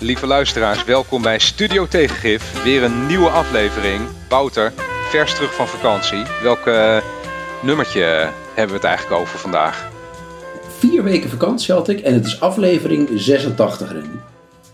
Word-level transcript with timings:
Lieve 0.00 0.26
luisteraars, 0.26 0.84
welkom 0.84 1.22
bij 1.22 1.38
Studio 1.38 1.86
Tegengif. 1.86 2.62
Weer 2.64 2.82
een 2.82 3.06
nieuwe 3.06 3.28
aflevering. 3.28 4.08
Wouter, 4.28 4.72
vers 5.10 5.34
terug 5.34 5.54
van 5.54 5.66
vakantie. 5.68 6.22
Welk 6.42 6.66
eh, 6.66 7.02
nummertje 7.62 8.02
hebben 8.54 8.66
we 8.66 8.72
het 8.72 8.84
eigenlijk 8.84 9.20
over 9.20 9.38
vandaag? 9.38 9.88
Vier 10.78 11.02
weken 11.02 11.30
vakantie 11.30 11.74
had 11.74 11.88
ik 11.88 12.00
en 12.00 12.14
het 12.14 12.26
is 12.26 12.40
aflevering 12.40 13.08
86, 13.14 13.92
Randy. 13.92 14.18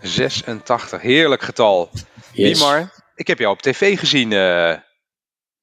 86, 0.00 1.00
heerlijk 1.00 1.42
getal. 1.42 1.90
Yes. 2.32 2.64
Ik 3.14 3.26
heb 3.26 3.38
jou 3.38 3.52
op 3.52 3.62
tv 3.62 3.98
gezien. 3.98 4.32
eh 4.32 4.74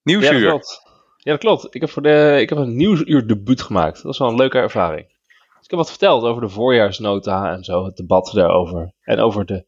Nieuwsuur. 0.04 0.34
Ja, 0.34 0.40
dat 0.40 0.50
klopt. 0.50 0.82
Ja, 1.18 1.32
dat 1.32 1.40
klopt. 1.40 1.76
Ik 1.76 1.82
heb, 1.82 1.90
voor 1.90 2.02
de, 2.02 2.38
ik 2.40 2.50
heb 2.50 2.58
een 2.58 2.76
nieuwsuur 2.76 3.28
debuut 3.28 3.62
gemaakt. 3.62 3.96
Dat 3.96 4.04
was 4.04 4.18
wel 4.18 4.30
een 4.30 4.36
leuke 4.36 4.58
ervaring. 4.58 5.13
Heb 5.74 5.82
wat 5.82 5.92
verteld 5.92 6.24
over 6.24 6.42
de 6.42 6.50
voorjaarsnota 6.50 7.52
en 7.54 7.64
zo, 7.64 7.86
het 7.86 7.96
debat 7.96 8.32
daarover. 8.34 8.94
En 9.02 9.20
over 9.20 9.46
de, 9.46 9.66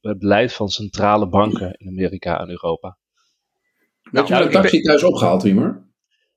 het 0.00 0.18
beleid 0.18 0.52
van 0.52 0.68
centrale 0.68 1.28
banken 1.28 1.72
in 1.72 1.88
Amerika 1.88 2.40
en 2.40 2.50
Europa. 2.50 2.98
Werd 4.10 4.28
je 4.28 4.32
Nou, 4.32 4.44
met 4.44 4.54
een 4.54 4.60
ik 4.60 4.66
taxi 4.66 4.82
thuis 4.82 5.02
opgehaald, 5.02 5.42
Wiemer? 5.42 5.86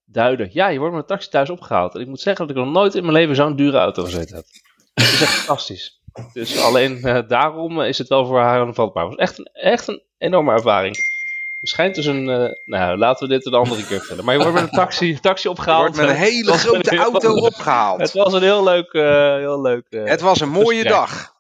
Duiden. 0.06 0.50
Ja, 0.52 0.68
je 0.68 0.80
wordt 0.80 0.94
met 0.94 1.02
een 1.02 1.08
taxi 1.08 1.30
thuis 1.30 1.50
opgehaald. 1.50 1.96
En 1.96 2.02
ik 2.02 2.08
moet 2.08 2.20
zeggen 2.20 2.48
dat 2.48 2.56
ik 2.56 2.64
nog 2.64 2.74
nooit 2.74 2.96
in 2.96 3.02
mijn 3.02 3.14
leven 3.14 3.36
zo'n 3.36 3.56
dure 3.56 3.78
auto 3.78 4.04
gezeten 4.04 4.36
heb. 4.36 4.46
Dat 4.94 5.06
is 5.06 5.22
echt 5.22 5.34
fantastisch. 5.44 6.02
Dus 6.34 6.62
alleen 6.62 7.04
eh, 7.04 7.28
daarom 7.28 7.82
is 7.82 7.98
het 7.98 8.08
wel 8.08 8.26
voor 8.26 8.40
haar 8.40 8.62
een 8.62 8.74
vatbaar. 8.74 9.04
Het 9.04 9.16
was 9.16 9.28
echt 9.28 9.38
een, 9.38 9.50
echt 9.54 9.88
een 9.88 10.04
enorme 10.18 10.52
ervaring. 10.52 10.96
Er 11.62 11.68
schijnt 11.68 11.96
dus 11.96 12.06
een... 12.06 12.30
eh, 12.30 12.50
nou, 12.66 12.98
laten 12.98 13.28
we 13.28 13.34
dit 13.34 13.46
een 13.46 13.54
andere 13.54 13.86
keer 13.86 14.00
vertellen. 14.00 14.26
Maar 14.26 14.34
je 14.36 14.40
wordt 14.40 14.54
met 14.56 14.64
een 14.64 14.70
taxi, 14.78 15.20
taxi 15.20 15.44
Je 15.48 15.54
opgehaald. 15.54 15.82
wordt 15.82 15.98
met 15.98 16.10
een 16.10 16.16
hele 16.32 16.52
Het 16.52 16.62
grote 16.62 16.92
een- 16.92 16.98
auto 17.00 17.36
Het 17.36 17.44
opgehaald. 17.44 18.12
was 18.12 18.34
een 18.34 18.42
heel 18.42 18.64
leuk... 18.64 18.92
eh, 18.94 19.36
heel 19.36 19.62
leuk 19.62 19.86
eh, 19.90 20.04
Het 20.04 20.22
was 20.22 20.40
een 20.40 20.50
mooie 20.50 20.66
gesprek. 20.82 20.92
dag. 20.94 21.36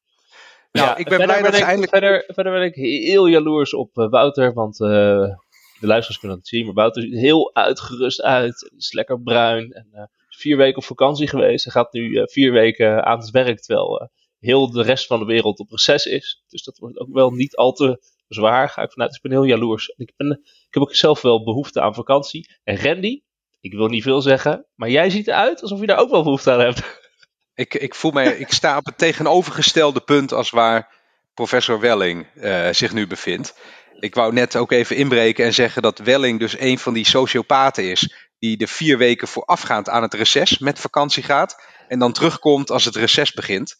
Nou, 0.72 0.90
ik 0.90 0.96
ben 0.96 1.06
verder 1.18 1.26
blij 1.26 1.42
dat 1.42 1.56
ze 1.56 1.64
eindelijk... 1.64 1.92
Verder, 1.92 2.24
verder 2.28 2.54
ben 2.54 2.62
ik 2.64 2.76
heel 2.76 3.26
jaloers 3.28 3.74
op 3.74 3.90
Wouter, 3.94 4.54
want 4.54 4.78
de 4.78 5.38
luisteraars 5.80 6.20
kunnen 6.20 6.38
het 6.38 6.48
zien, 6.48 6.66
maar 6.66 6.74
Wouter 6.74 7.02
ziet 7.02 7.14
heel 7.20 7.56
uitgerust 7.56 8.22
uit. 8.22 8.60
Het 8.62 8.74
is 8.78 8.94
lekker 8.94 9.22
bruin 9.22 9.72
en 9.72 10.10
is 10.30 10.38
vier 10.42 10.58
weken 10.58 10.78
op 10.78 10.84
vakantie 10.84 11.28
geweest. 11.28 11.64
Hij 11.64 11.74
gaat 11.74 11.94
nu 11.94 12.22
vier 12.32 12.52
weken 12.52 13.06
aan 13.06 13.20
het 13.20 13.30
werk, 13.30 13.60
terwijl 13.62 14.10
heel 14.40 14.72
de 14.72 14.82
rest 14.84 15.06
van 15.08 15.20
de 15.20 15.26
wereld 15.26 15.60
op 15.60 15.72
reces 15.72 16.06
is. 16.06 16.44
Dus 16.48 16.64
dat 16.64 16.78
wordt 16.78 17.00
ook 17.00 17.14
wel 17.14 17.32
niet 17.32 17.56
al 17.56 17.72
te 17.72 18.00
zwaar, 18.28 18.70
ga 18.70 18.82
ik 18.82 18.92
vanuit. 18.92 19.16
Ik 19.16 19.22
ben 19.22 19.32
heel 19.32 19.44
jaloers. 19.44 19.88
Ik, 19.88 20.12
ik 20.18 20.38
heb 20.70 20.84
ook 20.84 20.96
zelf 20.96 21.22
wel 21.22 21.44
behoefte 21.44 21.82
aan 21.82 21.94
vakantie. 21.94 22.50
En 22.64 22.82
Randy, 22.82 23.22
ik 23.60 23.74
wil 23.74 23.88
niet 23.88 24.04
veel 24.04 24.22
zeggen, 24.22 24.66
maar 24.76 24.90
jij 24.90 25.10
ziet 25.10 25.28
eruit 25.28 25.62
alsof 25.62 25.80
je 25.80 25.86
daar 25.86 26.00
ook 26.00 26.12
wel 26.12 26.24
behoefte 26.24 26.52
aan 26.52 26.60
hebt. 26.60 27.06
Ik, 27.54 27.74
ik 27.74 27.96
voel 27.96 28.12
mij, 28.12 28.38
ik 28.38 28.52
sta 28.52 28.78
op 28.78 28.86
het 28.86 28.98
tegenovergestelde 28.98 30.00
punt 30.00 30.34
als 30.34 30.50
waar 30.50 30.96
professor 31.34 31.80
Welling 31.80 32.28
eh, 32.36 32.70
zich 32.72 32.94
nu 32.94 33.08
bevindt. 33.08 33.56
Ik 34.00 34.16
wou 34.16 34.34
net 34.34 34.56
ook 34.56 34.72
even 34.72 34.96
inbreken 34.96 35.46
en 35.46 35.54
zeggen 35.54 35.82
dat 35.82 36.00
Welling 36.00 36.40
dus 36.40 36.60
een 36.60 36.80
van 36.80 36.94
die 36.94 37.06
sociopaten 37.06 37.92
is. 37.92 38.30
Die 38.40 38.58
de 38.58 38.68
vier 38.68 38.98
weken 38.98 39.28
voorafgaand 39.28 39.90
aan 39.90 40.02
het 40.02 40.14
reces 40.14 40.58
met 40.58 40.80
vakantie 40.80 41.24
gaat. 41.24 41.64
En 41.88 42.00
dan 42.00 42.12
terugkomt 42.14 42.72
als 42.72 42.86
het 42.86 42.96
reces 42.96 43.34
begint. 43.34 43.78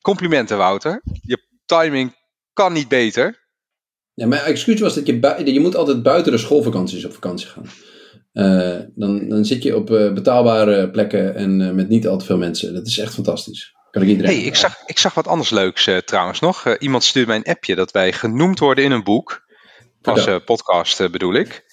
Complimenten 0.00 0.56
Wouter. 0.56 1.02
Je 1.22 1.46
timing 1.64 2.16
kan 2.52 2.72
niet 2.72 2.88
beter. 2.88 3.45
Ja, 4.16 4.26
mijn 4.26 4.42
excuus 4.42 4.80
was 4.80 4.94
dat 4.94 5.06
je, 5.06 5.52
je 5.52 5.60
moet 5.60 5.76
altijd 5.76 6.02
buiten 6.02 6.32
de 6.32 6.38
schoolvakanties 6.38 7.04
op 7.04 7.12
vakantie 7.12 7.48
gaan. 7.48 7.64
Eh, 8.32 8.78
dan, 8.94 9.28
dan 9.28 9.44
zit 9.44 9.62
je 9.62 9.76
op 9.76 9.90
eh, 9.90 10.12
betaalbare 10.12 10.90
plekken 10.90 11.34
en 11.34 11.60
eh, 11.60 11.70
met 11.70 11.88
niet 11.88 12.06
al 12.06 12.18
te 12.18 12.24
veel 12.24 12.36
mensen. 12.36 12.74
Dat 12.74 12.86
is 12.86 12.98
echt 12.98 13.14
fantastisch. 13.14 13.74
Kan 13.90 14.02
ik 14.02 14.08
iedereen 14.08 14.36
hey, 14.36 14.44
ik, 14.44 14.54
zag, 14.54 14.76
ik 14.86 14.98
zag 14.98 15.14
wat 15.14 15.28
anders 15.28 15.50
leuks 15.50 15.90
trouwens 16.04 16.40
nog. 16.40 16.76
Iemand 16.78 17.04
stuurde 17.04 17.28
mij 17.28 17.36
een 17.36 17.54
appje 17.54 17.74
dat 17.74 17.90
wij 17.90 18.12
genoemd 18.12 18.58
worden 18.58 18.84
in 18.84 18.90
een 18.90 19.04
boek. 19.04 19.44
Als 20.02 20.28
podcast 20.44 21.10
bedoel 21.10 21.34
ik. 21.34 21.64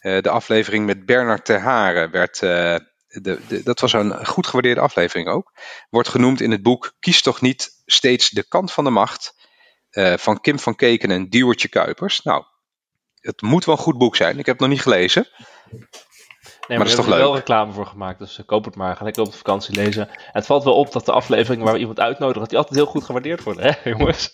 De 0.00 0.30
aflevering 0.30 0.86
met 0.86 1.06
Bernard 1.06 1.44
Ter 1.44 1.60
Haren 1.60 2.10
werd. 2.10 2.40
de, 2.40 2.80
de, 3.48 3.62
dat 3.64 3.80
was 3.80 3.92
een 3.92 4.26
goed 4.26 4.46
gewaardeerde 4.46 4.80
aflevering 4.80 5.28
ook. 5.28 5.52
Wordt 5.90 6.08
genoemd 6.08 6.40
in 6.40 6.50
het 6.50 6.62
boek 6.62 6.92
Kies 6.98 7.22
toch 7.22 7.40
niet 7.40 7.70
steeds 7.86 8.30
de 8.30 8.48
kant 8.48 8.72
van 8.72 8.84
de 8.84 8.90
macht. 8.90 9.34
Eh, 9.90 10.16
van 10.16 10.40
Kim 10.40 10.58
van 10.58 10.74
Keken 10.76 11.10
en 11.10 11.28
Duwertje 11.28 11.68
Kuipers. 11.68 12.22
Nou, 12.22 12.44
het 13.20 13.42
moet 13.42 13.64
wel 13.64 13.74
een 13.76 13.80
goed 13.82 13.98
boek 13.98 14.16
zijn. 14.16 14.38
Ik 14.38 14.46
heb 14.46 14.54
het 14.54 14.60
nog 14.60 14.68
niet 14.68 14.82
gelezen. 14.82 15.26
Nee, 16.68 16.78
dat 16.78 16.86
is 16.86 16.94
daar 16.94 17.04
toch 17.04 17.04
hebben 17.04 17.04
we 17.04 17.10
leuk? 17.10 17.20
wel 17.20 17.34
reclame 17.34 17.72
voor 17.72 17.86
gemaakt, 17.86 18.18
dus 18.18 18.38
eh, 18.38 18.44
koop 18.46 18.64
het 18.64 18.74
maar. 18.76 18.96
Ga 18.96 19.04
lekker 19.04 19.22
op 19.22 19.30
de 19.30 19.36
vakantie 19.36 19.74
lezen. 19.74 20.08
En 20.08 20.18
het 20.32 20.46
valt 20.46 20.64
wel 20.64 20.74
op 20.74 20.92
dat 20.92 21.04
de 21.06 21.12
aflevering 21.12 21.62
waar 21.62 21.72
we 21.72 21.78
iemand 21.78 22.00
uitnodigen, 22.00 22.40
dat 22.40 22.48
die 22.48 22.58
altijd 22.58 22.76
heel 22.76 22.86
goed 22.86 23.04
gewaardeerd 23.04 23.42
worden, 23.42 23.64
hè 23.64 23.90
jongens? 23.96 24.30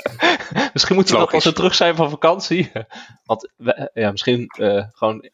misschien 0.72 0.94
moeten 0.94 1.14
we 1.14 1.20
dat 1.20 1.32
Logisch. 1.32 1.34
als 1.34 1.44
we 1.44 1.52
terug 1.52 1.74
zijn 1.74 1.94
van 1.96 2.10
vakantie. 2.10 2.72
Want 3.24 3.52
we- 3.56 3.90
ja, 3.94 4.10
misschien 4.10 4.46
eh, 4.46 4.84
gewoon... 4.92 5.30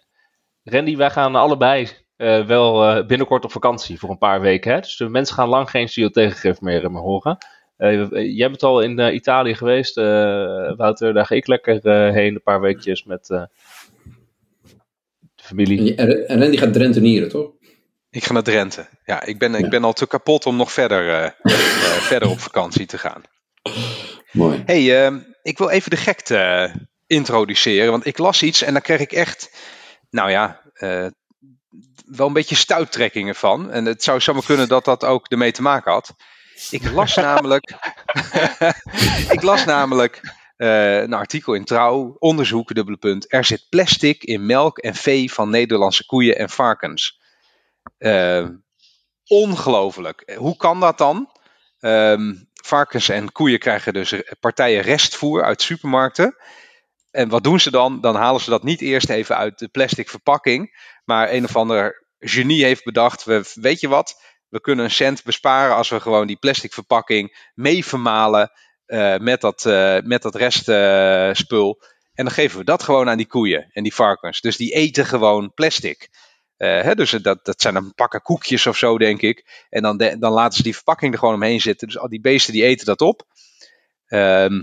Randy, 0.62 0.96
wij 0.96 1.10
gaan 1.10 1.34
allebei 1.34 1.88
eh, 2.16 2.46
wel 2.46 2.84
eh, 2.88 3.06
binnenkort 3.06 3.44
op 3.44 3.52
vakantie 3.52 3.98
voor 3.98 4.10
een 4.10 4.18
paar 4.18 4.40
weken. 4.40 4.72
Hè? 4.72 4.80
Dus 4.80 4.96
de 4.96 5.08
mensen 5.08 5.34
gaan 5.34 5.48
lang 5.48 5.70
geen 5.70 5.88
studio 5.88 6.10
tegengif 6.10 6.60
meer, 6.60 6.84
eh, 6.84 6.90
meer 6.90 7.00
horen. 7.02 7.38
Eh, 7.80 8.36
jij 8.36 8.48
bent 8.48 8.62
al 8.62 8.80
in 8.80 8.98
eh, 8.98 9.14
Italië 9.14 9.54
geweest, 9.54 9.96
eh, 9.96 10.04
Wouter. 10.76 11.12
Daar 11.14 11.26
ga 11.26 11.34
ik 11.34 11.46
lekker 11.46 11.80
eh, 11.86 12.12
heen, 12.12 12.34
een 12.34 12.42
paar 12.42 12.60
weekjes 12.60 13.04
met 13.04 13.30
eh, 13.30 13.42
de 15.34 15.42
familie. 15.44 15.94
En, 15.94 16.28
en, 16.28 16.40
Randy 16.40 16.56
gaat 16.56 16.72
drentenieren, 16.72 17.28
toch? 17.28 17.50
Ik 18.10 18.24
ga 18.24 18.32
naar 18.32 18.42
Drenthe. 18.42 18.86
Ja, 19.04 19.24
ik 19.24 19.38
ben, 19.38 19.52
Ja. 19.52 19.58
ik 19.58 19.70
ben 19.70 19.84
al 19.84 19.92
te 19.92 20.06
kapot 20.06 20.46
om 20.46 20.56
nog 20.56 20.72
verder, 20.72 21.08
eh, 21.08 21.24
eh, 21.42 21.52
verder 22.10 22.28
op 22.28 22.40
vakantie 22.40 22.86
te 22.86 22.98
gaan. 22.98 23.22
Mooi. 24.32 24.62
hey, 24.66 25.04
ehm, 25.04 25.18
ik 25.42 25.58
wil 25.58 25.68
even 25.68 25.90
de 25.90 25.96
gekte 25.96 26.36
eh, 26.36 26.74
introduceren. 27.06 27.90
Want 27.90 28.06
ik 28.06 28.18
las 28.18 28.42
iets 28.42 28.62
en 28.62 28.72
daar 28.72 28.82
kreeg 28.82 29.00
ik 29.00 29.12
echt, 29.12 29.50
nou 30.10 30.30
ja, 30.30 30.60
eh, 30.72 31.06
wel 32.06 32.26
een 32.26 32.32
beetje 32.32 32.56
stuittrekkingen 32.56 33.34
van. 33.34 33.70
En 33.70 33.84
het 33.84 34.02
zou 34.02 34.20
zomaar 34.20 34.44
kunnen 34.44 34.68
dat 34.68 34.84
dat 34.84 35.04
ook 35.04 35.26
ermee 35.28 35.52
te 35.52 35.62
maken 35.62 35.92
had. 35.92 36.14
Ik 36.70 36.90
las 36.90 37.14
namelijk, 37.14 37.74
ik 39.36 39.42
las 39.42 39.64
namelijk 39.64 40.20
eh, 40.56 41.00
een 41.00 41.12
artikel 41.12 41.54
in 41.54 41.64
Trouw, 41.64 42.16
onderzoek, 42.18 42.74
dubbele 42.74 42.96
punt. 42.96 43.32
Er 43.32 43.44
zit 43.44 43.66
plastic 43.68 44.24
in 44.24 44.46
melk 44.46 44.78
en 44.78 44.94
vee 44.94 45.32
van 45.32 45.50
Nederlandse 45.50 46.06
koeien 46.06 46.36
en 46.36 46.50
varkens. 46.50 47.20
Eh, 47.98 48.46
ongelooflijk. 49.26 50.32
Hoe 50.36 50.56
kan 50.56 50.80
dat 50.80 50.98
dan? 50.98 51.30
Ehm, 51.80 52.34
varkens 52.54 53.08
en 53.08 53.32
koeien 53.32 53.58
krijgen 53.58 53.92
dus 53.92 54.14
partijen 54.40 54.82
restvoer 54.82 55.44
uit 55.44 55.62
supermarkten. 55.62 56.36
En 57.10 57.28
wat 57.28 57.44
doen 57.44 57.60
ze 57.60 57.70
dan? 57.70 58.00
Dan 58.00 58.14
halen 58.14 58.40
ze 58.40 58.50
dat 58.50 58.62
niet 58.62 58.80
eerst 58.80 59.10
even 59.10 59.36
uit 59.36 59.58
de 59.58 59.68
plastic 59.68 60.08
verpakking. 60.08 60.78
Maar 61.04 61.30
een 61.32 61.44
of 61.44 61.56
ander 61.56 62.06
genie 62.18 62.64
heeft 62.64 62.84
bedacht: 62.84 63.24
we, 63.24 63.50
weet 63.54 63.80
je 63.80 63.88
wat? 63.88 64.29
We 64.50 64.60
kunnen 64.60 64.84
een 64.84 64.90
cent 64.90 65.24
besparen 65.24 65.76
als 65.76 65.88
we 65.88 66.00
gewoon 66.00 66.26
die 66.26 66.36
plastic 66.36 66.72
verpakking 66.72 67.50
mee 67.54 67.84
vermalen 67.84 68.52
eh, 68.86 69.16
met, 69.16 69.40
dat, 69.40 69.66
eh, 69.66 69.98
met 70.02 70.22
dat 70.22 70.34
restspul. 70.34 71.82
en 72.14 72.24
dan 72.24 72.34
geven 72.34 72.58
we 72.58 72.64
dat 72.64 72.82
gewoon 72.82 73.08
aan 73.08 73.16
die 73.16 73.26
koeien 73.26 73.70
en 73.72 73.82
die 73.82 73.94
varkens. 73.94 74.40
Dus 74.40 74.56
die 74.56 74.72
eten 74.72 75.06
gewoon 75.06 75.54
plastic. 75.54 76.08
Eh, 76.56 76.82
hè, 76.82 76.94
dus 76.94 77.10
dat, 77.10 77.44
dat 77.44 77.60
zijn 77.60 77.74
dan 77.74 77.94
pakken 77.94 78.22
koekjes 78.22 78.66
of 78.66 78.76
zo, 78.76 78.98
denk 78.98 79.20
ik. 79.20 79.66
En 79.70 79.82
dan, 79.82 79.96
dan 79.96 80.32
laten 80.32 80.56
ze 80.56 80.62
die 80.62 80.74
verpakking 80.74 81.12
er 81.12 81.18
gewoon 81.18 81.34
omheen 81.34 81.60
zitten. 81.60 81.86
Dus 81.86 81.98
al 81.98 82.08
die 82.08 82.20
beesten 82.20 82.52
die 82.52 82.64
eten 82.64 82.86
dat 82.86 83.00
op. 83.00 83.26
Ehm, 84.06 84.62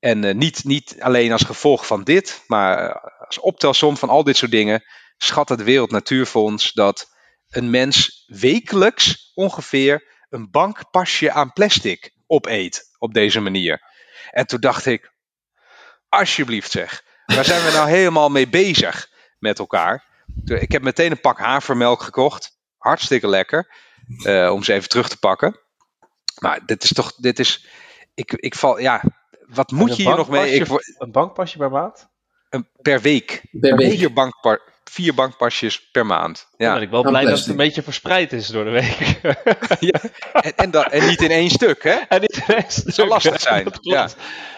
en 0.00 0.24
eh, 0.24 0.34
niet, 0.34 0.64
niet 0.64 0.96
alleen 0.98 1.32
als 1.32 1.42
gevolg 1.42 1.86
van 1.86 2.04
dit, 2.04 2.44
maar 2.46 2.90
eh, 2.90 3.26
als 3.26 3.40
optelsom 3.40 3.96
van 3.96 4.08
al 4.08 4.24
dit 4.24 4.36
soort 4.36 4.50
dingen, 4.50 4.84
schat 5.16 5.48
het 5.48 5.62
Wereld 5.62 5.90
Natuurfonds 5.90 6.72
dat 6.72 7.10
een 7.50 7.70
mens 7.70 8.24
wekelijks 8.26 9.30
ongeveer 9.34 10.06
een 10.28 10.50
bankpasje 10.50 11.32
aan 11.32 11.52
plastic 11.52 12.12
opeet 12.26 12.84
op 12.98 13.14
deze 13.14 13.40
manier. 13.40 13.82
En 14.30 14.46
toen 14.46 14.60
dacht 14.60 14.86
ik, 14.86 15.12
alsjeblieft 16.08 16.70
zeg, 16.70 17.04
waar 17.26 17.44
zijn 17.44 17.64
we 17.64 17.70
nou 17.70 17.88
helemaal 17.98 18.28
mee 18.28 18.48
bezig 18.48 19.10
met 19.38 19.58
elkaar? 19.58 20.04
Ik 20.44 20.72
heb 20.72 20.82
meteen 20.82 21.10
een 21.10 21.20
pak 21.20 21.38
havermelk 21.38 22.02
gekocht, 22.02 22.50
hartstikke 22.76 23.28
lekker, 23.28 23.74
eh, 24.24 24.50
om 24.52 24.62
ze 24.62 24.72
even 24.72 24.88
terug 24.88 25.08
te 25.08 25.18
pakken. 25.18 25.60
Maar 26.38 26.66
dit 26.66 26.82
is 26.82 26.92
toch, 26.92 27.14
dit 27.14 27.38
is, 27.38 27.66
ik, 28.14 28.32
ik 28.32 28.54
val, 28.54 28.78
ja, 28.78 29.02
wat 29.46 29.70
moet 29.70 29.96
je 29.96 30.02
hier 30.02 30.16
nog 30.16 30.28
mee? 30.28 30.50
Ik, 30.52 30.68
Een 30.98 31.12
bankpasje 31.12 31.58
per 31.58 31.70
maand? 31.70 32.08
een- 32.50 32.68
per 32.82 33.00
week. 33.00 33.42
Per 33.60 33.76
week. 33.76 33.90
Vier, 33.90 34.12
bankpa 34.12 34.58
vier 34.90 35.14
bankpasjes 35.14 35.90
per 35.90 36.06
maand. 36.06 36.46
Dan 36.56 36.66
Ja. 36.68 36.74
ben 36.74 36.82
ik 36.82 36.90
wel 36.90 37.02
blij 37.02 37.24
dat 37.24 37.38
het 37.38 37.48
een 37.48 37.56
beetje 37.56 37.82
verspreid 37.82 38.32
is 38.32 38.46
door 38.46 38.64
de 38.64 38.70
week. 38.70 39.20
En, 40.32 40.52
en, 40.56 40.70
dat, 40.70 40.92
en 40.92 41.06
niet 41.06 41.22
in 41.22 41.30
één 41.30 41.50
stuk, 41.50 41.82
hè? 41.82 41.94
en 42.08 42.20
niet. 42.20 42.40
Het 42.46 42.82
zou 42.86 43.08
lastig 43.08 43.40
zijn, 43.40 43.64
Dat 43.64 43.80
klopt. 43.80 44.16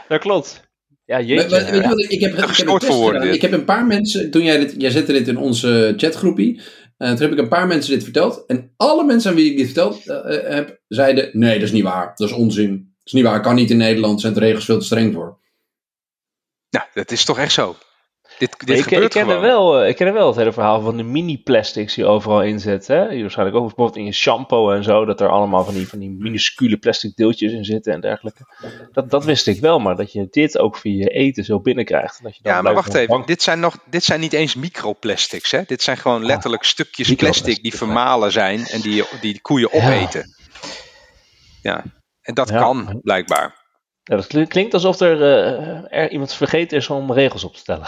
Dat 0.09 0.21
klopt. 0.21 0.69
Ja, 1.05 1.21
jeetje. 1.21 1.49
maar 1.51 1.73
weet 1.73 1.83
je 1.83 1.89
wat, 1.89 1.99
ik, 1.99 2.21
heb, 2.21 2.33
ik 2.33 2.57
heb, 2.57 2.85
voor. 2.85 3.15
Ik 3.25 3.41
heb 3.41 3.53
een 3.53 3.65
paar 3.65 3.87
mensen, 3.87 4.31
toen 4.31 4.43
jij 4.43 4.59
dit, 4.59 4.75
jij 4.79 4.91
zette 4.91 5.13
dit 5.13 5.29
in 5.29 5.37
onze 5.37 5.95
chatgroepie, 5.97 6.61
eh, 6.97 7.09
toen 7.09 7.21
heb 7.21 7.33
ik 7.33 7.39
een 7.39 7.49
paar 7.49 7.67
mensen 7.67 7.93
dit 7.93 8.03
verteld. 8.03 8.45
En 8.47 8.73
alle 8.77 9.05
mensen 9.05 9.31
aan 9.31 9.37
wie 9.37 9.51
ik 9.51 9.57
dit 9.57 9.67
verteld 9.67 10.07
eh, 10.07 10.37
eh, 10.37 10.55
heb, 10.55 10.81
zeiden, 10.89 11.31
nee, 11.33 11.55
dat 11.55 11.63
is 11.63 11.73
niet 11.73 11.83
waar. 11.83 12.13
Dat 12.15 12.29
is 12.29 12.35
onzin. 12.35 12.95
is 13.05 13.13
niet 13.13 13.25
waar, 13.25 13.41
kan 13.41 13.55
niet 13.55 13.71
in 13.71 13.77
Nederland, 13.77 14.21
zijn 14.21 14.33
de 14.33 14.41
regels 14.41 14.65
veel 14.65 14.79
te 14.79 14.85
streng 14.85 15.15
voor. 15.15 15.39
Nou, 16.71 16.87
dat 16.95 17.11
is 17.11 17.25
toch 17.25 17.39
echt 17.39 17.53
zo. 17.53 17.77
Dit, 18.41 18.67
dit 18.67 18.79
ik, 18.79 18.83
gebeurt 18.83 19.05
ik, 19.05 19.11
ken 19.23 19.29
er 19.31 19.41
wel, 19.41 19.81
eh, 19.81 19.89
ik 19.89 19.97
ken 19.97 20.07
er 20.07 20.13
wel 20.13 20.27
het 20.27 20.37
hele 20.37 20.53
verhaal 20.53 20.81
van 20.81 20.97
de 20.97 21.03
mini-plastics 21.03 21.95
die 21.95 22.07
overal 22.07 22.43
in 22.43 22.61
zitten. 22.61 22.97
Hè? 22.97 23.09
Die 23.09 23.21
waarschijnlijk 23.21 23.57
ook 23.59 23.67
bijvoorbeeld 23.67 23.97
in 23.97 24.05
je 24.05 24.13
shampoo 24.13 24.71
en 24.71 24.85
zo, 24.85 25.05
dat 25.05 25.21
er 25.21 25.29
allemaal 25.29 25.65
van 25.65 25.75
die, 25.75 25.89
van 25.89 25.99
die 25.99 26.11
minuscule 26.11 26.77
plastic 26.77 27.17
deeltjes 27.17 27.53
in 27.53 27.65
zitten 27.65 27.93
en 27.93 28.01
dergelijke. 28.01 28.41
Dat, 28.93 29.11
dat 29.11 29.25
wist 29.25 29.47
ik 29.47 29.61
wel, 29.61 29.79
maar 29.79 29.97
dat 29.97 30.13
je 30.13 30.27
dit 30.31 30.59
ook 30.59 30.77
via 30.77 30.97
je 31.05 31.09
eten 31.11 31.45
zo 31.45 31.61
binnenkrijgt. 31.61 32.19
en 32.19 32.25
Dat 32.25 32.37
je 32.37 32.43
dan 32.43 32.53
Ja, 32.53 32.63
maar 32.63 32.75
wacht 32.75 32.95
even. 32.95 33.07
bank- 33.09 33.27
Dit 33.27 33.43
zijn, 33.43 33.61
nog, 33.61 33.77
dit 33.91 34.05
zijn 34.05 34.21
niet 34.21 34.33
eens 34.33 34.55
microplastics. 34.55 35.51
Hè? 35.51 35.63
Dit 35.67 35.83
zijn 35.83 35.97
gewoon 35.97 36.25
letterlijk 36.25 36.65
stukjes 36.65 37.15
plastic 37.15 37.63
die 37.63 37.73
ja. 37.73 37.79
vermalen 37.79 38.33
zijn 38.33 38.65
en 38.67 38.81
die, 38.81 39.05
die 39.21 39.41
koeien 39.41 39.69
Ja. 39.73 39.79
opeten. 39.79 40.35
Ja, 41.63 41.85
en 42.23 42.35
dat 42.35 42.49
Ja. 42.49 42.59
kan 42.59 42.99
blijkbaar. 43.03 43.59
Ja, 44.03 44.17
dat 44.17 44.27
klink- 44.27 44.49
klinkt 44.49 44.75
alsof 44.75 45.01
er, 45.01 45.23
eh, 45.23 45.99
er 46.01 46.11
iemand 46.11 46.35
vergeten 46.35 46.77
is 46.77 46.89
om 46.91 47.13
regels 47.13 47.45
op 47.45 47.53
te 47.53 47.59
stellen. 47.59 47.87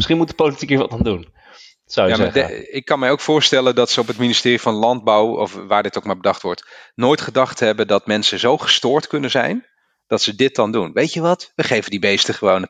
Misschien 0.00 0.16
moet 0.18 0.28
de 0.28 0.34
politiek 0.44 0.68
hier 0.68 0.78
wat 0.78 0.92
aan 0.92 1.02
doen. 1.02 1.28
Zou 1.84 2.08
je 2.08 2.16
Ja, 2.16 2.30
zeggen. 2.30 2.46
de- 2.56 2.70
ik 2.70 2.84
kan 2.84 2.98
mij 2.98 3.10
ook 3.10 3.20
voorstellen 3.20 3.74
dat 3.74 3.90
ze 3.90 4.00
op 4.00 4.06
het 4.06 4.18
ministerie 4.18 4.60
van 4.60 4.74
Landbouw, 4.74 5.36
of 5.36 5.54
waar 5.54 5.82
dit 5.82 5.96
ook 5.98 6.04
maar 6.04 6.16
bedacht 6.16 6.42
wordt, 6.42 6.66
nooit 6.94 7.20
gedacht 7.20 7.60
hebben 7.60 7.86
dat 7.86 8.06
mensen 8.06 8.38
zo 8.38 8.58
gestoord 8.58 9.06
kunnen 9.06 9.30
zijn 9.30 9.66
dat 10.06 10.22
ze 10.22 10.34
dit 10.34 10.54
dan 10.54 10.72
doen. 10.72 10.92
Weet 10.92 11.12
je 11.12 11.20
wat? 11.20 11.52
We 11.54 11.62
geven 11.64 11.90
die 11.90 12.00
beesten 12.00 12.34
gewoon 12.34 12.68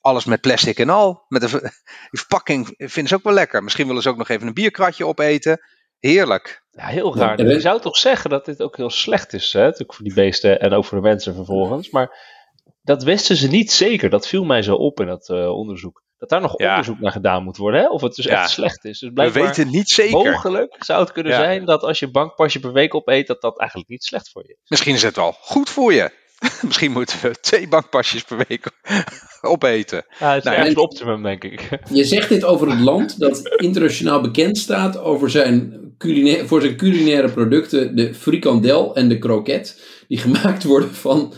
alles 0.00 0.24
met 0.24 0.40
plastic 0.40 0.78
en 0.78 0.88
al. 0.88 1.24
Met 1.28 1.42
een 1.42 1.70
verpakking 2.20 2.74
vinden 2.76 3.08
ze 3.08 3.14
ook 3.14 3.22
wel 3.22 3.32
lekker. 3.32 3.62
Misschien 3.62 3.86
willen 3.86 4.02
ze 4.02 4.08
ook 4.08 4.16
nog 4.16 4.28
even 4.28 4.46
een 4.46 4.54
bierkratje 4.54 5.06
opeten. 5.06 5.60
Heerlijk. 5.98 6.62
Ja, 6.70 6.86
heel 6.86 7.16
raar. 7.16 7.46
Je 7.46 7.60
zou 7.60 7.80
toch 7.80 7.96
zeggen 7.96 8.30
dat 8.30 8.44
dit 8.44 8.62
ook 8.62 8.76
heel 8.76 8.90
slecht 8.90 9.32
is, 9.32 9.52
hè? 9.52 9.62
natuurlijk 9.62 9.94
voor 9.94 10.04
die 10.04 10.14
beesten 10.14 10.60
en 10.60 10.72
ook 10.72 10.84
voor 10.84 10.98
de 11.00 11.08
mensen 11.08 11.34
vervolgens. 11.34 11.90
Maar 11.90 12.38
dat 12.82 13.02
wisten 13.02 13.36
ze 13.36 13.48
niet 13.48 13.72
zeker. 13.72 14.10
Dat 14.10 14.26
viel 14.28 14.44
mij 14.44 14.62
zo 14.62 14.74
op 14.74 15.00
in 15.00 15.06
dat 15.06 15.28
eh, 15.28 15.56
onderzoek. 15.56 16.02
Dat 16.20 16.28
daar 16.28 16.40
nog 16.40 16.58
Ja. 16.58 16.68
onderzoek 16.70 17.00
naar 17.00 17.12
gedaan 17.12 17.42
moet 17.44 17.56
worden, 17.56 17.80
hè? 17.80 17.88
of 17.88 18.00
het 18.00 18.14
dus 18.14 18.24
Ja. 18.24 18.40
echt 18.42 18.50
slecht 18.50 18.84
is. 18.84 18.98
Dus 18.98 19.10
We 19.14 19.30
weten 19.32 19.62
het 19.62 19.70
niet 19.72 19.90
zeker. 19.90 20.12
mogelijk 20.12 20.76
zou 20.78 21.00
het 21.00 21.12
kunnen 21.12 21.32
Ja. 21.32 21.38
zijn 21.38 21.64
dat 21.64 21.82
als 21.82 21.98
je 21.98 22.06
een 22.06 22.12
bankpasje 22.12 22.60
per 22.60 22.72
week 22.72 22.94
opeet, 22.94 23.26
dat 23.26 23.40
dat 23.40 23.58
eigenlijk 23.58 23.90
niet 23.90 24.04
slecht 24.04 24.30
voor 24.30 24.42
je 24.46 24.48
is. 24.62 24.68
Misschien 24.70 24.94
is 24.94 25.02
het 25.02 25.16
wel 25.16 25.36
goed 25.40 25.70
voor 25.70 25.92
je. 25.92 26.10
Misschien 26.66 26.92
moeten 26.92 27.18
we 27.22 27.30
twee 27.40 27.68
bankpasjes 27.68 28.22
per 28.22 28.44
week 28.48 28.70
opeten. 29.40 30.04
Ja, 30.18 30.34
het 30.34 30.44
is 30.44 30.50
Nou, 30.50 30.68
een 30.68 30.76
optimum, 30.76 31.22
denk 31.22 31.44
ik. 31.44 31.68
Je 31.92 32.04
zegt 32.04 32.28
dit 32.28 32.44
over 32.44 32.70
het 32.70 32.80
land 32.80 33.18
dat 33.18 33.56
internationaal 33.56 34.20
bekend 34.20 34.58
staat 34.58 34.98
over 34.98 35.30
zijn 35.30 35.78
culina- 35.98 36.44
voor 36.46 36.60
zijn 36.60 36.76
culinaire 36.76 37.30
producten, 37.30 37.96
de 37.96 38.14
frikandel 38.14 38.94
en 38.94 39.08
de 39.08 39.18
kroket, 39.18 39.82
die 40.08 40.18
gemaakt 40.18 40.64
worden 40.64 40.94
van 40.94 41.34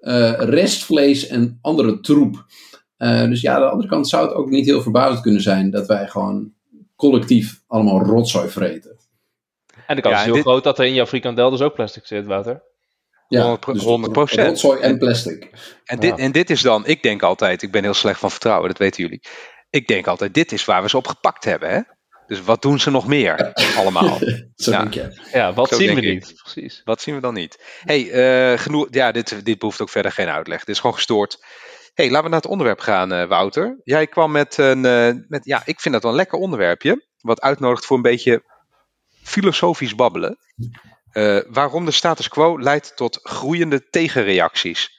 eh, 0.00 0.32
restvlees 0.38 1.26
en 1.26 1.58
andere 1.62 2.00
troep. 2.00 2.44
Eh, 2.96 3.24
dus 3.24 3.40
ja, 3.40 3.54
aan 3.54 3.60
de 3.60 3.68
andere 3.68 3.88
kant 3.88 4.08
zou 4.08 4.26
het 4.26 4.34
ook 4.36 4.48
niet 4.48 4.66
heel 4.66 4.82
verbazend 4.82 5.20
kunnen 5.20 5.40
zijn 5.42 5.70
dat 5.70 5.86
wij 5.86 6.08
gewoon 6.08 6.52
collectief 6.96 7.60
allemaal 7.66 8.00
rotzooi 8.02 8.48
vreten. 8.48 8.96
En 9.86 9.96
de 9.96 10.02
kans 10.02 10.14
Ja, 10.14 10.20
is 10.20 10.26
heel 10.26 10.34
dit- 10.34 10.42
groot 10.42 10.64
dat 10.64 10.78
er 10.78 10.84
in 10.84 10.94
jouw 10.94 11.06
frikandel 11.06 11.50
dus 11.50 11.60
ook 11.60 11.74
plastic 11.74 12.06
zit, 12.06 12.26
Wouter. 12.26 12.62
Ja, 13.28 13.42
100%. 13.42 13.58
dus 13.72 13.84
100%. 13.84 14.46
Rotzooi 14.46 14.80
en 14.80 14.98
plastic. 14.98 15.50
En 15.84 15.98
dit, 16.00 16.10
Ja. 16.16 16.16
en 16.24 16.32
dit 16.32 16.50
is 16.50 16.62
dan, 16.62 16.86
ik 16.86 17.02
denk 17.02 17.22
altijd, 17.22 17.62
ik 17.62 17.70
ben 17.72 17.82
heel 17.82 17.94
slecht 17.94 18.20
van 18.20 18.30
vertrouwen, 18.30 18.68
dat 18.68 18.78
weten 18.78 19.02
jullie. 19.02 19.20
Ik 19.70 19.86
denk 19.86 20.06
altijd, 20.06 20.34
dit 20.34 20.52
is 20.52 20.64
waar 20.64 20.82
we 20.82 20.88
ze 20.88 20.96
op 20.96 21.06
gepakt 21.06 21.44
hebben. 21.44 21.70
Hè? 21.70 21.80
Dus 22.26 22.42
wat 22.42 22.62
doen 22.62 22.80
ze 22.80 22.90
nog 22.90 23.06
meer 23.06 23.52
allemaal? 23.78 24.18
Zo 24.54 24.70
Ja. 24.70 24.80
denk 24.80 24.94
je. 24.94 25.20
Ja, 25.32 25.52
wat 25.52 25.68
Zo 25.68 25.76
zien 25.76 25.94
we 25.94 26.00
ik. 26.00 26.12
niet? 26.14 26.34
Precies. 26.42 26.80
Wat 26.84 27.00
zien 27.00 27.14
we 27.14 27.20
dan 27.20 27.34
niet? 27.34 27.62
hey, 27.84 28.10
eh, 28.10 28.58
genoeg, 28.58 28.86
ja, 28.90 29.12
dit, 29.12 29.44
dit 29.44 29.58
behoeft 29.58 29.80
ook 29.80 29.90
verder 29.90 30.12
geen 30.12 30.28
uitleg. 30.28 30.58
Dit 30.58 30.68
is 30.68 30.80
gewoon 30.80 30.96
gestoord. 30.96 31.44
Hey, 31.96 32.10
laten 32.10 32.24
we 32.24 32.30
naar 32.30 32.40
het 32.40 32.50
onderwerp 32.50 32.80
gaan, 32.80 33.12
eh, 33.12 33.28
Wouter. 33.28 33.80
Jij 33.84 34.06
kwam 34.06 34.32
met 34.32 34.58
een, 34.58 34.84
eh, 34.84 35.12
met, 35.28 35.44
ja, 35.44 35.62
ik 35.64 35.80
vind 35.80 35.94
dat 35.94 36.02
wel 36.02 36.12
een 36.12 36.18
lekker 36.18 36.38
onderwerpje. 36.38 37.04
Wat 37.20 37.40
uitnodigt 37.40 37.86
voor 37.86 37.96
een 37.96 38.02
beetje 38.02 38.42
filosofisch 39.22 39.94
babbelen. 39.94 40.38
Eh, 41.12 41.38
waarom 41.48 41.84
de 41.84 41.90
status 41.90 42.28
quo 42.28 42.60
leidt 42.60 42.96
tot 42.96 43.18
groeiende 43.22 43.88
tegenreacties. 43.90 44.94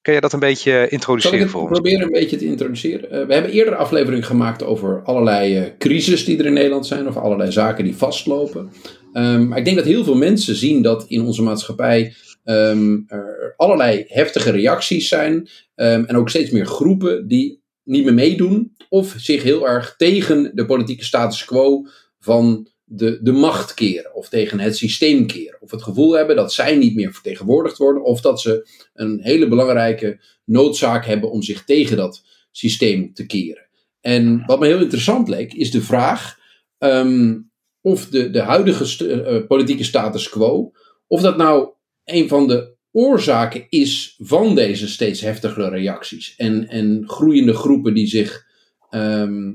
Kun 0.00 0.14
je 0.14 0.20
dat 0.20 0.32
een 0.32 0.38
beetje 0.38 0.72
Zal 0.72 0.82
ik 0.82 0.90
introduceren 0.90 1.48
voor 1.48 1.60
ons? 1.60 1.70
proberen 1.70 2.02
een 2.02 2.12
beetje 2.12 2.36
te 2.36 2.44
introduceren? 2.44 3.26
We 3.26 3.32
hebben 3.32 3.52
eerder 3.52 3.76
afleveringen 3.76 4.24
gemaakt 4.24 4.62
over 4.62 5.02
allerlei 5.04 5.74
crisis 5.78 6.24
die 6.24 6.38
er 6.38 6.46
in 6.46 6.52
Nederland 6.52 6.86
zijn, 6.86 7.08
of 7.08 7.16
allerlei 7.16 7.52
zaken 7.52 7.84
die 7.84 7.96
vastlopen. 7.96 8.72
Ehm, 9.12 9.48
maar 9.48 9.58
ik 9.58 9.64
denk 9.64 9.76
dat 9.76 9.86
heel 9.86 10.04
veel 10.04 10.16
mensen 10.16 10.56
zien 10.56 10.82
dat 10.82 11.04
in 11.08 11.22
onze 11.22 11.42
maatschappij 11.42 12.14
ehm, 12.44 13.00
er 13.06 13.54
allerlei 13.56 14.04
heftige 14.08 14.50
reacties 14.50 15.08
zijn. 15.08 15.48
ehm, 15.74 16.04
en 16.04 16.16
ook 16.16 16.28
steeds 16.28 16.50
meer 16.50 16.66
groepen 16.66 17.28
die 17.28 17.62
niet 17.84 18.04
meer 18.04 18.14
meedoen, 18.14 18.76
of 18.88 19.14
zich 19.18 19.42
heel 19.42 19.68
erg 19.68 19.94
tegen 19.96 20.50
de 20.54 20.66
politieke 20.66 21.04
status 21.04 21.44
quo 21.44 21.86
van 22.18 22.68
de, 22.84 23.18
de 23.22 23.32
macht 23.32 23.74
keren, 23.74 24.14
of 24.14 24.28
tegen 24.28 24.60
het 24.60 24.76
systeem 24.76 25.26
keren. 25.26 25.60
Of 25.60 25.70
het 25.70 25.82
gevoel 25.82 26.12
hebben 26.12 26.36
dat 26.36 26.52
zij 26.52 26.76
niet 26.76 26.94
meer 26.94 27.12
vertegenwoordigd 27.12 27.78
worden, 27.78 28.04
of 28.04 28.20
dat 28.20 28.40
ze 28.40 28.68
een 28.94 29.20
hele 29.22 29.48
belangrijke 29.48 30.20
noodzaak 30.44 31.06
hebben 31.06 31.30
om 31.30 31.42
zich 31.42 31.64
tegen 31.64 31.96
dat 31.96 32.22
systeem 32.50 33.14
te 33.14 33.26
keren. 33.26 33.68
En 34.00 34.42
wat 34.46 34.60
me 34.60 34.66
heel 34.66 34.80
interessant 34.80 35.28
leek, 35.28 35.52
is 35.54 35.70
de 35.70 35.82
vraag 35.82 36.38
ehm, 36.78 37.38
of 37.80 38.08
de, 38.08 38.30
de 38.30 38.40
huidige 38.40 39.06
eh, 39.06 39.46
politieke 39.46 39.84
status 39.84 40.28
quo, 40.28 40.72
of 41.06 41.20
dat 41.20 41.36
nou 41.36 41.68
een 42.04 42.28
van 42.28 42.48
de 42.48 42.74
oorzaken 42.90 43.66
is 43.68 44.16
van 44.18 44.54
deze 44.54 44.88
steeds 44.88 45.20
heftigere 45.20 45.68
reacties 45.68 46.34
en, 46.36 46.68
en 46.68 47.04
groeiende 47.06 47.54
groepen 47.54 47.94
die 47.94 48.06
zich, 48.06 48.46
ehm, 48.90 49.52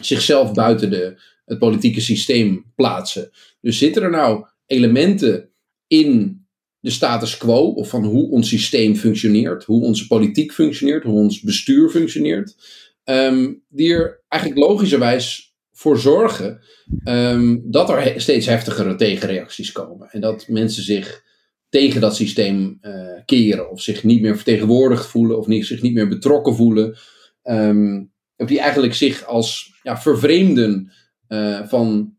zichzelf 0.00 0.52
buiten 0.52 0.90
de, 0.90 1.20
het 1.44 1.58
politieke 1.58 2.00
systeem 2.00 2.72
plaatsen. 2.74 3.30
Dus 3.60 3.78
zitten 3.78 4.02
er 4.02 4.10
nou 4.10 4.46
elementen 4.66 5.50
in 5.86 6.40
de 6.80 6.90
status 6.90 7.36
quo, 7.36 7.66
of 7.66 7.88
van 7.88 8.04
hoe 8.04 8.30
ons 8.30 8.48
systeem 8.48 8.96
functioneert, 8.96 9.64
hoe 9.64 9.82
onze 9.82 10.06
politiek 10.06 10.52
functioneert, 10.52 11.04
hoe 11.04 11.18
ons 11.18 11.40
bestuur 11.40 11.90
functioneert, 11.90 12.56
ehm, 13.04 13.52
die 13.68 13.92
er 13.92 14.22
eigenlijk 14.28 14.62
logischerwijs 14.62 15.54
voor 15.72 15.98
zorgen 15.98 16.60
ehm, 17.04 17.58
dat 17.62 17.90
er 17.90 18.20
steeds 18.20 18.46
heftigere 18.46 18.94
tegenreacties 18.94 19.72
komen. 19.72 20.08
En 20.10 20.20
dat 20.20 20.48
mensen 20.48 20.82
zich 20.82 21.24
tegen 21.72 22.00
dat 22.00 22.16
systeem 22.16 22.78
eh, 22.80 22.92
keren, 23.24 23.70
of 23.70 23.80
zich 23.80 24.04
niet 24.04 24.20
meer 24.20 24.36
vertegenwoordigd 24.36 25.06
voelen, 25.06 25.38
of 25.38 25.46
niet, 25.46 25.66
zich 25.66 25.82
niet 25.82 25.94
meer 25.94 26.08
betrokken 26.08 26.54
voelen. 26.54 26.96
Ehm, 27.42 28.02
of 28.36 28.48
die 28.48 28.60
eigenlijk 28.60 28.94
zich 28.94 29.24
als 29.24 29.74
ja, 29.82 30.00
vervreemden 30.00 30.92
eh, 31.26 31.60
van 31.64 32.14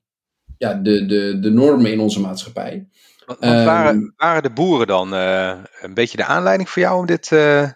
ja, 0.58 0.74
de, 0.74 1.06
de, 1.06 1.40
de 1.40 1.50
normen 1.50 1.92
in 1.92 2.00
onze 2.00 2.20
maatschappij. 2.20 2.88
Want 3.26 3.40
Ehm, 3.40 3.66
waren, 3.66 4.14
waren 4.18 4.44
de 4.44 4.54
boeren 4.54 4.88
dan 4.88 5.14
eh, 5.14 5.58
een 5.82 5.94
beetje 5.94 6.18
de 6.18 6.26
aanleiding 6.26 6.70
voor 6.70 6.82
jou 6.82 7.00
om 7.00 7.06
dit 7.06 7.32
eh, 7.32 7.70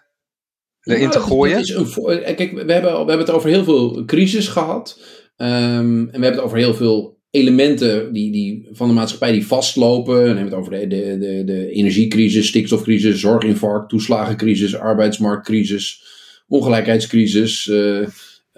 erin 0.80 1.10
te 1.10 1.20
gooien? 1.20 1.58
is 1.58 1.70
een 1.70 2.34
kijk, 2.34 2.52
we 2.52 2.72
hebben, 2.72 2.92
we 2.92 2.96
hebben 2.96 3.18
het 3.18 3.30
over 3.30 3.48
heel 3.48 3.64
veel 3.64 4.04
crisis 4.04 4.48
gehad. 4.48 5.00
Ehm, 5.36 5.50
en 5.50 6.04
we 6.04 6.10
hebben 6.10 6.32
het 6.32 6.40
over 6.40 6.58
heel 6.58 6.74
veel 6.74 7.17
elementen 7.30 8.12
die, 8.12 8.32
die, 8.32 8.68
van 8.72 8.88
de 8.88 8.94
maatschappij 8.94 9.32
die 9.32 9.46
vastlopen. 9.46 10.14
En 10.14 10.20
we 10.20 10.26
hebben 10.26 10.44
het 10.44 10.54
over 10.54 10.72
de, 10.72 10.86
de, 10.86 11.18
de, 11.18 11.44
de 11.44 11.70
energiecrisis, 11.70 12.46
stikstofcrisis, 12.46 13.20
zorginfarct, 13.20 13.88
toeslagencrisis, 13.88 14.76
arbeidsmarktcrisis, 14.76 16.02
ongelijkheidscrisis, 16.48 17.68
eh, 17.68 18.06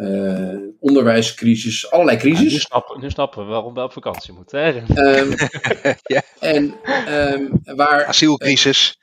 eh, 0.00 0.56
onderwijscrisis, 0.78 1.90
allerlei 1.90 2.16
Ja, 2.16 2.24
nu, 2.24 2.34
crisis. 2.34 2.62
snappen, 2.62 3.00
nu 3.00 3.10
snappen 3.10 3.44
we 3.44 3.50
waarom 3.50 3.74
we 3.74 3.82
op 3.82 3.92
vakantie 3.92 4.32
moeten. 4.32 4.60
Hè? 4.60 4.80
Ehm, 4.94 5.32
Ja. 6.02 6.22
En 6.38 6.74
ehm, 7.06 7.44
waar, 7.76 8.04
Asielcrisis. 8.04 8.98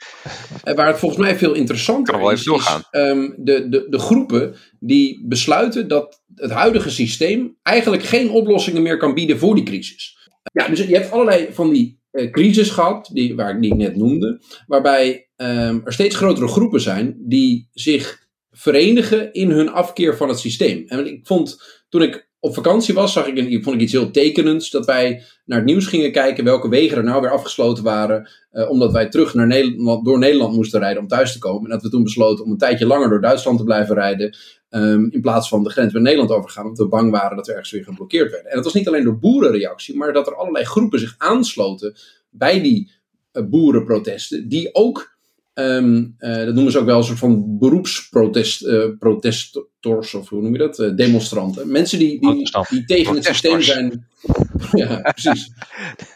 En 0.64 0.76
waar 0.76 0.88
het 0.88 1.00
volgens 1.00 1.22
mij 1.22 1.38
veel 1.38 1.54
interessanter 1.54 2.14
Kan 2.14 2.22
wel 2.22 2.32
is, 2.32 2.40
even 2.40 2.52
doorgaan. 2.52 2.80
is 2.80 2.88
ehm, 2.92 3.30
de, 3.38 3.70
de, 3.70 3.88
de 3.90 4.00
groepen 4.00 4.56
die 4.80 5.26
besluiten 5.28 5.88
dat 5.88 6.22
het 6.36 6.52
huidige 6.52 6.90
systeem 6.90 7.58
eigenlijk 7.64 8.04
geen 8.04 8.30
oplossingen 8.30 8.82
meer 8.82 8.98
kan 8.98 9.14
bieden 9.14 9.40
voor 9.40 9.56
die 9.56 9.64
crisis. 9.64 10.18
Ja, 10.54 10.68
dus 10.68 10.80
je 10.80 10.96
hebt 10.96 11.12
allerlei 11.12 11.48
van 11.52 11.70
die 11.70 12.00
eh, 12.12 12.32
crisis 12.32 12.70
gehad, 12.70 13.10
die, 13.14 13.36
waar 13.36 13.56
ik, 13.56 13.62
die 13.62 13.72
ik 13.72 13.78
net 13.78 13.96
noemde, 13.96 14.42
waarbij 14.68 15.30
ehm, 15.36 15.80
er 15.84 15.94
steeds 15.94 16.16
grotere 16.16 16.48
groepen 16.48 16.82
zijn 16.82 17.16
die 17.20 17.70
zich 17.74 18.26
verenigen 18.58 19.34
in 19.34 19.52
hun 19.52 19.70
afkeer 19.70 20.18
van 20.18 20.30
het 20.30 20.40
systeem. 20.40 20.84
En 20.88 21.08
ik 21.08 21.20
vond, 21.24 21.62
toen 21.90 22.02
ik 22.02 22.28
op 22.40 22.54
vakantie 22.54 22.94
was, 22.94 23.14
zag 23.14 23.28
ik, 23.28 23.38
een, 23.38 23.64
vond 23.64 23.76
ik 23.76 23.82
iets 23.82 23.92
heel 23.92 24.12
tekenends, 24.12 24.70
dat 24.70 24.86
wij 24.86 25.24
naar 25.46 25.58
het 25.58 25.68
nieuws 25.68 25.86
gingen 25.86 26.12
kijken 26.12 26.44
welke 26.44 26.70
wegen 26.70 26.98
er 26.98 27.04
nou 27.04 27.22
weer 27.22 27.32
afgesloten 27.32 27.84
waren, 27.84 28.30
eh, 28.52 28.70
omdat 28.70 28.92
wij 28.92 29.10
terug 29.10 29.34
naar 29.34 29.48
Nederland, 29.48 30.06
door 30.06 30.20
Nederland 30.20 30.56
moesten 30.56 30.80
rijden 30.80 31.02
om 31.02 31.08
thuis 31.08 31.32
te 31.32 31.40
komen. 31.40 31.64
En 31.64 31.70
dat 31.70 31.82
we 31.82 31.90
toen 31.90 32.04
besloten 32.04 32.46
om 32.46 32.52
een 32.52 32.58
tijdje 32.58 32.86
langer 32.86 33.10
door 33.10 33.22
Duitsland 33.22 33.58
te 33.58 33.64
blijven 33.64 33.96
rijden. 33.96 34.38
ehm, 34.70 35.08
in 35.10 35.22
plaats 35.22 35.50
van 35.50 35.64
de 35.64 35.70
grens 35.70 35.94
met 35.94 36.02
Nederland 36.02 36.32
overgaan. 36.32 36.64
Omdat 36.64 36.78
we 36.78 36.88
bang 36.88 37.12
waren 37.12 37.36
dat 37.36 37.46
we 37.46 37.52
ergens 37.52 37.72
weer 37.72 37.84
geblokkeerd 37.84 38.32
werden. 38.32 38.50
En 38.50 38.56
dat 38.56 38.66
was 38.66 38.74
niet 38.74 38.88
alleen 38.88 39.04
door 39.04 39.20
boerenreactie. 39.20 39.96
Maar 39.96 40.14
dat 40.14 40.28
er 40.28 40.36
allerlei 40.36 40.66
groepen 40.66 41.00
zich 41.00 41.16
aansloten 41.18 41.96
bij 42.30 42.62
die 42.62 42.92
eh, 43.32 43.44
boerenprotesten. 43.44 44.48
Die 44.48 44.76
ook 44.76 45.17
Ehm, 45.58 46.06
eh, 46.18 46.46
dat 46.46 46.54
noemen 46.54 46.72
ze 46.72 46.80
ook 46.80 46.86
wel 46.86 46.98
een 46.98 47.04
soort 47.04 47.20
van 47.20 47.58
beroepsprotestors, 47.60 50.14
of 50.14 50.30
hoe 50.30 50.42
noem 50.42 50.52
je 50.52 50.58
dat? 50.58 50.80
Uh, 50.80 50.96
demonstranten. 50.96 51.72
Mensen 51.72 52.00
die, 52.00 52.20
die, 52.20 52.50
die 52.70 52.86
tegen 52.86 53.16
het 53.16 53.26
systeem 53.26 53.62
zijn. 53.62 54.08
ja, 54.72 55.02
precies. 55.02 55.52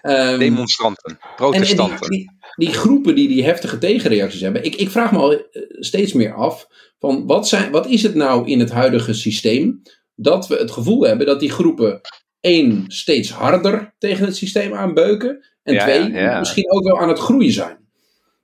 Um, 0.02 0.40
Demonstranten, 0.40 1.20
protestanten. 1.36 2.00
En, 2.00 2.10
die, 2.10 2.32
die, 2.56 2.74
groepen 2.74 3.16
die 3.16 3.28
die 3.28 3.44
heftige 3.44 3.78
tegenreacties 3.78 4.42
hebben. 4.42 4.64
Ik, 4.64 4.76
ik 4.76 4.90
vraag 4.90 5.12
me 5.12 5.18
al 5.18 5.46
steeds 5.80 6.14
meer 6.14 6.34
af: 6.34 6.68
van 7.00 7.26
wat, 7.26 7.48
zijn, 7.48 7.72
wat 7.72 7.88
is 7.88 8.04
het 8.04 8.16
nou 8.16 8.48
in 8.48 8.60
het 8.60 8.72
huidige 8.72 9.14
systeem 9.14 9.82
dat 10.16 10.48
we 10.48 10.56
het 10.56 10.72
gevoel 10.72 11.02
hebben 11.02 11.26
dat 11.26 11.40
die 11.40 11.52
groepen 11.52 12.02
één, 12.40 12.84
steeds 12.88 13.30
harder 13.30 13.96
tegen 13.98 14.26
het 14.26 14.36
systeem 14.36 14.74
aanbeuken. 14.74 15.46
En 15.64 15.80
twee, 15.80 16.10
misschien 16.40 16.72
ook 16.72 16.84
wel 16.84 17.00
aan 17.00 17.10
het 17.10 17.20
groeien 17.20 17.52
zijn. 17.52 17.80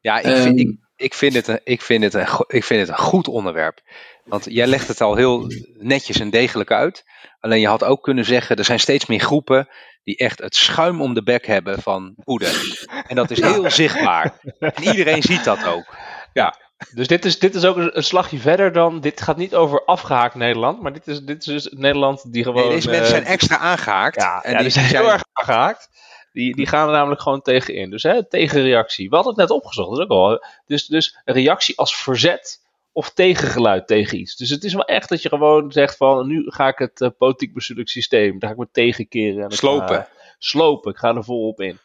Ja, 0.01 0.19
ik, 0.19 0.35
vind, 0.35 0.59
ik, 0.59 0.85
ik, 0.97 1.13
vind 1.13 1.33
het 1.33 1.47
een, 1.47 1.59
ik, 1.63 1.81
vind 1.81 2.03
het 2.03 2.13
een, 2.13 2.27
ik 2.47 2.63
vind 2.63 2.79
het 2.79 2.89
een 2.89 3.03
goed 3.03 3.27
onderwerp. 3.27 3.81
Want 4.23 4.45
jij 4.49 4.67
legt 4.67 4.87
het 4.87 5.01
al 5.01 5.15
heel 5.15 5.51
netjes 5.77 6.19
en 6.19 6.29
degelijk 6.29 6.71
uit. 6.71 7.05
Alleen 7.39 7.59
je 7.59 7.67
had 7.67 7.83
ook 7.83 8.03
kunnen 8.03 8.25
zeggen, 8.25 8.55
er 8.55 8.65
zijn 8.65 8.79
steeds 8.79 9.05
meer 9.05 9.19
groepen 9.19 9.67
die 10.03 10.17
echt 10.17 10.39
het 10.39 10.55
schuim 10.55 11.01
om 11.01 11.13
de 11.13 11.23
bek 11.23 11.45
hebben 11.45 11.81
van 11.81 12.15
poeder. 12.23 12.77
En 13.07 13.15
dat 13.15 13.31
is 13.31 13.41
heel 13.41 13.71
zichtbaar. 13.71 14.39
En 14.59 14.83
iedereen 14.83 15.21
ziet 15.21 15.43
dat 15.43 15.65
ook. 15.65 15.95
Ja. 16.33 16.55
Dus 16.93 17.07
dit 17.07 17.25
is, 17.25 17.39
dit 17.39 17.55
is 17.55 17.65
ook 17.65 17.77
een 17.77 18.03
slagje 18.03 18.37
verder 18.37 18.71
dan. 18.71 19.01
Dit 19.01 19.21
gaat 19.21 19.37
niet 19.37 19.55
over 19.55 19.85
afgehaakt 19.85 20.35
Nederland, 20.35 20.81
maar 20.81 20.93
dit 20.93 21.07
is, 21.07 21.19
dit 21.21 21.37
is 21.37 21.45
dus 21.45 21.73
Nederland 21.77 22.33
die 22.33 22.43
gewoon. 22.43 22.63
Nee, 22.63 22.75
deze 22.75 22.89
mensen 22.89 23.09
zijn 23.09 23.25
extra 23.25 23.57
aangehaakt. 23.57 24.21
Ja, 24.21 24.41
en 24.41 24.57
die, 24.57 24.69
zijn 24.69 24.85
heel 24.85 25.11
erg 25.11 25.23
aangehaakt. 25.33 25.89
Die, 26.37 26.55
die 26.55 26.67
gaan 26.67 26.87
er 26.87 26.93
namelijk 26.93 27.21
gewoon 27.21 27.41
tegenin. 27.41 27.89
Dus 27.89 28.03
hè, 28.03 28.27
tegenreactie. 28.27 29.09
We 29.09 29.15
hadden 29.15 29.33
het 29.33 29.41
net 29.41 29.51
opgezocht, 29.57 29.89
dat 29.89 29.97
is 29.97 30.03
ook 30.03 30.11
al. 30.11 30.43
Dus, 30.65 30.85
dus 30.85 31.17
een 31.25 31.33
reactie 31.33 31.77
als 31.77 31.95
verzet 31.95 32.65
of 32.91 33.09
tegengeluid 33.09 33.87
tegen 33.87 34.19
iets. 34.19 34.35
Dus 34.35 34.49
het 34.49 34.63
is 34.63 34.73
wel 34.73 34.85
echt 34.85 35.09
dat 35.09 35.21
je 35.21 35.29
gewoon 35.29 35.71
zegt 35.71 35.97
van 35.97 36.27
nu 36.27 36.43
ga 36.47 36.67
ik 36.67 36.77
het 36.77 37.01
uh, 37.01 37.09
politiek 37.17 37.53
bestuurlijk 37.53 37.89
systeem, 37.89 38.39
daar 38.39 38.49
ga 38.49 38.55
ik 38.55 38.61
me 38.61 38.67
tegenkeren. 38.71 39.43
En 39.43 39.51
slopen. 39.51 40.07
slopen, 40.37 40.91
ik 40.91 40.97
ga 40.97 41.15
er 41.15 41.23
volop 41.23 41.61
in. 41.61 41.79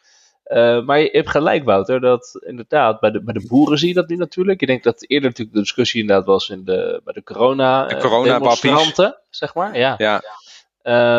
Uh, 0.45 0.85
maar 0.85 0.99
je 0.99 1.09
hebt 1.11 1.29
gelijk, 1.29 1.63
Wouter, 1.63 1.99
dat 1.99 2.39
inderdaad, 2.45 2.99
bij 2.99 3.11
de, 3.11 3.23
bij 3.23 3.33
de 3.33 3.45
boeren 3.47 3.77
zie 3.77 3.87
je 3.87 3.93
dat 3.93 4.09
nu 4.09 4.15
natuurlijk. 4.15 4.61
Ik 4.61 4.67
denk 4.67 4.83
dat 4.83 5.03
eerder 5.07 5.29
natuurlijk 5.29 5.55
de 5.55 5.61
discussie 5.61 6.01
inderdaad 6.01 6.25
was 6.25 6.49
in 6.49 6.63
de, 6.63 7.01
bij 7.03 7.13
de 7.13 7.23
corona, 7.23 7.87
de 7.87 7.97
corona 7.97 8.39
demonstranten, 8.39 9.19
zeg 9.29 9.53
maar. 9.53 9.77
Ja. 9.77 9.95
ja. 9.97 10.23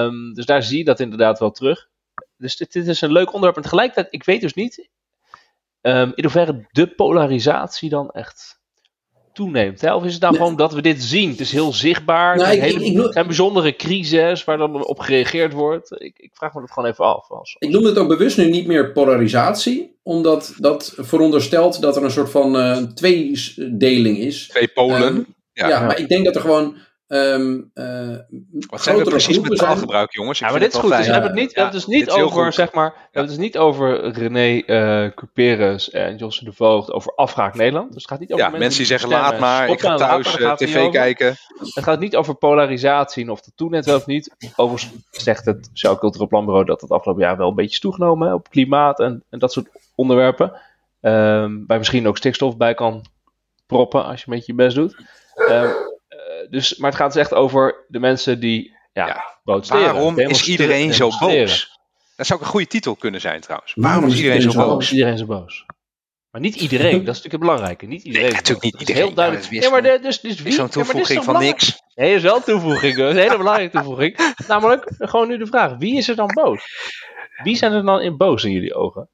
Um, 0.05 0.35
dus 0.35 0.47
daar 0.47 0.63
zie 0.63 0.79
je 0.79 0.85
dat 0.85 1.01
inderdaad 1.01 1.39
wel 1.39 1.51
terug. 1.51 1.89
Dus 2.37 2.57
dit, 2.57 2.73
dit 2.73 2.87
is 2.87 3.01
een 3.01 3.13
leuk 3.13 3.27
onderwerp. 3.27 3.57
En 3.57 3.63
tegelijkertijd, 3.63 4.07
ik 4.11 4.25
weet 4.25 4.41
dus 4.41 4.55
niet 4.55 4.89
um, 5.87 6.13
in 6.15 6.25
hoeverre 6.25 6.67
de 6.71 6.87
polarisatie 6.87 7.89
dan 7.89 8.11
echt 8.11 8.63
toeneemt. 9.33 9.81
Hè? 9.81 9.95
Of 9.95 10.05
is 10.05 10.13
het 10.13 10.23
nou 10.23 10.37
gewoon 10.37 10.57
dat 10.57 10.73
we 10.73 10.83
dit 10.83 11.03
zien? 11.03 11.31
Het 11.31 11.41
is 11.41 11.53
heel 11.53 11.73
zichtbaar. 11.73 12.37
Nou, 12.37 12.59
er 12.59 13.13
zijn 13.13 13.27
bijzondere 13.27 13.77
crises 13.77 14.45
waar 14.45 14.59
dan 14.59 14.87
op 14.87 14.99
gereageerd 14.99 15.53
wordt. 15.53 15.93
Ik, 15.93 16.19
ik 16.19 16.31
vraag 16.33 16.55
me 16.55 16.61
dat 16.61 16.73
gewoon 16.73 16.91
even 16.91 17.05
af. 17.05 17.31
Als, 17.31 17.57
Ik 17.59 17.69
noem 17.69 17.85
het 17.85 17.99
ook 17.99 18.09
bewust 18.09 18.37
nu 18.37 18.51
niet 18.51 18.67
meer 18.67 18.93
polarisatie. 18.93 19.99
Omdat 20.03 20.55
dat 20.59 20.93
veronderstelt 20.97 21.81
dat 21.81 21.97
er 21.97 22.05
een 22.05 22.11
soort 22.11 22.31
van 22.31 22.57
uh, 22.57 22.77
tweedeling 22.77 24.19
is. 24.19 24.49
Twee 24.49 24.69
polen. 24.69 25.03
Um, 25.03 25.35
ja. 25.53 25.69
ja, 25.69 25.81
maar 25.87 25.99
ik 25.99 26.09
denk 26.09 26.25
dat 26.25 26.35
er 26.35 26.41
gewoon 26.41 26.77
Um, 27.09 27.71
uh, 27.75 28.17
Wat 28.69 28.83
zijn 28.83 28.97
we 28.97 29.05
precies 29.05 29.41
met 29.41 29.59
taalgebruik, 29.59 30.13
jongens? 30.13 30.41
Ik 30.41 30.47
ja, 30.47 30.51
maar 30.51 30.61
dit 30.61 30.73
is 30.73 30.81
goed. 30.81 30.91
Dus 30.91 31.07
we 31.07 31.13
hebben 31.13 31.31
het 31.31 31.41
niet, 31.41 31.53
ja, 31.55 31.71
dus 31.71 31.87
niet 31.87 32.11
over, 32.11 32.53
zeg 32.53 32.73
maar, 32.73 32.91
we 32.91 33.01
hebben 33.03 33.23
het 33.23 33.31
dus 33.31 33.39
niet 33.39 33.59
over 33.59 34.11
René 34.11 34.63
uh, 34.67 35.11
Cuperus 35.15 35.91
en 35.91 36.17
Josse 36.17 36.45
de 36.45 36.53
Voogd 36.53 36.93
over 36.93 37.13
afraak 37.15 37.55
Nederland. 37.55 37.93
Dus 37.93 38.03
het 38.03 38.11
gaat 38.11 38.21
niet 38.21 38.33
over 38.33 38.45
ja, 38.45 38.51
mensen, 38.51 38.67
mensen 38.67 38.79
die 38.79 38.99
zeggen 38.99 39.09
laat 39.09 39.39
maar, 39.39 39.69
ik 39.69 39.81
ga 39.81 39.97
thuis 39.97 40.39
uh, 40.39 40.53
tv 40.53 40.91
kijken. 40.91 41.37
Het 41.59 41.85
gaat 41.85 42.01
niet 42.01 42.17
over 42.17 42.35
polarisatie 42.35 43.31
of 43.31 43.41
dat 43.41 43.57
toenet 43.57 43.85
wel 43.85 43.97
of 43.97 44.07
niet. 44.07 44.53
Overigens 44.57 44.93
zegt 45.11 45.45
het 45.45 45.69
Sociaal 45.73 45.99
Cultureel 45.99 46.29
Planbureau 46.29 46.65
dat 46.65 46.81
het 46.81 46.91
afgelopen 46.91 47.23
jaar 47.23 47.37
wel 47.37 47.49
een 47.49 47.55
beetje 47.55 47.71
is 47.71 47.81
toegenomen 47.81 48.35
op 48.35 48.51
klimaat 48.51 49.01
en, 49.01 49.25
en 49.31 49.39
dat 49.39 49.53
soort 49.53 49.69
onderwerpen. 49.95 50.53
Um, 51.01 51.65
waar 51.67 51.79
misschien 51.79 52.09
ook 52.09 52.17
stikstof 52.17 52.57
bij 52.57 52.75
kan 52.75 53.05
proppen 53.67 54.05
als 54.05 54.21
je 54.21 54.29
een 54.29 54.35
beetje 54.35 54.53
je 54.53 54.63
best 54.63 54.77
doet. 54.77 54.97
Um, 55.51 55.93
dus, 56.51 56.77
maar 56.77 56.91
het 56.91 56.99
gaat 56.99 57.13
dus 57.13 57.23
echt 57.23 57.35
over 57.35 57.85
de 57.89 57.99
mensen 57.99 58.41
die 58.41 58.77
ja, 58.93 59.07
ja 59.07 59.35
Waarom 59.65 60.19
is 60.19 60.49
iedereen 60.49 60.95
zo 60.95 61.11
boos? 61.19 61.79
Dat 62.17 62.27
zou 62.27 62.39
ook 62.39 62.45
een 62.45 62.51
goede 62.51 62.67
titel 62.67 62.97
kunnen 62.97 63.21
zijn 63.21 63.41
trouwens. 63.41 63.73
Waarom, 63.75 64.07
is 64.07 64.17
iedereen, 64.17 64.41
zo 64.41 64.47
boos? 64.47 64.57
Waarom 64.57 64.81
is 64.81 64.93
iedereen 64.93 65.19
zo 65.19 65.27
boos? 65.27 65.67
Maar 66.31 66.41
niet 66.41 66.55
iedereen, 66.55 66.91
dat 66.91 67.01
is 67.01 67.23
natuurlijk 67.23 67.33
het 67.33 67.41
belangrijke. 67.41 67.87
Niet 67.87 68.03
iedereen. 68.03 68.27
Nee, 68.27 68.37
natuurlijk 68.37 68.65
niet 68.65 68.81
iedereen. 68.81 69.03
Heel 69.03 69.15
duidelijk. 69.15 69.51
Ja, 69.51 69.71
maar 69.71 69.83
de, 69.83 69.99
dus, 70.03 70.21
dus 70.21 70.43
wie, 70.43 70.53
zo'n 70.53 70.69
toevoeging 70.69 71.25
van 71.25 71.39
niks. 71.39 71.83
Nee, 71.95 72.15
is 72.15 72.23
wel 72.23 72.37
een 72.37 72.43
toevoeging. 72.43 72.97
Dat 72.97 73.09
is 73.09 73.15
een 73.15 73.23
hele 73.23 73.37
belangrijke 73.37 73.77
toevoeging. 73.77 74.35
Namelijk, 74.49 74.93
gewoon 74.99 75.29
nu 75.29 75.39
de 75.39 75.47
vraag: 75.47 75.77
wie 75.79 75.97
is 75.97 76.09
er 76.09 76.17
dan 76.17 76.31
boos? 76.35 76.65
Wie 77.43 77.57
zijn 77.57 77.73
er 77.73 77.85
dan 77.85 78.01
in 78.01 78.17
boos 78.17 78.45
in 78.45 78.51
jullie 78.51 78.75
ogen? 78.75 79.11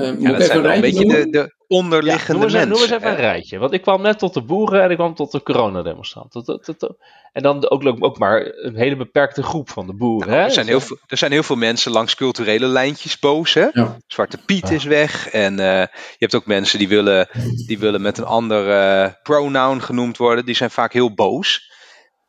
Uh, 0.00 0.20
ja, 0.20 0.32
dat 0.32 0.42
zijn 0.42 0.64
een 0.64 0.80
beetje 0.80 1.06
de, 1.06 1.30
de 1.30 1.54
onderliggende 1.66 2.46
ja, 2.46 2.46
noem 2.46 2.56
eens, 2.56 2.68
Noem 2.68 2.80
eens 2.80 2.90
even 2.90 3.10
een 3.10 3.16
rijtje. 3.16 3.58
Want 3.58 3.72
ik 3.72 3.82
kwam 3.82 4.02
net 4.02 4.18
tot 4.18 4.34
de 4.34 4.42
boeren 4.42 4.82
en 4.82 4.90
ik 4.90 4.96
kwam 4.96 5.14
tot 5.14 5.32
de 5.32 5.42
coronademonstranten. 5.42 6.96
En 7.32 7.42
dan 7.42 7.70
ook, 7.70 8.02
ook 8.04 8.18
maar 8.18 8.46
een 8.46 8.76
hele 8.76 8.96
beperkte 8.96 9.42
groep 9.42 9.70
van 9.70 9.86
de 9.86 9.94
boeren. 9.94 10.28
Nou, 10.28 10.40
hè? 10.40 10.46
Er, 10.46 10.52
zijn 10.52 10.66
heel 10.66 10.80
veel, 10.80 10.98
er 11.06 11.16
zijn 11.16 11.32
heel 11.32 11.42
veel 11.42 11.56
mensen 11.56 11.92
langs 11.92 12.14
culturele 12.14 12.66
lijntjes 12.66 13.18
boos. 13.18 13.54
Hè? 13.54 13.68
Zwarte 14.06 14.38
Piet 14.46 14.70
is 14.70 14.84
weg. 14.84 15.28
En 15.28 15.52
uh, 15.52 15.80
je 15.80 16.16
hebt 16.18 16.34
ook 16.34 16.46
mensen 16.46 16.78
die 16.78 16.88
willen, 16.88 17.28
die 17.66 17.78
willen 17.78 18.02
met 18.02 18.18
een 18.18 18.24
ander 18.24 18.68
uh, 18.68 19.12
pronoun 19.22 19.82
genoemd 19.82 20.16
worden. 20.16 20.44
Die 20.44 20.54
zijn 20.54 20.70
vaak 20.70 20.92
heel 20.92 21.14
boos. 21.14 21.70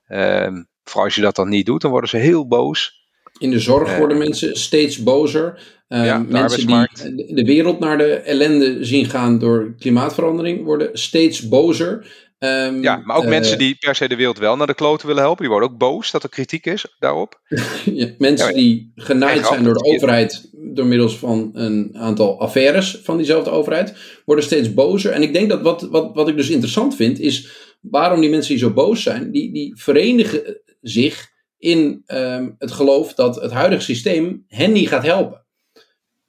Uh, 0.07 0.47
vooral 0.83 1.05
als 1.05 1.15
je 1.15 1.21
dat 1.21 1.35
dan 1.35 1.49
niet 1.49 1.65
doet, 1.65 1.81
dan 1.81 1.91
worden 1.91 2.09
ze 2.09 2.17
heel 2.17 2.47
boos. 2.47 2.99
In 3.37 3.51
de 3.51 3.59
zorg 3.59 3.97
worden 3.97 4.17
mensen 4.17 4.57
steeds 4.57 5.03
bozer. 5.03 5.79
Uh, 5.91 6.19
mensen 6.29 6.67
die 7.15 7.33
de 7.35 7.43
wereld 7.43 7.79
naar 7.79 7.97
de 7.97 8.13
ellende 8.13 8.85
zien 8.85 9.05
gaan 9.05 9.39
door 9.39 9.75
klimaatverandering 9.79 10.63
worden 10.63 10.89
steeds 10.93 11.47
bozer. 11.47 12.05
Um, 12.39 12.81
ja, 12.81 13.01
maar 13.05 13.17
ook 13.17 13.23
uh, 13.23 13.29
mensen 13.29 13.57
die 13.57 13.75
per 13.79 13.95
se 13.95 14.07
de 14.07 14.15
wereld 14.15 14.37
wel 14.37 14.55
naar 14.55 14.67
de 14.67 14.73
kloten 14.73 15.07
willen 15.07 15.21
helpen, 15.21 15.41
die 15.41 15.51
worden 15.51 15.69
ook 15.69 15.77
boos 15.77 16.11
dat 16.11 16.23
er 16.23 16.29
kritiek 16.29 16.65
is 16.65 16.95
daarop. 16.99 17.41
ja, 17.85 18.09
mensen 18.17 18.47
ja, 18.47 18.53
die 18.53 18.91
genaaid 18.95 19.45
zijn 19.45 19.63
door 19.63 19.73
de 19.73 19.83
overheid 19.83 20.49
door 20.53 20.85
middels 20.85 21.17
van 21.17 21.49
een 21.53 21.97
aantal 21.97 22.39
affaires 22.39 22.99
van 23.03 23.17
diezelfde 23.17 23.49
overheid, 23.49 23.93
worden 24.25 24.45
steeds 24.45 24.73
bozer. 24.73 25.11
En 25.11 25.21
ik 25.21 25.33
denk 25.33 25.49
dat 25.49 25.61
wat, 25.61 25.81
wat, 25.81 26.11
wat 26.13 26.27
ik 26.27 26.35
dus 26.35 26.49
interessant 26.49 26.95
vind, 26.95 27.19
is 27.19 27.49
waarom 27.81 28.21
die 28.21 28.29
mensen 28.29 28.51
die 28.51 28.63
zo 28.63 28.73
boos 28.73 29.03
zijn, 29.03 29.31
die, 29.31 29.53
die 29.53 29.73
verenigen 29.75 30.61
zich 30.81 31.29
in 31.57 32.03
um, 32.07 32.55
het 32.57 32.71
geloof 32.71 33.13
dat 33.13 33.35
het 33.35 33.51
huidige 33.51 33.81
systeem 33.81 34.45
hen 34.47 34.71
niet 34.71 34.87
gaat 34.87 35.03
helpen. 35.03 35.40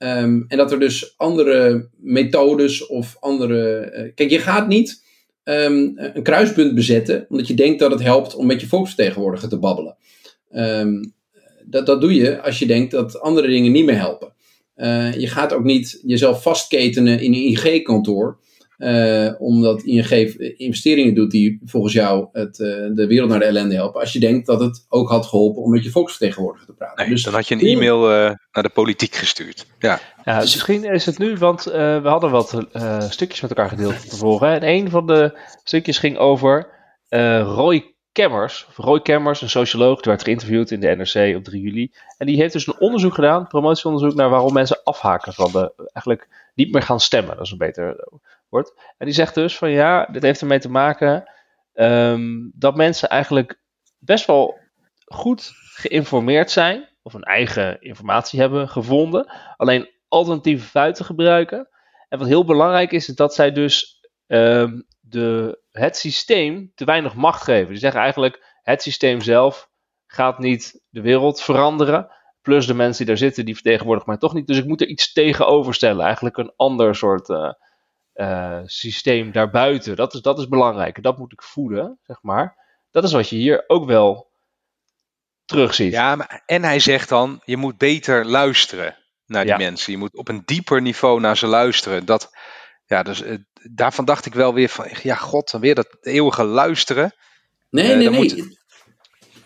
Um, 0.02 0.44
en 0.48 0.56
dat 0.56 0.72
er 0.72 0.80
dus 0.80 1.14
andere 1.16 1.88
methodes 1.96 2.86
of 2.86 3.16
andere. 3.20 3.92
Uh, 3.92 4.12
kijk, 4.14 4.30
je 4.30 4.38
gaat 4.38 4.68
niet 4.68 5.04
um, 5.44 5.92
een 5.96 6.22
kruispunt 6.22 6.74
bezetten 6.74 7.26
omdat 7.28 7.46
je 7.46 7.54
denkt 7.54 7.78
dat 7.78 7.90
het 7.90 8.02
helpt 8.02 8.34
om 8.34 8.46
met 8.46 8.60
je 8.60 8.66
volksvertegenwoordiger 8.66 9.48
te 9.48 9.58
babbelen. 9.58 9.96
Um, 10.50 11.14
dat, 11.64 11.86
dat 11.86 12.00
doe 12.00 12.14
je 12.14 12.40
als 12.40 12.58
je 12.58 12.66
denkt 12.66 12.90
dat 12.90 13.20
andere 13.20 13.48
dingen 13.48 13.72
niet 13.72 13.84
meer 13.84 13.98
helpen. 13.98 14.32
Uh, 14.76 15.14
je 15.14 15.26
gaat 15.26 15.52
ook 15.52 15.64
niet 15.64 16.00
jezelf 16.06 16.42
vastketenen 16.42 17.20
in 17.20 17.34
een 17.34 17.50
IG-kantoor 17.52 18.38
uh, 18.82 19.32
omdat 19.38 19.82
ING 19.82 20.10
investeringen 20.56 21.14
doet 21.14 21.30
die 21.30 21.60
volgens 21.64 21.92
jou 21.92 22.28
het, 22.32 22.58
uh, 22.58 22.68
de 22.94 23.06
wereld 23.06 23.30
naar 23.30 23.38
de 23.38 23.44
ellende 23.44 23.74
helpen. 23.74 24.00
Als 24.00 24.12
je 24.12 24.18
denkt 24.18 24.46
dat 24.46 24.60
het 24.60 24.86
ook 24.88 25.08
had 25.08 25.26
geholpen 25.26 25.62
om 25.62 25.70
met 25.70 25.84
je 25.84 25.90
volksvertegenwoordiger 25.90 26.66
te 26.66 26.74
praten. 26.74 27.04
Nee, 27.04 27.14
dus 27.14 27.22
dan 27.22 27.34
had 27.34 27.48
je 27.48 27.54
een 27.54 27.60
e-mail 27.60 28.10
uh, 28.10 28.30
naar 28.52 28.62
de 28.62 28.68
politiek 28.68 29.14
gestuurd. 29.14 29.66
Ja, 29.78 30.00
ja 30.24 30.40
dus 30.40 30.54
misschien 30.54 30.84
is 30.84 31.06
het 31.06 31.18
nu, 31.18 31.36
want 31.36 31.64
we 31.64 32.00
hadden 32.04 32.30
wat 32.30 32.66
stukjes 33.08 33.40
met 33.40 33.50
elkaar 33.50 33.68
gedeeld 33.68 34.10
tevoren. 34.10 34.60
En 34.60 34.68
een 34.68 34.90
van 34.90 35.06
de 35.06 35.38
stukjes 35.64 35.98
ging 35.98 36.16
over 36.16 36.68
Roy 37.42 37.94
Kemmers. 38.12 38.66
Roy 38.76 39.02
Kemmers, 39.02 39.42
een 39.42 39.50
socioloog, 39.50 40.00
die 40.00 40.12
werd 40.12 40.24
geïnterviewd 40.24 40.70
in 40.70 40.80
de 40.80 40.94
NRC 40.96 41.36
op 41.36 41.44
3 41.44 41.62
juli. 41.62 41.92
En 42.18 42.26
die 42.26 42.36
heeft 42.36 42.52
dus 42.52 42.66
een 42.66 42.80
onderzoek 42.80 43.14
gedaan, 43.14 43.46
promotieonderzoek, 43.46 44.14
naar 44.14 44.30
waarom 44.30 44.52
mensen 44.52 44.82
afhaken 44.82 45.32
van 45.32 45.52
de, 45.52 45.72
eigenlijk 45.76 46.50
niet 46.54 46.72
meer 46.72 46.82
gaan 46.82 47.00
stemmen. 47.00 47.36
Dat 47.36 47.44
is 47.44 47.50
een 47.50 47.58
beter 47.58 48.08
wordt. 48.52 48.94
En 48.98 49.06
die 49.06 49.14
zegt 49.14 49.34
dus 49.34 49.58
van 49.58 49.70
ja, 49.70 50.04
dit 50.04 50.22
heeft 50.22 50.40
ermee 50.40 50.58
te 50.58 50.70
maken 50.70 51.30
um, 51.74 52.52
dat 52.54 52.76
mensen 52.76 53.08
eigenlijk 53.08 53.60
best 53.98 54.26
wel 54.26 54.58
goed 55.04 55.52
geïnformeerd 55.74 56.50
zijn, 56.50 56.88
of 57.02 57.14
een 57.14 57.22
eigen 57.22 57.80
informatie 57.80 58.40
hebben 58.40 58.68
gevonden, 58.68 59.32
alleen 59.56 59.90
alternatieve 60.08 60.68
feiten 60.68 61.04
gebruiken. 61.04 61.68
En 62.08 62.18
wat 62.18 62.28
heel 62.28 62.44
belangrijk 62.44 62.92
is, 62.92 63.08
is 63.08 63.14
dat 63.14 63.34
zij 63.34 63.52
dus 63.52 64.00
um, 64.26 64.86
de, 65.00 65.58
het 65.70 65.96
systeem 65.96 66.72
te 66.74 66.84
weinig 66.84 67.14
macht 67.14 67.42
geven. 67.42 67.68
Die 67.68 67.78
zeggen 67.78 68.00
eigenlijk, 68.00 68.58
het 68.62 68.82
systeem 68.82 69.20
zelf 69.20 69.70
gaat 70.06 70.38
niet 70.38 70.84
de 70.88 71.00
wereld 71.00 71.40
veranderen. 71.42 72.10
Plus 72.42 72.66
de 72.66 72.74
mensen 72.74 72.96
die 72.96 73.06
daar 73.06 73.24
zitten, 73.24 73.44
die 73.44 73.54
vertegenwoordigen 73.54 74.10
mij 74.10 74.18
toch 74.18 74.34
niet. 74.34 74.46
Dus 74.46 74.58
ik 74.58 74.66
moet 74.66 74.80
er 74.80 74.86
iets 74.86 75.12
tegenover 75.12 75.74
stellen. 75.74 76.04
Eigenlijk 76.04 76.36
een 76.36 76.52
ander 76.56 76.94
soort 76.94 77.28
uh, 77.28 77.52
uh, 78.22 78.60
systeem 78.64 79.32
daarbuiten. 79.32 79.96
Dat 79.96 80.14
is, 80.14 80.20
dat 80.20 80.38
is 80.38 80.48
belangrijk. 80.48 81.02
Dat 81.02 81.18
moet 81.18 81.32
ik 81.32 81.42
voeden, 81.42 81.98
zeg 82.02 82.22
maar. 82.22 82.56
Dat 82.90 83.04
is 83.04 83.12
wat 83.12 83.28
je 83.28 83.36
hier 83.36 83.64
ook 83.66 83.86
wel 83.86 84.30
terugziet. 85.44 85.92
Ja, 85.92 86.16
maar, 86.16 86.42
en 86.46 86.64
hij 86.64 86.80
zegt 86.80 87.08
dan, 87.08 87.42
je 87.44 87.56
moet 87.56 87.78
beter 87.78 88.24
luisteren 88.24 88.96
naar 89.26 89.44
die 89.44 89.56
mensen. 89.56 89.92
Je 89.92 89.98
moet 89.98 90.16
op 90.16 90.28
een 90.28 90.42
dieper 90.44 90.82
niveau 90.82 91.20
naar 91.20 91.36
ze 91.36 91.46
luisteren. 91.46 92.04
Dat, 92.04 92.30
ja, 92.86 93.02
dus, 93.02 93.22
uh, 93.22 93.38
daarvan 93.54 94.04
dacht 94.04 94.26
ik 94.26 94.34
wel 94.34 94.54
weer 94.54 94.68
van, 94.68 94.88
ja 95.02 95.14
god, 95.14 95.50
dan 95.50 95.60
weer 95.60 95.74
dat 95.74 95.96
eeuwige 96.00 96.44
luisteren. 96.44 97.14
Nee, 97.70 97.90
uh, 97.90 97.96
nee, 97.96 98.08
nee. 98.08 98.18
Moet... 98.18 98.60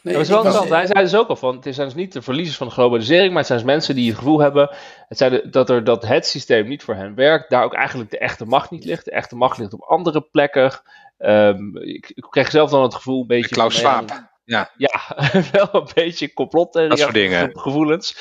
Nee, 0.06 0.14
dat 0.14 0.24
is 0.24 0.30
wel 0.30 0.44
interessant. 0.44 0.70
Hij 0.70 0.86
zei 0.86 1.00
dus 1.00 1.14
ook 1.14 1.28
al 1.28 1.36
van, 1.36 1.54
het 1.60 1.74
zijn 1.74 1.86
dus 1.86 1.96
niet 1.96 2.12
de 2.12 2.22
verliezers 2.22 2.56
van 2.56 2.66
de 2.66 2.72
globalisering, 2.72 3.28
maar 3.28 3.38
het 3.38 3.46
zijn 3.46 3.58
dus 3.58 3.68
mensen 3.68 3.94
die 3.94 4.08
het 4.08 4.18
gevoel 4.18 4.40
hebben 4.40 4.70
het 5.08 5.18
zijn 5.18 5.50
dat, 5.50 5.70
er, 5.70 5.84
dat 5.84 6.06
het 6.06 6.26
systeem 6.26 6.68
niet 6.68 6.82
voor 6.82 6.94
hen 6.94 7.14
werkt, 7.14 7.50
daar 7.50 7.64
ook 7.64 7.74
eigenlijk 7.74 8.10
de 8.10 8.18
echte 8.18 8.44
macht 8.44 8.70
niet 8.70 8.84
ligt. 8.84 9.04
De 9.04 9.10
echte 9.10 9.36
macht 9.36 9.58
ligt 9.58 9.72
op 9.72 9.82
andere 9.82 10.20
plekken. 10.20 10.72
Um, 11.18 11.76
ik, 11.78 12.12
ik, 12.14 12.26
kreeg 12.30 12.50
zelf 12.50 12.70
dan 12.70 12.82
het 12.82 12.94
gevoel 12.94 13.20
een 13.20 13.26
beetje... 13.26 13.54
Klaus 13.54 13.76
Schwab. 13.76 14.28
Ja, 14.44 14.70
ja 14.76 15.00
wel 15.52 15.68
een 15.72 15.88
beetje 15.94 16.32
complot 16.32 16.72
dat 16.72 16.98
soort 16.98 17.14
dingen. 17.14 17.58
gevoelens. 17.58 18.16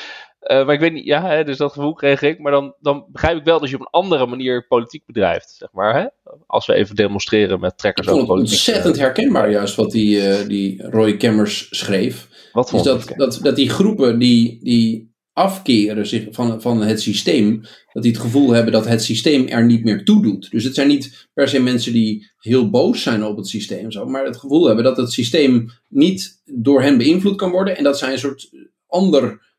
Uh, 0.51 0.65
maar 0.65 0.73
ik 0.73 0.79
weet 0.79 0.93
niet, 0.93 1.05
ja, 1.05 1.27
hè, 1.27 1.43
dus 1.43 1.57
dat 1.57 1.73
gevoel 1.73 1.93
kreeg 1.93 2.21
ik. 2.21 2.39
Maar 2.39 2.51
dan, 2.51 2.75
dan 2.79 3.05
begrijp 3.11 3.37
ik 3.37 3.43
wel 3.43 3.59
dat 3.59 3.69
je 3.69 3.75
op 3.75 3.81
een 3.81 3.87
andere 4.01 4.25
manier 4.25 4.67
politiek 4.67 5.05
bedrijft, 5.05 5.55
zeg 5.57 5.71
maar. 5.71 5.95
Hè? 5.95 6.05
Als 6.47 6.65
we 6.65 6.73
even 6.73 6.95
demonstreren 6.95 7.59
met 7.59 7.77
trekkers 7.77 8.07
over 8.07 8.25
politiek. 8.25 8.51
ontzettend 8.51 8.97
herkenbaar 8.97 9.51
juist 9.51 9.75
wat 9.75 9.91
die, 9.91 10.17
uh, 10.17 10.47
die 10.47 10.83
Roy 10.89 11.17
Kemmers 11.17 11.67
schreef. 11.69 12.27
Wat 12.51 12.69
dus 12.69 12.81
dat, 12.81 13.11
dat, 13.15 13.39
dat 13.41 13.55
die 13.55 13.69
groepen 13.69 14.19
die, 14.19 14.59
die 14.63 15.13
afkeren 15.33 16.07
zich 16.07 16.27
van, 16.31 16.61
van 16.61 16.81
het 16.81 17.01
systeem, 17.01 17.61
dat 17.93 18.03
die 18.03 18.11
het 18.11 18.21
gevoel 18.21 18.51
hebben 18.51 18.73
dat 18.73 18.85
het 18.85 19.03
systeem 19.03 19.47
er 19.47 19.65
niet 19.65 19.83
meer 19.83 20.03
toe 20.03 20.21
doet. 20.21 20.51
Dus 20.51 20.63
het 20.63 20.75
zijn 20.75 20.87
niet 20.87 21.27
per 21.33 21.47
se 21.47 21.61
mensen 21.61 21.93
die 21.93 22.31
heel 22.37 22.69
boos 22.69 23.01
zijn 23.01 23.23
op 23.23 23.37
het 23.37 23.47
systeem, 23.47 23.91
zo, 23.91 24.05
maar 24.05 24.25
het 24.25 24.37
gevoel 24.37 24.65
hebben 24.65 24.83
dat 24.83 24.97
het 24.97 25.11
systeem 25.11 25.69
niet 25.87 26.41
door 26.45 26.81
hen 26.81 26.97
beïnvloed 26.97 27.35
kan 27.35 27.51
worden 27.51 27.77
en 27.77 27.83
dat 27.83 27.97
zij 27.97 28.11
een 28.11 28.19
soort 28.19 28.49
ander 28.87 29.53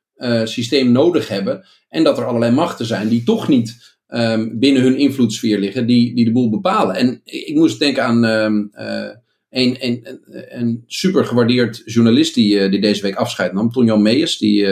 systeem 0.44 0.92
nodig 0.92 1.28
hebben 1.28 1.64
en 1.88 2.04
dat 2.04 2.18
er 2.18 2.24
allerlei 2.24 2.52
machten 2.52 2.86
zijn 2.86 3.08
die 3.08 3.22
toch 3.22 3.48
niet 3.48 3.96
um, 4.08 4.58
binnen 4.58 4.82
hun 4.82 4.96
invloedssfeer 4.96 5.58
liggen, 5.58 5.86
die, 5.86 6.14
die 6.14 6.24
de 6.24 6.32
boel 6.32 6.50
bepalen. 6.50 6.94
En 6.94 7.20
ik 7.24 7.54
moest 7.54 7.78
denken 7.78 8.04
aan 8.04 8.24
um, 8.24 8.70
uh, 8.74 9.08
een, 9.50 9.76
een, 9.80 10.20
een, 10.48 10.84
super 10.86 11.24
gewaardeerd 11.24 11.82
journalist 11.84 12.34
die, 12.34 12.54
uh, 12.54 12.70
die 12.70 12.80
deze 12.80 13.02
week 13.02 13.14
afscheid 13.14 13.52
nam, 13.52 13.70
Ton 13.70 13.86
Jan 13.86 14.02
Meijers, 14.02 14.38
die 14.38 14.66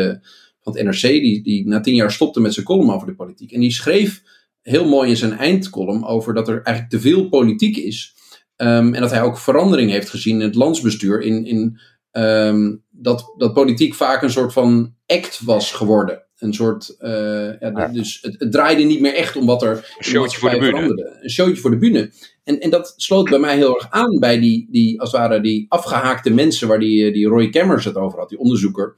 van 0.64 0.76
het 0.76 0.82
NRC, 0.82 1.00
die, 1.00 1.42
die 1.42 1.66
na 1.66 1.80
tien 1.80 1.94
jaar 1.94 2.12
stopte 2.12 2.40
met 2.40 2.54
zijn 2.54 2.66
column 2.66 2.92
over 2.92 3.06
de 3.06 3.14
politiek. 3.14 3.52
En 3.52 3.60
die 3.60 3.72
schreef 3.72 4.22
heel 4.62 4.88
mooi 4.88 5.10
in 5.10 5.16
zijn 5.16 5.32
eindcolumn 5.32 6.04
over 6.04 6.34
dat 6.34 6.48
er 6.48 6.62
eigenlijk 6.62 6.90
te 6.90 7.00
veel 7.00 7.28
politiek 7.28 7.76
is. 7.76 8.14
Um, 8.56 8.94
en 8.94 9.00
dat 9.00 9.10
hij 9.10 9.22
ook 9.22 9.38
verandering 9.38 9.90
heeft 9.90 10.10
gezien 10.10 10.34
in 10.34 10.46
het 10.46 10.54
landsbestuur. 10.54 11.22
In, 11.22 11.46
in 11.46 11.80
um, 12.16 12.84
dat, 12.90 13.34
dat 13.36 13.54
politiek 13.54 13.94
vaak 13.94 14.22
een 14.22 14.30
soort 14.30 14.52
van 14.52 14.94
act 15.06 15.40
was 15.44 15.72
geworden. 15.72 16.22
Een 16.38 16.54
soort, 16.54 16.96
uh, 17.00 17.60
ja, 17.60 17.88
dus 17.88 18.18
het, 18.22 18.36
het, 18.38 18.52
draaide 18.52 18.82
niet 18.82 19.00
meer 19.00 19.14
echt 19.14 19.36
om 19.36 19.46
wat 19.46 19.62
er 19.62 19.94
een 19.98 20.04
showtje 20.04 20.38
voor 20.38 20.50
de 20.50 20.58
bühne. 20.58 20.70
veranderde. 20.70 21.18
Een 21.20 21.30
showtje 21.30 21.56
voor 21.56 21.70
de 21.70 21.78
bühne. 21.78 22.12
En, 22.44 22.60
en 22.60 22.70
dat 22.70 22.94
sloot 22.96 23.30
bij 23.30 23.38
mij 23.38 23.56
heel 23.56 23.74
erg 23.74 23.90
aan 23.90 24.18
bij 24.18 24.38
die, 24.38 24.68
die 24.70 25.00
als 25.00 25.12
het 25.12 25.20
ware, 25.20 25.40
die 25.40 25.66
afgehaakte 25.68 26.30
mensen 26.30 26.68
waar 26.68 26.78
die, 26.78 27.12
die 27.12 27.26
Roy 27.26 27.50
Kemmers 27.50 27.84
het 27.84 27.96
over 27.96 28.18
had, 28.18 28.28
die 28.28 28.38
onderzoeker. 28.38 28.96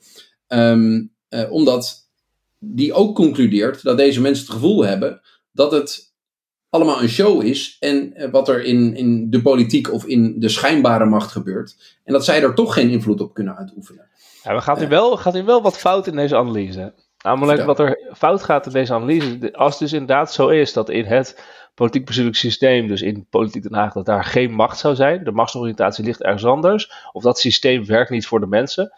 Um, 0.49 1.13
uh, 1.31 1.53
omdat 1.53 2.11
die 2.59 2.93
ook 2.93 3.15
concludeert 3.15 3.83
dat 3.83 3.97
deze 3.97 4.21
mensen 4.21 4.45
het 4.45 4.55
gevoel 4.55 4.85
hebben 4.85 5.21
dat 5.53 5.73
het 5.73 6.15
allemaal 6.71 7.03
een 7.03 7.09
show 7.09 7.43
is 7.43 7.77
en 7.81 8.13
uh, 8.17 8.31
wat 8.31 8.49
er 8.49 8.65
in, 8.65 8.95
in 8.95 9.31
de 9.31 9.43
politiek 9.43 9.93
of 9.93 10.05
in 10.05 10.41
de 10.41 10.49
schijnbare 10.49 11.05
macht 11.05 11.33
gebeurt. 11.33 11.99
En 12.05 12.13
dat 12.13 12.25
zij 12.25 12.43
er 12.43 12.55
toch 12.55 12.75
geen 12.75 12.91
invloed 12.91 13.21
op 13.21 13.35
kunnen 13.35 13.57
uitoefenen. 13.57 14.09
Ja, 14.43 14.53
maar 14.53 14.63
gaat, 14.63 14.81
er 14.81 14.89
wel, 14.89 15.17
gaat 15.17 15.35
er 15.35 15.45
wel 15.45 15.63
wat 15.63 15.79
fout 15.79 16.07
in 16.07 16.17
deze 16.17 16.37
analyse? 16.37 16.95
Namelijk 17.25 17.65
wat 17.65 17.79
er 17.79 18.13
fout 18.17 18.43
gaat 18.43 18.67
in 18.67 18.73
deze 18.73 18.95
analyse. 18.95 19.53
Als 19.53 19.71
het 19.71 19.79
dus 19.79 19.93
inderdaad 19.93 20.33
zo 20.33 20.49
is 20.49 20.73
dat 20.73 20.91
in 20.91 21.05
het 21.05 21.43
politiek 21.75 22.05
bestuurlijk 22.05 22.37
systeem, 22.37 22.89
dus 22.89 23.03
in 23.03 23.27
politiek 23.31 23.63
Den 23.63 23.75
Haag, 23.75 23.93
dat 23.93 24.07
daar 24.07 24.25
geen 24.25 24.53
macht 24.53 24.79
zou 24.79 24.95
zijn. 24.95 25.25
De 25.25 25.33
machtsoriëntatie 25.33 26.05
ligt 26.05 26.23
ergens 26.23 26.45
anders. 26.45 26.93
Of 27.13 27.23
dat 27.23 27.39
systeem 27.39 27.87
werkt 27.87 28.11
niet 28.11 28.27
voor 28.27 28.41
de 28.41 28.47
mensen. 28.47 28.93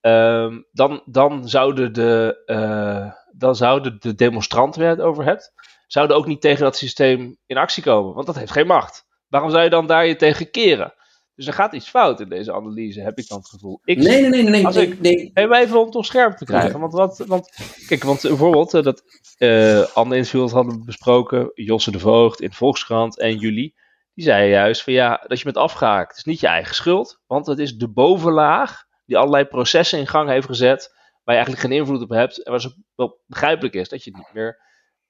Um, 0.00 0.66
dan, 0.72 1.02
dan, 1.04 1.48
zouden 1.48 1.92
de, 1.92 2.42
uh, 2.46 3.12
dan 3.32 3.56
zouden 3.56 3.96
de 4.00 4.14
demonstranten 4.14 4.80
waar 4.80 4.90
je 4.90 4.96
het 4.96 5.04
over 5.04 5.24
hebt, 5.24 5.52
zouden 5.92 6.16
ook 6.16 6.26
niet 6.26 6.40
tegen 6.40 6.62
dat 6.62 6.76
systeem 6.76 7.36
in 7.46 7.56
actie 7.56 7.82
komen, 7.82 8.14
want 8.14 8.26
dat 8.26 8.38
heeft 8.38 8.52
geen 8.52 8.66
macht. 8.66 9.06
Waarom 9.28 9.50
zou 9.50 9.62
je 9.62 9.70
dan 9.70 9.86
daar 9.86 10.06
je 10.06 10.16
tegen 10.16 10.50
keren? 10.50 10.94
Dus 11.34 11.46
er 11.46 11.52
gaat 11.52 11.72
iets 11.72 11.88
fout 11.88 12.20
in 12.20 12.28
deze 12.28 12.52
analyse, 12.52 13.00
heb 13.00 13.18
ik 13.18 13.28
dan 13.28 13.38
het 13.38 13.48
gevoel. 13.48 13.80
Ik, 13.84 13.98
nee, 13.98 14.20
nee, 14.20 14.30
nee, 14.30 14.42
nee. 14.42 14.66
Als 14.66 14.74
nee, 14.74 14.86
ik, 14.86 15.00
nee. 15.00 15.30
Even 15.34 15.80
om 15.80 15.88
op 15.88 16.04
scherp 16.04 16.36
te 16.36 16.44
krijgen. 16.44 16.68
Okay. 16.68 16.80
Want, 16.80 16.92
wat, 16.92 17.26
want, 17.26 17.50
kijk, 17.86 18.04
want 18.04 18.22
bijvoorbeeld, 18.22 18.74
uh, 18.74 18.82
dat 18.82 19.02
uh, 19.38 19.96
Anne 19.96 20.16
Insfield 20.16 20.50
hadden 20.50 20.78
we 20.78 20.84
besproken, 20.84 21.50
Josse 21.54 21.90
de 21.90 21.98
Voogd 21.98 22.40
in 22.40 22.52
Volkskrant 22.52 23.18
en 23.18 23.36
jullie. 23.36 23.74
Die 24.14 24.24
zeiden 24.24 24.50
juist 24.50 24.82
van 24.82 24.92
ja, 24.92 25.24
dat 25.26 25.38
je 25.38 25.44
bent 25.44 25.56
afgehaakt. 25.56 26.08
Het 26.08 26.18
is 26.18 26.24
niet 26.24 26.40
je 26.40 26.46
eigen 26.46 26.74
schuld, 26.74 27.20
want 27.26 27.46
het 27.46 27.58
is 27.58 27.76
de 27.76 27.88
bovenlaag 27.88 28.84
die 29.06 29.18
allerlei 29.18 29.44
processen 29.44 29.98
in 29.98 30.06
gang 30.06 30.28
heeft 30.28 30.46
gezet, 30.46 30.94
waar 31.24 31.34
je 31.34 31.42
eigenlijk 31.42 31.60
geen 31.60 31.78
invloed 31.78 32.02
op 32.02 32.10
hebt. 32.10 32.42
En 32.42 32.52
waar 32.52 32.60
het 32.60 32.76
wel 32.94 33.20
begrijpelijk 33.26 33.74
is 33.74 33.88
dat 33.88 34.04
je 34.04 34.16
niet 34.16 34.32
meer 34.32 34.58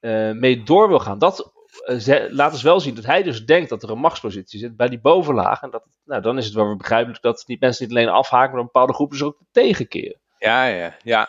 uh, 0.00 0.30
mee 0.30 0.62
door 0.62 0.88
wil 0.88 0.98
gaan. 0.98 1.18
Dat 1.18 1.52
uh, 1.86 2.30
laat 2.30 2.52
dus 2.52 2.62
wel 2.62 2.80
zien 2.80 2.94
dat 2.94 3.04
hij 3.04 3.22
dus 3.22 3.46
denkt 3.46 3.68
dat 3.68 3.82
er 3.82 3.90
een 3.90 3.98
machtspositie 3.98 4.58
zit 4.58 4.76
bij 4.76 4.88
die 4.88 5.00
bovenlaag. 5.00 5.62
En 5.62 5.70
dat, 5.70 5.82
nou, 6.04 6.22
dan 6.22 6.38
is 6.38 6.44
het 6.44 6.54
wel 6.54 6.76
begrijpelijk 6.76 7.22
dat 7.22 7.42
die 7.46 7.56
mensen 7.60 7.86
niet 7.86 7.96
alleen 7.96 8.08
afhaken, 8.08 8.50
maar 8.50 8.60
een 8.60 8.64
bepaalde 8.64 8.92
groepen 8.94 9.18
dus 9.18 9.26
ook 9.26 9.38
tegenkeren. 9.52 10.20
Ja, 10.38 10.64
ja, 10.64 10.96
ja. 11.02 11.28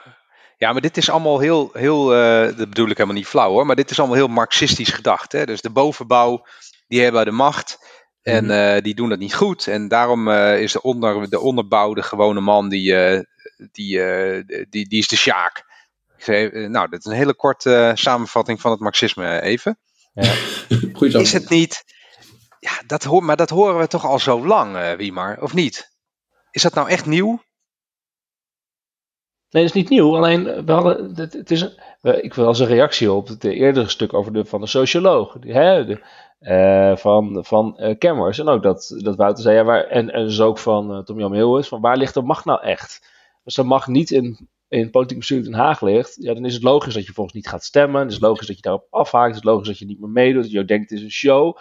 Ja, 0.57 0.71
maar 0.71 0.81
dit 0.81 0.97
is 0.97 1.09
allemaal 1.09 1.39
heel, 1.39 1.69
heel 1.73 2.15
uh, 2.15 2.57
dat 2.57 2.69
bedoel 2.69 2.89
ik 2.89 2.97
helemaal 2.97 3.17
niet 3.17 3.27
flauw 3.27 3.51
hoor, 3.51 3.65
maar 3.65 3.75
dit 3.75 3.89
is 3.89 3.99
allemaal 3.99 4.17
heel 4.17 4.27
marxistisch 4.27 4.89
gedacht. 4.89 5.31
Hè? 5.31 5.45
Dus 5.45 5.61
de 5.61 5.69
bovenbouw, 5.69 6.45
die 6.87 7.01
hebben 7.01 7.25
de 7.25 7.31
macht. 7.31 7.99
En 8.21 8.45
uh, 8.45 8.81
die 8.81 8.95
doen 8.95 9.09
dat 9.09 9.19
niet 9.19 9.35
goed. 9.35 9.67
En 9.67 9.87
daarom 9.87 10.27
uh, 10.27 10.61
is 10.61 10.71
de, 10.71 10.81
onder, 10.81 11.29
de 11.29 11.39
onderbouw, 11.39 11.93
de 11.93 12.03
gewone 12.03 12.39
man, 12.39 12.69
die, 12.69 12.93
die, 13.71 13.99
die, 14.69 14.87
die 14.87 14.99
is 14.99 15.07
de 15.07 15.15
sjaak. 15.15 15.65
Nou, 16.27 16.89
dit 16.89 16.99
is 16.99 17.05
een 17.05 17.17
hele 17.17 17.35
korte 17.35 17.91
samenvatting 17.95 18.61
van 18.61 18.71
het 18.71 18.79
marxisme 18.79 19.41
even. 19.41 19.79
Ja. 20.13 20.33
is 21.19 21.33
het 21.33 21.49
niet... 21.49 21.83
Ja, 22.59 22.71
dat 22.85 23.03
hoor, 23.03 23.23
maar 23.23 23.35
dat 23.35 23.49
horen 23.49 23.79
we 23.79 23.87
toch 23.87 24.05
al 24.05 24.19
zo 24.19 24.45
lang, 24.45 24.95
Wiemar, 24.95 25.41
of 25.41 25.53
niet? 25.53 25.91
Is 26.51 26.61
dat 26.61 26.73
nou 26.73 26.89
echt 26.89 27.05
nieuw? 27.05 27.41
Nee, 29.51 29.63
dat 29.63 29.75
is 29.75 29.81
niet 29.81 29.89
nieuw. 29.89 30.15
Alleen, 30.15 30.65
we 30.65 30.71
hadden, 30.71 31.15
het, 31.15 31.33
het 31.33 31.51
is, 31.51 31.75
ik 32.01 32.33
wil 32.33 32.45
als 32.45 32.59
een 32.59 32.67
reactie 32.67 33.11
op 33.11 33.27
het 33.27 33.43
eerdere 33.43 33.89
stuk 33.89 34.13
over 34.13 34.33
de, 34.33 34.45
van 34.45 34.61
de 34.61 34.67
socioloog. 34.67 35.37
Hè, 35.39 35.85
de, 35.85 36.01
uh, 36.41 36.97
van, 36.97 37.45
van 37.45 37.75
uh. 37.77 38.39
En 38.39 38.47
ook 38.47 38.63
dat, 38.63 38.95
dat 38.97 39.15
Wouter 39.15 39.43
zei, 39.43 39.55
ja, 39.55 39.63
waar, 39.63 39.83
en, 39.83 40.09
en 40.09 40.25
dus 40.25 40.41
ook 40.41 40.57
van 40.57 40.97
uh, 40.97 41.03
Tom 41.03 41.19
Jan 41.19 41.31
Meeuwis, 41.31 41.67
van 41.67 41.81
waar 41.81 41.97
ligt 41.97 42.13
de 42.13 42.21
macht 42.21 42.45
nou 42.45 42.61
echt? 42.61 43.11
Als 43.43 43.55
de 43.55 43.63
macht 43.63 43.87
niet 43.87 44.11
in, 44.11 44.49
in 44.71 44.89
politiek 44.89 45.17
bestuur 45.17 45.43
Den 45.43 45.53
Haag 45.53 45.81
ligt, 45.81 46.15
ja, 46.19 46.33
dan 46.33 46.45
is 46.45 46.53
het 46.53 46.63
logisch 46.63 46.93
dat 46.93 47.05
je 47.05 47.13
volgens 47.13 47.35
niet 47.35 47.47
gaat 47.47 47.63
stemmen. 47.63 48.01
Het 48.01 48.11
is 48.11 48.19
logisch 48.19 48.47
dat 48.47 48.55
je 48.55 48.61
daarop 48.61 48.87
afhaakt. 48.89 49.27
Het 49.27 49.43
is 49.43 49.43
logisch 49.43 49.67
dat 49.67 49.79
je 49.79 49.85
niet 49.85 49.99
meer 49.99 50.09
meedoet. 50.09 50.41
Dat 50.41 50.51
je 50.51 50.65
denkt, 50.65 50.89
het 50.89 50.99
is 50.99 51.05
een 51.05 51.11
show. 51.11 51.57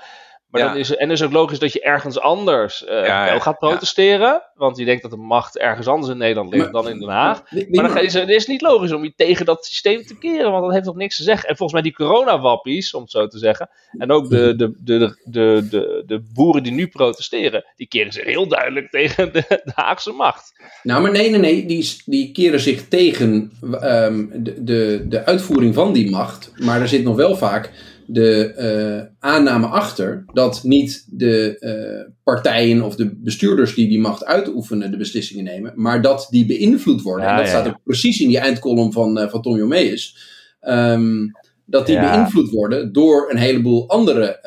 Maar 0.51 0.61
ja. 0.61 0.69
dan 0.69 0.77
is, 0.77 0.97
en 0.97 1.09
het 1.09 1.19
is 1.19 1.25
ook 1.25 1.33
logisch 1.33 1.59
dat 1.59 1.73
je 1.73 1.81
ergens 1.81 2.21
anders 2.21 2.85
uh, 2.89 3.07
ja, 3.07 3.25
wel 3.25 3.41
gaat 3.41 3.59
protesteren. 3.59 4.29
Ja. 4.29 4.51
Want 4.55 4.77
je 4.77 4.85
denkt 4.85 5.03
dat 5.03 5.11
de 5.11 5.17
macht 5.17 5.59
ergens 5.59 5.87
anders 5.87 6.13
in 6.13 6.19
Nederland 6.19 6.53
ligt 6.53 6.73
maar, 6.73 6.83
dan 6.83 6.93
in 6.93 6.99
Den 6.99 7.09
Haag. 7.09 7.43
Maar, 7.51 7.65
maar 7.71 7.89
dan 7.89 8.03
is 8.03 8.15
het 8.15 8.29
is 8.29 8.47
niet 8.47 8.61
logisch 8.61 8.93
om 8.93 9.05
je 9.05 9.13
tegen 9.17 9.47
dat 9.47 9.65
systeem 9.65 10.03
te 10.03 10.19
keren. 10.19 10.51
Want 10.51 10.65
dat 10.65 10.73
heeft 10.73 10.85
toch 10.85 10.97
niks 10.97 11.17
te 11.17 11.23
zeggen. 11.23 11.49
En 11.49 11.57
volgens 11.57 11.73
mij 11.73 11.91
die 11.91 12.07
coronawappies, 12.07 12.95
om 12.95 13.03
het 13.03 13.11
zo 13.11 13.27
te 13.27 13.39
zeggen. 13.39 13.71
En 13.99 14.11
ook 14.11 14.31
de, 14.31 14.57
de, 14.57 14.75
de, 14.79 15.17
de, 15.25 15.67
de, 15.71 16.03
de 16.07 16.23
boeren 16.35 16.63
die 16.63 16.73
nu 16.73 16.89
protesteren. 16.89 17.65
Die 17.77 17.89
keren 17.89 18.13
zich 18.13 18.25
heel 18.25 18.49
duidelijk 18.49 18.91
tegen 19.01 19.33
de, 19.33 19.45
de 19.49 19.73
Haagse 19.75 20.13
macht. 20.13 20.53
Nou, 20.83 21.03
maar 21.03 21.11
nee, 21.11 21.31
nee, 21.31 21.41
nee. 21.41 21.67
Die, 21.67 22.03
die 22.05 22.33
keren 22.33 22.61
zich 22.61 22.89
tegen 22.89 23.53
um, 23.83 24.31
de, 24.35 24.65
de, 24.65 25.05
de 25.09 25.25
uitvoering 25.25 25.75
van 25.75 25.93
die 25.93 26.11
macht. 26.11 26.53
Maar 26.57 26.81
er 26.81 26.89
zit 26.89 27.05
nog 27.05 27.17
wel 27.17 27.37
vaak 27.37 27.71
de 28.13 28.55
uh, 28.59 29.31
aanname 29.31 29.67
achter 29.67 30.25
dat 30.33 30.61
niet 30.63 31.07
de 31.11 31.57
uh, 31.61 32.13
partijen 32.23 32.83
of 32.83 32.97
de 32.97 33.17
bestuurders 33.17 33.75
die 33.75 33.89
die 33.89 34.01
macht 34.01 34.25
uitoefenen 34.25 34.91
de 34.91 34.97
beslissingen 34.97 35.45
nemen, 35.45 35.73
maar 35.75 36.03
dat 36.03 36.27
die 36.31 36.47
beïnvloed 36.47 37.03
worden. 37.03 37.25
Ja, 37.25 37.31
en 37.31 37.37
dat 37.37 37.47
ja, 37.47 37.51
staat 37.51 37.69
ook 37.69 37.81
precies 37.85 38.21
in 38.21 38.29
die 38.29 38.39
eindkolom 38.39 38.93
van, 38.93 39.19
uh, 39.19 39.29
van 39.29 39.43
Tonio 39.43 39.67
Meijers. 39.67 40.17
Um, 40.63 41.31
dat 41.65 41.87
die 41.87 42.01
beïnvloed 42.01 42.51
worden 42.51 42.93
door 42.93 43.31
een 43.31 43.37
heleboel 43.37 43.89
andere 43.89 44.41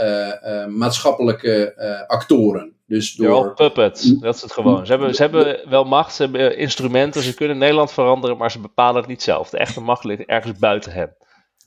maatschappelijke 0.69 1.73
actoren. 2.07 2.71
Dus 2.87 3.13
door... 3.13 3.53
puppets, 3.53 4.19
dat 4.19 4.35
is 4.35 4.41
het 4.41 4.51
gewoon. 4.51 4.85
Ze 4.85 4.91
hebben, 4.91 5.15
ze 5.15 5.21
hebben 5.21 5.59
wel 5.69 5.83
macht, 5.83 6.15
ze 6.15 6.21
hebben 6.21 6.57
instrumenten, 6.57 7.21
ze 7.21 7.35
kunnen 7.35 7.57
Nederland 7.57 7.91
veranderen, 7.91 8.37
maar 8.37 8.51
ze 8.51 8.59
bepalen 8.59 8.95
het 8.95 9.09
niet 9.09 9.21
zelf. 9.21 9.49
De 9.49 9.57
echte 9.57 9.81
macht 9.81 10.03
ligt 10.03 10.25
ergens 10.25 10.59
buiten 10.59 10.91
hen. 10.91 11.15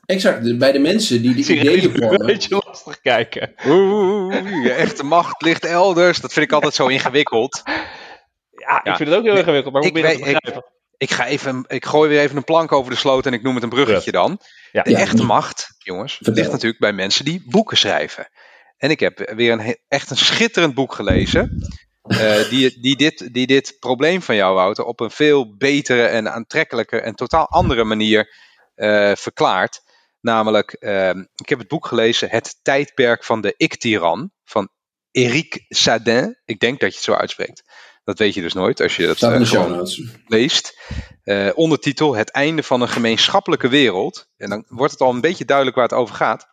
Exact, 0.07 0.59
bij 0.59 0.73
de 0.73 0.79
mensen 0.79 1.23
die 1.23 1.35
die 1.35 1.59
ideeën 1.59 1.85
Een 1.85 1.97
vormen. 2.03 2.27
beetje 2.27 2.63
lastig 2.67 3.01
kijken. 3.01 3.55
Oeh, 3.67 4.63
je 4.63 4.73
echte 4.73 5.05
macht 5.05 5.43
ligt 5.43 5.65
elders. 5.65 6.21
Dat 6.21 6.33
vind 6.33 6.47
ik 6.47 6.53
altijd 6.53 6.75
zo 6.75 6.87
ingewikkeld. 6.87 7.63
Ja, 7.65 8.81
Ja. 8.85 8.91
ik 8.91 8.97
vind 8.97 9.09
het 9.09 9.19
ook 9.19 9.25
heel 9.25 9.37
ingewikkeld, 9.37 9.73
maar 9.73 9.83
hoe 9.83 9.91
Ik 9.93 10.03
ben 10.03 10.03
je 10.13 10.19
dat 10.19 10.27
ik- 10.27 10.33
begrijpen? 10.35 10.71
Ik, 10.99 11.11
ga 11.11 11.27
even, 11.27 11.65
ik 11.69 11.85
gooi 11.85 12.09
weer 12.09 12.21
even 12.21 12.37
een 12.37 12.45
plank 12.45 12.73
over 12.73 12.91
de 12.91 12.97
sloot 12.99 13.27
en 13.27 13.33
ik 13.33 13.43
noem 13.43 13.55
het 13.55 13.63
een 13.63 13.69
bruggetje 13.69 14.13
dan. 14.13 14.41
Ja. 14.73 14.83
De 14.83 14.91
Ja. 14.91 14.99
echte 14.99 15.25
macht, 15.25 15.75
jongens, 15.79 16.15
Vertel. 16.15 16.35
ligt 16.35 16.51
natuurlijk 16.51 16.81
bij 16.81 16.93
mensen 16.93 17.25
die 17.25 17.43
boeken 17.47 17.77
schrijven. 17.77 18.29
En 18.77 18.91
ik 18.91 19.01
heb 19.01 19.33
weer 19.37 19.53
een, 19.53 19.77
echt 19.89 20.11
een 20.11 20.17
schitterend 20.17 20.75
boek 20.75 20.95
gelezen. 20.95 21.69
eh, 22.07 22.49
die, 22.49 22.81
die, 22.81 22.97
dit, 22.97 23.29
die 23.35 23.47
dit 23.47 23.77
probleem 23.81 24.23
van 24.23 24.35
jou, 24.37 24.55
Wouter, 24.55 24.85
op 24.85 25.01
een 25.01 25.11
veel 25.11 25.57
betere 25.57 26.03
en 26.07 26.33
aantrekkelijke 26.33 27.01
en 27.01 27.15
totaal 27.15 27.49
andere 27.49 27.85
manier 27.85 28.35
eh, 28.75 29.13
verklaart. 29.15 29.81
Namelijk, 30.27 30.73
ehm, 30.73 31.25
ik 31.35 31.49
heb 31.49 31.59
het 31.59 31.69
boek 31.69 31.87
gelezen 31.87 32.31
Het 32.31 32.59
tijdperk 32.63 33.25
van 33.25 33.41
de 33.41 33.55
ik-tiran 33.57 34.31
van 34.45 34.69
Eric 35.11 35.65
Sadin. 35.69 36.41
Ik 36.45 36.61
denk 36.61 36.81
dat 36.81 36.89
je 36.91 36.95
het 36.95 37.05
zo 37.05 37.13
uitspreekt. 37.13 37.63
Dat 38.05 38.19
weet 38.19 38.35
je 38.35 38.41
dus 38.41 38.53
nooit 38.53 38.81
als 38.81 38.97
je 38.97 39.07
dat 39.07 39.23
eh, 39.23 39.47
gewoon 39.47 39.89
leest. 40.27 40.81
Eh, 41.23 41.51
ondertitel 41.55 42.15
Het 42.15 42.31
einde 42.31 42.63
van 42.63 42.81
een 42.81 42.89
gemeenschappelijke 42.89 43.69
wereld. 43.69 44.29
En 44.37 44.51
dan 44.51 44.65
wordt 44.69 44.93
het 44.93 45.01
al 45.01 45.11
een 45.11 45.21
beetje 45.21 45.45
duidelijk 45.45 45.77
waar 45.77 45.89
het 45.89 45.99
over 45.99 46.15
gaat. 46.15 46.47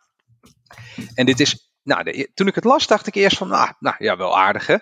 En 1.14 1.26
dit 1.26 1.40
is, 1.40 1.72
nou, 1.82 2.02
de, 2.02 2.30
toen 2.34 2.46
ik 2.46 2.54
het 2.54 2.64
las, 2.64 2.86
dacht 2.86 3.06
ik 3.06 3.14
eerst 3.14 3.36
van, 3.36 3.48
nou, 3.48 3.72
nou 3.78 3.96
ja, 3.98 4.16
wel 4.16 4.38
aardig 4.38 4.66
hè. 4.66 4.76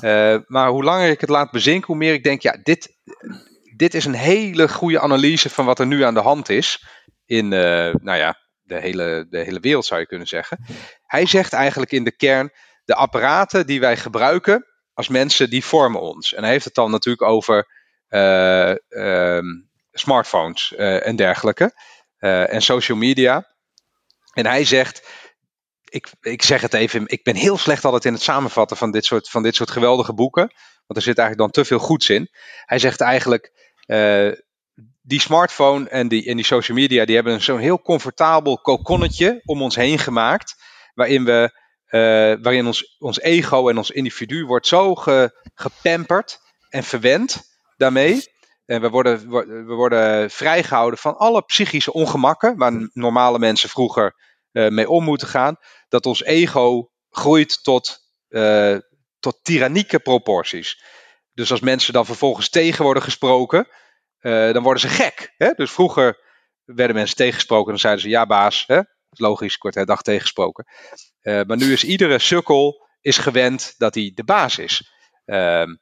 Eh, 0.00 0.40
maar 0.46 0.68
hoe 0.68 0.84
langer 0.84 1.10
ik 1.10 1.20
het 1.20 1.30
laat 1.30 1.50
bezinken, 1.50 1.86
hoe 1.86 1.96
meer 1.96 2.12
ik 2.12 2.24
denk, 2.24 2.42
ja, 2.42 2.58
dit, 2.62 2.96
dit 3.76 3.94
is 3.94 4.04
een 4.04 4.14
hele 4.14 4.68
goede 4.68 5.00
analyse 5.00 5.50
van 5.50 5.64
wat 5.64 5.78
er 5.78 5.86
nu 5.86 6.02
aan 6.02 6.14
de 6.14 6.20
hand 6.20 6.48
is. 6.48 6.82
In, 7.26 7.52
eh, 7.52 7.94
nou 7.94 8.18
ja, 8.18 8.38
de 8.62 8.80
hele, 8.80 9.26
de 9.30 9.38
hele 9.38 9.60
wereld 9.60 9.86
zou 9.86 10.00
je 10.00 10.06
kunnen 10.06 10.26
zeggen. 10.26 10.64
Hij 11.06 11.26
zegt 11.26 11.52
eigenlijk 11.52 11.92
in 11.92 12.04
de 12.04 12.16
kern, 12.16 12.52
de 12.84 12.94
apparaten 12.94 13.66
die 13.66 13.80
wij 13.80 13.96
gebruiken 13.96 14.66
als 14.92 15.08
mensen, 15.08 15.50
die 15.50 15.64
vormen 15.64 16.00
ons. 16.00 16.34
En 16.34 16.42
hij 16.42 16.52
heeft 16.52 16.64
het 16.64 16.74
dan 16.74 16.90
natuurlijk 16.90 17.28
over 17.28 17.68
eh, 18.08 18.70
ehm, 18.88 19.46
smartphones 19.92 20.74
eh, 20.74 21.06
en 21.06 21.16
dergelijke. 21.16 21.92
en 22.18 22.62
social 22.62 22.98
media. 22.98 23.46
En 24.32 24.46
hij 24.46 24.64
zegt, 24.64 25.08
ik, 25.88 26.08
ik 26.20 26.42
zeg 26.42 26.60
het 26.60 26.74
even, 26.74 27.02
ik 27.06 27.22
ben 27.22 27.34
heel 27.34 27.58
slecht 27.58 27.84
altijd 27.84 28.04
in 28.04 28.12
het 28.12 28.22
samenvatten 28.22 28.76
van 28.76 28.90
dit 28.90 29.04
soort, 29.04 29.30
van 29.30 29.42
dit 29.42 29.54
soort 29.54 29.70
geweldige 29.70 30.14
boeken. 30.14 30.52
Want 30.86 30.98
er 30.98 31.02
zit 31.02 31.18
eigenlijk 31.18 31.38
dan 31.38 31.62
te 31.62 31.68
veel 31.68 31.78
goeds 31.78 32.08
in. 32.08 32.28
Hij 32.64 32.78
zegt 32.78 33.00
eigenlijk, 33.00 33.52
die 35.06 35.20
smartphone 35.20 35.88
en 35.88 36.08
die, 36.08 36.24
en 36.24 36.36
die 36.36 36.44
social 36.44 36.76
media, 36.76 37.04
die 37.04 37.14
hebben 37.14 37.42
zo'n 37.42 37.58
heel 37.58 37.80
comfortabel 37.80 38.58
kokonnetje 38.58 39.40
om 39.44 39.62
ons 39.62 39.76
heen 39.76 39.98
gemaakt. 39.98 40.54
Waarin 40.94 41.24
we, 41.24 41.50
eh, 41.86 42.00
waarin 42.42 42.66
ons, 42.66 42.96
ons 42.98 43.20
ego 43.20 43.68
en 43.68 43.76
ons 43.76 43.90
individu 43.90 44.44
wordt 44.44 44.66
zo 44.66 44.94
ge, 44.94 45.40
gepamperd 45.54 46.40
en 46.68 46.84
verwend 46.84 47.42
daarmee. 47.76 48.32
En 48.66 48.80
we 48.80 48.90
worden, 48.90 49.30
we 49.66 49.74
worden 49.74 50.30
vrijgehouden 50.30 50.98
van 50.98 51.16
alle 51.16 51.42
psychische 51.42 51.92
ongemakken 51.92 52.56
waar 52.56 52.90
normale 52.92 53.38
mensen 53.38 53.68
vroeger 53.68 54.14
eh, 54.52 54.68
mee 54.68 54.88
om 54.88 55.04
moeten 55.04 55.28
gaan. 55.28 55.56
Dat 55.88 56.06
ons 56.06 56.22
ego 56.22 56.90
groeit 57.10 57.62
tot, 57.62 57.98
eh, 58.28 58.76
tot 59.20 59.38
tyrannieke 59.42 59.98
proporties. 59.98 60.82
Dus 61.32 61.50
als 61.50 61.60
mensen 61.60 61.92
dan 61.92 62.06
vervolgens 62.06 62.48
tegen 62.48 62.84
worden 62.84 63.02
gesproken, 63.02 63.68
eh, 64.24 64.52
dan 64.52 64.62
worden 64.62 64.80
ze 64.80 64.88
gek. 64.88 65.34
Hè? 65.36 65.50
Dus 65.56 65.70
vroeger 65.70 66.18
werden 66.64 66.96
mensen 66.96 67.16
tegengesproken 67.16 67.64
en 67.64 67.70
dan 67.70 67.78
zeiden 67.78 68.02
ze 68.02 68.08
ja 68.08 68.26
baas, 68.26 68.64
hè? 68.66 68.80
logisch, 69.10 69.58
kort 69.58 69.74
her 69.74 69.86
dag 69.86 70.02
tegengesproken. 70.02 70.66
Eh, 71.20 71.40
maar 71.46 71.56
nu 71.56 71.72
is 71.72 71.84
iedere 71.84 72.18
sukkel 72.18 72.86
is 73.00 73.18
gewend 73.18 73.74
dat 73.78 73.94
hij 73.94 74.12
de 74.14 74.24
baas 74.24 74.58
is. 74.58 74.92
Ehm, 75.24 75.74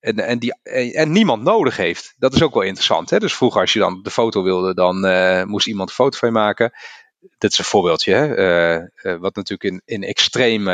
en, 0.00 0.18
en, 0.18 0.38
die, 0.38 0.62
en, 0.92 1.12
niemand 1.12 1.42
nodig 1.42 1.76
heeft. 1.76 2.14
Dat 2.18 2.34
is 2.34 2.42
ook 2.42 2.54
wel 2.54 2.62
interessant. 2.62 3.10
Hè? 3.10 3.18
Dus 3.18 3.34
vroeger 3.34 3.60
als 3.60 3.72
je 3.72 3.78
dan 3.78 4.02
de 4.02 4.10
foto 4.10 4.42
wilde, 4.42 4.74
dan 4.74 5.06
eh, 5.06 5.44
moest 5.44 5.66
iemand 5.66 5.88
een 5.88 5.94
foto 5.94 6.18
van 6.18 6.28
je 6.28 6.34
maken. 6.34 6.72
Dat 7.38 7.52
is 7.52 7.58
een 7.58 7.64
voorbeeldje, 7.64 8.14
hè? 8.14 9.18
wat 9.18 9.36
natuurlijk 9.36 9.70
in, 9.72 9.82
in 9.84 10.02
extreem 10.02 10.64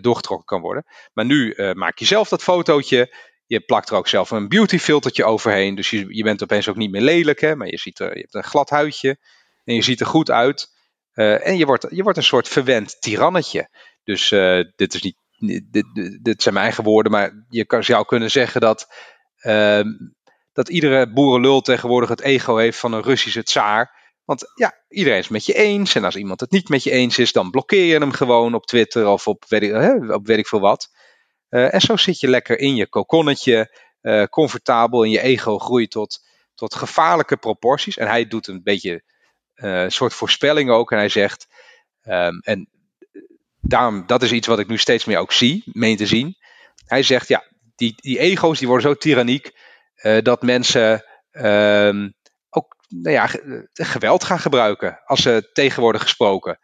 doorgetrokken 0.00 0.46
kan 0.46 0.60
worden. 0.60 0.84
Maar 1.12 1.24
nu 1.24 1.54
maak 1.74 1.98
je 1.98 2.04
zelf 2.04 2.28
dat 2.28 2.42
fotootje. 2.42 3.14
Je 3.52 3.60
plakt 3.60 3.90
er 3.90 3.96
ook 3.96 4.08
zelf 4.08 4.30
een 4.30 4.48
beautyfiltertje 4.48 5.24
overheen. 5.24 5.74
Dus 5.74 5.90
je, 5.90 6.22
bent 6.22 6.42
opeens 6.42 6.68
ook 6.68 6.76
niet 6.76 6.90
meer 6.90 7.00
lelijk, 7.00 7.40
hè? 7.40 7.56
maar 7.56 7.66
je, 7.66 7.78
ziet 7.78 7.98
er, 7.98 8.14
je 8.14 8.20
hebt 8.20 8.34
een 8.34 8.44
glad 8.44 8.70
huidje. 8.70 9.18
En 9.64 9.74
je 9.74 9.82
ziet 9.82 10.00
er 10.00 10.06
goed 10.06 10.30
uit. 10.30 10.68
Eh, 11.12 11.46
en 11.46 11.56
je 11.56 11.66
wordt, 11.66 11.86
je 11.90 12.02
wordt 12.02 12.18
een 12.18 12.24
soort 12.24 12.48
verwend 12.48 13.00
tirannetje. 13.00 13.68
Dus 14.04 14.30
eh, 14.30 14.60
dit 14.76 14.94
is 14.94 15.02
niet. 15.02 15.16
Dit, 15.70 15.84
dit, 16.22 16.42
zijn 16.42 16.54
mijn 16.54 16.66
eigen 16.66 16.84
woorden, 16.84 17.12
maar 17.12 17.46
je 17.48 17.66
kan, 17.66 17.84
zou 17.84 18.04
kunnen 18.04 18.30
zeggen 18.30 18.60
dat, 18.60 18.86
ehm, 19.36 19.88
dat 20.52 20.68
iedere 20.68 21.12
boerenlul 21.12 21.60
tegenwoordig 21.60 22.08
het 22.08 22.20
ego 22.20 22.56
heeft 22.56 22.78
van 22.78 22.92
een 22.92 23.02
Russische 23.02 23.42
tsaar. 23.42 24.14
Want 24.24 24.52
ja, 24.54 24.74
iedereen 24.88 25.18
is 25.18 25.24
het 25.24 25.32
met 25.32 25.46
je 25.46 25.54
eens. 25.54 25.94
En 25.94 26.04
als 26.04 26.16
iemand 26.16 26.40
het 26.40 26.50
niet 26.50 26.68
met 26.68 26.82
je 26.82 26.90
eens 26.90 27.18
is, 27.18 27.32
dan 27.32 27.50
blokkeer 27.50 27.84
je 27.84 27.98
hem 27.98 28.12
gewoon 28.12 28.54
op 28.54 28.66
Twitter 28.66 29.06
of 29.06 29.26
op 29.26 29.44
op 30.08 30.26
weet 30.26 30.38
ik 30.38 30.46
veel 30.46 30.60
wat. 30.60 30.90
Eh, 31.52 31.74
en 31.74 31.80
zo 31.80 31.96
zit 31.96 32.20
je 32.20 32.28
lekker 32.28 32.58
in 32.58 32.76
je 32.76 32.88
kokonnetje, 32.88 33.78
eh, 34.00 34.24
comfortabel 34.24 35.04
en 35.04 35.10
je 35.10 35.20
ego 35.20 35.58
groeit 35.58 35.90
tot, 35.90 36.24
tot 36.54 36.74
gevaarlijke 36.74 37.36
proporties. 37.36 37.96
En 37.96 38.06
hij 38.06 38.26
doet 38.28 38.46
een 38.46 38.62
beetje 38.62 39.02
eh, 39.54 39.82
een 39.82 39.92
soort 39.92 40.14
voorspelling 40.14 40.70
ook. 40.70 40.92
En 40.92 40.98
hij 40.98 41.08
zegt, 41.08 41.46
ehm, 42.02 42.38
en 42.40 42.68
daarom, 43.60 44.06
dat 44.06 44.22
is 44.22 44.32
iets 44.32 44.46
wat 44.46 44.58
ik 44.58 44.66
nu 44.68 44.78
steeds 44.78 45.04
meer 45.04 45.18
ook 45.18 45.32
zie, 45.32 45.62
meen 45.72 45.96
te 45.96 46.06
zien. 46.06 46.36
Hij 46.86 47.02
zegt, 47.02 47.28
ja, 47.28 47.44
die, 47.76 47.94
die 47.96 48.18
ego's 48.18 48.58
die 48.58 48.68
worden 48.68 48.88
zo 48.90 48.96
tyranniek 48.96 49.50
dat 50.22 50.42
mensen 50.42 51.04
ehm, 51.30 52.10
ook 52.50 52.76
nou 52.88 53.14
ja, 53.14 53.26
ge- 53.26 53.68
geweld 53.72 54.24
gaan 54.24 54.38
gebruiken 54.38 55.00
als 55.04 55.22
ze 55.22 55.50
tegen 55.52 55.82
worden 55.82 56.00
gesproken. 56.00 56.58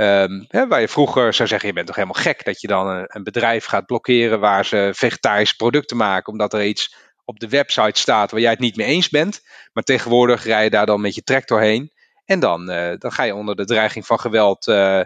Ehm, 0.00 0.44
hè, 0.48 0.66
waar 0.68 0.80
je 0.80 0.88
vroeger 0.88 1.34
zou 1.34 1.48
zeggen, 1.48 1.68
je 1.68 1.74
bent 1.74 1.86
toch 1.86 1.96
helemaal 1.96 2.22
gek 2.22 2.44
dat 2.44 2.60
je 2.60 2.66
dan 2.66 2.86
een, 2.88 3.04
een 3.08 3.22
bedrijf 3.22 3.64
gaat 3.64 3.86
blokkeren 3.86 4.40
waar 4.40 4.64
ze 4.64 4.90
vegetarische 4.94 5.56
producten 5.56 5.96
maken, 5.96 6.32
omdat 6.32 6.52
er 6.52 6.64
iets 6.64 6.94
op 7.24 7.38
de 7.40 7.48
website 7.48 8.00
staat 8.00 8.30
waar 8.30 8.40
jij 8.40 8.50
het 8.50 8.58
niet 8.58 8.76
mee 8.76 8.86
eens 8.86 9.08
bent. 9.08 9.40
Maar 9.72 9.82
tegenwoordig 9.82 10.44
rij 10.44 10.64
je 10.64 10.70
daar 10.70 10.86
dan 10.86 11.00
met 11.00 11.14
je 11.14 11.22
tractor 11.22 11.60
heen 11.60 11.92
en 12.24 12.40
dan, 12.40 12.70
eh, 12.70 12.92
dan 12.98 13.12
ga 13.12 13.22
je 13.22 13.34
onder 13.34 13.56
de 13.56 13.64
dreiging 13.64 14.06
van 14.06 14.20
geweld, 14.20 14.66
eh, 14.66 15.02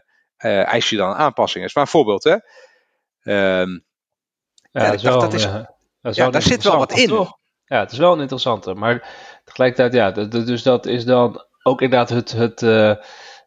eis 0.66 0.90
je 0.90 0.96
dan 0.96 1.14
aanpassingen. 1.14 1.60
Dat 1.68 1.68
is 1.68 1.74
maar 1.74 1.84
een 1.84 1.90
voorbeeld, 1.90 2.24
hè. 2.24 2.36
Ehm, 3.32 3.70
Ja, 4.70 4.84
dat 4.84 4.92
ik 4.94 5.00
dacht, 5.00 5.20
dat 5.20 5.32
is- 5.34 5.42
dat 6.02 6.14
ja, 6.14 6.30
daar 6.30 6.42
zit 6.42 6.62
wel 6.64 6.76
wat 6.78 6.92
in. 6.92 7.08
toch? 7.08 7.38
Ja, 7.64 7.78
het 7.80 7.92
is 7.92 7.98
wel 7.98 8.12
een 8.12 8.20
interessante. 8.20 8.74
Maar 8.74 9.08
tegelijkertijd, 9.44 9.92
ja, 9.92 10.10
dus 10.44 10.62
dat 10.62 10.86
is 10.86 11.04
dan 11.04 11.44
ook 11.62 11.80
inderdaad 11.80 12.08
het, 12.08 12.32
het, 12.32 12.62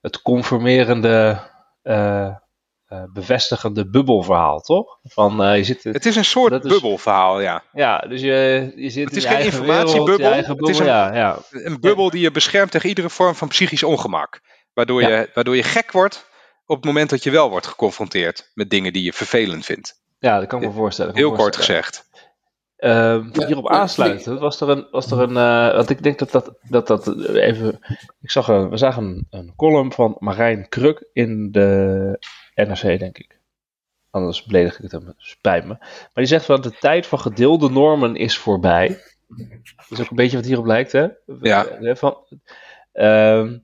het 0.08 0.22
conformerende, 0.22 1.40
eh, 1.82 2.26
eh, 2.26 3.04
bevestigende 3.14 3.90
bubbelverhaal, 3.90 4.60
toch? 4.60 5.00
Van, 5.04 5.44
eh, 5.44 5.58
je 5.58 5.64
zit, 5.64 5.84
het 5.84 6.06
is 6.06 6.16
een 6.16 6.26
soort 6.26 6.66
is- 6.66 6.72
bubbelverhaal, 6.72 7.40
ja. 7.42 7.64
ja, 7.74 7.98
dus 8.00 8.22
je, 8.22 8.72
je 8.76 8.90
zit 8.90 9.04
Het 9.04 9.12
in 9.12 9.18
is 9.18 9.24
je 9.24 9.30
geen 9.30 9.38
eigen 9.38 9.60
informatiebubbel, 9.60 10.30
wereld, 10.30 10.48
het 10.60 10.70
is 10.70 10.80
een- 10.80 10.86
ja, 10.86 11.14
ja. 11.16 11.38
Een 11.52 11.80
bubbel 11.80 12.10
die 12.10 12.22
je 12.22 12.32
beschermt 12.32 12.72
tegen 12.72 12.90
iedere 12.90 13.10
vorm 13.10 13.36
van 13.36 13.48
psychisch 13.48 13.84
ongemak. 13.84 14.40
Waardoor, 14.74 15.02
Ja. 15.02 15.08
je, 15.10 15.30
waardoor 15.34 15.56
je 15.56 15.64
gek 15.64 15.92
wordt 15.92 16.30
op 16.66 16.76
het 16.76 16.86
moment 16.86 17.10
dat 17.10 17.24
je 17.24 17.32
wel 17.32 17.50
wordt 17.50 17.68
geconfronteerd 17.68 18.52
met 18.54 18.70
dingen 18.70 18.94
die 18.94 19.04
je 19.04 19.14
vervelend 19.14 19.66
vindt. 19.66 19.94
ja, 20.20 20.40
dat 20.40 20.48
kan 20.48 20.62
ik 20.62 20.68
me 20.68 20.74
voorstellen. 20.74 21.16
Heel 21.16 21.32
me 21.32 21.38
kort 21.38 21.56
gezegd. 21.56 22.07
Ja, 22.78 23.46
hierop 23.48 23.70
aansluiten, 23.70 24.40
was 24.40 24.62
er 24.62 24.70
een, 24.70 24.88
was 24.92 25.12
er 25.12 25.20
een 25.20 25.38
eh, 25.38 25.76
want 25.76 25.90
ik 25.90 26.04
denk 26.04 26.20
dat 26.20 26.32
dat, 26.32 26.58
dat, 26.70 26.88
dat 26.88 27.26
even, 27.34 27.80
ik 28.22 28.32
zag 28.32 28.48
een, 28.48 28.70
we 28.70 28.78
zagen 28.78 29.04
een, 29.04 29.28
een 29.30 29.54
column 29.56 29.92
van 29.94 30.16
Marijn 30.20 30.70
Kruk 30.70 31.10
in 31.14 31.52
de 31.52 32.20
NRC, 32.56 33.00
denk 33.00 33.18
ik. 33.18 33.40
Anders 34.10 34.44
beledig 34.44 34.76
ik 34.76 34.82
het 34.82 34.92
hem, 34.92 35.14
spijt 35.18 35.64
me. 35.64 35.76
Maar 35.80 36.10
die 36.14 36.26
zegt 36.26 36.46
van 36.46 36.62
de 36.62 36.72
tijd 36.72 37.08
van 37.08 37.20
gedeelde 37.20 37.70
normen 37.70 38.16
is 38.16 38.38
voorbij. 38.38 38.88
Dat 39.76 40.00
is 40.00 40.02
ook 40.02 40.10
een 40.10 40.16
beetje 40.16 40.38
wat 40.38 40.46
hierop 40.46 40.66
lijkt, 40.66 40.92
hè? 40.92 41.08
Ja. 41.42 41.66
Eh, 41.66 41.96
Van, 41.96 42.18
Ehm, 42.98 43.58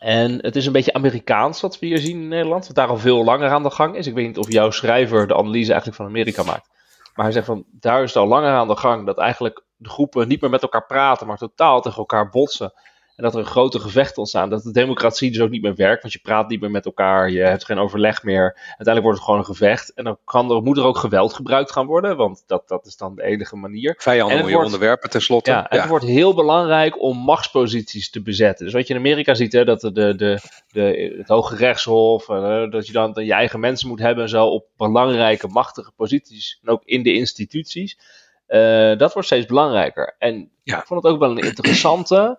en 0.00 0.38
het 0.40 0.56
is 0.56 0.66
een 0.66 0.72
beetje 0.72 0.92
Amerikaans 0.92 1.60
wat 1.60 1.78
we 1.78 1.86
hier 1.86 1.98
zien 1.98 2.20
in 2.20 2.28
Nederland, 2.28 2.66
wat 2.66 2.76
daar 2.76 2.88
al 2.88 2.98
veel 2.98 3.24
langer 3.24 3.50
aan 3.50 3.62
de 3.62 3.70
gang 3.70 3.96
is. 3.96 4.06
Ik 4.06 4.14
weet 4.14 4.26
niet 4.26 4.38
of 4.38 4.52
jouw 4.52 4.70
schrijver 4.70 5.26
de 5.26 5.36
analyse 5.36 5.70
eigenlijk 5.70 5.96
van 5.96 6.06
Amerika 6.06 6.42
maakt. 6.42 6.70
Maar 7.14 7.24
hij 7.24 7.34
zegt 7.34 7.46
van, 7.46 7.64
daar 7.70 8.02
is 8.02 8.14
het 8.14 8.22
al 8.22 8.28
langer 8.28 8.52
aan 8.52 8.68
de 8.68 8.76
gang 8.76 9.06
dat 9.06 9.18
eigenlijk 9.18 9.64
de 9.76 9.88
groepen 9.88 10.28
niet 10.28 10.40
meer 10.40 10.50
met 10.50 10.62
elkaar 10.62 10.86
praten, 10.86 11.26
maar 11.26 11.36
totaal 11.36 11.80
tegen 11.80 11.98
elkaar 11.98 12.28
botsen. 12.28 12.72
En 13.16 13.22
dat 13.24 13.34
er 13.34 13.40
een 13.40 13.46
grote 13.46 13.78
gevecht 13.78 14.18
ontstaan. 14.18 14.50
Dat 14.50 14.62
de 14.62 14.72
democratie 14.72 15.30
dus 15.30 15.40
ook 15.40 15.50
niet 15.50 15.62
meer 15.62 15.74
werkt. 15.74 16.02
Want 16.02 16.14
je 16.14 16.20
praat 16.20 16.48
niet 16.48 16.60
meer 16.60 16.70
met 16.70 16.84
elkaar. 16.86 17.30
Je 17.30 17.40
hebt 17.40 17.64
geen 17.64 17.78
overleg 17.78 18.22
meer. 18.22 18.52
Uiteindelijk 18.56 19.02
wordt 19.02 19.16
het 19.16 19.24
gewoon 19.26 19.40
een 19.40 19.46
gevecht. 19.46 19.92
En 19.94 20.04
dan 20.04 20.18
kan 20.24 20.50
er, 20.50 20.62
moet 20.62 20.76
er 20.76 20.84
ook 20.84 20.96
geweld 20.96 21.32
gebruikt 21.32 21.72
gaan 21.72 21.86
worden. 21.86 22.16
Want 22.16 22.42
dat, 22.46 22.68
dat 22.68 22.86
is 22.86 22.96
dan 22.96 23.14
de 23.14 23.22
enige 23.22 23.56
manier. 23.56 23.94
Vijanden 23.98 24.36
moet 24.36 24.46
je 24.46 24.52
wordt- 24.52 24.66
onderwerpen 24.66 25.10
tenslotte. 25.10 25.50
Ja, 25.50 25.68
en 25.68 25.80
het 25.80 25.88
wordt 25.88 26.04
heel 26.04 26.34
belangrijk 26.34 27.02
om 27.02 27.18
machtsposities 27.18 28.10
te 28.10 28.22
bezetten. 28.22 28.64
Dus 28.64 28.74
wat 28.74 28.86
je 28.86 28.94
in 28.94 29.00
Amerika 29.00 29.34
ziet, 29.34 29.52
hè, 29.52 29.64
dat 29.64 29.80
de, 29.80 29.92
de, 29.92 30.14
de, 30.16 30.38
de, 30.68 31.14
het 31.18 31.28
Hoge 31.28 31.56
Rechtshof, 31.56 32.28
eh, 32.28 32.70
dat 32.70 32.86
je 32.86 32.92
dan 32.92 33.12
je 33.14 33.32
eigen 33.32 33.60
mensen 33.60 33.88
moet 33.88 33.98
hebben 34.00 34.24
en 34.24 34.30
zo 34.30 34.46
op 34.46 34.66
belangrijke, 34.76 35.46
machtige 35.48 35.92
posities. 35.96 36.58
En 36.62 36.68
ook 36.72 36.82
in 36.84 37.02
de 37.02 37.12
instituties. 37.12 37.98
Eh, 38.46 38.96
dat 38.98 39.12
wordt 39.12 39.28
steeds 39.28 39.46
belangrijker. 39.46 40.14
En 40.18 40.50
Ja. 40.62 40.78
ik 40.78 40.86
vond 40.86 41.02
het 41.02 41.12
ook 41.12 41.18
wel 41.18 41.30
een 41.30 41.38
interessante. 41.38 42.38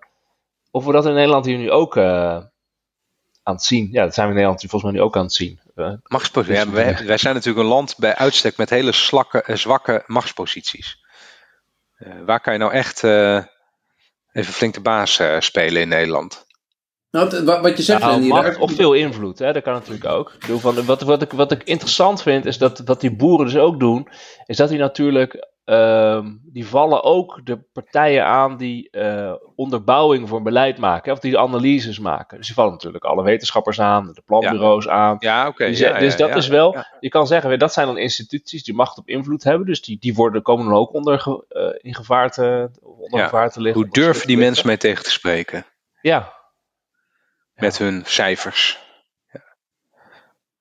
Of 0.76 0.86
we 0.86 0.92
dat 0.92 1.06
in 1.06 1.14
Nederland 1.14 1.46
hier 1.46 1.58
nu 1.58 1.72
ook 1.72 1.98
eh, 1.98 2.36
aan 3.44 3.54
het 3.54 3.64
zien. 3.64 3.90
Ja, 3.92 4.04
dat 4.04 4.14
zijn 4.14 4.26
we 4.28 4.34
in 4.34 4.40
Nederland 4.40 4.60
volgens 4.70 4.84
mij 4.84 4.92
nu 4.92 5.02
ook 5.02 5.16
aan 5.18 5.24
het 5.24 5.34
zien. 5.34 5.60
Eh, 5.76 5.94
Machtspositie. 6.04 6.66
Ja, 6.66 6.72
wij, 6.72 6.98
wij 7.06 7.18
zijn 7.18 7.34
natuurlijk 7.36 7.64
een 7.64 7.72
land 7.74 7.98
bij 7.98 8.16
uitstek 8.16 8.58
met 8.58 8.70
hele 8.70 8.92
slakke, 8.92 9.42
eh, 9.44 9.56
zwakke 9.56 10.04
machtsposities. 10.08 11.04
Eh, 11.96 12.14
waar 12.26 12.40
kan 12.40 12.54
je 12.54 12.60
nou 12.60 12.72
echt 12.72 13.04
eh, 13.04 13.44
even 14.32 14.54
flink 14.54 14.74
de 14.74 14.82
baas 14.82 15.20
eh, 15.20 15.40
spelen 15.40 15.82
in 15.82 15.88
Nederland? 15.88 16.46
Nou, 17.12 17.44
wat, 17.46 17.62
wat 17.62 17.78
je 17.78 17.84
zegt, 17.84 18.00
Nou, 18.00 18.12
Randy, 18.12 18.28
macht 18.28 18.44
daar- 18.46 18.58
of 18.60 18.72
veel 18.74 18.94
invloed, 18.94 19.40
hè? 19.40 19.54
dat 19.54 19.64
kan 19.64 19.74
natuurlijk 19.74 20.06
ook. 20.06 20.34
Ik 20.34 20.40
bedoel, 20.40 20.60
van, 20.60 20.86
wat, 20.86 21.02
wat, 21.02 21.22
ik, 21.22 21.32
wat 21.32 21.52
ik 21.52 21.64
interessant 21.64 22.22
vind, 22.22 22.46
is 22.46 22.58
dat 22.58 22.80
wat 22.86 23.02
die 23.02 23.16
boeren 23.16 23.46
dus 23.46 23.56
ook 23.58 23.80
doen, 23.80 24.08
is 24.46 24.58
dat 24.58 24.70
die 24.70 24.78
natuurlijk, 24.78 25.48
ehm, 25.66 26.32
die 26.42 26.68
vallen 26.68 27.04
ook 27.04 27.42
de 27.44 27.58
partijen 27.74 28.26
aan 28.26 28.58
die 28.58 28.90
eh, 28.90 29.34
onderbouwing 29.56 30.30
voor 30.30 30.42
beleid 30.42 30.78
maken, 30.78 31.14
of 31.14 31.20
die 31.20 31.38
analyses 31.38 32.00
maken. 32.00 32.38
Dus 32.38 32.46
die 32.46 32.56
vallen 32.56 32.72
natuurlijk 32.72 33.04
alle 33.04 33.24
wetenschappers 33.24 33.80
aan, 33.80 34.12
de 34.14 34.22
planbureaus 34.26 34.88
aan. 34.88 35.16
Ja, 35.20 35.48
oké. 35.48 35.66
Dus, 35.66 35.80
ja, 35.80 36.00
dus 36.00 36.12
ja, 36.12 36.18
dat 36.18 36.30
ja. 36.30 36.36
is 36.36 36.48
wel, 36.48 36.74
ja. 36.74 36.98
je 37.00 37.10
kan 37.10 37.28
zeggen, 37.28 37.60
dat 37.60 37.74
zijn 37.74 37.88
dan 37.88 37.98
instituties 37.98 38.64
die 38.64 38.74
macht 38.74 38.98
op 38.98 39.08
invloed 39.08 39.44
hebben, 39.44 39.68
dus 39.68 39.82
die, 39.82 39.98
die 40.00 40.14
worden, 40.14 40.42
komen 40.42 40.66
dan 40.66 40.76
ook 40.76 40.94
onder 40.94 41.44
eh, 41.50 41.68
in 41.78 41.96
gevaar 41.96 42.32
te, 42.32 42.70
onder 42.82 43.20
Ja. 43.20 43.24
gevaar 43.26 43.52
te 43.52 43.62
liggen. 43.62 43.82
Hoe 43.82 43.92
durven 43.92 44.28
die 44.28 44.38
mensen 44.38 44.68
mee 44.68 44.78
tegen 44.78 45.04
te 45.04 45.12
spreken? 45.12 45.66
Ja, 46.02 46.34
Met 47.56 47.78
hun 47.78 48.02
cijfers. 48.06 48.82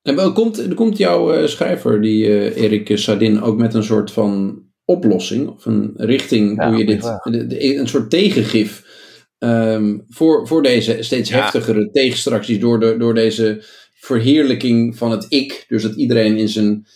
En 0.03 0.17
wel, 0.17 0.33
komt, 0.33 0.59
er 0.59 0.75
komt 0.75 0.97
jouw 0.97 1.33
eh, 1.33 1.47
schrijver, 1.47 2.01
die 2.01 2.27
eh, 2.27 2.63
Erik 2.63 2.99
Sardin, 2.99 3.43
ook 3.43 3.57
met 3.57 3.75
een 3.75 3.83
soort 3.83 4.13
van 4.13 4.63
oplossing 4.85 5.49
of 5.49 5.65
een 5.67 5.93
richting 5.97 6.57
Ja, 6.63 6.69
hoe 6.69 6.79
je 6.79 6.85
dit, 6.87 7.01
vraag. 7.01 7.23
de- 7.23 7.47
de- 7.47 7.77
een 7.77 7.89
soort 7.89 8.11
tegengif 8.11 9.01
ehm, 9.39 9.99
voor, 10.09 10.47
voor 10.47 10.63
deze 10.63 11.03
steeds 11.03 11.31
Ja. 11.31 11.41
heftigere 11.41 11.91
tegenstracties 11.91 12.59
door, 12.61 12.81
de, 12.81 12.97
door 12.97 13.15
deze 13.15 13.65
verheerlijking 13.95 14.97
van 14.97 15.11
het 15.11 15.27
ik. 15.29 15.65
Dus 15.69 15.83
dat 15.83 15.95
iedereen 15.95 16.37
in 16.37 16.49
zijn 16.49 16.87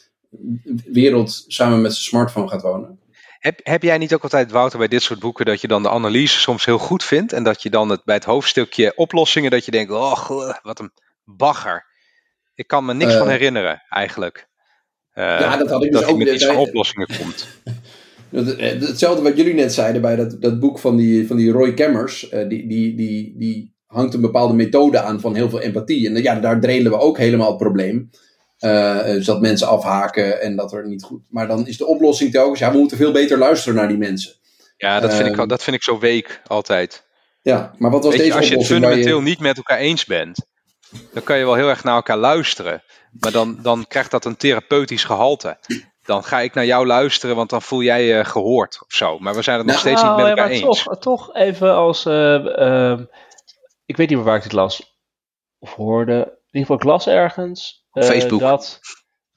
wereld 0.84 1.44
samen 1.46 1.80
met 1.80 1.92
zijn 1.92 2.04
smartphone 2.04 2.48
gaat 2.48 2.62
wonen. 2.62 2.98
Heb, 3.38 3.60
heb 3.62 3.82
jij 3.82 3.98
niet 3.98 4.14
ook 4.14 4.22
altijd, 4.22 4.50
Wouter, 4.50 4.78
bij 4.78 4.88
dit 4.88 5.02
soort 5.02 5.18
boeken, 5.18 5.44
dat 5.44 5.60
je 5.60 5.68
dan 5.68 5.82
de 5.82 5.90
analyse 5.90 6.38
soms 6.40 6.64
heel 6.64 6.78
goed 6.78 7.04
vindt 7.04 7.32
en 7.32 7.42
dat 7.42 7.62
je 7.62 7.70
dan 7.70 7.88
het, 7.88 8.04
bij 8.04 8.14
het 8.14 8.24
hoofdstukje 8.24 8.92
oplossingen, 8.96 9.50
dat 9.50 9.64
je 9.64 9.70
denkt, 9.70 9.90
oh, 9.92 10.28
wat 10.62 10.80
een 10.80 10.92
bagger. 11.24 11.86
Ik 12.54 12.66
kan 12.66 12.84
me 12.84 12.94
niks 12.94 13.12
Eh. 13.12 13.18
van 13.18 13.28
herinneren, 13.28 13.82
eigenlijk. 13.88 14.48
Eh, 15.16 15.24
Ja, 15.24 15.56
dat 15.56 15.70
had 15.70 15.84
ik 15.84 15.92
dus 15.92 16.00
dat 16.00 16.10
ook 16.10 16.18
met 16.18 16.28
iets 16.28 16.44
van 16.44 16.56
oplossingen 16.56 17.08
komt. 17.18 17.46
Eh, 18.32 18.46
Hetzelfde 18.80 19.22
wat 19.22 19.36
jullie 19.36 19.54
net 19.54 19.72
zeiden 19.74 20.00
bij 20.02 20.16
dat, 20.16 20.36
dat 20.40 20.60
boek 20.60 20.78
van 20.78 20.96
die, 20.96 21.26
van 21.26 21.36
die 21.36 21.50
Roy 21.50 21.74
Kemmers. 21.74 22.28
eh, 22.28 22.48
die, 22.48 22.68
die, 22.68 22.94
die, 22.96 23.34
die 23.38 23.74
hangt 23.86 24.14
een 24.14 24.20
bepaalde 24.20 24.54
methode 24.54 25.00
aan 25.00 25.20
van 25.20 25.34
heel 25.34 25.48
veel 25.48 25.60
empathie. 25.60 26.06
En 26.08 26.22
ja, 26.22 26.40
daar 26.40 26.60
drelen 26.60 26.90
we 26.90 26.98
ook 26.98 27.18
helemaal 27.18 27.48
het 27.48 27.56
probleem. 27.56 28.10
Dus 29.04 29.24
dat 29.24 29.40
mensen 29.40 29.68
afhaken 29.68 30.40
en 30.40 30.56
dat 30.56 30.72
er 30.72 30.86
niet 30.88 31.02
goed. 31.02 31.22
Maar 31.30 31.46
dan 31.48 31.66
is 31.66 31.76
de 31.76 31.86
oplossing 31.86 32.30
telkens: 32.30 32.58
ja, 32.58 32.72
we 32.72 32.78
moeten 32.78 32.96
veel 32.96 33.12
beter 33.12 33.38
luisteren 33.38 33.74
naar 33.78 33.88
die 33.88 33.98
mensen. 33.98 34.32
Ja, 34.76 35.00
dat 35.00 35.14
vind, 35.14 35.28
ik, 35.28 35.36
Ehm. 35.36 35.48
dat 35.48 35.62
vind 35.62 35.76
ik 35.76 35.82
zo 35.82 35.98
week 35.98 36.40
altijd. 36.46 37.06
Ja, 37.42 37.72
maar 37.78 37.90
wat 37.90 38.04
was 38.04 38.12
Weet 38.16 38.20
je, 38.22 38.26
deze 38.26 38.36
als 38.38 38.48
je 38.48 38.54
het 38.54 38.62
oplossing? 38.62 38.84
fundamenteel 38.90 39.22
niet 39.22 39.40
met 39.40 39.56
elkaar 39.56 39.78
eens 39.78 40.04
bent, 40.04 40.46
dan 41.12 41.22
kan 41.22 41.38
je 41.38 41.44
wel 41.44 41.54
heel 41.54 41.68
erg 41.68 41.84
naar 41.84 41.94
elkaar 41.94 42.16
luisteren. 42.16 42.82
Maar 43.20 43.32
dan, 43.32 43.58
dan 43.62 43.86
krijgt 43.88 44.10
dat 44.10 44.24
een 44.24 44.36
therapeutisch 44.36 45.04
gehalte. 45.04 45.58
Dan 46.02 46.24
ga 46.24 46.40
ik 46.40 46.54
naar 46.54 46.64
jou 46.66 46.86
luisteren, 46.86 47.36
want 47.36 47.50
dan 47.50 47.62
voel 47.62 47.82
jij 47.82 48.04
je 48.04 48.24
gehoord 48.24 48.78
of 48.86 48.92
zo. 48.94 49.18
Maar 49.18 49.34
we 49.34 49.42
zijn 49.42 49.56
het 49.58 49.66
nog 49.66 49.74
Nou, 49.84 49.86
steeds 49.86 50.02
niet 50.02 50.10
met 50.16 50.20
ja, 50.24 50.28
elkaar 50.30 50.44
maar 50.44 50.54
eens. 50.54 50.82
Toch, 50.84 50.98
toch 50.98 51.34
even 51.34 51.74
als. 51.74 52.04
eh, 52.06 52.58
ehm, 52.58 53.04
ik 53.86 53.96
weet 53.96 54.08
niet 54.08 54.16
meer 54.16 54.26
waar 54.26 54.36
ik 54.36 54.42
dit 54.42 54.52
las 54.52 54.98
of 55.58 55.74
hoorde. 55.74 56.12
In 56.12 56.60
ieder 56.60 56.60
geval, 56.60 56.76
ik 56.76 56.82
las 56.82 57.06
ergens. 57.06 57.84
eh, 57.92 58.02
Facebook. 58.04 58.40
Dat, 58.40 58.80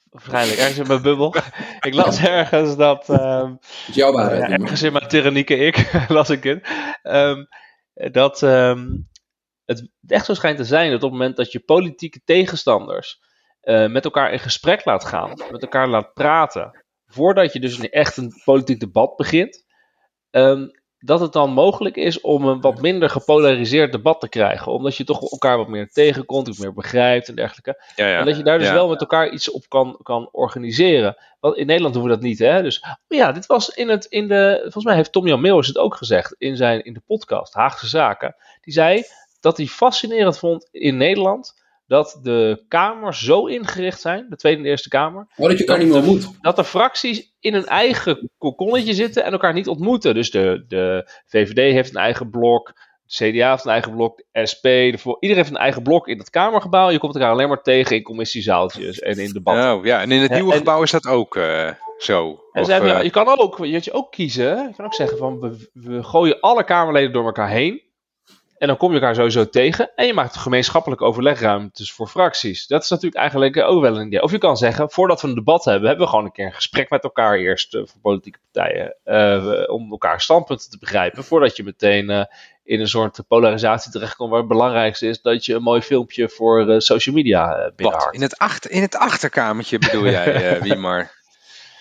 waarschijnlijk 0.09 0.59
ergens 0.59 0.77
in 0.77 0.87
mijn 0.87 1.01
bubbel. 1.01 1.35
ik 1.79 1.93
las 1.93 2.19
ergens 2.23 2.75
dat. 2.75 3.09
ehm, 3.09 3.51
Het 3.51 3.87
is 3.87 3.95
jouw 3.95 4.11
waarheid. 4.11 4.39
ja, 4.41 4.47
Noemen. 4.47 4.61
ergens 4.61 4.81
in 4.83 4.93
mijn 4.93 5.07
tyrannieke 5.07 5.55
ik 5.55 5.91
las 6.07 6.29
ik 6.29 6.43
het. 6.43 6.67
ehm, 7.01 7.43
dat 7.93 8.43
ehm, 8.43 8.85
het 9.69 9.89
echt 10.07 10.25
zo 10.25 10.33
schijnt 10.33 10.57
te 10.57 10.63
zijn 10.63 10.91
dat 10.91 11.03
op 11.03 11.09
het 11.09 11.19
moment 11.19 11.37
dat 11.37 11.51
je 11.51 11.59
politieke 11.59 12.21
tegenstanders 12.25 13.19
eh, 13.59 13.87
met 13.87 14.03
elkaar 14.03 14.31
in 14.31 14.39
gesprek 14.39 14.85
laat 14.85 15.05
gaan, 15.05 15.29
met 15.51 15.61
elkaar 15.61 15.87
laat 15.87 16.13
praten, 16.13 16.85
voordat 17.05 17.53
je 17.53 17.59
dus 17.59 17.79
echt 17.79 18.17
een 18.17 18.41
politiek 18.43 18.79
debat 18.79 19.15
begint, 19.15 19.65
ehm, 20.29 20.67
dat 20.99 21.19
het 21.19 21.33
dan 21.33 21.51
mogelijk 21.51 21.95
is 21.95 22.21
om 22.21 22.45
een 22.45 22.61
wat 22.61 22.81
minder 22.81 23.09
gepolariseerd 23.09 23.91
debat 23.91 24.19
te 24.19 24.29
krijgen. 24.29 24.71
Omdat 24.71 24.97
je 24.97 25.03
toch 25.03 25.31
elkaar 25.31 25.57
wat 25.57 25.67
meer 25.67 25.89
tegenkomt, 25.89 26.47
wat 26.47 26.57
meer 26.57 26.73
begrijpt 26.73 27.27
en 27.27 27.35
dergelijke. 27.35 27.83
Ja, 27.95 28.07
ja. 28.07 28.19
En 28.19 28.25
dat 28.25 28.37
je 28.37 28.43
daar 28.43 28.57
dus 28.57 28.67
Ja. 28.67 28.73
wel 28.73 28.89
met 28.89 29.01
elkaar 29.01 29.29
iets 29.29 29.51
op 29.51 29.63
kan, 29.67 29.99
kan 30.03 30.29
organiseren. 30.31 31.17
Want 31.39 31.57
in 31.57 31.65
Nederland 31.65 31.93
doen 31.93 32.03
we 32.03 32.09
dat 32.09 32.21
niet, 32.21 32.39
hè? 32.39 32.61
Dus 32.61 32.81
oh 32.81 33.17
ja, 33.17 33.31
dit 33.31 33.45
was 33.45 33.69
in 33.69 33.89
het, 33.89 34.05
in 34.05 34.27
de, 34.27 34.57
volgens 34.61 34.85
mij 34.85 34.95
heeft 34.95 35.11
Tom 35.11 35.27
Jan 35.27 35.41
Meeuwis 35.41 35.67
het 35.67 35.77
ook 35.77 35.95
gezegd 35.95 36.35
in, 36.37 36.55
zijn, 36.55 36.83
in 36.83 36.93
de 36.93 37.01
podcast, 37.05 37.53
Haagse 37.53 37.87
Zaken. 37.87 38.35
Die 38.61 38.73
zei 38.73 39.03
dat 39.39 39.57
hij 39.57 39.65
fascinerend 39.65 40.37
vond 40.39 40.67
in 40.71 40.97
Nederland 40.97 41.57
dat 41.87 42.19
de 42.23 42.63
kamers 42.67 43.23
zo 43.23 43.45
ingericht 43.45 44.01
zijn, 44.01 44.25
de 44.29 44.35
Tweede 44.35 44.57
en 44.57 44.63
de 44.63 44.69
Eerste 44.69 44.89
Kamer, 44.89 45.27
Oh, 45.37 45.47
dat 45.47 45.57
je 45.57 45.65
elkaar 45.65 45.77
niet 45.83 45.87
meer 45.93 45.97
ontmoet. 45.97 46.27
dat 46.41 46.55
de 46.55 46.63
fracties 46.63 47.33
in 47.39 47.53
een 47.53 47.65
eigen 47.65 48.29
kokonnetje 48.37 48.93
zitten 48.93 49.23
en 49.23 49.31
elkaar 49.31 49.53
niet 49.53 49.67
ontmoeten. 49.67 50.13
Dus 50.13 50.31
de, 50.31 50.65
de 50.67 51.09
VVD 51.25 51.57
heeft 51.73 51.89
een 51.89 52.01
eigen 52.01 52.29
blok, 52.29 52.73
de 53.05 53.31
CDA 53.31 53.49
heeft 53.49 53.65
een 53.65 53.71
eigen 53.71 53.95
blok, 53.95 54.17
de 54.31 54.45
SP, 54.51 54.63
de, 54.63 54.97
iedereen 55.19 55.35
heeft 55.43 55.49
een 55.49 55.57
eigen 55.61 55.83
blok 55.83 56.07
in 56.07 56.17
het 56.17 56.29
Kamergebouw. 56.29 56.89
Je 56.89 56.97
komt 56.99 57.15
elkaar 57.15 57.31
alleen 57.31 57.47
maar 57.47 57.61
tegen 57.61 57.95
in 57.95 58.03
commissiezaaltjes 58.03 58.99
en 58.99 59.17
in 59.17 59.31
debatten. 59.33 59.73
Oh, 59.73 59.85
ja, 59.85 60.01
en 60.01 60.11
in 60.11 60.21
het 60.21 60.31
nieuwe 60.31 60.51
en- 60.51 60.57
gebouw 60.57 60.81
is 60.81 60.91
dat 60.91 61.07
ook 61.07 61.35
eh, 61.35 61.69
zo. 61.97 62.43
En 62.51 62.61
Of, 62.61 62.67
hebben, 62.67 62.95
eh, 62.95 63.03
je 63.03 63.09
kan 63.09 63.39
ook, 63.39 63.57
je, 63.57 63.67
je 63.83 63.91
ook 63.93 64.11
kiezen. 64.11 64.67
Je 64.67 64.73
kan 64.75 64.85
ook 64.85 64.93
zeggen 64.93 65.17
van 65.17 65.39
we, 65.39 65.69
we 65.73 66.03
gooien 66.03 66.39
alle 66.39 66.63
Kamerleden 66.63 67.13
door 67.13 67.25
elkaar 67.25 67.49
heen. 67.49 67.81
En 68.59 68.67
dan 68.67 68.77
kom 68.77 68.89
je 68.89 68.95
elkaar 68.99 69.15
sowieso 69.15 69.49
tegen. 69.49 69.91
En 69.95 70.05
je 70.05 70.13
maakt 70.13 70.37
gemeenschappelijk 70.37 71.01
overlegruimtes 71.01 71.91
voor 71.91 72.07
fracties. 72.07 72.67
Dat 72.67 72.83
is 72.83 72.89
natuurlijk 72.89 73.21
eigenlijk 73.21 73.55
eh, 73.55 73.69
ook 73.69 73.81
wel 73.81 73.97
een 73.97 74.07
idee. 74.07 74.21
Of 74.21 74.31
je 74.31 74.37
kan 74.37 74.57
zeggen, 74.57 74.89
voordat 74.89 75.21
we 75.21 75.27
een 75.27 75.35
debat 75.35 75.65
hebben, 75.65 75.87
hebben 75.87 76.05
we 76.05 76.11
gewoon 76.11 76.25
een 76.25 76.31
keer 76.31 76.45
een 76.45 76.53
gesprek 76.53 76.89
met 76.89 77.03
elkaar 77.03 77.37
eerst 77.37 77.75
eh, 77.75 77.81
voor 77.85 78.01
politieke 78.01 78.39
partijen. 78.51 78.95
eh, 79.03 79.63
om 79.67 79.91
elkaar 79.91 80.21
standpunten 80.21 80.69
te 80.69 80.77
begrijpen. 80.77 81.23
Voordat 81.23 81.55
je 81.55 81.63
meteen 81.63 82.27
in 82.63 82.79
een 82.79 82.87
soort 82.87 83.19
polarisatie 83.27 83.91
terechtkomt. 83.91 84.29
Waar 84.29 84.39
het 84.39 84.47
belangrijkste 84.47 85.07
is 85.07 85.21
dat 85.21 85.45
je 85.45 85.53
een 85.53 85.63
mooi 85.63 85.81
filmpje 85.81 86.29
voor 86.29 86.81
social 86.81 87.15
media 87.15 87.57
wat? 87.57 87.75
binnenharkt. 87.75 88.15
In 88.15 88.21
het, 88.21 88.37
achter, 88.37 88.71
in 88.71 88.81
het 88.81 88.95
achterkamertje 88.95 89.79
bedoel 89.79 90.09
jij, 90.09 90.61
Wiemar? 90.61 91.11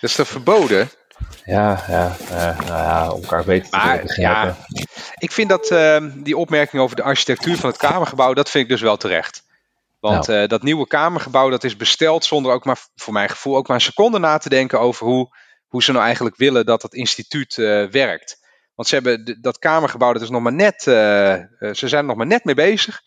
Dat 0.00 0.10
is 0.10 0.16
toch 0.16 0.28
verboden? 0.28 0.90
Ja, 1.44 1.84
ja, 1.88 2.16
nou 2.30 2.64
ja, 2.66 3.10
om 3.10 3.22
elkaar 3.22 3.44
beter 3.44 3.70
te 3.70 3.76
Maar, 3.76 4.02
begrijpen. 4.02 4.56
ja, 4.68 4.84
Ik 5.18 5.32
vind 5.32 5.48
dat 5.48 5.70
ehm, 5.70 6.10
die 6.22 6.36
opmerking 6.36 6.82
over 6.82 6.96
de 6.96 7.02
architectuur 7.02 7.56
van 7.56 7.68
het 7.70 7.78
Kamergebouw, 7.78 8.34
dat 8.34 8.50
vind 8.50 8.64
ik 8.64 8.70
dus 8.70 8.80
wel 8.80 8.96
terecht. 8.96 9.42
Want 10.00 10.26
Nou. 10.26 10.42
eh, 10.42 10.48
dat 10.48 10.62
nieuwe 10.62 10.86
Kamergebouw, 10.86 11.50
dat 11.50 11.64
is 11.64 11.76
besteld 11.76 12.24
zonder 12.24 12.52
ook 12.52 12.64
maar, 12.64 12.78
voor 12.96 13.12
mijn 13.12 13.28
gevoel, 13.28 13.56
ook 13.56 13.66
maar 13.66 13.76
een 13.76 13.82
seconde 13.82 14.18
na 14.18 14.38
te 14.38 14.48
denken 14.48 14.80
over 14.80 15.06
hoe, 15.06 15.36
hoe 15.66 15.82
ze 15.82 15.92
nou 15.92 16.04
eigenlijk 16.04 16.36
willen 16.36 16.66
dat 16.66 16.80
dat 16.80 16.94
instituut 16.94 17.58
eh, 17.58 17.84
werkt. 17.84 18.38
Want 18.74 18.88
ze 18.88 18.94
hebben 18.94 19.38
dat 19.40 19.58
Kamergebouw, 19.58 20.12
dat 20.12 20.22
is 20.22 20.30
nog 20.30 20.42
maar 20.42 20.52
net, 20.52 20.86
eh, 20.86 21.34
ze 21.72 21.88
zijn 21.88 22.00
er 22.02 22.04
nog 22.08 22.16
maar 22.16 22.26
net 22.26 22.44
mee 22.44 22.54
bezig. 22.54 23.00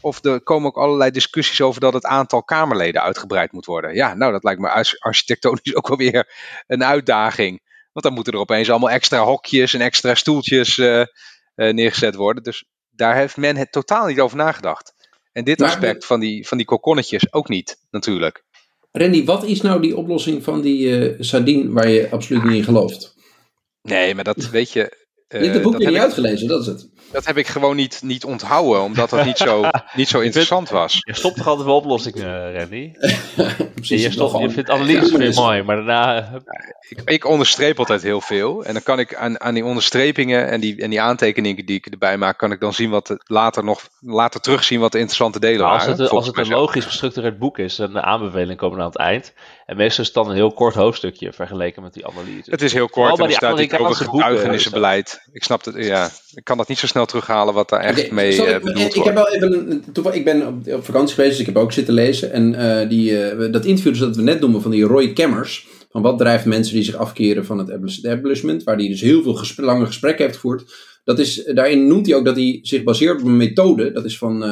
Of 0.00 0.24
er 0.24 0.40
komen 0.40 0.68
ook 0.68 0.76
allerlei 0.76 1.10
discussies 1.10 1.60
over 1.60 1.80
dat 1.80 1.92
het 1.92 2.04
aantal 2.04 2.42
Kamerleden 2.42 3.02
uitgebreid 3.02 3.52
moet 3.52 3.66
worden. 3.66 3.94
Ja, 3.94 4.14
nou, 4.14 4.32
dat 4.32 4.44
lijkt 4.44 4.60
me 4.60 4.68
arch- 4.68 4.98
architectonisch 4.98 5.74
ook 5.76 5.88
wel 5.88 5.96
weer 5.96 6.32
een 6.66 6.84
uitdaging. 6.84 7.60
Want 7.92 8.04
dan 8.04 8.12
moeten 8.14 8.32
er 8.32 8.38
opeens 8.38 8.70
allemaal 8.70 8.90
extra 8.90 9.18
hokjes 9.24 9.74
en 9.74 9.80
extra 9.80 10.14
stoeltjes 10.14 10.78
eh, 10.78 11.00
eh, 11.00 11.06
neergezet 11.54 12.14
worden. 12.14 12.42
Dus 12.42 12.64
daar 12.90 13.16
heeft 13.16 13.36
men 13.36 13.56
het 13.56 13.72
totaal 13.72 14.06
niet 14.06 14.20
over 14.20 14.36
nagedacht. 14.36 14.92
En 15.32 15.44
dit 15.44 15.58
Maar- 15.58 15.68
aspect 15.68 16.06
van 16.06 16.20
die, 16.20 16.46
van 16.48 16.56
die 16.56 16.66
kokonnetjes 16.66 17.32
ook 17.32 17.48
niet, 17.48 17.76
natuurlijk. 17.90 18.44
Randy, 18.92 19.24
wat 19.24 19.44
is 19.44 19.60
nou 19.60 19.80
die 19.80 19.96
oplossing 19.96 20.44
van 20.44 20.60
die 20.60 21.08
eh 21.08 21.14
sardine 21.18 21.72
waar 21.72 21.88
je 21.88 22.10
absoluut 22.10 22.42
niet 22.44 22.54
in 22.56 22.64
gelooft? 22.64 23.14
Nee, 23.82 24.14
maar 24.14 24.24
dat 24.24 24.48
weet 24.50 24.72
je. 24.72 25.06
je 25.28 25.36
hebt 25.36 25.54
het 25.54 25.62
boek 25.62 25.76
weer 25.76 25.86
niet 25.86 25.96
ik- 25.96 26.02
uitgelezen, 26.02 26.48
dat 26.48 26.60
is 26.60 26.66
het. 26.66 26.88
Dat 27.12 27.26
heb 27.26 27.36
ik 27.36 27.46
gewoon 27.46 27.76
niet, 27.76 28.00
niet 28.02 28.24
onthouden, 28.24 28.82
omdat 28.82 29.10
dat 29.10 29.24
niet 29.24 29.38
zo, 29.38 29.64
niet 29.94 30.08
zo 30.08 30.20
interessant 30.20 30.70
was. 30.70 30.98
Je 31.00 31.14
stopt 31.14 31.36
toch 31.36 31.46
altijd 31.46 31.66
wel 31.66 31.76
oplossingen, 31.76 32.58
Randy? 32.58 32.92
Precies, 33.74 34.02
je, 34.02 34.10
stopt, 34.10 34.38
je 34.38 34.50
vindt 34.50 34.70
analyses 34.70 35.10
Ja, 35.10 35.16
weer 35.16 35.34
mooi, 35.34 35.62
maar 35.62 35.76
daarna... 35.76 36.30
Ik, 36.88 37.00
ik 37.04 37.24
onderstreep 37.24 37.78
altijd 37.78 38.02
heel 38.02 38.20
veel. 38.20 38.64
En 38.64 38.72
dan 38.72 38.82
kan 38.82 38.98
ik 38.98 39.14
aan, 39.14 39.40
aan 39.40 39.54
die 39.54 39.64
onderstrepingen 39.64 40.48
en 40.48 40.60
die, 40.60 40.82
en 40.82 40.90
die 40.90 41.00
aantekeningen 41.00 41.66
die 41.66 41.76
ik 41.76 41.86
erbij 41.86 42.16
maak, 42.16 42.38
kan 42.38 42.52
ik 42.52 42.60
dan 42.60 42.74
zien 42.74 42.90
wat 42.90 43.16
later 43.24 43.64
nog 43.64 43.88
later 44.00 44.40
terugzien 44.40 44.80
wat 44.80 44.92
de 44.92 44.98
interessante 44.98 45.40
delen 45.40 45.60
Maar 45.60 45.72
als 45.72 45.84
waren. 45.84 46.00
het, 46.00 46.10
als 46.10 46.26
het 46.26 46.38
een 46.38 46.48
logisch 46.48 46.84
gestructureerd 46.84 47.38
boek 47.38 47.58
is 47.58 47.78
en 47.78 47.92
de 47.92 48.02
aanbevelingen 48.02 48.56
komen 48.56 48.78
aan 48.80 48.86
het 48.86 48.96
eind. 48.96 49.32
En 49.66 49.76
meestal 49.76 50.04
is 50.04 50.06
het 50.06 50.14
dan 50.14 50.28
een 50.28 50.36
heel 50.36 50.52
kort 50.52 50.74
hoofdstukje 50.74 51.32
vergeleken 51.32 51.82
met 51.82 51.94
die 51.94 52.06
analyse. 52.06 52.50
Het 52.50 52.62
is 52.62 52.72
heel 52.72 52.88
kort 52.88 53.10
en 53.10 53.16
bij 53.16 53.26
er 53.26 53.32
staat 53.32 53.60
iets 53.60 53.78
over 53.78 53.96
getuigenissenbeleid. 53.96 55.28
Ik 55.32 55.44
snap 55.44 55.64
het, 55.64 55.84
ja. 55.84 56.08
Ik 56.34 56.44
kan 56.44 56.56
dat 56.56 56.68
niet 56.68 56.78
zo 56.78 56.86
snel 56.86 56.97
terughalen 57.06 57.54
wat 57.54 57.68
daar 57.68 57.80
echt 57.80 58.10
mee 58.10 58.44
eh, 58.44 58.54
ik, 58.54 58.62
bedoeld 58.62 58.86
ik 58.86 59.02
wordt. 59.02 59.08
heb 59.08 59.14
wel 59.14 59.28
even 59.28 60.14
ik 60.14 60.24
ben 60.24 60.46
op, 60.46 60.66
op 60.66 60.84
vakantie 60.84 61.14
geweest, 61.14 61.30
dus 61.30 61.40
ik 61.40 61.54
heb 61.54 61.56
ook 61.56 61.72
zitten 61.72 61.94
lezen. 61.94 62.32
En 62.32 62.54
eh, 62.54 62.88
die, 62.88 63.22
eh, 63.22 63.52
dat 63.52 63.64
interview 63.64 63.92
dus 63.92 64.00
dat 64.00 64.16
we 64.16 64.22
net 64.22 64.40
noemen 64.40 64.62
van 64.62 64.70
die 64.70 64.84
Roy 64.84 65.12
Kemmers. 65.12 65.66
Van 65.90 66.02
wat 66.02 66.18
drijft 66.18 66.44
mensen 66.44 66.74
die 66.74 66.82
zich 66.84 66.94
afkeren 66.94 67.44
van 67.44 67.58
het 67.58 67.68
establishment. 67.68 68.62
Waar 68.62 68.76
hij 68.76 68.88
dus 68.88 69.00
heel 69.00 69.22
veel 69.22 69.64
lange 69.64 69.86
gesprekken 69.86 70.24
heeft 70.24 70.36
gevoerd. 70.36 70.74
Dat 71.04 71.18
is, 71.18 71.44
daarin 71.44 71.86
noemt 71.86 72.06
hij 72.06 72.14
ook 72.14 72.24
dat 72.24 72.36
hij 72.36 72.58
zich 72.62 72.82
baseert 72.82 73.20
op 73.20 73.26
een 73.26 73.36
methode. 73.36 73.92
Dat 73.92 74.04
is 74.04 74.18
van 74.18 74.44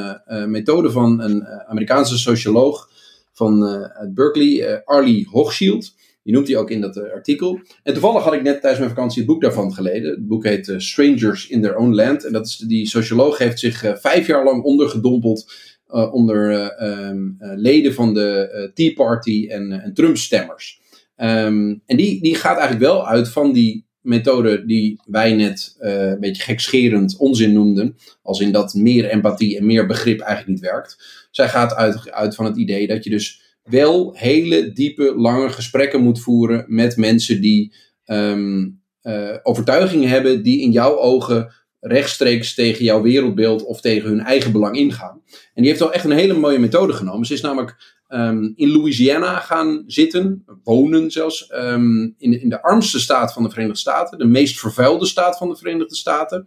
methode 0.47 0.91
van 0.91 1.21
een 1.21 1.47
Amerikaanse 1.47 2.19
socioloog 2.19 2.89
van 3.33 3.65
uit 3.95 4.15
Berkeley, 4.15 4.83
Arlie 4.85 5.29
Hochschild. 5.31 5.93
Die 6.27 6.35
noemt 6.35 6.49
hij 6.49 6.57
ook 6.57 6.71
in 6.71 6.81
dat 6.81 6.97
eh, 6.97 7.13
artikel. 7.13 7.61
En 7.83 7.93
toevallig 7.93 8.23
had 8.23 8.33
ik 8.33 8.43
net 8.43 8.61
tijdens 8.61 8.79
mijn 8.79 8.95
vakantie 8.95 9.19
het 9.19 9.31
boek 9.31 9.43
daarvan 9.43 9.75
gelezen. 9.75 10.11
Het 10.11 10.27
boek 10.27 10.45
heet 10.45 10.69
eh, 10.69 10.79
Strangers 10.79 11.49
in 11.49 11.63
Their 11.63 11.77
Own 11.77 11.95
Land. 11.95 12.25
En 12.25 12.33
dat 12.33 12.47
is, 12.47 12.57
die 12.57 12.87
socioloog 12.87 13.39
heeft 13.39 13.59
zich 13.59 13.85
eh, 13.85 13.97
vijf 13.97 14.27
jaar 14.27 14.45
lang 14.45 14.63
ondergedompeld 14.63 15.53
onder 15.89 16.51
eh, 16.51 16.89
ehm, 16.91 17.29
eh, 17.39 17.51
leden 17.55 17.95
van 17.95 18.15
de 18.15 18.71
Tea 18.75 18.93
Party 18.93 19.47
en, 19.49 19.73
en 19.73 19.95
Trump-stemmers. 19.95 20.81
Ehm, 21.17 21.75
en 21.87 21.97
die, 21.97 22.23
die 22.23 22.35
gaat 22.35 22.59
eigenlijk 22.59 22.87
wel 22.87 23.07
uit 23.07 23.29
van 23.29 23.53
die 23.53 23.87
methode 24.01 24.67
die 24.67 25.01
wij 25.07 25.35
net 25.35 25.77
een 25.79 26.21
beetje 26.21 26.43
gekscherend 26.43 27.17
onzin 27.17 27.53
noemden. 27.53 27.97
Als 28.23 28.41
in 28.41 28.53
dat 28.53 28.75
meer 28.75 29.05
empathie 29.05 29.59
en 29.59 29.67
meer 29.67 29.87
begrip 29.87 30.21
eigenlijk 30.21 30.61
niet 30.61 30.71
werkt. 30.71 30.97
Zij 31.31 31.49
gaat 31.49 31.75
uit, 31.75 32.11
uit 32.11 32.35
van 32.35 32.45
het 32.45 32.57
idee 32.57 32.87
dat 32.87 33.05
je 33.05 33.11
dus 33.11 33.46
wel 33.67 34.15
hele 34.17 34.73
diepe, 34.73 35.15
lange 35.17 35.49
gesprekken 35.49 36.03
moet 36.03 36.21
voeren 36.21 36.65
met 36.69 36.97
mensen 36.97 37.41
die 37.41 37.75
ehm, 38.05 38.69
eh, 39.01 39.37
overtuigingen 39.43 40.09
hebben 40.09 40.43
die 40.43 40.61
in 40.61 40.71
jouw 40.71 40.99
ogen 40.99 41.53
rechtstreeks 41.81 42.55
tegen 42.55 42.85
jouw 42.85 43.03
wereldbeeld 43.03 43.65
of 43.65 43.81
tegen 43.81 44.09
hun 44.09 44.21
eigen 44.21 44.53
belang 44.53 44.77
ingaan. 44.77 45.23
En 45.27 45.63
die 45.63 45.67
heeft 45.67 45.81
wel 45.81 45.93
echt 45.93 46.05
een 46.05 46.11
hele 46.11 46.39
mooie 46.39 46.59
methode 46.59 46.93
genomen. 46.93 47.27
Ze 47.27 47.33
is 47.33 47.41
namelijk 47.41 47.95
ehm, 48.07 48.53
in 48.55 48.71
Louisiana 48.71 49.39
gaan 49.41 49.85
zitten, 49.87 50.45
wonen 50.65 51.11
zelfs, 51.11 51.47
ehm, 51.47 52.03
in, 52.03 52.41
in 52.41 52.49
de 52.49 52.63
armste 52.63 53.01
staat 53.01 53.33
van 53.33 53.43
de 53.43 53.49
Verenigde 53.49 53.79
Staten, 53.79 54.19
de 54.19 54.25
meest 54.25 54.59
vervuilde 54.59 55.07
staat 55.07 55.39
van 55.39 55.49
de 55.49 55.57
Verenigde 55.57 55.97
Staten, 55.97 56.47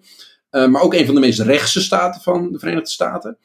eh, 0.49 0.67
maar 0.67 0.81
ook 0.81 0.93
een 0.93 1.05
van 1.05 1.15
de 1.15 1.21
meest 1.21 1.39
rechtse 1.39 1.81
staten 1.81 2.21
van 2.21 2.51
de 2.51 2.59
Verenigde 2.59 2.89
Staten. 2.89 3.37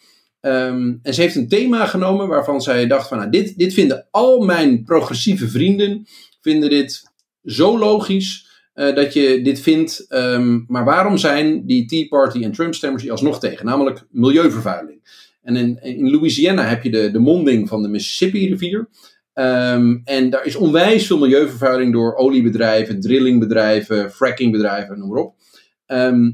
Ehm, 0.44 0.94
en 1.02 1.14
ze 1.14 1.20
heeft 1.20 1.34
een 1.34 1.48
thema 1.48 1.86
genomen 1.86 2.28
waarvan 2.28 2.60
zij 2.60 2.86
dacht 2.86 3.08
van, 3.08 3.18
nou, 3.18 3.30
dit, 3.30 3.58
dit 3.58 3.74
vinden 3.74 4.06
al 4.10 4.40
mijn 4.40 4.82
progressieve 4.82 5.48
vrienden, 5.48 6.06
vinden 6.40 6.70
dit 6.70 7.02
zo 7.44 7.78
logisch 7.78 8.48
eh, 8.74 8.94
dat 8.94 9.12
je 9.12 9.40
dit 9.42 9.60
vindt. 9.60 10.06
ehm, 10.08 10.60
maar 10.66 10.84
waarom 10.84 11.16
zijn 11.16 11.66
die 11.66 11.86
Tea 11.86 12.06
Party 12.08 12.42
en 12.42 12.52
Trump 12.52 12.74
stemmers 12.74 13.02
die 13.02 13.12
alsnog 13.12 13.40
tegen? 13.40 13.66
Namelijk 13.66 14.06
milieuvervuiling. 14.10 15.28
En 15.42 15.56
in, 15.56 15.78
in 15.82 16.10
Louisiana 16.10 16.62
heb 16.64 16.82
je 16.82 16.90
de, 16.90 17.10
de 17.10 17.18
monding 17.18 17.68
van 17.68 17.82
de 17.82 17.88
Mississippi 17.88 18.48
rivier. 18.48 18.88
Ehm, 19.32 19.98
en 20.04 20.30
daar 20.30 20.46
is 20.46 20.56
onwijs 20.56 21.06
veel 21.06 21.18
milieuvervuiling 21.18 21.92
door 21.92 22.14
oliebedrijven, 22.14 23.00
drillingbedrijven, 23.00 24.10
frackingbedrijven, 24.10 24.98
noem 24.98 25.08
maar 25.08 25.22
op. 25.22 25.34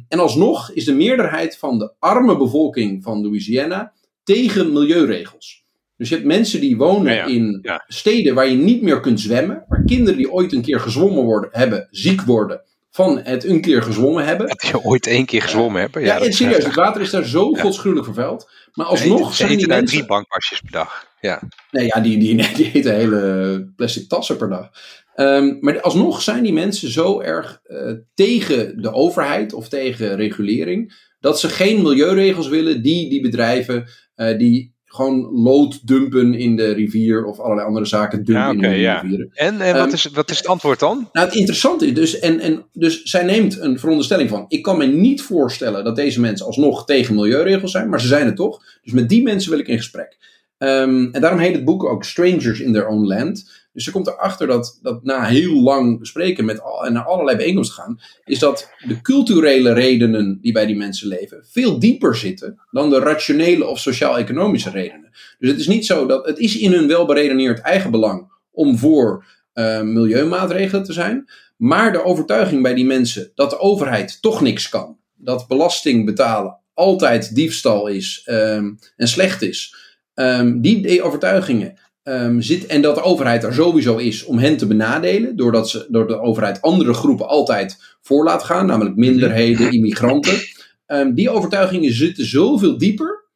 En 0.08 0.18
alsnog 0.18 0.72
is 0.72 0.84
de 0.84 0.94
meerderheid 0.94 1.56
van 1.56 1.78
de 1.78 1.92
arme 1.98 2.36
bevolking 2.36 3.02
van 3.02 3.22
Louisiana 3.22 3.92
tegen 4.34 4.72
milieuregels. 4.72 5.64
Dus 5.96 6.08
je 6.08 6.14
hebt 6.14 6.26
mensen 6.26 6.60
die 6.60 6.76
wonen 6.76 7.12
Ja, 7.14 7.18
ja. 7.18 7.24
in 7.26 7.58
Ja. 7.62 7.84
steden 7.88 8.34
waar 8.34 8.48
je 8.48 8.56
niet 8.56 8.82
meer 8.82 9.00
kunt 9.00 9.20
zwemmen, 9.20 9.64
waar 9.68 9.82
kinderen 9.84 10.16
die 10.18 10.32
ooit 10.32 10.52
een 10.52 10.62
keer 10.62 10.80
gezwommen 10.80 11.24
worden, 11.24 11.50
hebben, 11.52 11.88
ziek 11.90 12.20
worden 12.22 12.60
van 12.90 13.20
het 13.22 13.44
een 13.44 13.60
keer 13.60 13.82
gezwommen 13.82 14.24
hebben. 14.24 14.46
Dat 14.46 14.66
je 14.66 14.84
ooit 14.84 15.06
één 15.06 15.24
keer 15.26 15.42
gezwommen 15.42 15.80
hebt. 15.80 15.94
Ja, 15.94 16.20
en 16.20 16.28
is 16.28 16.36
serieus, 16.36 16.64
het 16.64 16.74
water 16.74 17.00
is 17.00 17.10
daar 17.10 17.24
zo 17.24 17.52
godsgruwelijk 17.52 18.06
vervuild. 18.06 18.50
Maar 18.72 18.86
alsnog 18.86 19.20
eten- 19.20 19.34
zijn 19.34 19.58
die 19.58 19.66
mensen... 19.66 19.86
drie 19.86 20.06
bankpasjes 20.06 20.60
per 20.60 20.70
dag. 20.70 21.06
Ja. 21.20 21.42
Nee, 21.70 21.86
ja, 21.86 22.00
die, 22.00 22.18
die, 22.18 22.34
die 22.56 22.70
eten 22.72 22.94
hele 22.94 23.72
plastic 23.76 24.08
tassen 24.08 24.36
per 24.36 24.48
dag. 24.48 24.70
Ehm, 25.14 25.56
maar 25.60 25.80
alsnog 25.80 26.22
zijn 26.22 26.42
die 26.42 26.52
mensen 26.52 26.90
zo 26.90 27.20
erg 27.20 27.60
eh, 27.64 27.92
tegen 28.14 28.82
de 28.82 28.92
overheid 28.92 29.52
of 29.52 29.68
tegen 29.68 30.16
regulering, 30.16 31.08
dat 31.20 31.40
ze 31.40 31.48
geen 31.48 31.82
milieuregels 31.82 32.48
willen 32.48 32.82
die 32.82 33.10
die 33.10 33.20
bedrijven 33.20 33.88
eh, 34.20 34.38
die 34.38 34.72
gewoon 34.84 35.30
lood 35.32 35.86
dumpen 35.86 36.34
in 36.34 36.56
de 36.56 36.72
rivier 36.72 37.24
of 37.24 37.38
allerlei 37.38 37.66
andere 37.66 37.86
zaken 37.86 38.24
dumpen 38.24 38.42
Ja, 38.42 38.50
in 38.50 38.58
de 38.58 38.78
ja. 38.80 39.00
rivieren. 39.00 39.30
En, 39.34 39.60
en 39.60 39.74
wat, 39.74 39.84
Ehm, 39.84 39.94
is, 39.94 40.06
wat 40.06 40.30
is 40.30 40.36
het 40.36 40.46
antwoord 40.46 40.78
dan? 40.78 41.08
Nou, 41.12 41.26
het 41.26 41.36
interessante 41.36 41.86
is 41.86 41.94
dus, 41.94 42.18
en, 42.18 42.40
en, 42.40 42.64
dus 42.72 43.02
zij 43.02 43.24
neemt 43.24 43.60
een 43.60 43.78
veronderstelling 43.78 44.28
van, 44.28 44.44
ik 44.48 44.62
kan 44.62 44.78
me 44.78 44.86
niet 44.86 45.22
voorstellen 45.22 45.84
dat 45.84 45.96
deze 45.96 46.20
mensen 46.20 46.46
alsnog 46.46 46.84
tegen 46.84 47.14
milieuregels 47.14 47.72
zijn, 47.72 47.88
maar 47.88 48.00
ze 48.00 48.06
zijn 48.06 48.26
het 48.26 48.36
toch. 48.36 48.62
Dus 48.82 48.92
met 48.92 49.08
die 49.08 49.22
mensen 49.22 49.50
wil 49.50 49.60
ik 49.60 49.68
in 49.68 49.76
gesprek. 49.76 50.16
Ehm, 50.58 51.08
en 51.12 51.20
daarom 51.20 51.40
heet 51.40 51.54
het 51.54 51.64
boek 51.64 51.84
ook 51.84 52.04
Strangers 52.04 52.60
in 52.60 52.72
Their 52.72 52.86
Own 52.86 53.06
Land. 53.06 53.59
Dus 53.72 53.84
ze 53.84 53.90
komt 53.90 54.06
erachter 54.06 54.46
dat, 54.46 54.78
dat 54.82 55.04
na 55.04 55.24
heel 55.24 55.62
lang 55.62 55.98
bespreken 55.98 56.44
met 56.44 56.60
al, 56.62 56.86
en 56.86 56.92
naar 56.92 57.04
allerlei 57.04 57.36
bijeenkomsten 57.36 57.82
gaan, 57.82 58.00
is 58.24 58.38
dat 58.38 58.70
de 58.86 59.00
culturele 59.00 59.72
redenen 59.72 60.38
die 60.40 60.52
bij 60.52 60.66
die 60.66 60.76
mensen 60.76 61.08
leven 61.08 61.44
veel 61.46 61.78
dieper 61.78 62.16
zitten 62.16 62.60
dan 62.70 62.90
de 62.90 62.98
rationele 62.98 63.66
of 63.66 63.78
sociaal-economische 63.78 64.70
redenen. 64.70 65.10
Dus 65.38 65.50
het 65.50 65.60
is 65.60 65.66
niet 65.66 65.86
zo 65.86 66.06
dat 66.06 66.26
het 66.26 66.38
is 66.38 66.58
in 66.58 66.72
hun 66.72 66.86
welberedeneerd 66.86 67.60
eigen 67.60 67.90
belang 67.90 68.32
om 68.50 68.78
voor 68.78 69.24
eh, 69.52 69.80
milieumaatregelen 69.80 70.84
te 70.84 70.92
zijn. 70.92 71.30
Maar 71.56 71.92
de 71.92 72.04
overtuiging 72.04 72.62
bij 72.62 72.74
die 72.74 72.84
mensen 72.84 73.32
dat 73.34 73.50
de 73.50 73.58
overheid 73.58 74.22
toch 74.22 74.40
niks 74.40 74.68
kan. 74.68 74.98
Dat 75.14 75.48
belasting 75.48 76.04
betalen 76.04 76.58
altijd 76.74 77.34
diefstal 77.34 77.86
is 77.86 78.22
ehm, 78.24 78.70
en 78.96 79.08
slecht 79.08 79.42
is. 79.42 79.74
ehm, 80.14 80.60
die 80.60 81.02
overtuigingen 81.02 81.78
ehm, 82.02 82.40
zit. 82.40 82.66
En 82.66 82.82
dat 82.82 82.94
de 82.94 83.02
overheid 83.02 83.44
er 83.44 83.54
sowieso 83.54 83.96
is 83.96 84.24
om 84.24 84.38
hen 84.38 84.56
te 84.56 84.66
benadelen. 84.66 85.36
Doordat 85.36 85.70
ze 85.70 85.86
door 85.88 86.06
de 86.06 86.20
overheid 86.20 86.62
andere 86.62 86.94
groepen 86.94 87.28
altijd 87.28 87.96
voor 88.00 88.24
laat 88.24 88.42
gaan. 88.42 88.66
Namelijk 88.66 88.96
minderheden, 88.96 89.72
immigranten. 89.72 90.38
Ehm, 90.86 91.14
die 91.14 91.30
overtuigingen 91.30 91.92
zitten 91.92 92.24
zoveel 92.24 92.78
dieper 92.78 93.28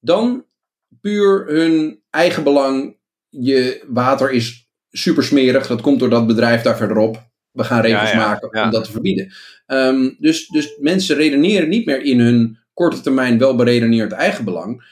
dan 0.00 0.44
puur 1.00 1.46
hun 1.46 2.02
eigen 2.10 2.42
belang. 2.42 2.96
Je 3.28 3.84
water 3.88 4.30
is 4.30 4.68
super 4.90 5.24
smerig. 5.24 5.66
Dat 5.66 5.80
komt 5.80 5.98
door 5.98 6.10
dat 6.10 6.26
bedrijf 6.26 6.62
daar 6.62 6.76
verderop. 6.76 7.32
We 7.50 7.64
gaan 7.64 7.80
regels 7.80 8.10
Ja, 8.10 8.18
ja, 8.18 8.26
maken 8.26 8.48
ja. 8.52 8.64
om 8.64 8.70
dat 8.70 8.84
te 8.84 8.90
verbieden. 8.90 9.32
Ehm, 9.66 10.10
dus, 10.18 10.48
dus 10.48 10.76
mensen 10.80 11.16
redeneren 11.16 11.68
niet 11.68 11.86
meer 11.86 12.02
in 12.02 12.20
hun 12.20 12.58
korte 12.72 13.00
termijn 13.00 13.38
wel 13.38 13.54
beredeneerd 13.54 14.12
eigen 14.12 14.44
belang. 14.44 14.84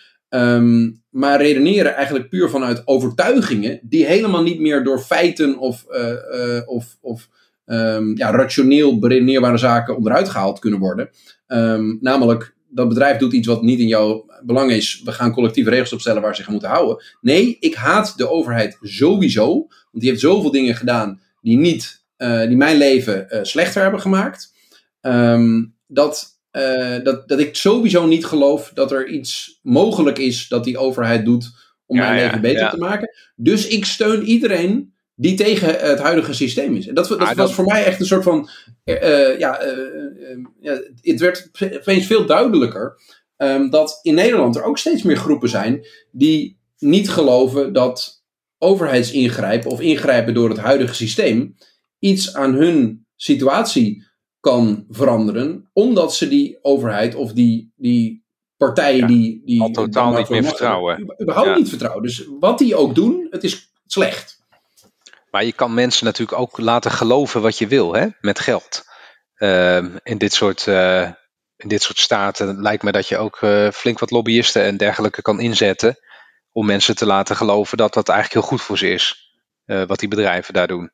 Maar 1.12 1.40
redeneren 1.40 1.94
eigenlijk 1.94 2.29
puur 2.29 2.51
vanuit 2.51 2.83
overtuigingen 2.87 3.81
die 3.83 4.07
helemaal 4.07 4.42
niet 4.42 4.61
meer 4.61 4.85
door 4.85 4.98
feiten 4.98 5.59
of, 5.59 5.85
eh, 5.85 6.57
eh, 6.57 6.68
of, 6.68 6.96
of 7.01 7.29
ehm, 7.64 8.16
ja, 8.16 8.31
rationeel 8.31 8.98
beredeneerbare 8.98 9.57
zaken 9.57 9.96
onderuit 9.96 10.29
gehaald 10.29 10.59
kunnen 10.59 10.79
worden. 10.79 11.11
Ehm, 11.46 11.96
namelijk, 12.01 12.55
dat 12.68 12.88
bedrijf 12.88 13.16
doet 13.16 13.33
iets 13.33 13.46
wat 13.46 13.62
niet 13.62 13.79
in 13.79 13.87
jouw 13.87 14.27
belang 14.42 14.70
is. 14.70 15.03
We 15.05 15.12
gaan 15.12 15.33
collectieve 15.33 15.70
regels 15.70 15.92
opstellen 15.92 16.22
waar 16.22 16.31
ze 16.31 16.37
zich 16.37 16.46
aan 16.46 16.53
moeten 16.53 16.70
houden. 16.70 17.05
Nee, 17.20 17.57
ik 17.61 17.75
haat 17.75 18.16
de 18.16 18.31
overheid 18.31 18.79
sowieso. 18.81 19.46
Want 19.90 20.03
die 20.03 20.09
heeft 20.09 20.20
zoveel 20.20 20.51
dingen 20.51 20.75
gedaan 20.75 21.20
die, 21.40 21.58
niet, 21.58 22.04
eh, 22.17 22.46
die 22.46 22.56
mijn 22.56 22.77
leven 22.77 23.27
slechter 23.42 23.83
hebben 23.83 24.00
gemaakt. 24.00 24.54
Ehm, 25.00 25.65
dat, 25.87 26.32
eh, 26.53 26.96
dat, 27.05 27.29
dat 27.29 27.38
ik 27.38 27.57
sowieso 27.57 28.07
niet 28.07 28.25
geloof 28.25 28.71
dat 28.75 28.92
er 28.92 29.09
iets 29.09 29.59
mogelijk 29.63 30.19
is 30.19 30.48
dat 30.48 30.65
die 30.65 30.79
overheid 30.79 31.25
doet 31.25 31.50
om 31.87 31.96
Ja, 31.96 32.03
mijn 32.09 32.19
ja, 32.19 32.25
leven 32.25 32.40
beter 32.40 32.61
ja. 32.63 32.71
te 32.71 32.77
maken. 32.77 33.11
Dus 33.37 33.67
ik 33.67 33.85
steun 33.85 34.23
iedereen 34.23 34.94
die 35.15 35.35
tegen 35.35 35.79
het 35.88 35.98
huidige 35.98 36.33
systeem 36.35 36.77
is. 36.77 36.87
En 36.87 36.94
dat, 36.94 37.09
dat 37.09 37.19
Ah, 37.19 37.27
was 37.27 37.37
dat- 37.37 37.53
voor 37.53 37.65
mij 37.65 37.85
echt 37.85 38.00
een 38.00 38.07
soort 38.07 38.23
van. 38.23 38.48
ja, 38.85 38.94
eh, 38.94 39.31
eh, 39.31 40.38
ja, 40.61 40.81
het 41.00 41.21
werd 41.21 41.50
opeens 41.79 42.07
veel 42.07 42.27
duidelijker 42.27 43.00
ehm, 43.37 43.69
dat 43.71 43.98
in 44.03 44.15
Nederland 44.15 44.57
er 44.57 44.63
ook 44.65 44.79
steeds 44.79 45.03
meer 45.03 45.17
groepen 45.17 45.48
zijn 45.48 45.87
die 46.11 46.59
niet 46.79 47.11
geloven 47.11 47.73
dat 47.73 48.25
overheidsingrijpen 48.59 49.71
of 49.71 49.81
ingrijpen 49.81 50.35
door 50.35 50.48
het 50.48 50.59
huidige 50.59 50.94
systeem 50.94 51.57
iets 51.98 52.35
aan 52.35 52.55
hun 52.55 53.07
situatie 53.17 54.07
kan 54.43 54.87
veranderen, 54.88 55.71
omdat 55.73 56.15
ze 56.15 56.29
die 56.29 56.59
overheid 56.63 57.15
of 57.15 57.33
die, 57.33 57.73
die 57.77 58.25
partijen 58.57 59.07
die, 59.07 59.43
die. 59.45 59.63
Al 59.63 59.71
totaal 59.71 60.13
niet 60.13 60.29
meer 60.29 60.45
vertrouwen. 60.45 61.15
Überhaupt 61.23 61.49
ja. 61.49 61.57
niet 61.57 61.69
vertrouwen. 61.69 62.03
Dus 62.03 62.29
wat 62.40 62.59
die 62.59 62.77
ook 62.77 62.95
doen, 62.95 63.27
het 63.31 63.45
is 63.45 63.73
slecht. 63.87 64.40
Maar 65.31 65.45
je 65.45 65.53
kan 65.53 65.75
mensen 65.75 66.05
natuurlijk 66.05 66.38
ook 66.38 66.59
laten 66.59 66.90
geloven 66.90 67.43
wat 67.43 67.59
je 67.59 67.67
wil, 67.67 67.95
hè? 67.95 68.07
met 68.21 68.38
geld. 68.38 68.85
Uh, 69.37 69.85
in, 70.03 70.19
dit 70.19 70.33
soort, 70.33 70.67
uh, 70.67 71.11
in 71.57 71.69
dit 71.69 71.83
soort 71.83 71.99
staten 71.99 72.61
lijkt 72.61 72.83
me 72.83 72.93
dat 72.93 73.09
je 73.09 73.19
ook 73.19 73.40
uh, 73.40 73.71
flink 73.71 73.99
wat 73.99 74.11
lobbyisten 74.11 74.63
en 74.63 74.77
dergelijke 74.77 75.23
kan 75.23 75.40
inzetten. 75.40 75.99
Om 76.53 76.67
mensen 76.67 76.97
te 76.97 77.07
laten 77.07 77.37
geloven 77.37 77.77
dat 77.77 77.95
dat 77.95 78.09
eigenlijk 78.09 78.40
heel 78.40 78.57
goed 78.57 78.67
voor 78.67 78.79
ze 78.79 78.90
is. 78.90 79.31
Eh, 79.65 79.83
wat 79.87 79.99
die 79.99 80.09
bedrijven 80.09 80.55
daar 80.55 80.67
doen. 80.67 80.93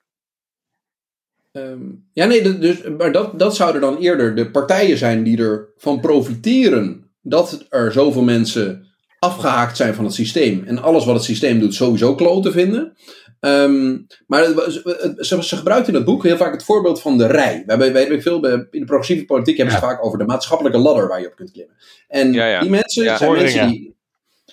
Um, 1.59 2.09
ja, 2.13 2.27
nee, 2.27 2.59
dus, 2.59 2.83
maar 2.99 3.13
dat, 3.13 3.39
dat 3.39 3.57
zouden 3.57 3.81
dan 3.81 3.97
eerder 3.97 4.35
de 4.35 4.51
partijen 4.51 4.99
zijn 4.99 5.23
die 5.23 5.39
ervan 5.39 6.01
profiteren 6.01 7.11
dat 7.23 7.67
er 7.69 7.93
zoveel 7.93 8.23
mensen 8.23 8.87
afgehaakt 9.19 9.77
zijn 9.77 9.95
van 9.95 10.05
het 10.05 10.15
systeem. 10.15 10.65
En 10.67 10.83
alles 10.83 11.05
wat 11.05 11.15
het 11.15 11.25
systeem 11.25 11.61
doet 11.61 11.75
sowieso 11.75 12.15
kloten 12.15 12.53
vinden. 12.53 12.97
Um, 13.41 14.07
maar 14.27 14.45
ze, 14.45 15.43
ze 15.43 15.57
gebruikt 15.57 15.89
in 15.89 15.95
het 15.95 16.05
boek 16.05 16.23
heel 16.23 16.37
vaak 16.37 16.53
het 16.53 16.65
voorbeeld 16.65 17.01
van 17.01 17.19
de 17.19 17.27
rij. 17.27 17.63
We 17.67 17.71
hebben, 17.71 17.93
we 17.93 17.99
hebben 17.99 18.23
veel 18.23 18.47
in 18.47 18.69
de 18.71 18.85
progressieve 18.85 19.25
politiek 19.25 19.57
hebben 19.57 19.75
ze 19.75 19.81
vaak 19.81 20.05
over 20.05 20.19
de 20.19 20.25
maatschappelijke 20.25 20.79
ladder 20.79 21.09
waar 21.09 21.21
je 21.21 21.27
op 21.27 21.37
kunt 21.37 21.51
klimmen. 21.51 21.77
En 22.09 22.33
ja, 22.33 22.47
ja. 22.47 22.61
die 22.61 22.71
mensen 22.71 23.19
zijn 23.19 23.33
mensen 23.33 23.69
die, 23.69 23.95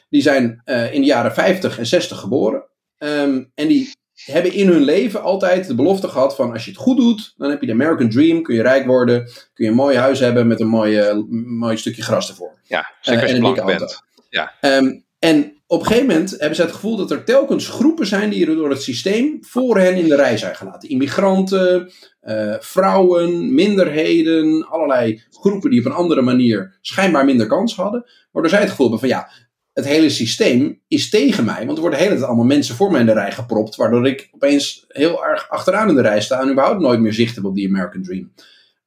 die 0.09 0.21
zijn 0.21 0.61
uh, 0.65 0.93
in 0.93 1.01
de 1.01 1.07
jaren 1.07 1.33
50 1.33 1.77
en 1.77 1.85
60 1.85 2.19
geboren. 2.19 2.63
Um, 2.97 3.51
en 3.55 3.67
die 3.67 3.91
hebben 4.15 4.53
in 4.53 4.67
hun 4.67 4.83
leven 4.83 5.21
altijd 5.21 5.67
de 5.67 5.75
belofte 5.75 6.07
gehad 6.07 6.35
van 6.35 6.51
als 6.51 6.65
je 6.65 6.71
het 6.71 6.79
goed 6.79 6.97
doet, 6.97 7.33
dan 7.37 7.49
heb 7.49 7.61
je 7.61 7.67
de 7.67 7.73
American 7.73 8.09
Dream, 8.09 8.41
kun 8.41 8.55
je 8.55 8.61
rijk 8.61 8.85
worden, 8.85 9.23
kun 9.25 9.65
je 9.65 9.71
een 9.71 9.77
mooi 9.77 9.97
huis 9.97 10.19
hebben 10.19 10.47
met 10.47 10.59
een 10.59 10.67
mooi, 10.67 11.23
mooi 11.45 11.77
stukje 11.77 12.03
gras 12.03 12.29
ervoor. 12.29 12.59
Ja, 12.63 12.93
zeker 13.01 13.23
uh, 13.23 13.29
en 13.29 13.35
een 13.35 13.43
dikke 13.43 13.65
bent. 13.65 14.03
Ja. 14.29 14.53
Um, 14.61 15.03
en 15.19 15.55
op 15.67 15.79
een 15.79 15.85
gegeven 15.85 16.07
moment 16.07 16.31
hebben 16.31 16.55
ze 16.55 16.61
het 16.61 16.71
gevoel 16.71 16.95
dat 16.95 17.11
er 17.11 17.23
telkens 17.23 17.67
groepen 17.67 18.07
zijn 18.07 18.29
die 18.29 18.45
door 18.45 18.69
het 18.69 18.81
systeem 18.81 19.37
voor 19.41 19.77
hen 19.77 19.95
in 19.95 20.07
de 20.07 20.15
rij 20.15 20.37
zijn 20.37 20.55
gelaten. 20.55 20.89
Immigranten, 20.89 21.91
uh, 22.23 22.55
vrouwen, 22.59 23.53
minderheden, 23.53 24.67
allerlei 24.69 25.23
groepen 25.31 25.69
die 25.69 25.79
op 25.79 25.85
een 25.85 25.91
andere 25.91 26.21
manier 26.21 26.77
schijnbaar 26.81 27.25
minder 27.25 27.47
kans 27.47 27.75
hadden. 27.75 28.05
Waardoor 28.31 28.51
zij 28.51 28.61
het 28.61 28.69
gevoel 28.69 28.89
hebben 28.89 29.09
van 29.09 29.17
ja, 29.17 29.29
het 29.75 29.85
hele 29.85 30.09
systeem 30.09 30.81
is 30.87 31.09
tegen 31.09 31.45
mij. 31.45 31.65
Want 31.65 31.77
er 31.77 31.81
worden 31.81 31.99
de 31.99 32.05
hele 32.05 32.15
tijd 32.15 32.27
allemaal 32.27 32.45
mensen 32.45 32.75
voor 32.75 32.91
mij 32.91 32.99
in 32.99 33.05
de 33.05 33.13
rij 33.13 33.31
gepropt. 33.31 33.75
Waardoor 33.75 34.07
ik 34.07 34.29
opeens 34.31 34.85
heel 34.87 35.25
erg 35.25 35.49
achteraan 35.49 35.89
in 35.89 35.95
de 35.95 36.01
rij 36.01 36.21
sta 36.21 36.41
en 36.41 36.51
überhaupt 36.51 36.81
nooit 36.81 36.99
meer 36.99 37.13
zicht 37.13 37.35
heb 37.35 37.45
op 37.45 37.55
die 37.55 37.67
American 37.67 38.03
Dream. 38.03 38.31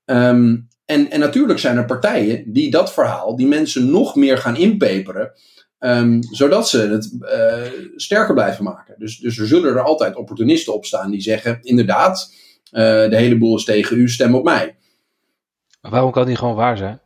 Um, 0.04 0.68
en, 0.84 1.10
en 1.10 1.20
natuurlijk 1.20 1.58
zijn 1.58 1.76
er 1.76 1.84
partijen 1.84 2.52
die 2.52 2.70
dat 2.70 2.92
verhaal, 2.92 3.36
die 3.36 3.46
mensen 3.46 3.90
nog 3.90 4.16
meer 4.16 4.38
gaan 4.38 4.56
inpeperen. 4.56 5.32
Um, 5.78 6.22
zodat 6.22 6.68
ze 6.68 6.78
het 6.78 7.16
uh, 7.20 7.90
sterker 7.96 8.34
blijven 8.34 8.64
maken. 8.64 8.94
Dus, 8.98 9.18
dus 9.18 9.38
er 9.38 9.46
zullen 9.46 9.70
er 9.70 9.82
altijd 9.82 10.16
opportunisten 10.16 10.74
op 10.74 10.84
staan 10.84 11.10
die 11.10 11.20
zeggen: 11.20 11.58
inderdaad, 11.62 12.32
uh, 12.72 12.80
de 12.82 13.16
hele 13.16 13.38
boel 13.38 13.56
is 13.56 13.64
tegen 13.64 13.98
u, 13.98 14.08
stem 14.08 14.34
op 14.34 14.44
mij. 14.44 14.76
Maar 15.80 15.90
waarom 15.90 16.12
kan 16.12 16.26
die 16.26 16.36
gewoon 16.36 16.54
waar 16.54 16.76
zijn? 16.76 17.00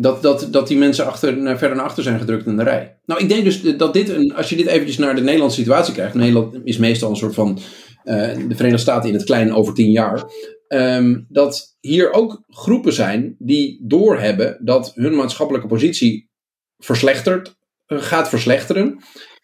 Dat, 0.00 0.22
dat, 0.22 0.48
dat 0.50 0.68
die 0.68 0.78
mensen 0.78 1.06
achter, 1.06 1.36
naar, 1.36 1.58
verder 1.58 1.76
naar 1.76 1.86
achter 1.86 2.02
zijn 2.02 2.18
gedrukt 2.18 2.46
in 2.46 2.56
de 2.56 2.62
rij. 2.62 2.96
Nou, 3.06 3.20
ik 3.20 3.28
denk 3.28 3.44
dus 3.44 3.76
dat 3.76 3.92
dit, 3.92 4.08
een, 4.08 4.34
als 4.34 4.48
je 4.48 4.56
dit 4.56 4.66
eventjes 4.66 4.98
naar 4.98 5.14
de 5.14 5.20
Nederlandse 5.20 5.60
situatie 5.60 5.94
krijgt. 5.94 6.14
Nederland 6.14 6.56
is 6.64 6.76
meestal 6.76 7.10
een 7.10 7.16
soort 7.16 7.34
van 7.34 7.58
uh, 8.04 8.14
de 8.48 8.54
Verenigde 8.54 8.78
Staten 8.78 9.08
in 9.08 9.14
het 9.14 9.24
klein 9.24 9.54
over 9.54 9.74
tien 9.74 9.90
jaar. 9.90 10.24
Um, 10.68 11.26
dat 11.28 11.76
hier 11.80 12.12
ook 12.12 12.42
groepen 12.48 12.92
zijn 12.92 13.36
die 13.38 13.78
doorhebben 13.82 14.58
dat 14.60 14.92
hun 14.94 15.14
maatschappelijke 15.14 15.68
positie 15.68 16.30
verslechtert, 16.78 17.56
eh, 17.86 17.98
gaat 17.98 18.28
verslechteren. 18.28 18.98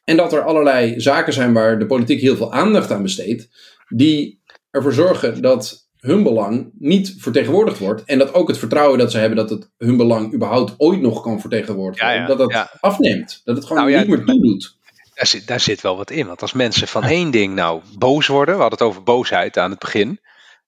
En 0.05 0.17
dat 0.17 0.33
er 0.33 0.43
allerlei 0.43 1.01
zaken 1.01 1.33
zijn 1.33 1.53
waar 1.53 1.79
de 1.79 1.87
politiek 1.87 2.21
heel 2.21 2.37
veel 2.37 2.53
aandacht 2.53 2.91
aan 2.91 3.03
besteedt, 3.03 3.49
die 3.89 4.41
ervoor 4.71 4.93
zorgen 4.93 5.43
dat 5.43 5.86
hun 6.07 6.23
belang 6.23 6.71
niet 6.79 7.15
vertegenwoordigd 7.19 7.79
wordt. 7.79 8.05
En 8.05 8.19
dat 8.19 8.35
ook 8.35 8.49
het 8.49 8.59
vertrouwen 8.59 8.99
dat 8.99 9.11
ze 9.11 9.19
hebben 9.19 9.37
dat 9.37 9.51
het 9.51 9.71
hun 9.79 9.97
belang 9.97 10.35
überhaupt 10.35 10.75
ooit 10.77 11.01
nog 11.01 11.23
kan 11.23 11.41
vertegenwoordigen, 11.41 12.07
ja, 12.07 12.13
ja, 12.13 12.27
dat 12.27 12.39
het 12.39 12.69
afneemt. 12.81 13.41
Dat 13.45 13.57
het 13.57 13.67
gewoon 13.67 13.91
nou, 13.91 13.99
niet 13.99 14.09
meer 14.09 14.25
toedoet. 14.25 14.77
Daar 15.15 15.27
zit, 15.27 15.47
daar 15.47 15.61
zit 15.61 15.81
wel 15.81 15.97
wat 15.97 16.11
in. 16.11 16.27
Want 16.27 16.43
als 16.43 16.53
mensen 16.53 16.89
van 16.89 17.05
één 17.05 17.31
ding 17.31 17.55
nou 17.55 17.83
boos 17.99 18.27
worden, 18.27 18.55
we 18.55 18.61
hadden 18.61 18.79
het 18.79 18.89
over 18.89 19.03
boosheid 19.03 19.59
aan 19.59 19.71
het 19.71 19.79
begin, 19.79 20.21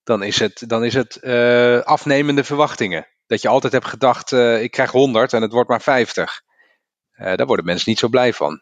dan 0.03 0.23
is 0.23 0.39
het, 0.39 0.63
dan 0.67 0.83
is 0.83 0.93
het 0.93 1.19
uh, 1.21 1.79
afnemende 1.79 2.43
verwachtingen. 2.43 3.07
Dat 3.27 3.41
je 3.41 3.47
altijd 3.47 3.73
hebt 3.73 3.87
gedacht, 3.87 4.31
uh, 4.31 4.61
ik 4.61 4.71
krijg 4.71 4.91
100 4.91 5.33
en 5.33 5.41
het 5.41 5.51
wordt 5.51 5.69
maar 5.69 5.81
50. 5.81 6.41
Uh, 7.19 7.35
daar 7.35 7.45
worden 7.45 7.65
mensen 7.65 7.89
niet 7.89 7.99
zo 7.99 8.07
blij 8.07 8.33
van. 8.33 8.61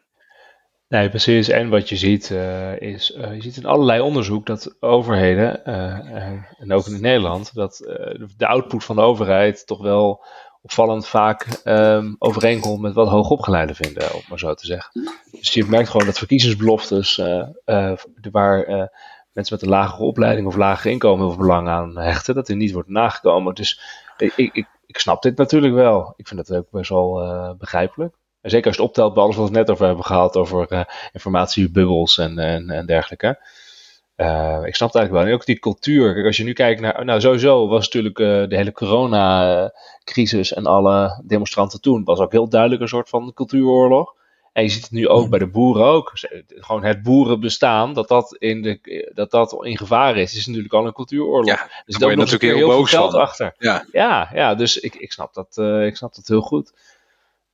Nee, 0.88 1.08
precies. 1.08 1.48
En 1.48 1.68
wat 1.68 1.88
je 1.88 1.96
ziet, 1.96 2.30
uh, 2.30 2.80
is, 2.80 3.16
uh, 3.16 3.34
je 3.34 3.42
ziet 3.42 3.56
in 3.56 3.66
allerlei 3.66 4.00
onderzoek 4.00 4.46
dat 4.46 4.76
overheden, 4.80 5.64
en 6.58 6.72
ook 6.72 6.86
in 6.86 7.00
Nederland, 7.00 7.54
dat 7.54 7.76
de 8.36 8.46
output 8.46 8.84
van 8.84 8.96
de 8.96 9.02
overheid 9.02 9.66
toch 9.66 9.82
wel 9.82 10.24
opvallend 10.62 11.06
vaak 11.06 11.60
um, 11.64 12.16
overeenkomt 12.18 12.80
met 12.80 12.94
wat 12.94 13.08
hoogopgeleiden 13.08 13.76
vinden, 13.76 14.14
om 14.14 14.20
maar 14.28 14.38
zo 14.38 14.54
te 14.54 14.66
zeggen. 14.66 15.02
Dus 15.30 15.54
je 15.54 15.64
merkt 15.64 15.88
gewoon 15.88 16.06
dat 16.06 16.18
verkiezingsbeloftes, 16.18 17.16
waar 18.30 18.66
mensen 19.32 19.54
met 19.54 19.62
een 19.62 19.68
lagere 19.68 20.04
opleiding 20.04 20.46
of 20.46 20.56
lager 20.56 20.90
inkomen 20.90 21.18
heel 21.18 21.34
veel 21.34 21.44
belang 21.46 21.68
aan 21.68 21.98
hechten, 21.98 22.34
dat 22.34 22.46
die 22.46 22.56
niet 22.56 22.72
wordt 22.72 22.88
nagekomen. 22.88 23.54
Dus 23.54 23.80
ik, 24.16 24.32
ik, 24.36 24.66
ik 24.86 24.98
snap 24.98 25.22
dit 25.22 25.36
natuurlijk 25.36 25.74
wel. 25.74 26.12
Ik 26.16 26.28
vind 26.28 26.46
dat 26.46 26.58
ook 26.58 26.70
best 26.70 26.90
wel 26.90 27.54
begrijpelijk. 27.58 28.14
En 28.40 28.50
zeker 28.50 28.66
als 28.66 28.76
je 28.76 28.82
het 28.82 28.90
optelt 28.90 29.14
bij 29.14 29.22
alles 29.22 29.36
wat 29.36 29.48
we 29.48 29.56
het 29.56 29.60
net 29.60 29.70
over 29.74 29.86
hebben 29.86 30.04
gehad, 30.04 30.36
over 30.36 30.72
uh, 30.72 30.80
informatiebubbels 31.12 32.18
en, 32.18 32.38
en, 32.38 32.70
en 32.70 32.86
dergelijke. 32.86 33.38
Uh, 34.16 34.60
ik 34.64 34.74
snap 34.74 34.88
het 34.88 34.96
eigenlijk 34.96 35.12
wel. 35.12 35.22
En 35.24 35.32
ook 35.32 35.46
die 35.46 35.58
cultuur. 35.58 36.14
Kijk, 36.14 36.26
als 36.26 36.36
je 36.36 36.44
nu 36.44 36.52
kijkt 36.52 36.80
naar. 36.80 37.04
Nou, 37.04 37.20
sowieso 37.20 37.68
was 37.68 37.84
natuurlijk 37.84 38.18
uh, 38.18 38.26
de 38.26 38.56
hele 38.56 38.72
corona-crisis 38.72 40.52
en 40.52 40.66
alle 40.66 41.22
demonstranten 41.26 41.80
toen. 41.80 42.04
was 42.04 42.18
ook 42.18 42.32
heel 42.32 42.48
duidelijk 42.48 42.80
een 42.80 42.88
soort 42.88 43.08
van 43.08 43.32
cultuuroorlog. 43.34 44.16
En 44.52 44.62
je 44.62 44.70
ziet 44.70 44.82
het 44.82 44.90
nu 44.90 45.08
ook 45.08 45.28
bij 45.28 45.38
de 45.38 45.46
boeren 45.46 45.84
ook. 45.84 46.12
Gewoon 46.48 46.84
het 46.84 47.02
boerenbestaan, 47.02 47.94
dat 47.94 48.08
dat 48.08 48.36
in, 48.38 48.62
de, 48.62 49.10
dat 49.14 49.30
dat 49.30 49.64
in 49.64 49.76
gevaar 49.76 50.16
is, 50.16 50.36
is 50.36 50.46
natuurlijk 50.46 50.74
al 50.74 50.86
een 50.86 50.92
cultuuroorlog. 50.92 51.46
Ja, 51.46 51.68
dus 51.84 51.96
daar 51.98 52.08
word 52.08 52.12
je 52.12 52.16
natuurlijk 52.16 52.42
heel, 52.42 52.68
heel 52.68 52.78
boos 52.78 52.90
veel 52.90 52.98
geld 52.98 53.10
van. 53.10 53.20
achter. 53.20 53.54
Ja, 53.58 53.86
ja, 53.92 54.30
ja 54.32 54.54
dus 54.54 54.78
ik, 54.78 54.94
ik, 54.94 55.12
snap 55.12 55.34
dat, 55.34 55.56
uh, 55.60 55.86
ik 55.86 55.96
snap 55.96 56.14
dat 56.14 56.26
heel 56.26 56.40
goed. 56.40 56.72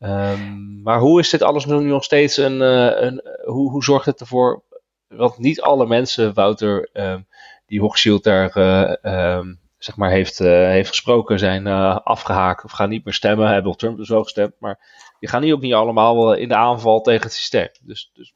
Um, 0.05 0.81
maar 0.83 0.99
hoe 0.99 1.21
is 1.21 1.31
dit 1.31 1.43
alles 1.43 1.67
nu 1.67 1.81
nog 1.81 2.05
steeds 2.05 2.37
een. 2.37 2.61
Uh, 2.61 3.01
een 3.01 3.23
hoe, 3.45 3.71
hoe 3.71 3.85
zorgt 3.85 4.07
het 4.07 4.21
ervoor? 4.21 4.63
Want 5.09 5.39
niet 5.39 5.61
alle 5.61 5.87
mensen, 5.87 6.35
Wouter, 6.35 6.89
um, 6.93 7.27
die 7.67 7.81
Hochschild 7.81 8.25
daar 8.25 8.57
uh, 8.57 9.37
um, 9.37 9.61
zeg 9.79 9.97
maar 9.97 10.11
heeft, 10.11 10.41
uh, 10.41 10.49
heeft 10.49 10.89
gesproken, 10.89 11.39
zijn 11.39 11.67
afgehaakt 11.67 12.65
of 12.65 12.71
gaan 12.71 12.89
niet 12.89 13.05
meer 13.05 13.15
stemmen. 13.15 13.49
Hebben 13.49 13.71
op 13.73 13.79
Trump 13.79 13.97
dus 13.97 14.09
wel 14.09 14.23
gestemd. 14.23 14.53
Maar 14.59 14.79
die 15.21 15.29
gaan 15.29 15.43
niet 15.43 15.53
ook 15.53 15.61
niet 15.61 15.75
allemaal 15.75 16.35
in 16.35 16.49
de 16.49 16.55
aanval 16.55 17.01
tegen 17.01 17.23
het 17.23 17.33
systeem. 17.33 17.69
Dus, 17.83 18.11
dus 18.15 18.35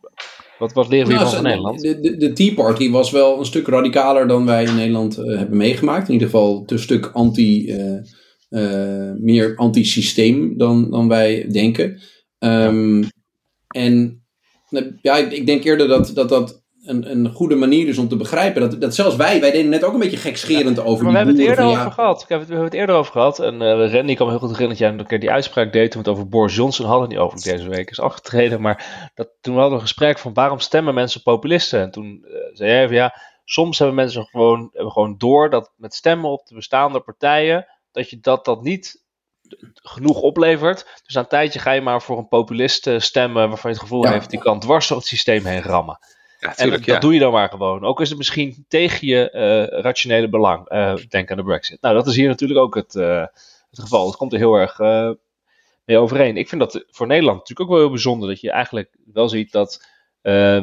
wat, 0.59 0.73
wat 0.73 0.89
leren 0.89 1.09
we 1.09 1.15
nou, 1.15 1.29
van 1.29 1.43
Nederland? 1.43 1.81
De, 1.81 2.01
de, 2.01 2.17
de, 2.17 2.33
Tea 2.33 2.55
Party 2.55 2.91
was 2.91 3.11
wel 3.11 3.39
een 3.39 3.47
stuk 3.47 3.67
radicaler 3.67 4.29
dan 4.29 4.47
wij 4.47 4.65
in 4.65 4.75
Nederland 4.75 5.17
hebben 5.17 5.57
meegemaakt. 5.57 6.07
In 6.07 6.13
ieder 6.13 6.29
geval 6.29 6.63
een 6.67 6.79
stuk 6.79 7.11
anti 7.13 7.77
uh, 7.77 8.01
meer 9.19 9.57
antisysteem 9.57 10.59
dan, 10.59 10.91
dan 10.91 11.09
wij 11.09 11.47
denken. 11.49 12.01
Um, 12.39 13.09
en 13.69 14.23
ja, 15.03 15.17
ik, 15.17 15.33
ik, 15.33 15.47
denk 15.47 15.65
eerder 15.65 15.89
dat 15.89 16.11
dat, 16.15 16.29
dat 16.29 16.63
een, 16.89 17.11
een 17.11 17.33
goede 17.33 17.55
manier 17.55 17.89
is 17.89 17.99
om 17.99 18.09
te 18.09 18.17
begrijpen. 18.17 18.61
Dat, 18.61 18.81
dat 18.81 18.95
zelfs 18.95 19.17
wij, 19.17 19.41
wij 19.41 19.51
deden 19.51 19.71
net 19.71 19.85
ook 19.85 19.93
een 19.93 19.99
beetje 19.99 20.17
gekscherend 20.17 20.81
over 20.81 21.05
maar 21.05 21.13
we 21.13 21.19
hebben 21.19 21.37
het 21.37 21.45
eerder 21.45 21.65
over 21.65 21.93
gehad. 21.93 22.27
We 22.29 22.35
hebben 22.35 22.63
het 22.63 22.75
eerder 22.75 22.95
over 22.95 23.13
gehad. 23.13 23.39
En 23.39 23.55
uh, 23.55 23.93
Randy 23.93 24.15
kwam 24.15 24.29
heel 24.29 24.39
goed 24.39 24.51
herinneren 24.51 24.69
dat 24.69 24.79
jij 24.79 24.89
een 24.89 25.07
keer 25.07 25.21
die 25.21 25.31
uitspraak 25.31 25.73
deed 25.73 25.91
toen 25.91 26.03
we 26.03 26.09
het 26.09 26.19
over 26.19 26.29
Boris 26.29 26.55
Johnson 26.55 26.87
hadden. 26.87 27.09
Niet 27.09 27.19
over 27.19 27.43
deze 27.43 27.69
week 27.69 27.91
is 27.91 28.01
afgetreden. 28.01 28.61
Maar 28.61 29.11
dat, 29.15 29.29
toen 29.41 29.53
hadden 29.53 29.73
we 29.73 29.77
een 29.77 29.87
gesprek 29.87 30.19
van 30.19 30.35
waarom 30.35 30.59
stemmen 30.59 30.95
mensen 30.95 31.23
populisten? 31.23 31.81
En 31.81 31.91
toen 31.91 32.25
uh, 32.25 32.35
zei 32.53 32.71
jij 32.71 32.87
van 32.87 32.97
ja, 32.97 33.15
soms 33.45 33.79
hebben 33.79 33.97
mensen 33.97 34.25
gewoon, 34.25 34.71
hebben 34.73 34.93
gewoon 34.93 35.15
door 35.19 35.51
dat 35.51 35.73
met 35.77 35.95
stemmen 35.95 36.31
op 36.31 36.47
de 36.47 36.55
bestaande 36.55 37.01
partijen 37.01 37.67
dat 37.93 38.11
je 38.11 38.21
dat, 38.21 38.45
dat 38.45 38.63
niet 38.63 39.07
genoeg 39.75 40.21
oplevert. 40.21 41.01
Dus 41.05 41.15
na 41.15 41.21
een 41.21 41.27
tijdje 41.27 41.59
ga 41.59 41.73
je 41.73 41.81
maar 41.81 42.03
voor 42.03 42.19
een 42.19 42.29
populist 42.29 42.87
eh, 42.87 42.99
stemmen 42.99 43.49
waarvan 43.49 43.71
je 43.71 43.77
het 43.77 43.87
gevoel 43.87 44.07
heeft, 44.07 44.31
die 44.31 44.39
kan 44.39 44.61
dwars 44.61 44.89
door 44.89 44.97
het 44.97 45.07
systeem 45.07 45.45
heen 45.45 45.63
rammen. 45.63 45.99
Ja, 46.41 46.55
tuurlijk, 46.55 46.87
en 46.87 46.93
dat 46.93 47.03
doe 47.03 47.15
je 47.15 47.21
dan 47.21 47.33
maar 47.33 47.49
gewoon. 47.49 47.85
Ook 47.85 48.01
is 48.01 48.09
het 48.09 48.19
misschien 48.19 48.65
tegen 48.69 49.07
je 49.07 49.31
uh, 49.35 49.81
rationele 49.81 50.29
belang. 50.29 50.73
Uh, 50.73 50.95
denk 51.09 51.31
aan 51.31 51.37
de 51.37 51.43
Brexit. 51.43 51.81
Nou, 51.81 51.95
dat 51.95 52.07
is 52.07 52.17
hier 52.17 52.29
natuurlijk 52.29 52.61
ook 52.61 52.75
het, 52.75 52.95
uh, 52.95 53.25
het 53.71 53.81
geval. 53.81 54.07
Het 54.07 54.17
komt 54.17 54.33
er 54.33 54.39
heel 54.39 54.55
erg 54.55 54.79
mee 55.85 55.99
overeen. 55.99 56.37
Ik 56.37 56.49
vind 56.49 56.61
dat 56.61 56.85
voor 56.91 57.07
Nederland 57.07 57.39
natuurlijk 57.39 57.69
ook 57.69 57.75
wel 57.75 57.85
heel 57.85 57.95
bijzonder. 57.95 58.29
Dat 58.29 58.41
je 58.41 58.51
eigenlijk 58.51 58.97
wel 59.13 59.29
ziet 59.29 59.53
dat 59.53 59.87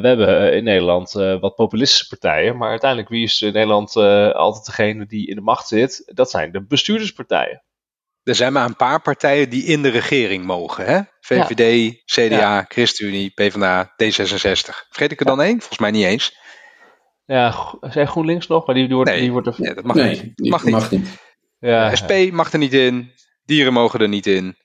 hebben 0.02 0.52
in 0.52 0.64
Nederland 0.64 1.12
wat 1.12 1.54
populistische 1.54 2.08
partijen, 2.08 2.56
maar 2.56 2.70
uiteindelijk 2.70 3.10
wie 3.10 3.24
is 3.24 3.42
in 3.42 3.52
Nederland 3.52 3.96
altijd 3.96 4.64
degene 4.66 5.06
die 5.06 5.28
in 5.28 5.34
de 5.34 5.40
macht 5.40 5.68
zit? 5.68 6.02
Dat 6.14 6.30
zijn 6.30 6.52
de 6.52 6.66
bestuurderspartijen. 6.66 7.64
Er 8.22 8.34
zijn 8.34 8.52
maar 8.52 8.64
een 8.64 8.76
paar 8.76 9.00
partijen 9.00 9.50
die 9.50 9.64
in 9.64 9.82
de 9.82 9.88
regering 9.88 10.44
mogen. 10.44 10.84
Hè? 10.84 11.00
VVD, 11.20 11.94
CDA, 12.04 12.64
ChristenUnie, 12.68 13.30
PvdA, 13.30 13.90
D66. 13.90 14.86
Vergeet 14.88 15.12
ik 15.12 15.20
er 15.20 15.26
dan 15.26 15.40
één? 15.40 15.58
Volgens 15.58 15.78
mij 15.78 15.90
niet 15.90 16.04
eens. 16.04 16.36
Ja, 17.24 17.74
zijn 17.80 18.08
GroenLinks 18.08 18.46
nog? 18.46 18.66
Maar 18.66 18.74
die, 18.74 18.86
die 18.86 18.94
wordt, 18.94 19.10
nee, 19.10 19.20
die 19.20 19.32
wordt 19.32 19.46
er... 19.46 19.54
nee, 19.58 19.74
dat 19.74 19.84
mag 19.84 19.96
niet. 19.96 20.32
Mag 20.34 20.64
niet. 20.64 20.72
Mag 20.72 20.90
niet. 20.90 21.08
Ja, 21.58 21.96
SP 22.00 22.12
mag 22.30 22.52
er 22.52 22.58
niet 22.58 22.74
in. 22.74 23.12
Dieren 23.44 23.72
mogen 23.72 24.00
er 24.00 24.08
niet 24.08 24.26
in. 24.26 24.56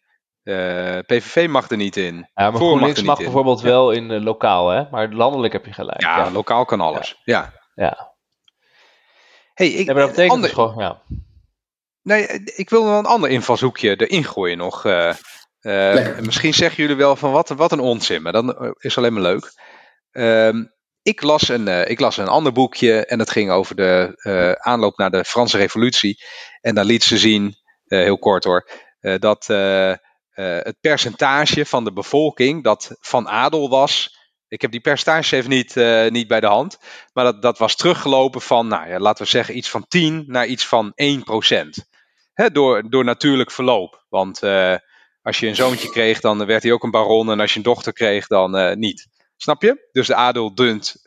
Uh, 0.43 0.97
eh, 0.97 1.05
PVV 1.05 1.47
mag 1.49 1.69
er 1.69 1.77
niet 1.77 1.97
in. 1.97 2.15
Ja, 2.15 2.49
maar 2.49 2.53
GroenLinks 2.53 3.01
mag, 3.01 3.17
bijvoorbeeld 3.17 3.61
wel 3.61 3.91
in 3.91 4.09
uh, 4.09 4.23
lokaal, 4.23 4.69
hè? 4.69 4.89
Maar 4.91 5.09
landelijk 5.09 5.53
heb 5.53 5.65
je 5.65 5.73
gelijk. 5.73 6.01
Ja, 6.01 6.17
ja. 6.17 6.31
lokaal 6.31 6.65
kan 6.65 6.81
alles. 6.81 7.21
Ja. 7.23 7.53
ja. 7.75 8.13
Hey, 9.53 9.67
ik, 9.67 9.87
ja, 9.87 9.93
maar 9.93 10.01
dat 10.01 10.09
betekent 10.09 10.31
ander... 10.31 10.49
dus 10.49 10.57
gewoon, 10.57 10.75
ja. 10.77 11.01
Nee, 12.01 12.27
ik 12.55 12.69
wil 12.69 12.83
nog 12.83 12.97
een 12.97 13.05
ander 13.05 13.29
invalshoekje 13.29 13.95
erin 13.95 14.23
gooien 14.23 14.57
nog. 14.57 14.85
Uh, 14.85 15.13
misschien 16.19 16.53
zeggen 16.53 16.81
jullie 16.81 16.95
wel 16.95 17.15
van 17.15 17.31
wat, 17.31 17.49
wat 17.49 17.71
een 17.71 17.79
onzin, 17.79 18.21
maar 18.21 18.31
dan 18.31 18.75
is 18.77 18.97
alleen 18.97 19.13
maar 19.13 19.21
leuk. 19.21 19.53
Ehm, 20.11 20.63
ik, 21.01 21.21
las 21.21 21.49
een, 21.49 21.89
ik 21.89 21.99
las 21.99 22.17
een 22.17 22.27
ander 22.27 22.51
boekje 22.51 23.05
en 23.05 23.19
het 23.19 23.29
ging 23.29 23.51
over 23.51 23.75
de 23.75 24.13
aanloop 24.59 24.97
naar 24.97 25.11
de 25.11 25.25
Franse 25.25 25.57
Revolutie. 25.57 26.23
En 26.61 26.75
daar 26.75 26.85
liet 26.85 27.03
ze 27.03 27.17
zien, 27.17 27.55
heel 27.85 28.17
kort 28.17 28.43
hoor, 28.43 28.69
dat 28.99 29.47
het 30.33 30.75
percentage 30.81 31.65
van 31.65 31.83
de 31.83 31.93
bevolking 31.93 32.63
dat 32.63 32.95
van 32.99 33.27
adel 33.27 33.69
was, 33.69 34.19
ik 34.47 34.61
heb 34.61 34.71
die 34.71 34.81
percentage 34.81 35.35
even 35.35 35.49
niet, 35.49 35.75
niet 36.09 36.27
bij 36.27 36.39
de 36.39 36.47
hand. 36.47 36.77
Maar 37.13 37.23
dat, 37.23 37.41
dat 37.41 37.57
was 37.57 37.75
teruggelopen 37.75 38.41
van, 38.41 38.67
nou 38.67 38.89
ja, 38.89 38.99
laten 38.99 39.23
we 39.23 39.29
zeggen, 39.29 39.57
iets 39.57 39.69
van 39.69 39.85
10 39.87 40.23
naar 40.27 40.45
iets 40.45 40.67
van 40.67 40.91
1 40.95 41.23
procent 41.23 41.89
door, 42.51 42.89
door 42.89 43.03
natuurlijk 43.03 43.51
verloop. 43.51 44.05
Want 44.09 44.43
uh, 44.43 44.75
als 45.21 45.39
je 45.39 45.47
een 45.47 45.55
zoontje 45.55 45.89
kreeg, 45.89 46.19
dan 46.19 46.45
werd 46.45 46.63
hij 46.63 46.71
ook 46.71 46.83
een 46.83 46.91
baron. 46.91 47.31
En 47.31 47.39
als 47.39 47.51
je 47.51 47.57
een 47.57 47.63
dochter 47.63 47.93
kreeg, 47.93 48.27
dan 48.27 48.79
niet. 48.79 49.07
Snap 49.37 49.61
je? 49.61 49.87
Dus 49.91 50.07
de 50.07 50.15
adel 50.15 50.55
dunt 50.55 51.00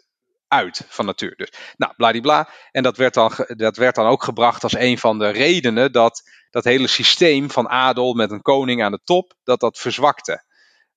uit 0.54 0.84
van 0.88 1.06
natuur. 1.06 1.36
Dus, 1.36 1.52
nou, 1.76 1.92
bladibla. 1.96 2.48
En 2.70 2.82
dat 2.82 2.96
werd, 2.96 3.14
dan, 3.14 3.32
dat 3.46 3.76
werd 3.76 3.94
dan 3.94 4.06
ook 4.06 4.24
gebracht 4.24 4.62
als 4.62 4.76
een 4.76 4.98
van 4.98 5.18
de 5.18 5.28
redenen 5.28 5.92
dat 5.92 6.22
dat 6.54 6.64
hele 6.64 6.86
systeem 6.86 7.50
van 7.50 7.68
adel 7.68 8.14
met 8.14 8.30
een 8.30 8.42
koning 8.42 8.82
aan 8.82 8.92
de 8.92 9.00
top, 9.04 9.34
dat 9.44 9.60
dat 9.60 9.78
verzwakte. 9.78 10.44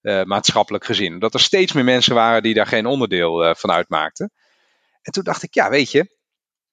Uh, 0.02 0.24
maatschappelijk 0.24 0.86
gezien. 0.86 1.20
Dat 1.20 1.34
er 1.34 1.40
steeds 1.40 1.74
meer 1.74 1.84
mensen 1.84 2.16
waren 2.16 2.44
die 2.44 2.54
daar 2.54 2.68
geen 2.68 2.86
onderdeel 2.86 3.46
uh, 3.46 3.56
van 3.56 3.72
uitmaakten. 3.72 4.32
En 5.02 5.12
toen 5.12 5.24
dacht 5.24 5.44
ik, 5.44 5.54
ja, 5.54 5.70
weet 5.70 5.92
je, 5.92 6.18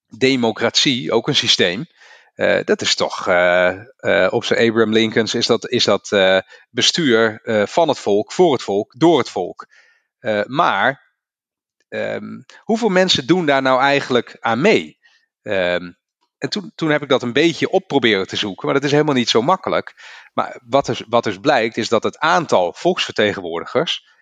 democratie, 0.06 1.12
ook 1.12 1.28
een 1.28 1.34
systeem. 1.34 1.86
Uh, 2.34 2.60
dat 2.64 2.80
is 2.80 2.94
toch, 2.94 3.28
uh, 3.28 3.78
op 4.30 4.44
zijn 4.44 4.68
Abraham 4.68 4.92
Lincolns 4.92 5.34
is 5.34 5.46
dat, 5.46 5.68
is 5.68 5.84
dat 5.84 6.08
bestuur 6.70 7.40
van 7.66 7.88
het 7.88 7.98
volk, 7.98 8.32
voor 8.32 8.52
het 8.52 8.62
volk, 8.62 8.94
door 8.98 9.18
het 9.18 9.30
volk. 9.30 9.66
maar 10.46 11.03
um, 11.88 12.44
hoeveel 12.58 12.88
mensen 12.88 13.26
doen 13.26 13.46
daar 13.46 13.62
nou 13.62 13.80
eigenlijk 13.80 14.36
aan 14.40 14.60
mee? 14.60 14.98
Um, 15.42 15.96
en 16.38 16.50
toen, 16.50 16.72
toen 16.74 16.90
heb 16.90 17.02
ik 17.02 17.08
dat 17.08 17.22
een 17.22 17.32
beetje 17.32 17.70
op 17.70 17.86
proberen 17.86 18.26
te 18.26 18.36
zoeken, 18.36 18.64
maar 18.64 18.74
dat 18.74 18.84
is 18.84 18.90
helemaal 18.90 19.14
niet 19.14 19.28
zo 19.28 19.42
makkelijk. 19.42 19.94
Maar 20.32 20.60
wat 20.68 20.86
dus, 20.86 21.04
wat 21.08 21.24
dus 21.24 21.38
blijkt, 21.38 21.76
is 21.76 21.88
dat 21.88 22.02
het 22.02 22.18
aantal 22.18 22.72
volksvertegenwoordigers 22.72 24.12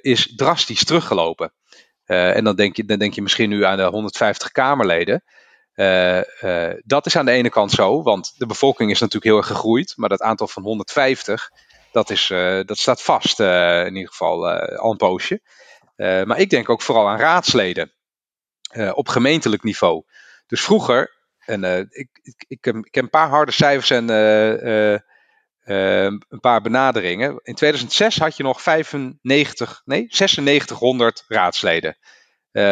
is 0.00 0.34
drastisch 0.34 0.84
teruggelopen. 0.84 1.52
en 2.04 2.44
dan 2.44 2.56
denk, 2.56 2.76
je, 2.76 2.84
dan 2.84 2.98
denk 2.98 3.14
je 3.14 3.22
misschien 3.22 3.48
nu 3.48 3.64
aan 3.64 3.76
de 3.76 3.84
150 3.84 4.52
Kamerleden. 4.52 5.22
Uh, 5.76 6.20
uh, 6.40 6.72
dat 6.84 7.06
is 7.06 7.16
aan 7.16 7.24
de 7.24 7.32
ene 7.32 7.50
kant 7.50 7.70
zo, 7.70 8.02
want 8.02 8.32
de 8.36 8.46
bevolking 8.46 8.90
is 8.90 9.00
natuurlijk 9.00 9.24
heel 9.24 9.36
erg 9.36 9.46
gegroeid, 9.46 9.92
maar 9.96 10.08
dat 10.08 10.20
aantal 10.20 10.48
van 10.48 10.62
150, 10.62 11.50
dat, 11.92 12.10
is, 12.10 12.30
uh, 12.30 12.60
dat 12.64 12.78
staat 12.78 13.02
vast 13.02 13.40
in 13.40 13.94
ieder 13.94 14.08
geval 14.08 14.48
al 14.58 14.90
een 14.90 14.96
poosje. 14.96 15.40
Maar 15.96 16.38
ik 16.38 16.50
denk 16.50 16.68
ook 16.68 16.82
vooral 16.82 17.08
aan 17.08 17.18
raadsleden 17.18 17.92
op 18.92 19.08
gemeentelijk 19.08 19.62
niveau. 19.62 20.04
Dus 20.46 20.60
vroeger, 20.60 21.24
en 21.38 21.64
ik, 21.90 22.08
ik, 22.22 22.44
ik, 22.48 22.64
heb, 22.64 22.76
ik 22.76 22.94
heb 22.94 23.04
een 23.04 23.10
paar 23.10 23.28
harde 23.28 23.52
cijfers 23.52 23.90
en 23.90 24.08
een 26.28 26.40
paar 26.40 26.60
benaderingen. 26.60 27.40
In 27.42 27.54
2006 27.54 28.18
had 28.18 28.36
je 28.36 28.42
nog 28.42 28.62
95, 28.62 29.82
nee, 29.84 30.06
9600 30.08 31.24
raadsleden. 31.28 31.98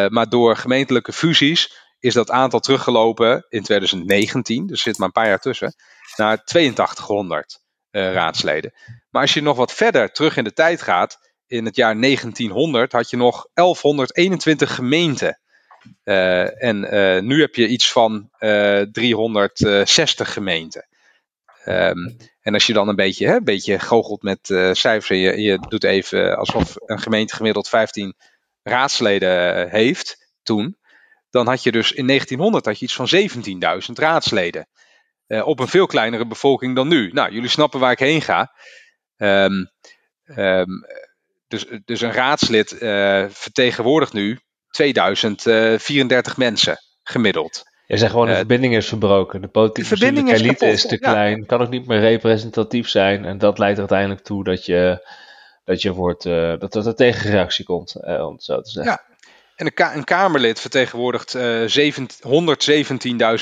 maar 0.08 0.28
door 0.28 0.56
gemeentelijke 0.56 1.12
fusies 1.12 1.84
is 2.04 2.14
dat 2.14 2.30
aantal 2.30 2.60
teruggelopen 2.60 3.46
in 3.48 3.62
2019, 3.62 4.66
dus 4.66 4.82
zit 4.82 4.98
maar 4.98 5.06
een 5.06 5.12
paar 5.12 5.26
jaar 5.26 5.40
tussen, 5.40 5.74
naar 6.16 6.38
8200 6.44 7.60
uh, 7.90 8.06
eh, 8.06 8.14
raadsleden. 8.14 8.72
Maar 9.10 9.22
als 9.22 9.34
je 9.34 9.42
nog 9.42 9.56
wat 9.56 9.72
verder 9.72 10.12
terug 10.12 10.36
in 10.36 10.44
de 10.44 10.52
tijd 10.52 10.82
gaat, 10.82 11.33
in 11.46 11.64
het 11.64 11.76
jaar 11.76 12.00
1900 12.00 12.92
had 12.92 13.10
je 13.10 13.16
nog 13.16 13.48
1121 13.54 14.74
gemeenten. 14.74 15.38
Uh, 16.04 16.62
en 16.62 16.94
uh, 16.94 17.22
nu 17.22 17.40
heb 17.40 17.54
je 17.54 17.68
iets 17.68 17.92
van 17.92 18.30
360 18.92 20.32
gemeenten. 20.32 20.88
Um, 21.66 22.16
en 22.40 22.54
als 22.54 22.66
je 22.66 22.72
dan 22.72 22.88
een 22.88 22.96
beetje, 22.96 23.26
hè, 23.26 23.36
een 23.36 23.44
beetje 23.44 23.78
goochelt 23.78 24.22
met 24.22 24.46
cijfers 24.72 25.10
en 25.10 25.16
je, 25.16 25.40
je 25.40 25.58
doet 25.68 25.84
even 25.84 26.36
alsof 26.36 26.74
een 26.76 27.00
gemeente 27.00 27.34
gemiddeld 27.34 27.68
15 27.68 28.14
raadsleden 28.62 29.70
heeft 29.70 30.32
toen, 30.42 30.78
dan 31.30 31.46
had 31.46 31.62
je 31.62 31.72
dus 31.72 31.92
in 31.92 32.06
1900 32.06 32.64
had 32.64 32.78
je 32.78 32.84
iets 32.84 32.94
van 32.94 33.08
17.000 33.88 33.92
raadsleden. 33.94 34.68
Op 35.26 35.60
een 35.60 35.68
veel 35.68 35.86
kleinere 35.86 36.26
bevolking 36.26 36.74
dan 36.74 36.88
nu. 36.88 37.10
Nou, 37.12 37.32
jullie 37.32 37.48
snappen 37.48 37.80
waar 37.80 37.92
ik 37.92 37.98
heen 37.98 38.22
ga. 38.22 38.52
Um, 39.16 39.70
dus, 41.54 41.80
dus 41.84 42.00
een 42.00 42.12
raadslid 42.12 42.72
uh, 42.72 43.24
vertegenwoordigt 43.28 44.12
nu 44.12 44.38
2034 44.70 46.36
mensen 46.36 46.78
gemiddeld. 47.02 47.62
Je 47.86 47.96
zegt 47.96 48.10
gewoon 48.10 48.26
de 48.26 48.32
uh, 48.32 48.38
verbinding 48.38 48.76
is 48.76 48.88
verbroken. 48.88 49.40
De 49.40 49.48
politieke 49.48 49.96
de 49.96 50.32
elite 50.32 50.66
is, 50.66 50.72
is 50.72 50.86
te 50.86 50.98
klein, 50.98 51.46
kan 51.46 51.60
ook 51.60 51.68
niet 51.68 51.86
meer 51.86 52.00
representatief 52.00 52.88
zijn. 52.88 53.24
En 53.24 53.38
dat 53.38 53.58
leidt 53.58 53.74
er 53.74 53.80
uiteindelijk 53.80 54.20
toe 54.20 54.44
dat 54.44 54.66
je, 54.66 55.08
dat 55.64 55.82
je 55.82 55.92
wordt, 55.92 56.24
uh, 56.24 56.58
dat, 56.58 56.72
dat 56.72 56.86
er 56.86 56.94
tegenreactie 56.94 57.64
komt, 57.64 57.96
uh, 58.00 58.26
om 58.26 58.32
het 58.32 58.44
zo 58.44 58.60
te 58.60 58.70
zeggen. 58.70 58.92
Ja, 58.92 59.14
en 59.56 59.66
een, 59.66 59.74
ka 59.74 59.94
een 59.94 60.04
Kamerlid 60.04 60.60
vertegenwoordigt 60.60 61.34
uh, 61.34 61.68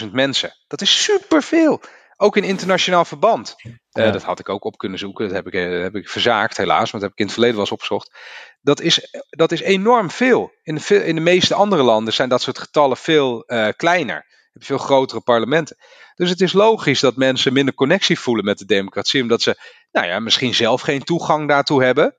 117.000 0.05 0.11
mensen. 0.13 0.55
Dat 0.67 0.81
is 0.81 1.03
superveel. 1.03 1.81
Ook 2.23 2.37
in 2.37 2.45
internationaal 2.45 3.05
verband. 3.05 3.55
Uh, 3.63 3.73
ja. 3.91 4.11
Dat 4.11 4.23
had 4.23 4.39
ik 4.39 4.49
ook 4.49 4.65
op 4.65 4.77
kunnen 4.77 4.99
zoeken. 4.99 5.25
Dat 5.25 5.35
heb 5.35 5.47
ik, 5.47 5.55
uh, 5.55 5.83
heb 5.83 5.95
ik 5.95 6.09
verzaakt, 6.09 6.57
helaas. 6.57 6.91
Want 6.91 6.93
dat 6.93 7.03
heb 7.03 7.13
ik 7.13 7.19
in 7.19 7.25
het 7.25 7.33
verleden 7.33 7.57
wel 7.57 7.65
eens 7.65 7.75
opgezocht. 7.75 8.17
Dat 8.61 8.81
is, 8.81 9.17
dat 9.29 9.53
is 9.53 9.61
enorm 9.61 10.11
veel. 10.11 10.53
In 10.63 10.75
de, 10.75 11.05
in 11.05 11.15
de 11.15 11.21
meeste 11.21 11.55
andere 11.55 11.83
landen 11.83 12.13
zijn 12.13 12.29
dat 12.29 12.43
soort 12.43 12.59
getallen 12.59 12.97
veel 12.97 13.45
uh, 13.47 13.69
kleiner. 13.77 14.15
Je 14.15 14.51
hebt 14.53 14.67
veel 14.67 14.79
grotere 14.79 15.21
parlementen. 15.21 15.77
Dus 16.15 16.31
het 16.31 16.41
is 16.41 16.53
logisch 16.53 17.01
dat 17.01 17.17
mensen 17.17 17.53
minder 17.53 17.75
connectie 17.75 18.19
voelen 18.19 18.45
met 18.45 18.59
de 18.59 18.65
democratie. 18.65 19.23
Omdat 19.23 19.43
ze 19.43 19.57
nou 19.91 20.07
ja, 20.07 20.19
misschien 20.21 20.55
zelf 20.55 20.81
geen 20.81 21.03
toegang 21.03 21.49
daartoe 21.49 21.85
hebben. 21.85 22.17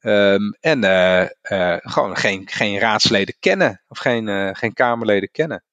Um, 0.00 0.56
en 0.60 0.80
gewoon 1.82 2.16
geen, 2.16 2.48
geen 2.48 2.78
raadsleden 2.78 3.36
kennen. 3.38 3.84
Of 3.88 3.98
geen, 3.98 4.56
geen 4.56 4.72
Kamerleden 4.72 5.30
kennen. 5.30 5.64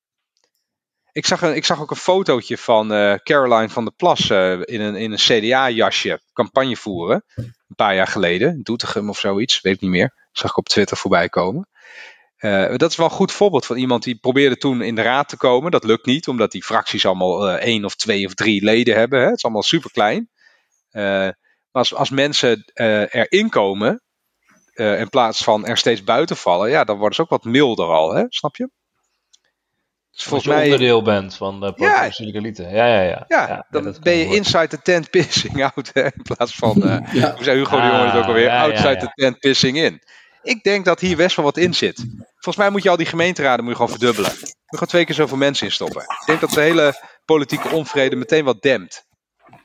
Ik 1.16 1.26
zag, 1.26 1.41
een, 1.41 1.55
ik 1.55 1.66
zag 1.66 1.82
ook 1.82 1.91
een 1.91 1.97
fotootje 1.97 2.57
van 2.57 2.88
Caroline 3.24 3.70
van 3.70 3.84
der 3.84 3.93
Plas 3.93 4.30
in 4.30 4.82
een, 4.82 4.95
in 4.95 5.11
een 5.11 5.18
CDA-jasje 5.18 6.22
campagne 6.34 6.78
voeren. 6.78 7.24
Een 7.36 7.76
paar 7.76 7.95
jaar 7.95 8.07
geleden. 8.07 8.63
Doetinchem 8.63 9.09
of 9.09 9.20
zoiets, 9.20 9.61
weet 9.61 9.74
ik 9.74 9.82
niet 9.82 9.89
meer. 9.89 10.13
Zag 10.32 10.49
ik 10.49 10.57
op 10.57 10.70
Twitter 10.70 10.97
voorbij 10.97 11.30
komen. 11.30 11.68
dat 12.78 12.89
is 12.89 12.95
wel 12.95 13.05
een 13.05 13.11
goed 13.11 13.32
voorbeeld 13.32 13.66
van 13.66 13.78
iemand 13.78 14.03
die 14.03 14.18
probeerde 14.18 14.57
toen 14.57 14.82
in 14.82 14.95
de 14.95 15.01
raad 15.01 15.30
te 15.30 15.38
komen. 15.38 15.72
Dat 15.72 15.84
lukt 15.84 16.05
niet, 16.05 16.28
omdat 16.28 16.51
die 16.51 16.63
fracties 16.63 17.05
allemaal 17.05 17.49
één 17.49 17.86
of 17.86 17.95
twee 17.95 18.26
of 18.26 18.34
drie 18.34 18.63
leden 18.63 18.95
hebben. 18.95 19.20
Hè. 19.20 19.26
Het 19.26 19.38
is 19.38 19.43
allemaal 19.43 19.63
super 19.63 19.91
klein. 19.91 20.30
maar 20.91 21.36
als, 21.72 21.93
als 21.93 22.09
mensen 22.09 22.72
erin 23.11 23.49
komen, 23.49 24.01
in 24.74 25.09
plaats 25.09 25.43
van 25.43 25.66
er 25.66 25.78
steeds 25.78 26.03
buiten 26.03 26.38
vallen, 26.38 26.70
ja, 26.70 26.84
dan 26.84 26.97
worden 26.97 27.16
ze 27.16 27.22
ook 27.22 27.30
wat 27.30 27.43
milder 27.43 27.86
al, 27.86 28.13
hè? 28.13 28.24
snap 28.30 28.55
je? 28.55 28.70
Dus 30.16 30.24
volgens 30.24 30.49
mij 30.49 30.63
onderdeel 30.63 31.01
bent 31.01 31.36
van 31.36 31.59
de 31.59 31.74
politieke 31.74 32.32
ja. 32.32 32.39
elite. 32.39 32.63
Ja, 32.63 32.88
ja, 32.88 33.01
ja. 33.01 33.26
Ja, 33.28 33.47
ja 33.47 33.66
dan 33.70 33.84
ja, 33.84 33.93
ben 34.01 34.13
je 34.13 34.26
inside 34.26 34.68
the 34.68 34.82
tent 34.82 35.09
pissing 35.09 35.63
out, 35.63 35.89
hè? 35.93 36.03
in 36.03 36.22
plaats 36.36 36.55
van, 36.55 36.78
uh, 36.78 36.97
ja. 37.22 37.34
hoe 37.36 37.43
zei 37.43 37.57
Hugo 37.57 37.82
de 37.82 37.88
Jonge 37.88 38.05
het 38.05 38.16
ook 38.16 38.24
alweer, 38.24 38.49
outside 38.49 38.97
the 38.97 39.11
tent 39.16 39.39
pissing 39.39 39.78
in. 39.78 40.01
Ik 40.43 40.63
denk 40.63 40.86
dat 40.86 40.99
hier 40.99 41.16
best 41.16 41.36
wel 41.36 41.45
wat 41.45 41.57
in 41.57 41.74
zit. 41.74 42.05
Volgens 42.34 42.57
mij 42.57 42.70
moet 42.70 42.84
je 42.84 42.89
al 42.89 42.97
die 42.97 43.05
gemeenteraden 43.05 43.66
moet 43.66 43.78
je 43.78 43.80
gewoon 43.80 43.97
verdubbelen. 43.97 44.32
Je 44.32 44.38
moet 44.39 44.53
gewoon 44.70 44.88
twee 44.88 45.05
keer 45.05 45.16
zoveel 45.16 45.38
mensen 45.38 45.66
instoppen. 45.66 46.01
Ik 46.01 46.24
denk 46.26 46.39
dat 46.39 46.51
de 46.51 46.61
hele 46.61 46.93
politieke 47.26 47.70
onvrede 47.70 48.16
meteen 48.16 48.43
wat 48.45 48.61
dempt. 48.61 49.07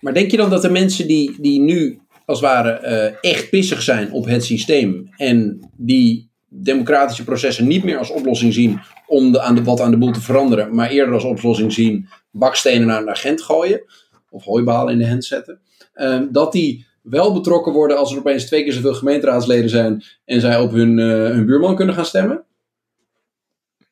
Maar 0.01 0.15
denk 0.15 0.31
je 0.31 0.37
dan 0.37 0.51
dat 0.51 0.63
de 0.63 0.71
mensen 0.71 1.07
die, 1.07 1.37
die 1.41 1.61
nu 1.61 2.01
als 2.25 2.41
het 2.41 2.49
ware 2.49 2.81
uh, 3.23 3.31
echt 3.31 3.51
pissig 3.51 3.83
zijn 3.83 4.13
op 4.13 4.25
het 4.25 4.45
systeem. 4.45 5.09
En 5.17 5.69
die 5.77 6.31
democratische 6.49 7.25
processen 7.25 7.67
niet 7.67 7.85
meer 7.85 7.99
als 7.99 8.11
oplossing 8.11 8.53
zien 8.55 8.81
om 9.11 9.33
de, 9.33 9.41
aan 9.41 9.55
de, 9.55 9.63
wat 9.63 9.81
aan 9.81 9.91
de 9.91 9.99
boel 9.99 10.13
te 10.13 10.21
veranderen, 10.21 10.75
maar 10.75 10.91
eerder 10.91 11.15
als 11.15 11.25
oplossing 11.25 11.73
zien 11.73 12.09
bakstenen 12.31 12.87
naar 12.87 13.01
een 13.01 13.11
agent 13.11 13.43
gooien 13.43 13.83
of 14.31 14.45
hooibalen 14.45 14.93
in 14.93 14.99
de 14.99 15.09
hand 15.09 15.25
zetten. 15.25 15.61
Ehm, 15.95 16.27
dat 16.31 16.53
die 16.53 16.87
wel 17.03 17.33
betrokken 17.33 17.73
worden 17.73 17.97
als 17.97 18.13
er 18.13 18.19
opeens 18.19 18.47
twee 18.47 18.65
keer 18.65 18.73
zoveel 18.73 18.95
gemeenteraadsleden 18.95 19.71
zijn 19.71 20.05
en 20.25 20.41
zij 20.41 20.59
op 20.59 20.71
hun, 20.71 20.99
uh, 20.99 21.07
hun 21.07 21.47
buurman 21.47 21.77
kunnen 21.77 21.95
gaan 21.95 22.05
stemmen? 22.05 22.45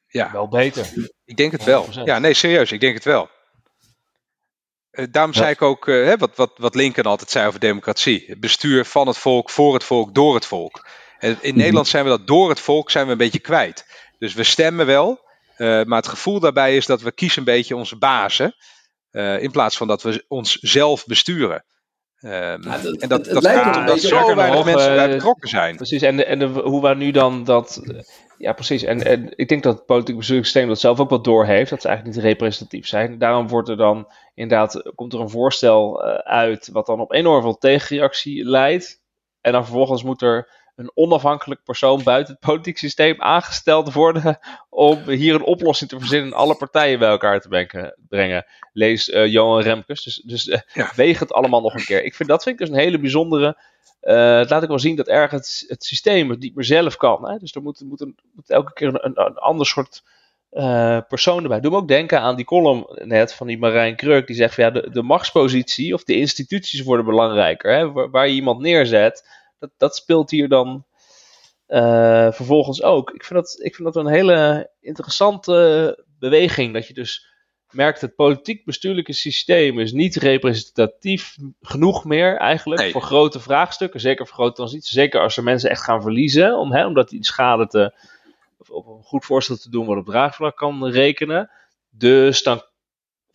Ja, 0.09 0.33
wel 0.33 0.49
beter. 0.49 0.93
Ik 1.25 1.37
denk 1.37 1.53
het 1.53 1.64
wel. 1.64 1.87
Ja, 2.05 2.19
nee, 2.19 2.35
serieus, 2.35 2.73
ik 2.73 2.81
denk 2.81 2.95
het 2.95 3.05
wel. 3.05 3.29
Uh, 4.93 5.07
daarom 5.11 5.35
zei 5.35 5.51
ik 5.51 5.62
ook, 5.62 5.87
uh, 5.87 6.14
wat, 6.19 6.37
wat, 6.37 6.53
wat 6.57 6.75
Lincoln 6.75 7.07
altijd 7.07 7.31
zei 7.31 7.47
over 7.47 7.61
democratie. 7.61 8.25
Het 8.27 8.41
bestuur 8.41 8.85
van 8.85 9.07
het 9.07 9.19
volk, 9.19 9.51
voor 9.51 9.75
het 9.75 9.85
volk, 9.85 10.14
door 10.14 10.35
het 10.35 10.47
volk. 10.47 10.87
En 11.19 11.39
in 11.41 11.51
mhm. 11.51 11.59
Nederland 11.59 11.89
zijn 11.89 12.05
we 12.05 12.11
dat 12.11 12.27
door 12.27 12.49
het 12.49 12.61
volk 12.61 12.91
zijn 12.91 13.07
we 13.07 13.12
een 13.12 13.19
beetje 13.19 13.39
kwijt. 13.39 13.87
Dus 14.19 14.35
we 14.35 14.45
stemmen 14.45 14.87
wel, 14.87 15.21
maar 15.59 15.99
het 15.99 16.09
gevoel 16.09 16.41
daarbij 16.41 16.77
is 16.77 16.87
dat 16.87 17.03
we 17.03 17.12
kiezen 17.12 17.39
een 17.39 17.45
beetje 17.45 17.77
onze 17.77 17.97
bazen. 17.97 18.55
in 19.39 19.51
plaats 19.51 19.77
van 19.77 19.87
dat 19.87 20.03
we 20.03 20.25
ons 20.29 20.55
zelf 20.55 21.07
besturen. 21.07 21.64
Um, 22.21 22.31
ja, 22.31 22.79
dat, 22.79 22.97
en 22.97 23.09
dat, 23.09 23.25
het, 23.25 23.35
dat 23.35 23.43
lijkt 23.43 23.77
een 23.77 23.85
beetje 23.85 24.09
zo 24.09 24.35
weinig 24.35 24.64
mensen 24.64 24.95
bij 24.95 25.09
betrokken 25.09 25.49
zijn. 25.49 25.77
Precies, 25.77 26.03
en, 26.03 26.27
en 26.27 26.39
de, 26.39 26.47
hoe 26.47 26.83
we 26.83 26.95
nu 26.95 27.11
dan 27.11 27.45
dat. 27.45 27.83
Ja, 28.39 28.53
precies. 28.53 28.83
En, 28.83 29.05
en 29.05 29.33
ik 29.37 29.49
denk 29.49 29.62
dat 29.62 29.77
het 29.77 29.87
politiek 29.87 30.16
bestuurssysteem 30.16 30.69
dat 30.69 30.81
zelf 30.81 31.01
ook 31.01 31.11
wat 31.11 31.25
doorheeft. 31.25 31.71
Dat 31.71 31.83
ze 31.83 31.89
eigenlijk 31.89 32.16
niet 32.16 32.27
representatief 32.27 32.87
zijn. 32.87 33.19
Daarom 33.19 33.49
wordt 33.49 33.69
er 33.69 33.77
dan 33.77 34.12
inderdaad. 34.35 34.93
komt 34.95 35.12
er 35.12 35.21
een 35.21 35.31
voorstel 35.31 36.03
uit. 36.25 36.69
wat 36.73 36.87
dan 36.87 37.01
op 37.01 37.12
enorm 37.12 37.43
veel 37.43 37.59
tegenreactie 37.59 38.45
leidt. 38.45 39.01
En 39.41 39.53
dan 39.53 39.64
vervolgens 39.64 40.03
moet 40.03 40.23
er 40.23 40.51
een 40.79 40.91
onafhankelijk 40.95 41.62
persoon 41.64 42.03
buiten 42.03 42.35
het 42.35 42.47
politiek 42.47 42.79
systeem 42.79 43.22
aangesteld 43.22 43.93
worden 43.93 44.39
om 44.68 45.09
hier 45.09 45.35
een 45.35 45.43
oplossing 45.43 45.91
te 45.91 45.99
verzinnen 45.99 46.33
en 46.33 46.39
alle 46.39 46.55
partijen 46.55 46.99
bij 46.99 47.09
elkaar 47.09 47.41
te 47.41 47.95
brengen. 48.09 48.47
Lees 48.72 49.09
uh, 49.09 49.26
Johan 49.26 49.62
Remkes. 49.62 50.03
Dus, 50.03 50.22
dus 50.24 50.47
uh, 50.47 50.91
weeg 50.95 51.18
het 51.18 51.33
allemaal 51.33 51.61
nog 51.61 51.74
een 51.74 51.85
keer. 51.85 52.05
Ik 52.05 52.14
vind, 52.14 52.29
dat 52.29 52.43
vind 52.43 52.61
ik 52.61 52.66
dus 52.66 52.76
een 52.76 52.83
hele 52.83 52.99
bijzondere. 52.99 53.57
Uh, 54.03 54.14
laat 54.49 54.62
ik 54.62 54.68
wel 54.68 54.79
zien 54.79 54.97
dat 54.97 55.09
ergens 55.09 55.64
het, 55.68 55.85
systeem 55.85 56.31
het 56.31 56.41
niet 56.41 56.55
meer 56.55 56.64
zelf 56.64 56.97
kan. 56.97 57.29
Hè? 57.31 57.39
Dus 57.39 57.55
er 57.55 57.62
moet, 57.62 57.81
moet, 57.81 58.01
een, 58.01 58.16
moet 58.33 58.51
elke 58.51 58.72
keer 58.72 58.89
een, 58.89 59.05
een, 59.07 59.26
een 59.26 59.37
ander 59.37 59.66
soort 59.66 60.03
uh, 60.53 60.99
persoon 61.09 61.43
erbij. 61.43 61.61
Doe 61.61 61.70
me 61.70 61.76
ook 61.76 61.89
denken 61.89 62.20
aan 62.20 62.37
die 62.37 62.45
column 62.45 62.87
net 62.95 63.35
van 63.35 63.47
die 63.47 63.59
Marijn 63.59 63.97
Kruk. 63.97 64.26
Die 64.26 64.37
zegt 64.37 64.55
van 64.55 64.64
ja, 64.64 64.70
de, 64.70 64.91
de 64.91 65.03
machtspositie 65.03 65.95
of 65.95 66.05
de 66.05 66.16
instituties 66.16 66.83
worden 66.83 67.05
belangrijker. 67.05 67.76
Hè? 67.76 67.93
Waar, 67.93 68.11
waar 68.11 68.29
je 68.29 68.35
iemand 68.35 68.61
neerzet 68.61 69.38
dat, 69.59 69.71
dat 69.77 69.97
speelt 69.97 70.31
hier 70.31 70.49
dan 70.49 70.87
uh, 71.69 72.33
vervolgens 72.33 72.83
ook. 72.83 73.11
Ik 73.11 73.25
vind, 73.25 73.41
dat, 73.41 73.59
ik 73.63 73.75
vind 73.75 73.95
dat 73.95 74.05
een 74.05 74.13
hele 74.13 74.71
interessante 74.81 76.05
beweging. 76.19 76.73
Dat 76.73 76.87
je 76.87 76.95
dus 76.95 77.27
merkt 77.71 78.01
het 78.01 78.15
politiek-bestuurlijke 78.15 79.13
systeem 79.13 79.79
is 79.79 79.93
niet 79.93 80.17
representatief 80.17 81.37
genoeg 81.61 82.05
meer 82.05 82.37
eigenlijk 82.37 82.91
voor 82.91 83.03
grote 83.03 83.41
vraagstukken. 83.41 84.01
Zeker 84.01 84.27
voor 84.27 84.35
grote 84.35 84.55
transities. 84.55 84.91
Zeker 84.91 85.21
als 85.21 85.37
er 85.37 85.43
mensen 85.43 85.71
echt 85.71 85.83
gaan 85.83 86.03
verliezen. 86.03 86.59
Om, 86.59 86.73
hè, 86.73 86.87
omdat 86.87 87.09
die 87.09 87.25
schade 87.25 87.67
te, 87.67 87.95
of 88.59 88.71
op 88.71 88.87
een 88.87 89.03
goed 89.03 89.25
voorstel 89.25 89.57
te 89.57 89.71
doen 89.71 89.87
wat 89.87 89.97
op 89.97 90.07
draagvlak 90.07 90.57
kan 90.57 90.87
rekenen. 90.87 91.51
Dus 91.91 92.43
dan 92.43 92.63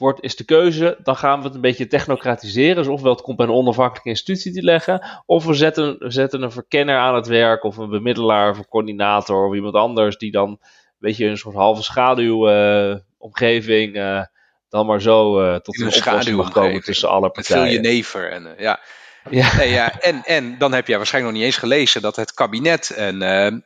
wordt, 0.03 0.23
is 0.23 0.35
de 0.35 0.43
keuze, 0.43 0.97
dan 1.03 1.15
gaan 1.15 1.39
we 1.39 1.45
het 1.45 1.55
een 1.55 1.61
beetje 1.61 1.87
technocratiseren. 1.87 2.75
Dus 2.75 2.87
ofwel 2.87 3.11
het 3.11 3.21
komt 3.21 3.37
bij 3.37 3.45
een 3.45 3.51
onafhankelijke 3.51 4.09
institutie 4.09 4.53
te 4.53 4.61
leggen, 4.61 5.21
of 5.25 5.45
we 5.45 5.53
zetten, 5.53 5.95
zetten 5.99 6.41
een 6.41 6.51
verkenner 6.51 6.97
aan 6.97 7.15
het 7.15 7.27
werk, 7.27 7.63
of 7.63 7.77
een 7.77 7.89
bemiddelaar, 7.89 8.49
of 8.49 8.57
een 8.57 8.67
coördinator, 8.67 9.47
of 9.47 9.55
iemand 9.55 9.75
anders, 9.75 10.17
die 10.17 10.31
dan 10.31 10.49
een 10.49 10.59
beetje 10.99 11.25
een 11.25 11.37
soort 11.37 11.55
halve 11.55 11.83
schaduwomgeving 11.83 13.95
uh, 13.95 14.21
dan 14.69 14.85
maar 14.85 15.01
zo 15.01 15.41
uh, 15.41 15.55
tot 15.55 15.81
een, 15.81 16.27
een 16.27 16.35
mag 16.35 16.51
komen 16.51 16.81
tussen 16.81 17.09
alle 17.09 17.29
partijen. 17.29 17.63
Veel 17.63 17.73
jenever 17.73 18.31
en 18.31 18.55
ja. 18.57 18.79
Ja. 19.29 19.57
Nee, 19.57 19.69
ja. 19.69 19.99
En, 19.99 20.23
en 20.23 20.57
dan 20.57 20.73
heb 20.73 20.87
jij 20.87 20.97
waarschijnlijk 20.97 21.33
nog 21.33 21.43
niet 21.43 21.51
eens 21.51 21.61
gelezen 21.61 22.01
dat 22.01 22.15
het 22.15 22.33
kabinet 22.33 22.93
een 22.95 23.63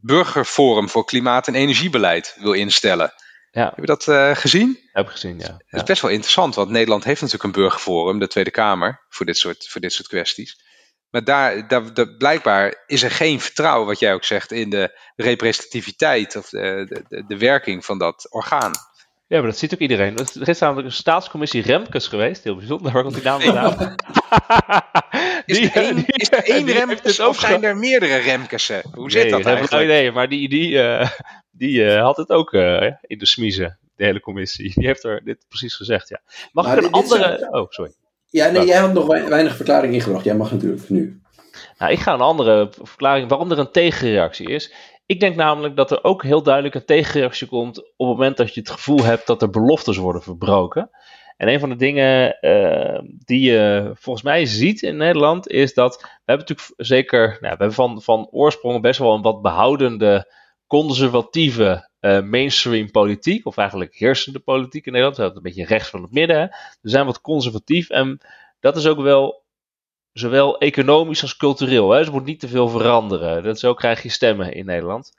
burgerforum 0.00 0.88
voor 0.88 1.04
klimaat- 1.04 1.48
en 1.48 1.54
energiebeleid 1.54 2.36
wil 2.40 2.52
instellen. 2.52 3.12
Ja. 3.58 3.64
Heb 3.64 3.78
je 3.78 3.86
dat 3.86 4.06
uh, 4.06 4.34
gezien? 4.34 4.78
Heb 4.92 5.06
ik 5.06 5.10
gezien, 5.10 5.38
ja. 5.38 5.46
Dat 5.46 5.80
is 5.80 5.82
best 5.82 6.02
wel 6.02 6.10
interessant, 6.10 6.54
want 6.54 6.70
Nederland 6.70 7.04
heeft 7.04 7.20
natuurlijk 7.20 7.54
een 7.54 7.62
burgerforum, 7.62 8.18
de 8.18 8.26
Tweede 8.26 8.50
Kamer, 8.50 9.04
voor 9.08 9.26
dit 9.26 9.36
soort, 9.36 9.68
voor 9.68 9.80
dit 9.80 9.92
soort 9.92 10.08
kwesties. 10.08 10.66
Maar 11.10 11.24
daar, 11.24 11.68
daar, 11.68 11.94
daar, 11.94 12.08
blijkbaar 12.08 12.84
is 12.86 13.02
er 13.02 13.10
geen 13.10 13.40
vertrouwen, 13.40 13.86
wat 13.86 13.98
jij 13.98 14.14
ook 14.14 14.24
zegt, 14.24 14.52
in 14.52 14.70
de 14.70 14.98
representativiteit 15.16 16.36
of 16.36 16.48
de, 16.48 17.04
de, 17.08 17.24
de 17.26 17.38
werking 17.38 17.84
van 17.84 17.98
dat 17.98 18.26
orgaan. 18.30 18.72
Ja, 19.26 19.38
maar 19.38 19.50
dat 19.50 19.58
ziet 19.58 19.74
ook 19.74 19.80
iedereen. 19.80 20.16
Er 20.16 20.48
is 20.48 20.58
namelijk 20.58 20.86
een 20.86 20.92
staatscommissie 20.92 21.62
Remkes 21.62 22.06
geweest. 22.06 22.44
Heel 22.44 22.56
bijzonder, 22.56 22.92
waar 22.92 23.02
komt 23.02 23.14
die 23.14 23.22
naam 23.22 23.40
vandaan? 23.40 23.94
is 25.48 25.74
er 25.74 25.82
één, 25.82 26.04
is 26.06 26.32
er 26.32 26.44
één 26.44 26.66
Remkes 26.66 27.20
of 27.20 27.40
zijn 27.40 27.64
er 27.64 27.76
meerdere 27.76 28.16
Remkessen? 28.16 28.82
Hoe 28.94 29.10
zit 29.10 29.30
dat 29.30 29.44
eigenlijk? 29.44 29.86
Nee, 29.86 30.12
maar 30.12 30.28
die, 30.28 30.48
die, 30.48 30.70
uh, 30.70 31.10
die 31.50 31.78
uh, 31.78 32.02
had 32.02 32.16
het 32.16 32.30
ook 32.30 32.52
uh, 32.52 32.92
in 33.00 33.18
de 33.18 33.26
smiezen, 33.26 33.78
de 33.96 34.04
hele 34.04 34.20
commissie. 34.20 34.72
Die 34.74 34.86
heeft 34.86 35.04
er 35.04 35.24
dit 35.24 35.44
precies 35.48 35.74
gezegd, 35.74 36.08
ja. 36.08 36.20
Mag 36.52 36.66
maar 36.66 36.78
ik 36.78 36.84
een 36.84 36.90
andere... 36.90 37.48
Oh, 37.50 37.66
sorry. 37.68 37.92
Ja, 38.30 38.50
nee, 38.50 38.66
jij 38.66 38.78
had 38.78 38.92
nog 38.92 39.06
weinig 39.06 39.56
verklaring 39.56 39.94
ingebracht. 39.94 40.24
Jij 40.24 40.36
mag 40.36 40.52
natuurlijk 40.52 40.88
nu. 40.88 41.20
Nou, 41.78 41.92
ik 41.92 41.98
ga 41.98 42.14
een 42.14 42.20
andere 42.20 42.68
verklaring 42.82 43.28
waarom 43.28 43.50
er 43.50 43.58
een 43.58 43.70
tegenreactie 43.70 44.48
is. 44.48 44.72
Ik 45.06 45.20
denk 45.20 45.36
namelijk 45.36 45.76
dat 45.76 45.90
er 45.90 46.04
ook 46.04 46.22
heel 46.22 46.42
duidelijk 46.42 46.74
een 46.74 46.84
tegenreactie 46.84 47.46
komt 47.46 47.78
op 47.78 48.08
het 48.08 48.16
moment 48.16 48.36
dat 48.36 48.54
je 48.54 48.60
het 48.60 48.70
gevoel 48.70 49.04
hebt 49.04 49.26
dat 49.26 49.42
er 49.42 49.50
beloftes 49.50 49.96
worden 49.96 50.22
verbroken. 50.22 50.90
En 51.38 51.48
een 51.48 51.60
van 51.60 51.68
de 51.68 51.76
dingen 51.76 52.38
uh, 52.40 52.98
die 53.24 53.50
je 53.50 53.90
volgens 53.94 54.24
mij 54.24 54.46
ziet 54.46 54.82
in 54.82 54.96
Nederland 54.96 55.48
is 55.48 55.74
dat 55.74 55.96
we 56.00 56.08
hebben 56.24 56.46
natuurlijk 56.46 56.72
zeker, 56.76 57.26
nou, 57.28 57.38
we 57.40 57.46
hebben 57.48 57.72
van, 57.72 58.02
van 58.02 58.28
oorsprong 58.30 58.80
best 58.80 58.98
wel 58.98 59.14
een 59.14 59.22
wat 59.22 59.42
behoudende 59.42 60.32
conservatieve 60.66 61.88
uh, 62.00 62.20
mainstream 62.20 62.90
politiek, 62.90 63.46
of 63.46 63.56
eigenlijk 63.56 63.94
heersende 63.94 64.38
politiek 64.38 64.86
in 64.86 64.92
Nederland. 64.92 65.16
We 65.16 65.22
hebben 65.22 65.44
een 65.44 65.52
beetje 65.52 65.74
rechts 65.74 65.88
van 65.88 66.02
het 66.02 66.12
midden. 66.12 66.40
Hè. 66.40 66.46
We 66.80 66.90
zijn 66.90 67.06
wat 67.06 67.20
conservatief 67.20 67.90
en 67.90 68.20
dat 68.60 68.76
is 68.76 68.86
ook 68.86 69.00
wel 69.00 69.44
zowel 70.12 70.58
economisch 70.58 71.22
als 71.22 71.36
cultureel. 71.36 71.90
Hè. 71.90 71.98
Dus 71.98 72.10
moet 72.10 72.24
niet 72.24 72.40
te 72.40 72.48
veel 72.48 72.68
veranderen. 72.68 73.42
Dat 73.42 73.58
zo 73.58 73.74
krijg 73.74 74.02
je 74.02 74.08
stemmen 74.08 74.52
in 74.52 74.66
Nederland. 74.66 75.12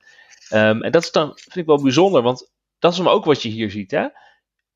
Um, 0.54 0.84
en 0.84 0.92
dat 0.92 1.04
is 1.04 1.12
dan, 1.12 1.32
vind 1.36 1.56
ik 1.56 1.66
wel 1.66 1.82
bijzonder, 1.82 2.22
want 2.22 2.52
dat 2.80 2.92
is 2.92 2.98
dan 2.98 3.08
ook 3.08 3.26
wat 3.26 3.42
je 3.42 3.50
hier 3.50 3.72
ziet. 3.72 3.92
Hè. 3.92 4.08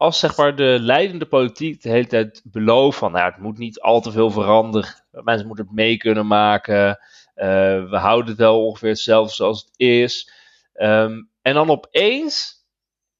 Als 0.03 0.19
zeg 0.19 0.37
maar 0.37 0.55
de 0.55 0.77
leidende 0.79 1.25
politiek 1.25 1.81
de 1.81 1.89
hele 1.89 2.07
tijd 2.07 2.41
belooft 2.43 2.97
van, 2.97 3.11
nou, 3.11 3.31
het 3.31 3.41
moet 3.41 3.57
niet 3.57 3.79
al 3.79 4.01
te 4.01 4.11
veel 4.11 4.31
veranderen. 4.31 4.89
Mensen 5.11 5.47
moeten 5.47 5.65
het 5.65 5.75
mee 5.75 5.97
kunnen 5.97 6.27
maken. 6.27 6.87
Uh, 7.35 7.45
we 7.89 7.97
houden 7.97 8.27
het 8.27 8.37
wel 8.37 8.65
ongeveer 8.65 8.89
hetzelfde 8.89 9.33
zoals 9.33 9.61
het 9.61 9.71
is. 9.75 10.31
Um, 10.75 11.29
en 11.41 11.53
dan 11.53 11.69
opeens 11.69 12.65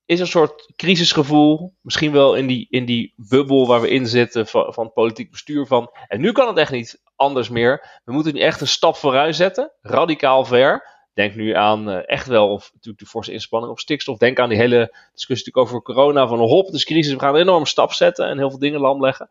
is 0.05 0.19
een 0.19 0.27
soort 0.27 0.73
crisisgevoel. 0.75 1.73
Misschien 1.81 2.11
wel 2.11 2.36
in 2.36 2.47
die, 2.47 2.67
in 2.69 2.86
die 2.86 3.13
bubbel 3.15 3.67
waar 3.67 3.81
we 3.81 3.89
in 3.89 4.07
zitten 4.07 4.47
van, 4.47 4.73
van 4.73 4.93
politiek 4.93 5.31
bestuur 5.31 5.65
van. 5.65 5.91
En 6.07 6.21
nu 6.21 6.31
kan 6.31 6.47
het 6.47 6.57
echt 6.57 6.71
niet 6.71 7.01
anders 7.15 7.49
meer. 7.49 8.01
We 8.03 8.11
moeten 8.11 8.34
nu 8.34 8.39
echt 8.39 8.61
een 8.61 8.67
stap 8.67 8.95
vooruit 8.95 9.36
zetten. 9.36 9.71
Radicaal 9.81 10.45
ver. 10.45 11.03
Denk 11.14 11.36
nu 11.36 11.53
aan 11.53 11.89
uh, 11.89 12.09
echt 12.09 12.28
wel 12.28 12.49
of, 12.49 12.70
natuurlijk 12.74 13.03
de 13.03 13.09
forse 13.09 13.32
inspanning 13.32 13.72
op 13.72 13.80
stikstof. 13.80 14.18
Denk 14.18 14.39
aan 14.39 14.49
die 14.49 14.57
hele 14.57 14.95
discussie 15.14 15.55
over 15.55 15.82
corona. 15.82 16.28
Van 16.28 16.39
hop, 16.39 16.68
is 16.68 16.86
crisis. 16.86 17.14
We 17.14 17.20
gaan 17.20 17.36
een 17.36 17.41
enorme 17.41 17.68
stap 17.68 17.93
zetten 17.93 18.28
en 18.28 18.38
heel 18.38 18.49
veel 18.49 18.59
dingen 18.59 18.80
lam 18.80 19.01
leggen. 19.01 19.30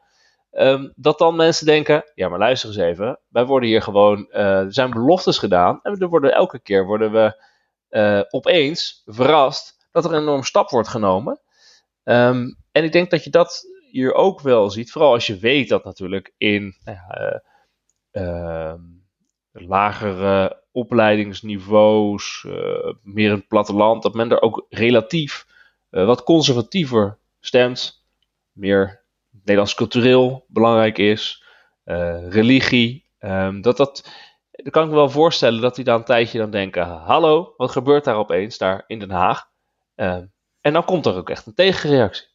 Um, 0.53 0.93
dat 0.97 1.19
dan 1.19 1.37
mensen 1.37 1.67
denken, 1.67 2.05
ja 2.15 2.29
maar 2.29 2.39
luister 2.39 2.69
eens 2.69 2.79
even. 2.79 3.19
Wij 3.29 3.45
worden 3.45 3.69
hier 3.69 3.83
gewoon, 3.83 4.29
uh, 4.31 4.59
er 4.59 4.73
zijn 4.73 4.91
beloftes 4.91 5.39
gedaan. 5.39 5.81
En 5.83 5.99
er 5.99 6.09
worden 6.09 6.35
elke 6.35 6.59
keer 6.59 6.87
worden 6.87 7.13
we 7.13 7.43
uh, 7.91 8.21
opeens 8.31 9.03
verrast 9.07 9.87
dat 9.91 10.05
er 10.05 10.13
een 10.13 10.21
enorm 10.21 10.43
stap 10.43 10.71
wordt 10.71 10.89
genomen. 10.89 11.41
Um, 12.05 12.57
en 12.73 12.85
ik 12.85 12.93
denk 12.93 13.11
dat 13.11 13.25
je 13.25 13.31
dat 13.31 13.65
hier 13.91 14.15
ook 14.15 14.41
wel 14.41 14.71
ziet, 14.71 14.93
vooral 14.93 15.13
als 15.13 15.27
je 15.27 15.39
weet 15.39 15.69
dat 15.69 15.85
natuurlijk 15.85 16.35
in 16.37 16.75
uh, 16.85 17.37
uh, 18.13 18.75
lagere 19.53 20.62
opleidingsniveaus, 20.73 22.45
uh, 22.47 22.55
meer 23.03 23.31
in 23.31 23.37
het 23.37 23.49
platteland, 23.49 24.03
dat 24.03 24.15
men 24.15 24.31
er 24.31 24.43
ook 24.43 24.67
relatief 24.69 25.47
wat 25.91 26.23
conservatiever 26.23 27.19
stemt, 27.41 28.05
meer 28.53 29.03
Nederlands 29.31 29.75
cultureel 29.75 30.45
belangrijk 30.49 30.99
is, 30.99 31.45
religie, 32.29 33.05
um, 33.21 33.61
dat 33.61 33.77
dat 33.77 34.03
dan 34.53 34.71
kan 34.71 34.83
ik 34.83 34.89
me 34.89 34.95
wel 34.95 35.11
voorstellen 35.11 35.61
dat 35.61 35.75
die 35.75 35.85
dan 35.85 35.99
een 35.99 36.05
tijdje 36.05 36.39
dan 36.39 36.51
denken: 36.51 36.87
hallo, 36.87 37.55
wat 37.57 37.71
gebeurt 37.71 38.05
daar 38.05 38.17
opeens 38.17 38.59
daar 38.59 38.85
in 38.87 38.99
Den 38.99 39.11
Haag? 39.11 39.45
Uh, 39.97 40.19
en 40.61 40.73
dan 40.73 40.85
komt 40.85 41.07
er 41.07 41.15
ook 41.15 41.31
echt 41.31 41.47
een 41.47 41.55
tegenreactie. 41.55 42.27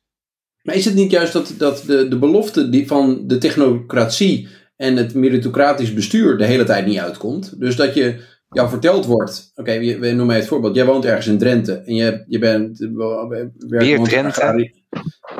Maar 0.62 0.76
is 0.76 0.86
het 0.86 0.94
niet 0.94 1.12
juist 1.12 1.34
dat, 1.34 1.54
dat 1.58 1.84
de, 1.86 2.08
de 2.08 2.18
belofte 2.18 2.70
die 2.70 2.88
van 2.88 3.28
de 3.28 3.38
technocratie 3.38 4.48
en 4.78 4.96
het 4.96 5.14
meritocratisch 5.14 5.94
bestuur 5.94 6.38
de 6.38 6.46
hele 6.46 6.64
tijd 6.64 6.86
niet 6.86 7.00
uitkomt? 7.00 7.60
Dus 7.60 7.76
dat 7.76 7.94
je 7.94 8.20
jou 8.50 8.70
verteld 8.70 9.06
wordt, 9.06 9.52
oké, 9.56 9.80
we 10.00 10.12
noemen 10.12 10.36
het 10.36 10.48
voorbeeld, 10.48 10.76
jij 10.76 10.86
woont 10.86 11.06
ergens 11.06 11.28
in 11.28 11.38
Drenthe 11.38 11.74
en 11.74 11.96
je, 11.96 12.24
je 12.28 12.40
bent... 12.40 12.78
Weer 13.58 14.00
Drenthe? 14.00 14.72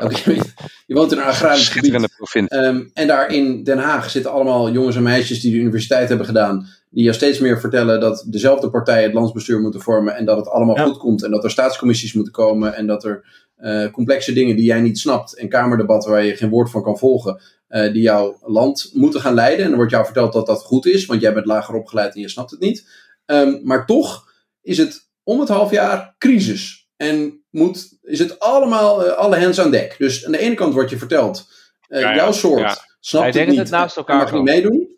Oké, 0.02 0.34
je 0.88 0.96
woont 0.96 1.12
in 1.12 1.18
een 1.18 1.24
agrarisch 1.24 1.70
gebied. 1.70 2.16
provincie. 2.18 2.58
Um, 2.58 2.92
en 2.94 3.08
daar 3.08 3.32
in 3.32 3.64
Den 3.64 3.78
Haag 3.78 4.10
zitten 4.10 4.32
allemaal 4.32 4.72
jongens 4.72 4.96
en 4.96 5.04
meisjes 5.04 5.42
die 5.42 5.52
de 5.52 5.58
universiteit 5.58 6.08
hebben 6.08 6.26
gedaan, 6.26 6.68
die 6.90 7.04
jou 7.04 7.16
steeds 7.16 7.40
meer 7.40 7.60
vertellen 7.60 8.00
dat 8.00 8.26
dezelfde 8.30 8.70
partijen 8.70 9.04
het 9.04 9.14
landsbestuur 9.14 9.60
moeten 9.60 9.82
vormen 9.82 10.16
en 10.16 10.26
dat 10.26 10.38
het 10.38 10.48
allemaal 10.48 10.76
goed 10.76 10.98
komt 10.98 11.24
en 11.24 11.32
dat 11.32 11.44
er 11.44 11.52
staatscommissies 11.52 12.14
moeten 12.14 12.34
komen 12.34 12.76
en 12.76 12.88
dat 12.88 13.04
er 13.04 13.46
uh, 13.60 13.92
complexe 13.92 14.34
dingen 14.34 14.56
die 14.56 14.66
jij 14.66 14.82
niet 14.82 15.00
snapt 15.00 15.38
en 15.38 15.50
kamerdebatten 15.50 16.12
waar 16.12 16.24
je 16.24 16.36
geen 16.36 16.50
woord 16.50 16.70
van 16.70 16.84
kan 16.84 16.98
volgen, 16.98 17.42
uh, 17.70 17.94
die 17.94 18.02
jouw 18.02 18.38
land 18.42 18.90
moeten 18.94 19.22
gaan 19.22 19.34
leiden. 19.34 19.60
En 19.60 19.68
dan 19.68 19.76
wordt 19.78 19.92
jou 19.92 20.06
verteld 20.06 20.34
dat 20.34 20.46
dat 20.46 20.64
goed 20.64 20.86
is, 20.86 21.06
want 21.06 21.22
jij 21.22 21.34
bent 21.34 21.46
lager 21.46 21.76
opgeleid 21.76 22.16
en 22.16 22.22
je 22.22 22.30
snapt 22.30 22.52
het 22.52 22.60
niet. 22.60 22.90
Um, 23.26 23.62
maar 23.64 23.86
toch 23.86 24.32
is 24.62 24.78
het 24.78 25.10
om 25.24 25.40
het 25.40 25.50
half 25.50 25.72
jaar 25.72 26.16
crisis. 26.18 26.88
En 26.96 27.44
moet, 27.50 27.98
is 28.02 28.20
het 28.20 28.40
allemaal, 28.40 29.06
uh, 29.06 29.12
alle 29.12 29.40
hands 29.40 29.60
aan 29.60 29.72
dek. 29.72 29.96
Dus 29.98 30.26
aan 30.26 30.32
de 30.32 30.38
ene 30.38 30.56
kant 30.56 30.74
wordt 30.74 30.90
je 30.90 30.98
verteld, 30.98 31.48
uh, 31.90 32.02
ja, 32.02 32.10
ja, 32.10 32.16
jouw 32.16 32.32
soort 32.32 32.60
ja. 32.60 32.78
snapt 33.00 33.34
het 33.34 33.48
niet, 33.48 33.58
het 33.58 33.70
naast 33.70 33.98
elkaar 33.98 34.18
mag 34.18 34.32
niet 34.32 34.44
meedoen. 34.44 34.96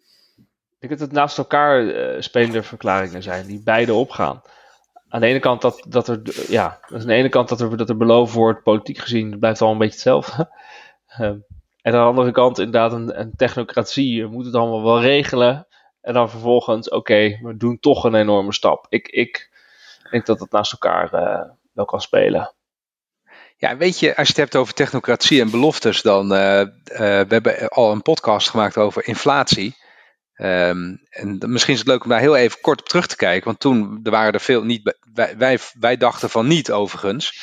Ik 0.79 0.87
denk 0.87 0.99
dat 0.99 1.09
het 1.09 1.17
naast 1.17 1.37
elkaar 1.37 1.83
uh, 1.83 2.21
spelende 2.21 2.63
verklaringen 2.63 3.23
zijn, 3.23 3.45
die 3.45 3.61
beide 3.63 3.93
opgaan. 3.93 4.41
Aan 5.07 5.21
de 5.21 5.27
ene 5.27 5.39
kant 5.39 5.61
dat, 5.61 5.85
dat 5.87 6.07
er, 6.07 6.21
ja, 6.47 6.79
aan 6.81 7.05
de 7.05 7.13
ene 7.13 7.29
kant 7.29 7.49
dat 7.49 7.61
er, 7.61 7.77
dat 7.77 7.89
er 7.89 7.97
beloofd 7.97 8.33
wordt, 8.33 8.63
politiek 8.63 8.97
gezien, 8.97 9.39
blijft 9.39 9.61
al 9.61 9.71
een 9.71 9.77
beetje 9.77 9.93
hetzelfde. 9.93 10.49
En 11.89 11.95
aan 11.95 12.01
de 12.01 12.09
andere 12.09 12.31
kant 12.31 12.57
inderdaad 12.57 12.91
een, 12.91 13.19
een 13.19 13.33
technocratie. 13.35 14.15
Je 14.15 14.25
moet 14.25 14.45
het 14.45 14.55
allemaal 14.55 14.83
wel 14.83 15.01
regelen. 15.01 15.67
En 16.01 16.13
dan 16.13 16.29
vervolgens, 16.29 16.89
oké, 16.89 17.39
we 17.41 17.57
doen 17.57 17.79
toch 17.79 18.03
een 18.03 18.15
enorme 18.15 18.53
stap. 18.53 18.85
Ik, 18.89 19.07
ik 19.07 19.49
denk 20.11 20.25
dat 20.25 20.39
het 20.39 20.51
naast 20.51 20.71
elkaar 20.71 21.13
uh, 21.13 21.49
wel 21.73 21.85
kan 21.85 22.01
spelen. 22.01 22.53
Ja, 23.57 23.77
weet 23.77 23.99
je, 23.99 24.15
als 24.15 24.27
je 24.27 24.33
het 24.33 24.41
hebt 24.41 24.55
over 24.55 24.73
technocratie 24.73 25.41
en 25.41 25.51
beloftes, 25.51 26.01
dan 26.01 26.23
uh, 26.23 26.63
we 26.83 27.25
hebben 27.27 27.69
al 27.69 27.91
een 27.91 28.01
podcast 28.01 28.49
gemaakt 28.49 28.77
over 28.77 29.07
inflatie. 29.07 29.75
Um, 30.35 30.99
en 31.09 31.37
misschien 31.45 31.73
is 31.73 31.79
het 31.79 31.87
leuk 31.87 32.03
om 32.03 32.09
daar 32.09 32.19
heel 32.19 32.35
even 32.35 32.61
kort 32.61 32.79
op 32.79 32.87
terug 32.87 33.07
te 33.07 33.15
kijken, 33.15 33.45
want 33.45 33.59
toen 33.59 33.99
er 34.03 34.11
waren 34.11 34.33
er 34.33 34.39
veel 34.39 34.63
niet, 34.63 34.95
wij, 35.37 35.59
wij 35.79 35.97
dachten 35.97 36.29
van 36.29 36.47
niet 36.47 36.71
overigens, 36.71 37.33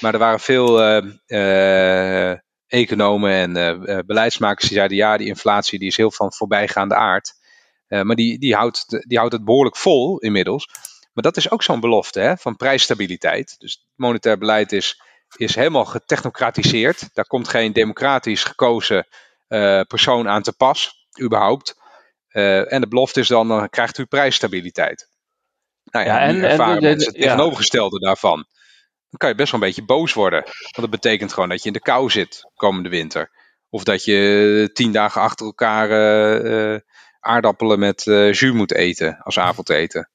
maar 0.00 0.12
er 0.12 0.18
waren 0.18 0.40
veel 0.40 0.80
economen 2.74 3.30
en 3.30 3.56
uh, 3.56 3.98
beleidsmakers 4.06 4.68
die 4.68 4.76
zeiden 4.76 4.96
ja, 4.96 5.16
die 5.16 5.26
inflatie 5.26 5.78
die 5.78 5.88
is 5.88 5.96
heel 5.96 6.10
van 6.10 6.32
voorbijgaande 6.32 6.94
aard. 6.94 7.32
Uh, 7.88 8.02
maar 8.02 8.16
die, 8.16 8.38
die, 8.38 8.54
houdt, 8.54 9.04
die 9.08 9.18
houdt 9.18 9.32
het 9.32 9.44
behoorlijk 9.44 9.76
vol 9.76 10.18
inmiddels. 10.18 10.68
Maar 11.12 11.24
dat 11.24 11.36
is 11.36 11.50
ook 11.50 11.62
zo'n 11.62 11.80
belofte 11.80 12.20
hè, 12.20 12.36
van 12.36 12.56
prijsstabiliteit. 12.56 13.54
Dus 13.58 13.72
het 13.72 13.92
monetair 13.94 14.38
beleid 14.38 14.72
is, 14.72 15.00
is 15.36 15.54
helemaal 15.54 15.84
getechnocratiseerd. 15.84 17.14
Daar 17.14 17.26
komt 17.26 17.48
geen 17.48 17.72
democratisch 17.72 18.44
gekozen 18.44 19.06
uh, 19.48 19.80
persoon 19.80 20.28
aan 20.28 20.42
te 20.42 20.52
pas, 20.52 21.06
überhaupt. 21.20 21.82
en 22.28 22.80
de 22.80 22.88
belofte 22.88 23.20
is 23.20 23.28
dan, 23.28 23.48
dan 23.48 23.68
krijgt 23.68 23.98
u 23.98 24.04
prijsstabiliteit. 24.04 25.08
Nou 25.84 26.06
ja, 26.06 26.14
ja 26.14 26.26
en, 26.26 26.44
ervaren 26.44 26.76
en 26.76 26.82
mensen 26.82 27.12
het 27.12 27.20
tegenovergestelde 27.20 28.00
ja. 28.00 28.06
daarvan 28.06 28.46
dan 29.14 29.28
kan 29.28 29.28
je 29.28 29.34
best 29.34 29.52
wel 29.52 29.60
een 29.60 29.66
beetje 29.66 29.84
boos 29.84 30.12
worden. 30.12 30.42
Want 30.42 30.90
dat 30.90 30.90
betekent 30.90 31.32
gewoon 31.32 31.48
dat 31.48 31.60
je 31.62 31.66
in 31.66 31.72
de 31.72 31.80
kou 31.80 32.10
zit 32.10 32.50
komende 32.54 32.88
winter. 32.88 33.30
Of 33.70 33.84
dat 33.84 34.04
je 34.04 34.70
tien 34.72 34.92
dagen 34.92 35.20
achter 35.20 35.46
elkaar 35.46 35.90
uh, 36.44 36.78
aardappelen 37.20 37.78
met 37.78 38.06
uh, 38.06 38.32
jus 38.32 38.52
moet 38.52 38.74
eten 38.74 39.18
als 39.22 39.38
avondeten. 39.38 40.10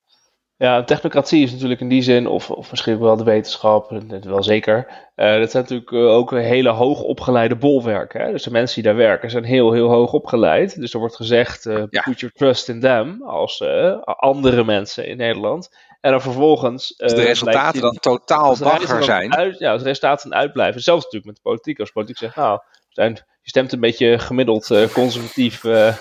Ja, 0.58 0.84
technocratie 0.84 1.44
is 1.44 1.52
natuurlijk 1.52 1.82
in 1.82 1.90
die 1.90 2.02
zin, 2.02 2.28
of, 2.28 2.52
of 2.52 2.70
misschien 2.70 3.00
wel 3.00 3.18
de 3.18 3.24
wetenschap, 3.24 4.04
wel 4.22 4.44
zeker. 4.44 4.88
Uh, 5.16 5.40
dat 5.40 5.52
zijn 5.52 5.64
natuurlijk 5.64 5.94
ook 5.94 6.32
hele 6.32 6.70
hoog 6.70 7.02
opgeleide 7.02 7.56
bolwerken. 7.56 8.22
Hè? 8.22 8.32
Dus 8.32 8.44
de 8.44 8.52
mensen 8.52 8.76
die 8.76 8.92
daar 8.92 9.02
werken 9.02 9.30
zijn 9.30 9.44
heel, 9.44 9.72
heel 9.72 9.90
hoog 9.90 10.14
opgeleid. 10.14 10.80
Dus 10.80 10.94
er 10.94 11.00
wordt 11.00 11.16
gezegd, 11.16 11.66
uh, 11.66 11.84
ja. 11.90 12.02
put 12.02 12.20
your 12.20 12.36
trust 12.36 12.70
in 12.70 12.80
them, 12.80 13.24
als 13.24 13.60
uh, 13.60 14.02
andere 14.04 14.64
mensen 14.64 15.08
in 15.08 15.18
Nederland. 15.18 15.70
En 16.02 16.12
dan 16.12 16.22
vervolgens. 16.22 16.94
Als 16.98 17.14
de 17.14 17.22
resultaten 17.22 17.82
dan 17.82 17.98
totaal 18.00 18.58
bagger 18.58 19.04
zijn. 19.04 19.36
Uit, 19.36 19.60
ja, 19.60 19.72
als 19.72 19.82
de 19.82 19.88
resultaten 19.88 20.34
uitblijven. 20.34 20.82
Zelfs 20.82 21.04
natuurlijk 21.04 21.26
met 21.26 21.36
de 21.36 21.50
politiek. 21.50 21.80
Als 21.80 21.92
politiek 21.92 22.18
zegt, 22.18 22.36
nou, 22.36 22.60
zijn, 22.90 23.14
je 23.42 23.50
stemt 23.50 23.72
een 23.72 23.80
beetje 23.80 24.20
gemiddeld 24.20 24.70
uh, 24.70 24.88
conservatief. 24.88 25.64
Uh, 25.64 25.96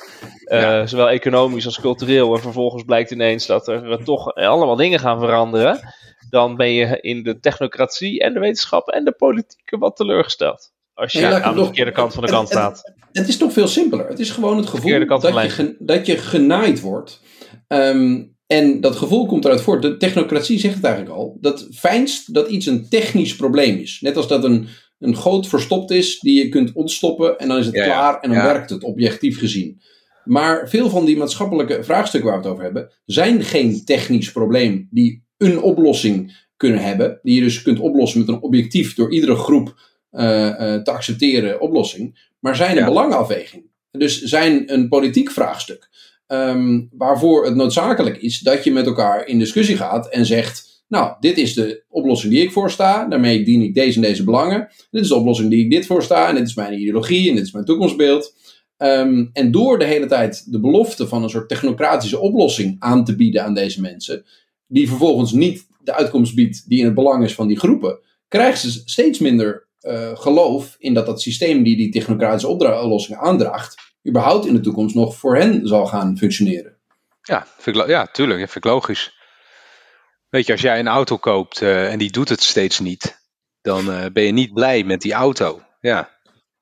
ja. 0.45 0.87
Zowel 0.87 1.09
economisch 1.09 1.65
als 1.65 1.81
cultureel. 1.81 2.35
En 2.35 2.41
vervolgens 2.41 2.83
blijkt 2.83 3.11
ineens 3.11 3.47
dat 3.47 3.69
er 3.69 4.05
toch 4.05 4.35
allemaal 4.35 4.77
dingen 4.77 4.99
gaan 4.99 5.19
veranderen. 5.19 5.81
Dan 6.31 6.57
ben 6.57 6.73
je 6.73 7.01
in 7.01 7.23
de 7.23 7.41
technocratie 7.41 8.21
en 8.21 8.35
de 8.35 8.41
wetenschap 8.41 8.89
en 8.89 9.05
de 9.05 9.13
politiek 9.13 9.77
wat 9.79 9.97
teleurgesteld. 9.97 10.73
Als 10.95 11.13
je 11.13 11.43
aan 11.43 11.55
de 11.55 11.65
verkeerde 11.65 11.93
kant 11.93 12.15
van 12.15 12.25
de 12.25 12.31
kant 12.31 12.49
staat. 12.49 12.77
Het, 12.77 13.07
het, 13.13 13.29
is 13.29 13.37
toch 13.37 13.53
veel 13.53 13.69
simpeler. 13.69 14.09
Het 14.09 14.19
is 14.19 14.31
gewoon 14.31 14.57
het 14.57 14.67
gevoel 14.67 15.07
dat 15.07 15.23
je, 15.57 15.77
dat 15.79 16.07
je 16.07 16.17
genaaid 16.17 16.81
wordt. 16.81 17.21
Um, 17.69 18.38
en 18.49 18.81
dat 18.81 18.97
gevoel 18.97 19.27
komt 19.27 19.45
eruit 19.45 19.61
voort. 19.61 19.83
De 19.83 19.97
technocratie 19.97 20.59
zegt 20.59 20.75
het 20.75 20.85
eigenlijk 20.85 21.17
al. 21.17 21.37
Dat 21.41 21.69
fijnst 21.73 22.35
dat 22.35 22.49
iets 22.49 22.67
een 22.67 22.89
technisch 22.89 23.37
probleem 23.37 23.77
is. 23.77 23.99
Net 24.01 24.17
als 24.17 24.29
dat 24.29 24.45
een, 24.45 24.67
een 24.99 25.17
goot 25.17 25.49
verstopt 25.49 25.91
is 25.91 26.19
die 26.21 26.43
je 26.43 26.49
kunt 26.49 26.73
ontstoppen 26.73 27.39
en 27.39 27.49
dan 27.49 27.59
is 27.59 27.67
het 27.67 27.75
klaar 27.75 28.21
en 28.21 28.31
dan 28.31 28.43
werkt 28.43 28.71
het 28.71 28.83
objectief 28.83 29.39
gezien. 29.39 29.81
Maar 30.25 30.69
veel 30.69 30.91
van 30.91 31.05
die 31.05 31.17
maatschappelijke 31.17 31.85
vraagstukken 31.85 32.31
waar 32.31 32.39
we 32.39 32.45
het 32.45 32.53
over 32.53 32.65
hebben, 32.65 32.93
zijn 33.05 33.43
geen 33.43 33.85
technisch 33.85 34.33
probleem 34.33 34.89
die 34.91 35.25
een 35.37 35.63
oplossing 35.63 36.47
kunnen 36.57 36.81
hebben. 36.81 37.19
Die 37.23 37.35
je 37.35 37.41
dus 37.41 37.63
kunt 37.63 37.79
oplossen 37.79 38.21
met 38.21 38.29
een 38.29 38.43
objectief 38.43 38.95
door 38.95 39.13
iedere 39.13 39.35
groep 39.35 39.75
uh, 40.13 40.23
uh, 40.23 40.75
te 40.75 40.91
accepteren 40.91 41.61
oplossing. 41.61 42.31
Maar 42.39 42.57
zijn 42.57 42.79
een 42.79 42.85
belangenafweging. 42.85 43.71
Dus 43.91 44.23
zijn 44.23 44.73
een 44.73 44.89
politiek 44.89 45.31
vraagstuk. 45.31 45.89
Um, 46.29 46.89
waarvoor 46.93 47.45
het 47.45 47.55
noodzakelijk 47.55 48.16
is 48.16 48.39
dat 48.39 48.64
je 48.64 48.72
met 48.72 48.87
elkaar 48.87 49.26
in 49.26 49.39
discussie 49.39 49.76
gaat 49.76 50.09
en 50.09 50.26
zegt: 50.26 50.85
Nou, 50.89 51.16
dit 51.20 51.39
is 51.39 51.55
de 51.55 51.85
oplossing 51.89 52.33
die 52.33 52.43
ik 52.43 52.53
voorsta, 52.53 53.07
daarmee 53.07 53.45
dien 53.45 53.62
ik 53.62 53.74
deze 53.74 53.97
en 53.97 54.03
deze 54.03 54.24
belangen. 54.24 54.68
Dit 54.91 55.03
is 55.03 55.09
de 55.09 55.14
oplossing 55.14 55.51
die 55.51 55.64
ik 55.64 55.70
dit 55.70 55.87
voorsta, 55.87 56.29
en 56.29 56.35
dit 56.35 56.47
is 56.47 56.55
mijn 56.55 56.81
ideologie 56.81 57.29
en 57.29 57.35
dit 57.35 57.45
is 57.45 57.53
mijn 57.53 57.64
toekomstbeeld. 57.64 58.35
Um, 58.79 59.31
en 59.33 59.51
door 59.51 59.79
de 59.79 59.85
hele 59.85 60.07
tijd 60.07 60.53
de 60.53 60.61
belofte 60.61 61.09
van 61.09 61.22
een 61.22 61.31
soort 61.31 61.49
technocratische 61.49 62.18
oplossing 62.18 62.76
aan 62.79 63.05
te 63.05 63.16
bieden 63.16 63.45
aan 63.45 63.55
deze 63.55 63.81
mensen, 63.81 64.24
die 64.66 64.89
vervolgens 64.89 65.33
niet 65.33 65.66
de 65.85 65.95
uitkomst 65.95 66.35
biedt 66.35 66.68
die 66.68 66.79
in 66.79 66.85
het 66.85 66.95
belang 66.95 67.24
is 67.24 67.35
van 67.35 67.49
die 67.49 67.59
groepen, 67.59 67.99
krijgen 68.29 68.70
ze 68.70 68.83
steeds 68.85 69.18
minder 69.18 69.68
uh, 69.83 70.16
geloof 70.16 70.76
in 70.79 70.95
dat 70.95 71.07
dat 71.07 71.22
systeem 71.22 71.62
die 71.62 71.76
die 71.76 71.91
technocratische 71.91 72.49
oplossingen 72.49 73.20
aandraagt, 73.20 73.74
überhaupt 74.09 74.47
in 74.47 74.55
de 74.55 74.61
toekomst 74.61 74.95
nog 74.95 75.17
voor 75.17 75.37
hen 75.37 75.69
zal 75.69 75.87
gaan 75.87 76.19
functioneren. 76.19 76.77
Ja, 77.23 77.47
vind 77.59 77.77
ik, 77.77 77.87
ja 77.87 78.07
tuurlijk, 78.07 78.41
dat 78.41 78.51
vind 78.51 78.65
ik 78.65 78.71
logisch. 78.71 79.17
Weet 80.29 80.47
je, 80.47 80.53
als 80.53 80.61
jij 80.61 80.79
een 80.79 80.89
auto 80.89 81.17
koopt 81.17 81.61
uh, 81.61 81.93
en 81.93 81.99
die 81.99 82.11
doet 82.11 82.29
het 82.29 82.43
steeds 82.43 82.79
niet, 82.81 83.21
dan 83.63 83.89
uh, 83.89 84.05
ben 84.13 84.23
je 84.23 84.33
niet 84.33 84.53
blij 84.53 84.85
met 84.85 85.01
die 85.01 85.13
auto. 85.13 85.63
Ja. 85.81 86.11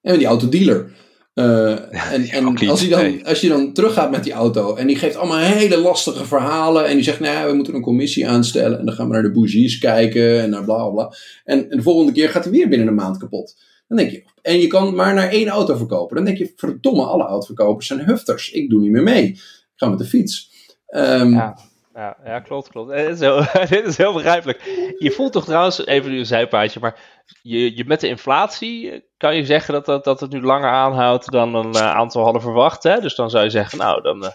En 0.00 0.18
die 0.18 0.26
autodealer. 0.26 0.92
Uh, 1.34 2.12
en 2.12 2.28
en 2.28 2.68
als, 2.68 2.80
je 2.80 2.88
dan, 2.88 3.00
nee. 3.00 3.26
als 3.26 3.40
je 3.40 3.48
dan 3.48 3.72
teruggaat 3.72 4.10
met 4.10 4.24
die 4.24 4.32
auto 4.32 4.74
en 4.74 4.86
die 4.86 4.96
geeft 4.96 5.16
allemaal 5.16 5.38
hele 5.38 5.76
lastige 5.76 6.24
verhalen 6.24 6.86
en 6.86 6.94
die 6.94 7.04
zegt, 7.04 7.20
nou, 7.20 7.48
we 7.48 7.56
moeten 7.56 7.74
een 7.74 7.82
commissie 7.82 8.28
aanstellen 8.28 8.78
en 8.78 8.86
dan 8.86 8.94
gaan 8.94 9.06
we 9.06 9.12
naar 9.12 9.22
de 9.22 9.32
bougies 9.32 9.78
kijken 9.78 10.40
en 10.40 10.50
naar 10.50 10.64
bla 10.64 10.88
bla. 10.88 11.14
En, 11.44 11.70
en 11.70 11.76
de 11.76 11.82
volgende 11.82 12.12
keer 12.12 12.28
gaat 12.28 12.44
hij 12.44 12.52
weer 12.52 12.68
binnen 12.68 12.88
een 12.88 12.94
maand 12.94 13.18
kapot. 13.18 13.56
Dan 13.88 13.96
denk 13.96 14.10
je, 14.10 14.24
en 14.42 14.58
je 14.58 14.66
kan 14.66 14.94
maar 14.94 15.14
naar 15.14 15.28
één 15.28 15.48
auto 15.48 15.76
verkopen. 15.76 16.16
Dan 16.16 16.24
denk 16.24 16.38
je, 16.38 16.52
verdomme, 16.56 17.04
alle 17.04 17.24
autoverkopers 17.24 17.86
zijn 17.86 18.04
hufters. 18.04 18.50
Ik 18.50 18.70
doe 18.70 18.80
niet 18.80 18.90
meer 18.90 19.02
mee. 19.02 19.24
Ik 19.24 19.72
ga 19.76 19.88
met 19.88 19.98
de 19.98 20.04
fiets. 20.04 20.50
Um, 20.88 21.32
ja. 21.32 21.58
Ja, 21.94 22.16
ja, 22.24 22.40
klopt, 22.40 22.68
klopt. 22.68 22.90
Dit 22.90 23.08
is, 23.08 23.20
heel, 23.20 23.36
dit 23.68 23.86
is 23.86 23.96
heel 23.96 24.12
begrijpelijk. 24.12 24.62
Je 24.98 25.10
voelt 25.10 25.32
toch 25.32 25.44
trouwens, 25.44 25.86
even 25.86 26.12
een 26.12 26.26
zijpaadje, 26.26 26.80
maar 26.80 27.00
je, 27.42 27.76
je, 27.76 27.84
met 27.84 28.00
de 28.00 28.08
inflatie 28.08 29.04
kan 29.16 29.36
je 29.36 29.44
zeggen 29.44 29.74
dat, 29.74 29.86
dat, 29.86 30.04
dat 30.04 30.20
het 30.20 30.30
nu 30.30 30.42
langer 30.42 30.70
aanhoudt 30.70 31.30
dan 31.30 31.54
een 31.54 31.74
uh, 31.74 31.80
aantal 31.80 32.22
hadden 32.22 32.42
verwacht. 32.42 32.82
Hè? 32.82 33.00
Dus 33.00 33.14
dan 33.14 33.30
zou 33.30 33.44
je 33.44 33.50
zeggen, 33.50 33.78
nou, 33.78 34.02
dan 34.02 34.32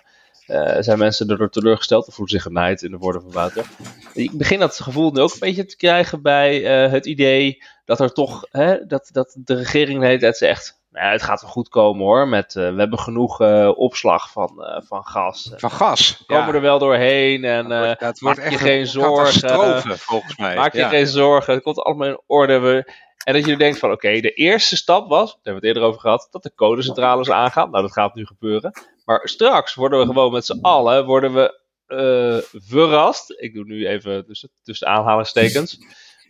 uh, 0.51 0.75
uh, 0.75 0.75
zijn 0.79 0.97
mensen 0.97 1.29
erdoor 1.29 1.49
teleurgesteld 1.49 2.07
of 2.07 2.13
voelen 2.13 2.33
zich 2.33 2.43
genaaid 2.43 2.81
in 2.81 2.91
de 2.91 2.97
woorden 2.97 3.21
van 3.21 3.31
Wouter. 3.31 3.65
Ik 4.13 4.31
begin 4.31 4.59
dat 4.59 4.79
gevoel 4.79 5.11
nu 5.11 5.21
ook 5.21 5.31
een 5.31 5.39
beetje 5.39 5.65
te 5.65 5.77
krijgen 5.77 6.21
bij 6.21 6.61
het 6.89 7.05
idee 7.05 7.63
dat 7.85 7.99
er 7.99 8.13
toch, 8.13 8.45
hè, 8.51 8.85
dat, 8.85 9.09
dat 9.11 9.35
de 9.39 9.55
regering 9.55 9.99
de 9.99 10.05
hele 10.05 10.19
tijd 10.19 10.37
zegt, 10.37 10.79
nou, 10.91 11.11
het 11.11 11.21
gaat 11.21 11.41
wel 11.41 11.49
goed 11.49 11.69
komen 11.69 12.05
hoor. 12.05 12.27
Met, 12.27 12.55
uh, 12.55 12.73
we 12.73 12.79
hebben 12.79 12.99
genoeg 12.99 13.39
opslag 13.75 14.31
van, 14.31 14.51
van 14.87 15.03
gas. 15.03 15.51
Van 15.55 15.71
gas. 15.71 16.17
We 16.17 16.25
komen 16.25 16.47
ja. 16.47 16.53
er 16.53 16.61
wel 16.61 16.79
doorheen. 16.79 17.43
En 17.43 17.69
dat 17.99 18.19
wordt, 18.19 18.39
maak 18.39 18.49
je 18.49 18.57
geen 18.57 18.87
zorgen. 18.87 19.97
volgens 19.97 20.37
mij. 20.37 20.55
Maak 20.55 20.73
je 20.73 20.79
ja. 20.79 20.89
geen 20.89 21.07
zorgen. 21.07 21.53
Het 21.53 21.63
komt 21.63 21.79
allemaal 21.79 22.07
in 22.07 22.21
orde. 22.25 22.59
We, 22.59 22.93
en 23.23 23.33
dat 23.33 23.45
je 23.45 23.57
denkt 23.57 23.79
van 23.79 23.91
oké, 23.91 24.07
okay, 24.07 24.21
de 24.21 24.33
eerste 24.33 24.75
stap 24.75 25.09
was, 25.09 25.27
daar 25.27 25.39
hebben 25.43 25.61
we 25.61 25.67
het 25.67 25.75
eerder 25.75 25.83
over 25.89 26.01
gehad, 26.01 26.27
dat 26.31 26.43
de 26.43 26.53
codecentrales 26.55 27.29
aangaan. 27.29 27.69
Nou, 27.69 27.83
dat 27.83 27.93
gaat 27.93 28.15
nu 28.15 28.25
gebeuren. 28.25 28.71
Maar 29.05 29.21
straks 29.23 29.73
worden 29.73 29.99
we 29.99 30.05
gewoon 30.05 30.31
met 30.31 30.45
z'n 30.45 30.59
allen, 30.61 31.05
worden 31.05 31.33
we 31.33 31.59
uh, 31.87 32.61
verrast, 32.67 33.33
ik 33.37 33.53
doe 33.53 33.65
nu 33.65 33.87
even 33.87 34.25
tussen, 34.25 34.49
tussen 34.63 34.87
aanhalingstekens, 34.87 35.77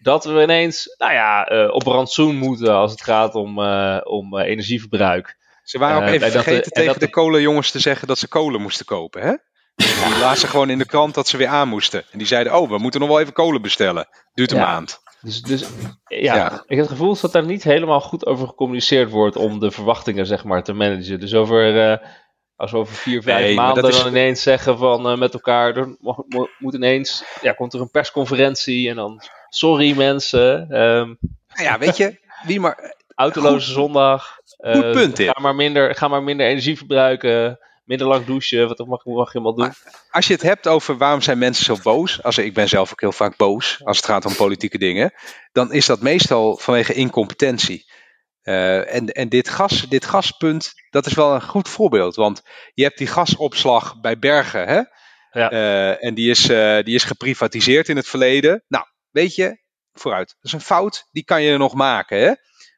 dat 0.01 0.25
we 0.25 0.41
ineens 0.41 0.95
nou 0.97 1.13
ja, 1.13 1.51
uh, 1.51 1.73
op 1.73 1.83
rantsoen 1.83 2.35
moeten 2.35 2.73
als 2.73 2.91
het 2.91 3.01
gaat 3.01 3.35
om, 3.35 3.59
uh, 3.59 3.97
om 4.03 4.37
energieverbruik. 4.37 5.37
Ze 5.63 5.79
waren 5.79 6.01
ook 6.01 6.09
even 6.09 6.31
vergeten 6.31 6.71
tegen 6.71 6.99
de 6.99 7.09
kolenjongens 7.09 7.71
te 7.71 7.79
zeggen 7.79 8.07
dat 8.07 8.17
ze 8.17 8.27
kolen 8.27 8.61
moesten 8.61 8.85
kopen, 8.85 9.21
hè? 9.21 9.35
Die 9.75 10.19
lazen 10.19 10.49
gewoon 10.49 10.69
in 10.69 10.77
de 10.77 10.85
krant 10.85 11.13
dat 11.13 11.27
ze 11.27 11.37
weer 11.37 11.47
aan 11.47 11.67
moesten. 11.67 12.03
En 12.11 12.17
die 12.17 12.27
zeiden, 12.27 12.55
oh, 12.55 12.69
we 12.69 12.77
moeten 12.77 12.99
nog 12.99 13.09
wel 13.09 13.19
even 13.19 13.33
kolen 13.33 13.61
bestellen. 13.61 14.07
Duurt 14.33 14.51
een 14.51 14.57
ja. 14.57 14.65
maand. 14.65 15.01
Dus, 15.21 15.41
dus 15.41 15.69
ja, 16.07 16.35
ja, 16.35 16.53
ik 16.53 16.77
heb 16.77 16.79
het 16.79 16.87
gevoel 16.87 17.17
dat 17.21 17.31
daar 17.31 17.45
niet 17.45 17.63
helemaal 17.63 18.01
goed 18.01 18.25
over 18.25 18.47
gecommuniceerd 18.47 19.09
wordt 19.09 19.35
om 19.35 19.59
de 19.59 19.71
verwachtingen 19.71 20.25
zeg 20.25 20.43
maar 20.43 20.63
te 20.63 20.73
managen. 20.73 21.19
Dus 21.19 21.33
over, 21.33 21.75
uh, 21.75 21.97
als 22.55 22.71
we 22.71 22.77
over 22.77 22.95
vier, 22.95 23.23
vijf 23.23 23.45
nee, 23.45 23.55
maanden 23.55 23.87
is... 23.87 23.97
dan 23.97 24.07
ineens 24.07 24.41
zeggen 24.41 24.77
van 24.77 25.11
uh, 25.11 25.17
met 25.17 25.33
elkaar, 25.33 25.77
er 25.77 25.95
moet 26.59 26.73
ineens, 26.73 27.23
ja, 27.41 27.51
komt 27.51 27.73
er 27.73 27.81
een 27.81 27.91
persconferentie 27.91 28.89
en 28.89 28.95
dan, 28.95 29.21
sorry 29.49 29.97
mensen. 29.97 30.75
Um, 30.81 31.17
ja, 31.53 31.77
weet 31.77 31.97
je, 31.97 32.19
wie 32.45 32.59
maar... 32.59 32.77
Autoloze 33.15 33.65
goed, 33.65 33.75
zondag. 33.75 34.37
Uh, 34.59 34.91
punt, 34.91 35.19
ga 35.19 35.41
maar, 35.41 35.55
minder, 35.55 35.95
ga 35.95 36.07
maar 36.07 36.23
minder 36.23 36.47
energie 36.47 36.77
verbruiken 36.77 37.59
minder 37.91 38.07
lang 38.07 38.25
douchen, 38.25 38.67
wat 38.67 38.77
mag, 38.77 39.05
mag 39.05 39.33
je 39.33 39.39
helemaal 39.39 39.55
doen. 39.55 39.73
Als 40.09 40.27
je 40.27 40.33
het 40.33 40.41
hebt 40.41 40.67
over 40.67 40.97
waarom 40.97 41.21
zijn 41.21 41.37
mensen 41.37 41.65
zo 41.65 41.77
boos, 41.83 42.23
als 42.23 42.37
ik 42.37 42.53
ben 42.53 42.69
zelf 42.69 42.91
ook 42.91 43.01
heel 43.01 43.11
vaak 43.11 43.37
boos 43.37 43.81
als 43.83 43.97
het 43.97 44.05
gaat 44.05 44.25
om 44.25 44.35
politieke 44.35 44.77
dingen, 44.77 45.13
dan 45.51 45.73
is 45.73 45.85
dat 45.85 46.01
meestal 46.01 46.57
vanwege 46.57 46.93
incompetentie. 46.93 47.85
Uh, 48.43 48.93
en 48.93 49.07
en 49.07 49.29
dit, 49.29 49.49
gas, 49.49 49.89
dit 49.89 50.05
gaspunt, 50.05 50.73
dat 50.89 51.05
is 51.05 51.13
wel 51.13 51.33
een 51.33 51.41
goed 51.41 51.69
voorbeeld. 51.69 52.15
Want 52.15 52.41
je 52.73 52.83
hebt 52.83 52.97
die 52.97 53.07
gasopslag 53.07 53.99
bij 53.99 54.19
Bergen, 54.19 54.67
hè? 54.67 54.81
Ja. 55.31 55.51
Uh, 55.51 56.03
en 56.03 56.13
die 56.13 56.29
is, 56.29 56.49
uh, 56.49 56.83
die 56.83 56.95
is 56.95 57.03
geprivatiseerd 57.03 57.89
in 57.89 57.95
het 57.95 58.07
verleden. 58.07 58.63
Nou, 58.67 58.85
weet 59.09 59.35
je, 59.35 59.57
vooruit. 59.93 60.27
Dat 60.27 60.45
is 60.45 60.53
een 60.53 60.61
fout, 60.61 61.07
die 61.11 61.23
kan 61.23 61.41
je 61.41 61.57
nog 61.57 61.73
maken, 61.73 62.19
hè? 62.19 62.31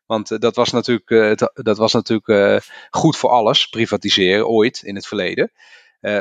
Want 0.05 0.31
uh, 0.31 0.39
dat 0.39 0.55
was 0.55 0.71
natuurlijk, 0.71 1.09
uh, 1.09 1.47
dat 1.53 1.77
was 1.77 1.93
natuurlijk 1.93 2.27
uh, 2.27 2.57
goed 2.89 3.17
voor 3.17 3.29
alles, 3.29 3.67
privatiseren 3.67 4.47
ooit 4.47 4.81
in 4.81 4.95
het 4.95 5.07
verleden. 5.07 5.51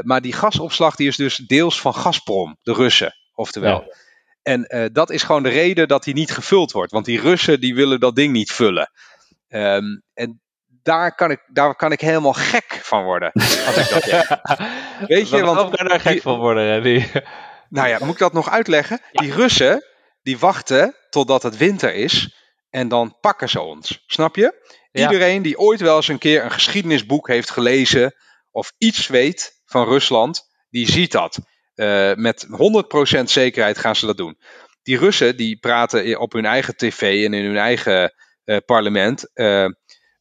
maar 0.03 0.21
die 0.21 0.33
gasopslag 0.33 0.97
die 0.97 1.09
is 1.09 1.17
dus 1.17 1.37
deels 1.37 1.81
van 1.81 1.95
Gazprom, 1.95 2.59
de 2.63 2.73
Russen, 2.73 3.15
oftewel. 3.35 3.85
Ja. 3.87 3.95
En 4.43 4.91
dat 4.93 5.11
is 5.11 5.23
gewoon 5.23 5.43
de 5.43 5.49
reden 5.49 5.89
dat 5.89 6.05
die 6.05 6.15
niet 6.15 6.31
gevuld 6.31 6.73
wordt. 6.73 6.93
Want 6.93 7.05
die 7.05 7.21
Russen 7.21 7.61
die 7.61 7.75
willen 7.75 8.01
dat 8.01 8.17
ding 8.17 8.33
niet 8.33 8.53
vullen. 8.53 8.91
Um, 9.49 10.03
en 10.15 10.43
daar 10.83 11.15
kan, 11.15 11.31
ik, 11.31 11.43
daar 11.47 11.75
kan 11.75 11.93
ik 11.93 12.01
helemaal 12.01 12.33
gek 12.33 12.81
van 12.83 13.05
worden. 13.05 13.33
Als 13.33 13.77
ik 13.77 13.89
dat. 13.89 14.59
Weet 15.09 15.29
je, 15.29 15.45
want. 15.45 15.77
kan 15.77 15.89
daar 15.89 16.01
gek 16.01 16.13
die, 16.13 16.23
van 16.23 16.39
worden, 16.39 16.67
hè? 16.67 16.81
Die... 16.81 17.11
Nou 17.69 17.89
ja, 17.89 17.99
moet 18.01 18.13
ik 18.13 18.19
dat 18.19 18.33
nog 18.33 18.51
uitleggen? 18.51 19.01
Ja. 19.13 19.23
Die 19.23 19.33
Russen, 19.33 19.85
die 20.23 20.39
wachten 20.39 20.95
totdat 21.11 21.43
het 21.43 21.57
winter 21.57 21.95
is. 21.95 22.37
En 22.73 22.89
dan 22.89 23.17
pakken 23.21 23.49
ze 23.49 23.61
ons. 23.61 24.03
Snap 24.07 24.37
je? 24.37 24.77
Ja. 24.93 25.11
Iedereen 25.11 25.43
die 25.43 25.59
ooit 25.59 25.81
wel 25.81 25.97
eens 25.97 26.09
een 26.09 26.19
keer 26.19 26.45
een 26.45 26.51
geschiedenisboek 26.51 27.29
heeft 27.29 27.51
gelezen. 27.51 28.15
of 28.51 28.73
iets 28.79 29.07
weet 29.07 29.61
van 29.65 29.85
Rusland, 29.85 30.43
die 30.71 30.91
ziet 30.91 31.13
dat. 31.13 31.39
Uh, 31.75 32.15
met 32.15 32.47
100% 33.19 33.23
zekerheid 33.25 33.79
gaan 33.79 33.97
ze 33.97 34.07
dat 34.07 34.17
doen. 34.17 34.39
Die 34.83 34.99
Russen 34.99 35.37
die 35.37 35.59
praten 35.59 36.19
op 36.19 36.33
hun 36.33 36.45
eigen 36.45 36.77
tv 36.77 37.25
en 37.25 37.35
in 37.35 37.45
hun 37.45 37.57
eigen 37.57 38.15
uh, 38.45 38.57
parlement. 38.67 39.31
Uh, 39.35 39.69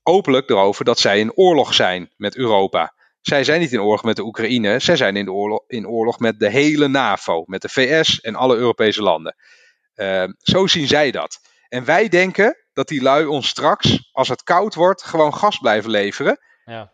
openlijk 0.03 0.49
erover 0.49 0.85
dat 0.85 0.99
zij 0.99 1.19
in 1.19 1.33
oorlog 1.33 1.73
zijn 1.73 2.13
met 2.17 2.35
Europa. 2.35 2.93
Zij 3.21 3.43
zijn 3.43 3.59
niet 3.59 3.73
in 3.73 3.81
oorlog 3.81 4.03
met 4.03 4.15
de 4.15 4.23
Oekraïne, 4.23 4.79
zij 4.79 4.95
zijn 4.95 5.15
in, 5.15 5.25
de 5.25 5.31
oorlog, 5.31 5.63
in 5.67 5.87
oorlog 5.87 6.19
met 6.19 6.39
de 6.39 6.49
hele 6.49 6.87
NAVO, 6.87 7.43
met 7.45 7.61
de 7.61 7.69
VS 7.69 8.21
en 8.21 8.35
alle 8.35 8.55
Europese 8.55 9.01
landen. 9.01 9.35
Zo 10.37 10.67
zien 10.67 10.87
zij 10.87 11.11
dat. 11.11 11.50
En 11.71 11.85
wij 11.85 12.09
denken 12.09 12.57
dat 12.73 12.87
die 12.87 13.01
lui 13.01 13.25
ons 13.25 13.47
straks, 13.47 14.09
als 14.11 14.27
het 14.27 14.43
koud 14.43 14.75
wordt, 14.75 15.03
gewoon 15.03 15.33
gas 15.33 15.57
blijven 15.57 15.89
leveren. 15.89 16.39
Ja. 16.65 16.89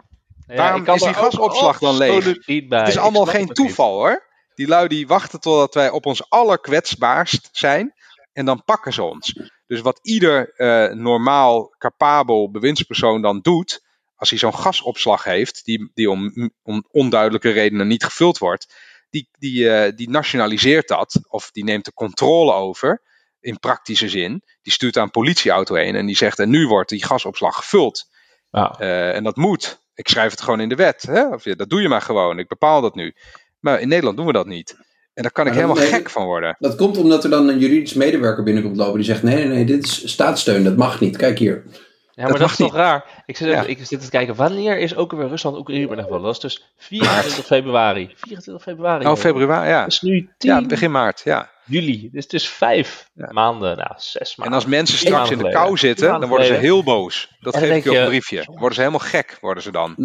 Ja, 0.47 0.55
Waarom 0.55 0.86
is 0.86 1.01
die 1.01 1.13
gasopslag 1.13 1.80
dan 1.80 1.97
leeg? 1.97 2.25
Het 2.69 2.88
is 2.88 2.97
allemaal 2.97 3.25
geen 3.25 3.47
toeval 3.47 3.91
niet. 3.91 3.97
hoor. 3.97 4.25
Die 4.53 4.67
lui 4.67 4.88
die 4.88 5.07
wachten 5.07 5.39
totdat 5.39 5.73
wij 5.73 5.89
op 5.89 6.05
ons 6.05 6.30
allerkwetsbaarst 6.30 7.49
zijn. 7.51 7.93
En 8.34 8.45
dan 8.45 8.63
pakken 8.63 8.93
ze 8.93 9.03
ons. 9.03 9.39
Dus 9.67 9.82
wat 9.82 9.99
ieder 10.01 10.53
uh, 10.57 10.93
normaal, 10.93 11.75
capabel 11.78 12.51
bewindspersoon 12.51 13.21
dan 13.21 13.39
doet. 13.41 13.86
Als 14.15 14.30
hij 14.30 14.39
zo'n 14.39 14.55
gasopslag 14.55 15.23
heeft, 15.23 15.65
die, 15.65 15.91
die 15.93 16.09
om, 16.09 16.51
om, 16.63 16.86
onduidelijke 16.91 17.49
redenen 17.49 17.88
niet 17.88 18.03
gevuld 18.03 18.38
wordt. 18.38 18.73
Die, 19.09 19.30
die, 19.39 19.63
uh, 19.63 19.95
die 19.95 20.09
nationaliseert 20.09 20.88
dat. 20.88 21.19
Of 21.28 21.51
die 21.51 21.63
neemt 21.63 21.86
de 21.86 21.93
controle 21.93 22.53
over 22.53 23.01
in 23.47 23.59
praktische 23.59 24.09
zin. 24.09 24.41
Die 24.61 24.73
stuurt 24.73 24.93
daar 24.93 25.03
een 25.03 25.11
politieauto 25.11 25.75
heen 25.75 25.95
en 25.95 26.05
die 26.05 26.15
zegt: 26.15 26.39
En 26.39 26.49
nu 26.49 26.67
wordt 26.67 26.89
die 26.89 27.05
gasopslag 27.05 27.55
gevuld. 27.55 28.05
Ja. 28.51 28.75
Uh, 28.79 29.15
en 29.15 29.23
dat 29.23 29.35
moet. 29.35 29.79
Ik 29.93 30.07
schrijf 30.07 30.31
het 30.31 30.41
gewoon 30.41 30.59
in 30.59 30.69
de 30.69 30.75
wet. 30.75 31.01
Hè? 31.01 31.27
Of, 31.27 31.43
ja, 31.43 31.55
dat 31.55 31.69
doe 31.69 31.81
je 31.81 31.87
maar 31.87 32.01
gewoon. 32.01 32.39
Ik 32.39 32.47
bepaal 32.47 32.81
dat 32.81 32.95
nu. 32.95 33.13
Maar 33.59 33.79
in 33.79 33.87
Nederland 33.87 34.17
doen 34.17 34.25
we 34.25 34.31
dat 34.31 34.45
niet. 34.45 34.77
En 35.13 35.23
daar 35.23 35.31
kan 35.31 35.47
ik 35.47 35.53
helemaal 35.53 35.75
nee, 35.75 35.87
gek 35.87 36.09
van 36.09 36.25
worden. 36.25 36.55
Dat 36.59 36.75
komt 36.75 36.97
omdat 36.97 37.23
er 37.23 37.29
dan 37.29 37.47
een 37.47 37.59
juridisch 37.59 37.93
medewerker 37.93 38.43
binnenkomt 38.43 38.77
lopen 38.77 38.95
die 38.95 39.03
zegt: 39.03 39.23
nee, 39.23 39.35
nee, 39.35 39.47
nee, 39.47 39.65
dit 39.65 39.83
is 39.83 40.11
staatssteun, 40.11 40.63
dat 40.63 40.75
mag 40.75 40.99
niet. 40.99 41.17
Kijk 41.17 41.39
hier. 41.39 41.63
Ja, 42.11 42.23
maar 42.23 42.31
dat, 42.31 42.39
dat 42.39 42.49
is 42.49 42.55
toch 42.55 42.73
raar? 42.73 43.23
Ik 43.25 43.37
zit, 43.37 43.47
ja. 43.47 43.63
ik 43.63 43.85
zit 43.85 44.01
te 44.01 44.09
kijken, 44.09 44.35
wanneer 44.35 44.77
is 44.77 44.95
ook 44.95 45.11
weer 45.11 45.27
Rusland 45.27 45.57
Oekraïne 45.57 45.95
gevallen? 45.95 46.23
Dat 46.23 46.33
is 46.33 46.39
dus 46.39 46.73
24 46.77 47.45
februari. 47.45 48.13
24 48.15 48.63
februari. 48.63 49.05
Oh, 49.05 49.15
februari, 49.15 49.69
ja. 49.69 49.81
Dat 49.81 49.91
is 49.91 50.01
nu 50.01 50.29
10 50.37 50.51
ja, 50.51 50.65
begin 50.65 50.91
maart, 50.91 51.21
ja. 51.23 51.49
Juli. 51.68 52.09
Dus 52.11 52.24
het 52.24 52.34
is 52.34 52.49
vijf 52.49 53.09
ja. 53.13 53.32
maanden, 53.32 53.78
nou 53.78 53.91
zes 53.95 54.36
maanden. 54.36 54.55
En 54.55 54.61
als 54.63 54.72
mensen 54.72 54.97
straks 54.97 55.32
in 55.32 55.38
de 55.38 55.49
kou 55.49 55.78
zitten, 55.78 56.20
dan 56.20 56.30
worden 56.30 56.47
ze 56.47 56.53
heel 56.53 56.84
boos. 56.84 57.36
Dat 57.39 57.57
geef 57.57 57.76
ik 57.76 57.84
je 57.84 57.89
op 57.89 57.95
een 57.95 58.05
briefje. 58.05 58.43
Worden 58.45 58.74
ze 58.74 58.80
helemaal 58.80 59.07
gek, 59.07 59.38
worden 59.41 59.63
ze 59.63 59.72
dan. 59.72 59.95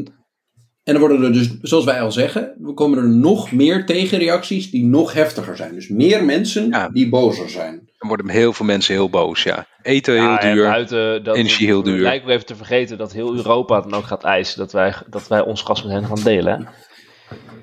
En 0.85 0.93
dan 0.93 0.99
worden 0.99 1.23
er 1.23 1.33
dus, 1.33 1.59
zoals 1.61 1.85
wij 1.85 2.01
al 2.01 2.13
zeggen, 2.13 2.55
we 2.59 2.75
komen 2.75 2.99
er 2.99 3.09
nog 3.09 3.53
meer 3.53 3.87
tegenreacties 3.87 4.71
die 4.71 4.85
nog 4.85 5.13
heftiger 5.13 5.57
zijn. 5.57 5.75
Dus 5.75 5.89
meer 5.89 6.25
mensen 6.25 6.69
ja. 6.69 6.89
die 6.89 7.09
bozer 7.09 7.51
zijn. 7.51 7.91
Dan 7.99 8.09
worden 8.09 8.29
heel 8.29 8.53
veel 8.53 8.67
mensen 8.67 8.95
heel 8.95 9.11
boos, 9.11 9.43
ja. 9.43 9.67
Eten 9.83 10.15
heel 10.15 10.23
ja, 10.23 10.39
duur, 10.39 10.65
buiten, 10.65 11.25
dat 11.25 11.37
energie 11.37 11.67
heel 11.67 11.83
duur. 11.83 11.95
Het 11.95 12.03
lijkt 12.03 12.27
me 12.27 12.33
even 12.33 12.47
te 12.47 12.57
vergeten 12.57 12.99
dat 12.99 13.13
heel 13.13 13.35
Europa 13.35 13.81
dan 13.81 13.95
ook 13.95 14.05
gaat 14.05 14.25
eisen 14.25 14.59
dat 14.59 14.73
wij, 14.73 14.95
dat 15.07 15.29
wij 15.29 15.41
ons 15.41 15.63
gas 15.63 15.83
met 15.83 15.93
hen 15.93 16.07
gaan 16.07 16.23
delen. 16.23 16.69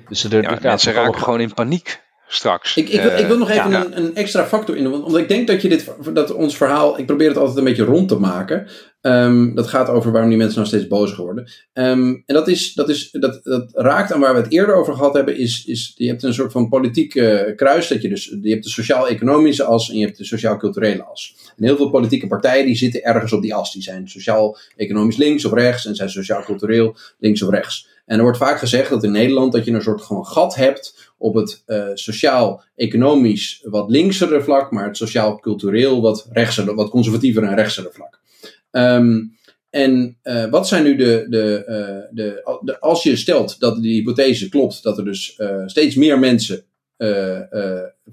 Dus 0.08 0.24
er, 0.24 0.42
ja, 0.42 0.58
mensen 0.62 0.92
raken 0.92 1.20
gewoon 1.20 1.40
in 1.40 1.54
paniek 1.54 2.02
straks. 2.32 2.76
Ik, 2.76 2.88
ik, 2.88 3.00
wil, 3.00 3.18
ik 3.18 3.26
wil 3.26 3.38
nog 3.38 3.50
even 3.50 3.70
ja. 3.70 3.84
een, 3.84 3.96
een, 3.96 4.14
extra 4.14 4.46
factor 4.46 4.76
in, 4.76 4.90
want 4.90 5.16
ik 5.16 5.28
denk 5.28 5.46
dat 5.46 5.62
je 5.62 5.68
dit, 5.68 5.92
dat 6.12 6.32
ons 6.32 6.56
verhaal, 6.56 6.98
ik 6.98 7.06
probeer 7.06 7.28
het 7.28 7.36
altijd 7.36 7.58
een 7.58 7.64
beetje 7.64 7.84
rond 7.84 8.08
te 8.08 8.18
maken. 8.18 8.66
Um, 9.02 9.54
dat 9.54 9.66
gaat 9.66 9.88
over 9.88 10.12
waarom 10.12 10.28
die 10.28 10.38
mensen 10.38 10.56
nou 10.56 10.68
steeds 10.68 10.86
boos 10.86 11.16
worden. 11.16 11.50
Um, 11.72 12.22
en 12.26 12.34
dat, 12.34 12.48
is, 12.48 12.74
dat, 12.74 12.88
is, 12.88 13.08
dat, 13.10 13.40
dat 13.42 13.70
raakt 13.74 14.12
aan 14.12 14.20
waar 14.20 14.34
we 14.34 14.40
het 14.40 14.52
eerder 14.52 14.74
over 14.74 14.94
gehad 14.94 15.14
hebben. 15.14 15.38
Is, 15.38 15.64
is, 15.66 15.92
je 15.96 16.06
hebt 16.06 16.22
een 16.22 16.34
soort 16.34 16.52
van 16.52 16.68
politiek 16.68 17.14
uh, 17.14 17.56
kruis. 17.56 17.88
Dat 17.88 18.02
je, 18.02 18.08
dus, 18.08 18.36
je 18.42 18.50
hebt 18.50 18.64
de 18.64 18.70
sociaal-economische 18.70 19.64
as 19.64 19.90
en 19.90 19.98
je 19.98 20.04
hebt 20.04 20.18
de 20.18 20.24
sociaal-culturele 20.24 21.04
as. 21.04 21.34
En 21.56 21.64
heel 21.64 21.76
veel 21.76 21.90
politieke 21.90 22.26
partijen 22.26 22.66
die 22.66 22.76
zitten 22.76 23.02
ergens 23.02 23.32
op 23.32 23.42
die 23.42 23.54
as. 23.54 23.72
Die 23.72 23.82
zijn 23.82 24.08
sociaal-economisch 24.08 25.16
links 25.16 25.44
of 25.44 25.52
rechts 25.52 25.86
en 25.86 25.94
zijn 25.94 26.10
sociaal-cultureel 26.10 26.96
links 27.18 27.42
of 27.42 27.50
rechts. 27.50 27.88
En 28.06 28.16
er 28.16 28.22
wordt 28.22 28.38
vaak 28.38 28.58
gezegd 28.58 28.90
dat 28.90 29.04
in 29.04 29.12
Nederland 29.12 29.52
dat 29.52 29.64
je 29.64 29.72
een 29.72 29.82
soort 29.82 30.02
gewoon 30.02 30.26
gat 30.26 30.54
hebt 30.54 31.09
op 31.20 31.34
het 31.34 31.62
uh, 31.66 31.84
sociaal-economisch 31.94 33.60
wat 33.64 33.90
linksere 33.90 34.42
vlak, 34.42 34.70
maar 34.70 34.86
het 34.86 34.96
sociaal-cultureel 34.96 36.00
wat, 36.00 36.28
wat 36.74 36.90
conservatiever 36.90 37.42
en 37.42 37.54
rechtsere 37.54 37.90
vlak. 37.92 38.20
Um, 38.70 39.38
en 39.70 40.18
uh, 40.22 40.50
wat 40.50 40.68
zijn 40.68 40.84
nu 40.84 40.96
de, 40.96 41.26
de, 41.28 41.64
uh, 41.68 42.24
de, 42.60 42.80
Als 42.80 43.02
je 43.02 43.16
stelt 43.16 43.60
dat 43.60 43.82
die 43.82 43.94
hypothese 43.94 44.48
klopt, 44.48 44.82
dat 44.82 44.98
er 44.98 45.04
dus 45.04 45.40
steeds 45.66 45.94
meer 45.94 46.18
mensen 46.18 46.64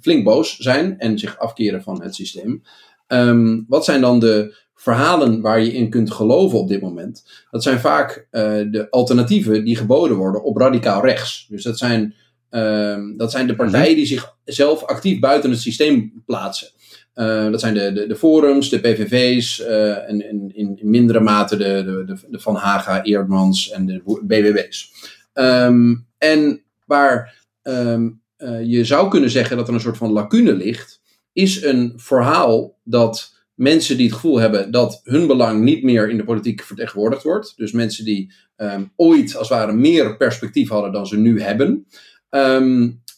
flink 0.01 0.23
boos 0.23 0.57
zijn 0.57 0.99
en 0.99 1.19
zich 1.19 1.39
afkeren 1.39 1.81
van 1.83 2.01
het 2.01 2.15
systeem. 2.15 2.63
Um, 3.07 3.65
wat 3.67 3.85
zijn 3.85 4.01
dan 4.01 4.19
de 4.19 4.55
verhalen 4.75 5.41
waar 5.41 5.61
je 5.61 5.73
in 5.73 5.89
kunt 5.89 6.11
geloven 6.11 6.59
op 6.59 6.67
dit 6.67 6.81
moment? 6.81 7.45
Dat 7.51 7.63
zijn 7.63 7.79
vaak 7.79 8.27
de 8.71 8.87
alternatieven 8.89 9.65
die 9.65 9.75
geboden 9.75 10.17
worden 10.17 10.43
op 10.43 10.57
radicaal 10.57 11.01
rechts. 11.01 11.45
Dus 11.49 11.63
dat 11.63 11.77
zijn, 11.77 12.13
um, 12.49 13.17
dat 13.17 13.31
zijn 13.31 13.47
de 13.47 13.55
partijen 13.55 13.95
die 13.95 14.21
zichzelf 14.45 14.83
actief 14.83 15.19
buiten 15.19 15.49
het 15.49 15.59
systeem 15.59 16.23
plaatsen. 16.25 16.67
Uh, 17.15 17.51
dat 17.51 17.59
zijn 17.59 17.73
de, 17.73 17.93
de, 17.93 18.07
de, 18.07 18.15
forums, 18.15 18.69
de 18.69 18.79
PVV's 18.79 19.59
uh, 19.59 20.09
en, 20.09 20.27
en 20.29 20.51
in, 20.53 20.77
in, 20.79 20.89
mindere 20.89 21.19
mate 21.19 21.57
de, 21.57 22.03
de, 22.05 22.17
de, 22.29 22.39
Van 22.39 22.55
Haga, 22.55 23.03
Eerdmans 23.03 23.71
en 23.71 23.85
de 23.85 24.01
BBB's. 24.23 24.91
Um, 25.33 25.43
ehm, 25.43 25.95
en 26.17 26.61
waar 26.85 27.35
um, 27.63 28.21
uh, 28.37 28.63
je 28.63 28.85
zou 28.85 29.09
kunnen 29.09 29.29
zeggen 29.29 29.57
dat 29.57 29.67
er 29.67 29.73
een 29.73 29.79
soort 29.79 29.97
van 29.97 30.11
lacune 30.11 30.53
ligt, 30.53 31.01
is 31.33 31.63
een 31.63 31.93
verhaal 31.95 32.77
dat 32.83 33.35
mensen 33.53 33.97
die 33.97 34.05
het 34.05 34.15
gevoel 34.15 34.39
hebben 34.39 34.71
dat 34.71 35.01
hun 35.03 35.27
belang 35.27 35.63
niet 35.63 35.83
meer 35.83 36.09
in 36.09 36.17
de 36.17 36.23
politiek 36.23 36.63
vertegenwoordigd 36.63 37.23
wordt, 37.23 37.53
dus 37.55 37.71
mensen 37.71 38.05
die 38.05 38.33
um, 38.57 38.91
ooit 38.95 39.35
als 39.35 39.49
het 39.49 39.57
ware 39.57 39.73
meer 39.73 40.17
perspectief 40.17 40.69
hadden 40.69 40.91
dan 40.91 41.07
ze 41.07 41.17
nu 41.17 41.41
hebben, 41.41 41.87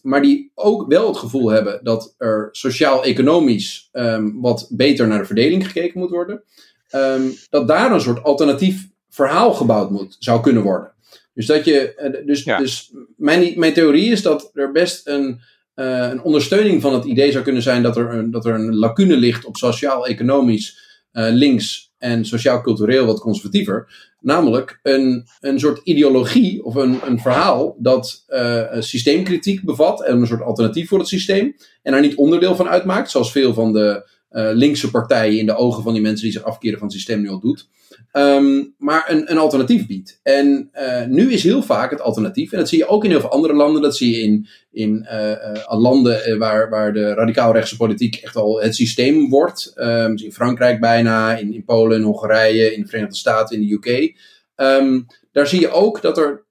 maar 0.01 0.22
die 0.22 0.51
ook 0.55 0.88
wel 0.88 1.07
het 1.07 1.18
gevoel 1.18 1.49
hebben 1.49 1.80
dat 1.84 2.16
er 2.18 2.49
sociaal-economisch 2.51 3.89
ehm, 3.91 4.32
wat 4.34 4.68
beter 4.72 5.07
naar 5.07 5.20
de 5.20 5.26
verdeling 5.26 5.66
gekeken 5.66 5.99
moet 5.99 6.10
worden. 6.10 6.43
Ehm, 6.89 7.22
dat 7.49 7.68
daar 7.68 7.91
een 7.91 8.01
soort 8.01 8.24
alternatief 8.24 8.88
verhaal 9.10 9.53
gebouwd 9.53 9.89
moet, 9.91 10.16
zou 10.20 10.41
kunnen 10.41 10.64
worden. 10.64 10.91
Dus, 11.34 11.45
dat 11.45 11.66
je, 11.66 11.93
eh, 11.95 12.26
dus, 12.26 12.43
dus 12.43 12.93
mijn, 13.18 13.60
mijn 13.60 13.74
theorie 13.74 14.12
is 14.12 14.22
dat 14.22 14.51
er 14.53 14.72
best 14.72 15.07
een, 15.07 15.39
uh, 15.76 16.10
een 16.10 16.22
ondersteuning 16.22 16.82
van 16.82 16.93
het 16.93 17.05
idee 17.05 17.32
zou 17.32 17.43
kunnen 17.43 17.62
zijn 17.62 17.84
dat 17.84 17.97
er 17.97 18.14
een, 18.14 18.32
dat 18.32 18.45
er 18.45 18.53
een 18.53 18.76
lacune 18.76 19.18
ligt 19.18 19.45
op 19.45 19.57
sociaal-economisch 19.57 20.80
uh, 21.14 21.28
links 21.32 21.91
en 21.97 22.26
sociaal-cultureel 22.26 23.05
wat 23.05 23.20
conservatiever. 23.20 24.09
Namelijk 24.22 24.80
een, 24.84 25.28
een 25.39 25.59
soort 25.59 25.82
ideologie 25.84 26.63
of 26.63 26.76
een, 26.76 26.99
een 27.05 27.20
verhaal 27.20 27.76
dat 27.80 28.24
uh, 28.30 28.63
systeemkritiek 28.80 29.63
bevat 29.63 30.03
en 30.03 30.17
een 30.17 30.28
soort 30.28 30.41
alternatief 30.41 30.88
voor 30.89 30.99
het 30.99 31.07
systeem. 31.07 31.55
En 31.82 31.91
daar 31.91 32.01
niet 32.01 32.15
onderdeel 32.15 32.55
van 32.55 32.67
uitmaakt, 32.67 33.11
zoals 33.11 33.32
veel 33.32 33.53
van 33.53 33.74
de 33.74 34.17
linkse 34.30 34.91
partijen 34.91 35.39
in 35.39 35.45
de 35.45 35.55
ogen 35.55 35.84
van 35.84 35.93
die 35.93 36.01
mensen 36.01 36.23
die 36.23 36.34
zich 36.34 36.43
afkeren 36.43 36.77
van 36.77 36.88
het 36.88 36.95
systeem 36.95 37.21
nu 37.21 37.30
al 37.30 37.39
doet. 37.39 37.67
Um, 38.13 38.75
maar 38.77 39.05
een, 39.07 39.32
een 39.32 39.38
alternatief 39.38 39.88
biedt. 39.88 40.19
En 40.23 40.69
uh, 40.73 41.05
nu 41.05 41.32
is 41.32 41.43
heel 41.43 41.63
vaak 41.63 41.91
het 41.91 42.01
alternatief, 42.01 42.51
en 42.51 42.57
dat 42.57 42.69
zie 42.69 42.77
je 42.77 42.88
ook 42.88 43.03
in 43.03 43.09
heel 43.09 43.19
veel 43.19 43.30
andere 43.30 43.53
landen, 43.53 43.82
dat 43.82 43.97
zie 43.97 44.15
je 44.15 44.21
in, 44.21 44.47
in 44.71 45.07
uh, 45.11 45.80
landen 45.80 46.38
waar, 46.38 46.69
waar 46.69 46.93
de 46.93 47.13
radicaal-rechtse 47.13 47.77
politiek 47.77 48.15
echt 48.15 48.36
al 48.36 48.61
het 48.61 48.75
systeem 48.75 49.30
wordt. 49.30 49.73
Um, 49.75 50.17
in 50.17 50.34
Frankrijk 50.34 50.80
bijna, 50.80 51.38
in, 51.38 51.53
in 51.53 51.63
Polen, 51.63 51.97
in 51.97 52.03
Hongarije, 52.03 52.73
in 52.73 52.82
de 52.82 52.88
Verenigde 52.88 53.15
Staten, 53.15 53.61
in 53.61 53.67
de 53.67 53.73
UK. 53.73 54.15
Ehm, 54.55 55.01
daar 55.32 55.47
zie 55.47 55.59
je 55.59 55.71
ook 55.71 56.01
dat 56.01 56.17
er 56.17 56.45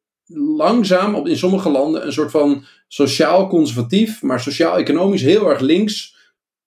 langzaam 0.56 1.14
op, 1.14 1.28
in 1.28 1.36
sommige 1.36 1.70
landen 1.70 2.06
een 2.06 2.12
soort 2.12 2.30
van 2.30 2.64
sociaal-conservatief, 2.88 4.22
maar 4.22 4.40
sociaal-economisch 4.40 5.22
heel 5.22 5.50
erg 5.50 5.60
links 5.60 6.16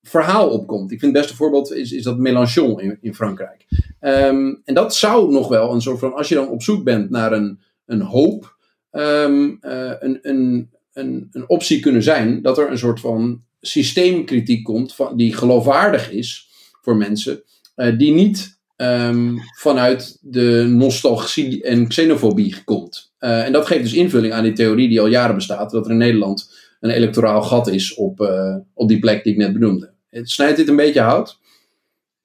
verhaal 0.03 0.49
opkomt. 0.49 0.91
Ik 0.91 0.99
vind 0.99 1.11
het 1.11 1.21
beste 1.21 1.37
voorbeeld 1.37 1.73
is, 1.73 1.91
is 1.91 2.03
dat 2.03 2.17
Mélenchon 2.17 2.81
in, 2.81 2.97
in 3.01 3.15
Frankrijk. 3.15 3.65
Um, 4.01 4.61
en 4.65 4.73
dat 4.73 4.95
zou 4.95 5.31
nog 5.31 5.47
wel 5.47 5.73
een 5.73 5.81
soort 5.81 5.99
van, 5.99 6.13
als 6.13 6.29
je 6.29 6.35
dan 6.35 6.49
op 6.49 6.63
zoek 6.63 6.83
bent 6.83 7.09
naar 7.09 7.31
een, 7.31 7.59
een 7.85 8.01
hoop, 8.01 8.57
um, 8.91 9.57
uh, 9.61 9.91
een, 9.99 10.19
een, 10.21 10.69
een, 10.93 11.27
een 11.31 11.49
optie 11.49 11.79
kunnen 11.79 12.03
zijn 12.03 12.41
dat 12.41 12.57
er 12.57 12.71
een 12.71 12.77
soort 12.77 12.99
van 12.99 13.43
systeemkritiek 13.61 14.63
komt 14.63 14.93
van, 14.95 15.17
die 15.17 15.33
geloofwaardig 15.35 16.11
is 16.11 16.49
voor 16.81 16.95
mensen, 16.95 17.43
uh, 17.75 17.97
die 17.97 18.13
niet 18.13 18.59
um, 18.77 19.39
vanuit 19.57 20.17
de 20.21 20.65
nostalgie 20.69 21.63
en 21.63 21.87
xenofobie 21.87 22.63
komt. 22.63 23.13
Uh, 23.19 23.45
en 23.45 23.51
dat 23.51 23.65
geeft 23.67 23.83
dus 23.83 23.93
invulling 23.93 24.33
aan 24.33 24.43
die 24.43 24.53
theorie 24.53 24.87
die 24.87 24.99
al 24.99 25.07
jaren 25.07 25.35
bestaat, 25.35 25.71
dat 25.71 25.85
er 25.85 25.91
in 25.91 25.97
Nederland 25.97 26.59
een 26.79 26.89
electoraal 26.89 27.41
gat 27.41 27.67
is 27.67 27.93
op, 27.93 28.31
op 28.73 28.87
die 28.87 28.99
plek 28.99 29.23
die 29.23 29.33
ik 29.33 29.39
net 29.39 29.53
benoemde. 29.53 29.90
Snijdt 30.11 30.57
dit 30.57 30.67
een 30.67 30.75
beetje 30.75 31.01
hout? 31.01 31.39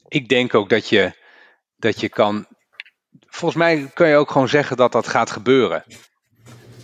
Ik 0.09 0.29
denk 0.29 0.55
ook 0.55 0.69
dat 0.69 0.89
je, 0.89 1.13
dat 1.77 2.01
je 2.01 2.09
kan. 2.09 2.47
Volgens 3.27 3.61
mij 3.61 3.91
kun 3.95 4.09
je 4.09 4.17
ook 4.17 4.31
gewoon 4.31 4.49
zeggen 4.49 4.77
dat 4.77 4.93
dat 4.93 5.09
gaat 5.09 5.31
gebeuren. 5.31 5.85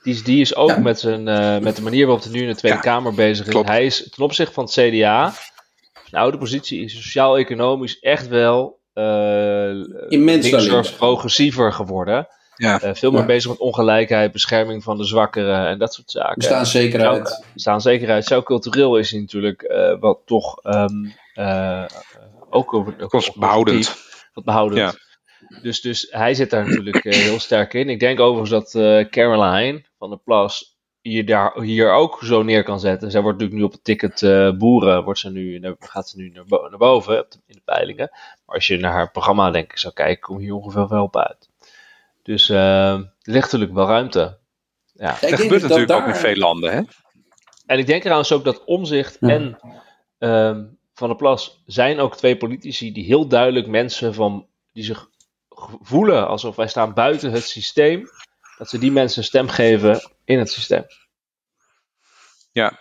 Die 0.04 0.14
is, 0.14 0.24
die 0.24 0.42
is 0.42 0.56
ook 0.56 0.70
ja. 0.70 0.80
met, 0.80 1.00
zijn, 1.00 1.28
uh, 1.28 1.58
met 1.60 1.76
de 1.76 1.82
manier 1.82 2.06
waarop 2.06 2.24
hij 2.24 2.34
nu 2.34 2.42
in 2.42 2.48
de 2.48 2.56
Tweede 2.56 2.78
ja, 2.78 2.84
Kamer 2.84 3.14
bezig 3.14 3.46
is. 3.46 3.52
Klopt. 3.52 3.68
Hij 3.68 3.86
is 3.86 4.10
ten 4.10 4.24
opzichte 4.24 4.54
van 4.54 4.64
het 4.64 4.74
CDA, 4.74 5.34
zijn 6.06 6.22
oude 6.22 6.38
positie, 6.38 6.84
is 6.84 6.96
sociaal-economisch 6.96 8.00
echt 8.00 8.28
wel 8.28 8.80
uh, 8.94 9.70
immens 10.08 10.92
progressiever 10.98 11.74
geworden. 11.74 12.28
Ja. 12.56 12.84
Uh, 12.84 12.94
veel 12.94 13.12
meer 13.12 13.20
ja. 13.20 13.26
bezig 13.26 13.50
met 13.50 13.60
ongelijkheid, 13.60 14.32
bescherming 14.32 14.84
van 14.84 14.98
de 14.98 15.04
zwakkeren 15.04 15.68
en 15.68 15.80
dat 15.80 15.94
soort 15.94 16.12
zaken. 16.12 16.36
Bestaanszekerheid. 16.36 17.46
Bestaanszekerheid. 17.54 18.26
Zo 18.26 18.42
cultureel 18.42 18.98
is 18.98 19.12
hij 19.12 19.20
natuurlijk 19.20 19.62
uh, 19.62 20.00
wat 20.00 20.20
toch 20.26 20.60
um, 20.64 21.14
uh, 21.36 21.86
ook 22.50 22.74
over. 22.74 22.96
behoudend. 23.36 23.96
Wat 24.34 24.44
behoudend. 24.44 24.80
Ja. 24.80 24.94
Dus, 25.62 25.82
dus 25.82 26.08
hij 26.10 26.34
zit 26.34 26.50
daar 26.50 26.68
natuurlijk 26.68 27.04
heel 27.04 27.40
sterk 27.40 27.74
in. 27.74 27.90
Ik 27.90 28.00
denk 28.00 28.20
overigens 28.20 28.50
dat 28.50 28.72
Caroline 29.10 29.86
van 29.98 30.10
der 30.10 30.20
Plas 30.20 30.78
hier, 31.02 31.26
daar, 31.26 31.62
hier 31.62 31.92
ook 31.92 32.20
zo 32.24 32.44
neer 32.44 32.64
kan 32.64 32.80
zetten. 32.80 33.12
Zij 33.12 33.22
wordt 33.22 33.40
natuurlijk 33.40 33.62
nu 33.62 33.68
op 33.68 33.74
het 33.74 33.84
ticket 33.84 34.20
boeren, 34.58 35.04
wordt 35.04 35.20
ze 35.20 35.32
nu, 35.32 35.76
gaat 35.80 36.10
ze 36.10 36.18
nu 36.18 36.30
naar, 36.30 36.46
bo 36.46 36.68
naar 36.70 36.78
boven 36.78 37.16
in 37.46 37.56
de 37.56 37.62
peilingen. 37.66 38.10
Maar 38.46 38.56
als 38.56 38.68
je 38.68 38.78
naar 38.78 38.92
haar 38.92 39.12
programma 39.12 39.52
denk 39.52 39.72
ik 39.72 39.78
zou 39.78 39.94
kijken, 39.94 40.22
kom 40.22 40.38
je 40.38 40.44
hier 40.44 40.56
ongeveer 40.56 40.88
wel 40.88 41.04
op 41.04 41.18
uit. 41.18 41.50
Dus 42.26 42.50
uh, 42.50 42.94
er 42.94 43.12
ligt 43.22 43.44
natuurlijk 43.44 43.74
wel 43.74 43.88
ruimte. 43.88 44.40
Ja. 44.94 45.18
dat 45.22 45.40
gebeurt 45.40 45.62
natuurlijk 45.62 45.92
ook 45.92 46.08
in 46.08 46.16
veel 46.16 46.36
landen. 46.36 46.72
Hè? 46.72 46.82
En 47.66 47.80
ik 47.80 47.86
denk 47.86 48.02
trouwens 48.02 48.32
ook 48.32 48.44
dat 48.44 48.64
Omzicht 48.64 49.18
ja. 49.20 49.28
en 49.30 49.60
uh, 50.20 50.64
Van 50.94 51.08
der 51.08 51.16
Plas 51.16 51.64
zijn 51.66 52.00
ook 52.00 52.18
twee 52.18 52.38
politici 52.38 52.92
die 52.92 53.06
heel 53.06 53.28
duidelijk 53.28 53.68
mensen 53.68 54.14
van, 54.14 54.48
die 54.74 54.84
zich 54.84 55.10
voelen 55.82 56.28
alsof 56.28 56.56
wij 56.56 56.68
staan 56.68 56.94
buiten 56.94 57.32
het 57.32 57.44
systeem, 57.44 58.10
dat 58.58 58.70
ze 58.70 58.78
die 58.78 58.92
mensen 58.92 59.18
een 59.18 59.28
stem 59.28 59.48
geven 59.48 60.12
in 60.24 60.40
het 60.40 60.52
systeem. 60.52 60.86
Ja, 62.52 62.80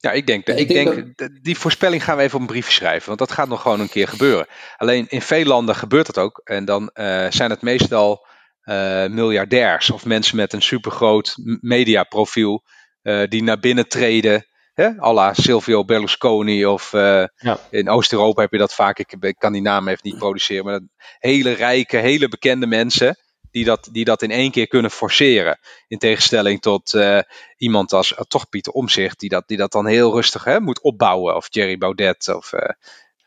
ja, 0.00 0.12
ik 0.12 0.26
denk, 0.26 0.46
ja, 0.46 0.52
ik, 0.52 0.58
ik 0.60 0.68
denk, 0.68 0.94
denk 0.94 1.18
dat... 1.18 1.30
die 1.42 1.58
voorspelling 1.58 2.04
gaan 2.04 2.16
we 2.16 2.22
even 2.22 2.34
op 2.34 2.40
een 2.40 2.46
briefje 2.46 2.72
schrijven, 2.72 3.06
want 3.06 3.18
dat 3.18 3.32
gaat 3.32 3.48
nog 3.48 3.62
gewoon 3.62 3.80
een 3.80 3.88
keer 3.88 4.08
gebeuren. 4.08 4.46
Alleen 4.76 5.06
in 5.08 5.22
veel 5.22 5.44
landen 5.44 5.74
gebeurt 5.74 6.06
dat 6.06 6.18
ook 6.18 6.40
en 6.44 6.64
dan 6.64 6.90
uh, 6.94 7.26
zijn 7.30 7.50
het 7.50 7.62
meestal 7.62 8.26
uh, 8.64 9.06
miljardairs 9.06 9.90
of 9.90 10.04
mensen 10.04 10.36
met 10.36 10.52
een 10.52 10.62
supergroot 10.62 11.34
mediaprofiel 11.60 12.64
uh, 13.02 13.22
die 13.28 13.42
naar 13.42 13.58
binnen 13.58 13.88
treden, 13.88 14.46
hè, 14.74 14.88
à 15.00 15.12
la 15.12 15.34
Silvio 15.34 15.84
Berlusconi 15.84 16.66
of 16.66 16.92
ja. 16.92 17.58
in 17.70 17.88
Oost-Europa 17.88 18.40
heb 18.40 18.52
je 18.52 18.58
dat 18.58 18.74
vaak, 18.74 18.98
ik, 18.98 19.14
ik, 19.20 19.38
kan 19.38 19.52
die 19.52 19.62
naam 19.62 19.88
even 19.88 20.00
niet 20.02 20.18
produceren, 20.18 20.64
maar 20.64 20.80
hele 21.18 21.52
rijke, 21.52 21.96
hele 21.96 22.28
bekende 22.28 22.66
mensen 22.66 23.16
die 23.50 23.64
dat, 23.64 23.88
die 23.92 24.04
dat 24.04 24.22
in 24.22 24.30
één 24.30 24.50
keer 24.50 24.66
kunnen 24.66 24.90
forceren. 24.90 25.58
In 25.88 25.98
tegenstelling 25.98 26.60
tot 26.60 26.92
uh, 26.92 27.18
iemand 27.56 27.92
als 27.92 28.12
uh, 28.12 28.18
toch 28.28 28.48
Pieter 28.48 28.72
Omzicht, 28.72 29.20
die 29.20 29.28
dat, 29.28 29.44
die 29.46 29.56
dat 29.56 29.72
dan 29.72 29.86
heel 29.86 30.12
rustig 30.12 30.44
hè, 30.44 30.60
moet 30.60 30.82
opbouwen. 30.82 31.36
Of 31.36 31.46
Jerry 31.50 31.78
Baudet. 31.78 32.34
Of, 32.36 32.52
uh, 32.52 32.60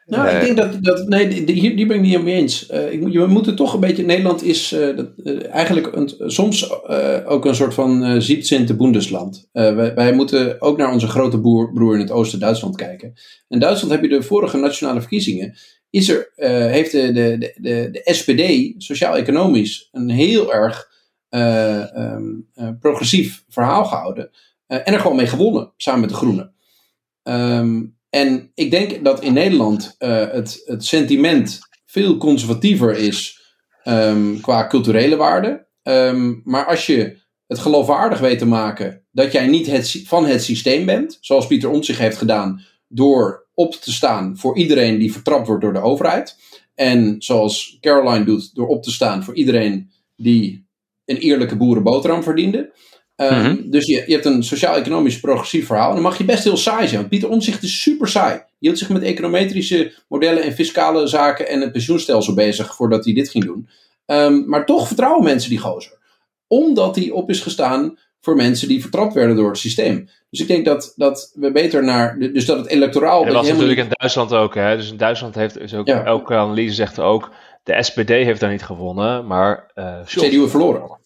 nou, 0.06 0.30
ik 0.30 0.42
denk 0.42 0.58
dat, 0.58 0.84
dat 0.84 1.08
nee, 1.08 1.28
die, 1.46 1.76
die, 1.76 1.86
ben 1.86 1.96
ik 1.96 2.02
niet 2.02 2.24
mee 2.24 2.36
eens. 2.36 2.66
ik, 2.70 3.12
je 3.12 3.26
moet 3.26 3.46
het 3.46 3.58
toch 3.58 3.74
een 3.74 3.80
beetje, 3.80 4.06
Nederland 4.06 4.44
is 4.44 4.70
dat, 4.70 5.10
eigenlijk 5.52 5.96
een, 5.96 6.14
soms 6.32 6.72
ook 7.26 7.46
een 7.46 7.56
soort 7.56 7.74
van 7.74 8.22
ziekzinte 8.22 8.76
Bundesland. 8.76 9.50
Wij, 9.52 9.94
wij, 9.96 10.14
moeten 10.14 10.62
ook 10.62 10.78
naar 10.78 10.92
onze 10.92 11.08
grote 11.08 11.38
boer, 11.38 11.74
broer 11.74 11.94
in 11.94 12.00
het 12.00 12.12
oosten 12.12 12.40
Duitsland 12.40 12.76
kijken. 12.76 13.14
In 13.48 13.60
Duitsland 13.60 13.94
heb 13.94 14.04
je 14.04 14.10
de 14.10 14.24
vorige 14.24 14.58
nationale 14.58 15.00
verkiezingen 15.00 15.56
is 15.94 16.10
er, 16.10 16.32
uh, 16.38 16.48
heeft 16.48 16.92
de, 16.92 17.12
de, 17.12 17.38
de, 17.38 17.90
de 17.92 18.02
SPD, 18.14 18.74
sociaal-economisch, 18.84 19.90
een 19.92 20.10
heel 20.10 20.54
erg 20.54 20.90
uh, 21.30 21.96
um, 21.96 22.50
uh, 22.56 22.70
progressief 22.80 23.44
verhaal 23.50 23.86
gehouden. 23.86 24.32
en 24.68 24.94
er 24.94 25.00
gewoon 25.00 25.16
mee 25.16 25.28
gewonnen, 25.28 25.74
samen 25.78 26.02
met 26.02 26.10
de 26.10 26.16
Groenen. 26.16 26.54
Um, 27.24 27.98
en 28.10 28.52
ik 28.54 28.72
denk 28.72 29.04
dat 29.04 29.24
in 29.24 29.34
Nederland 29.34 29.96
het, 29.98 30.62
het 30.66 30.86
sentiment 30.86 31.60
veel 31.86 32.18
conservatiever 32.18 32.98
is 32.98 33.42
um, 33.84 34.42
qua 34.42 34.68
culturele 34.68 35.16
waarde. 35.16 35.68
maar 36.44 36.66
als 36.66 36.86
je 36.86 37.18
het 37.48 37.60
geloofwaardig 37.60 38.20
weet 38.20 38.40
te 38.40 38.46
maken 38.46 39.06
dat 39.12 39.32
jij 39.32 39.48
niet 39.48 39.68
het, 39.68 40.02
van 40.06 40.26
het 40.26 40.44
systeem 40.44 40.86
bent, 40.86 41.18
zoals 41.22 41.48
Pieter 41.48 41.70
Omtzigt 41.70 42.00
heeft 42.00 42.18
gedaan, 42.18 42.62
door 42.88 43.43
op 43.54 43.74
te 43.74 43.92
staan 43.92 44.38
voor 44.38 44.58
iedereen 44.58 44.98
die 44.98 45.12
vertrapt 45.12 45.48
wordt 45.48 45.62
door 45.62 45.74
de 45.74 45.82
overheid. 45.82 46.38
En 46.76 47.16
zoals 47.20 47.78
Caroline 47.82 48.26
doet, 48.26 48.56
door 48.56 48.68
op 48.68 48.84
te 48.84 48.92
staan 48.92 49.24
voor 49.24 49.36
iedereen 49.36 49.92
die 50.16 50.66
een 51.06 51.18
eerlijke 51.18 51.58
boerenboterham 51.58 52.24
verdiende. 52.24 52.74
Ehm, 53.16 53.40
Mhm. 53.40 53.70
Dus 53.70 53.86
je, 53.86 54.04
je 54.06 54.14
hebt 54.14 54.26
een 54.26 54.44
sociaal-economisch 54.44 55.20
progressief 55.20 55.66
verhaal. 55.66 55.88
En 55.88 55.94
dan 55.94 56.04
mag 56.04 56.18
je 56.18 56.26
best 56.26 56.44
heel 56.44 56.58
saai 56.58 56.88
zijn. 56.88 57.00
Want 57.00 57.10
Pieter 57.10 57.30
Omtzigt 57.30 57.64
is 57.64 57.82
super 57.82 58.08
saai. 58.08 58.34
Die 58.36 58.46
hield 58.60 58.78
zich 58.78 58.90
met 58.90 59.02
econometrische 59.02 59.94
modellen 60.08 60.44
en 60.44 60.54
fiscale 60.54 61.08
zaken 61.08 61.48
en 61.48 61.62
het 61.62 61.72
pensioenstelsel 61.72 62.34
bezig 62.34 62.76
voordat 62.76 63.06
hij 63.06 63.14
dit 63.14 63.30
ging 63.30 63.44
doen. 63.46 63.70
Ehm, 64.06 64.44
maar 64.46 64.66
toch 64.66 64.88
vertrouwen 64.88 65.24
mensen 65.24 65.50
die 65.50 65.60
gozer. 65.60 65.98
Omdat 66.48 66.96
hij 66.96 67.10
op 67.10 67.30
is 67.30 67.40
gestaan 67.40 68.00
voor 68.20 68.36
mensen 68.36 68.68
die 68.68 68.82
vertrapt 68.82 69.14
werden 69.14 69.36
door 69.36 69.50
het 69.50 69.58
systeem. 69.58 70.10
Dus 70.34 70.42
ik 70.42 70.48
denk 70.48 70.66
dat, 70.66 70.94
dat 70.96 71.32
we 71.36 71.52
beter 71.52 71.84
naar. 71.84 72.20
Dus 72.20 72.46
dat 72.46 72.58
het 72.58 72.68
electoraal. 72.68 73.20
En 73.22 73.26
dat 73.28 73.36
was 73.36 73.50
natuurlijk 73.52 73.80
in 73.80 73.88
Duitsland 73.90 74.34
ook. 74.34 74.56
Hè? 74.56 74.76
Dus 74.76 74.92
in 74.92 74.98
Duitsland 74.98 75.36
heeft 75.36 75.60
is 75.60 75.74
ook, 75.74 75.88
Ja. 75.88 76.04
elke 76.06 76.34
analyse 76.36 76.74
zegt 76.76 77.00
ook, 77.00 77.32
de 77.64 77.84
SPD 77.84 78.08
heeft 78.10 78.40
daar 78.40 78.52
niet 78.52 78.64
gewonnen, 78.64 79.28
maar 79.28 79.72
eh 79.74 79.98
niet- 79.98 80.10
Scholz. 80.10 80.28
CDU 80.28 80.38
heeft 80.40 80.52
verloren. 80.52 80.98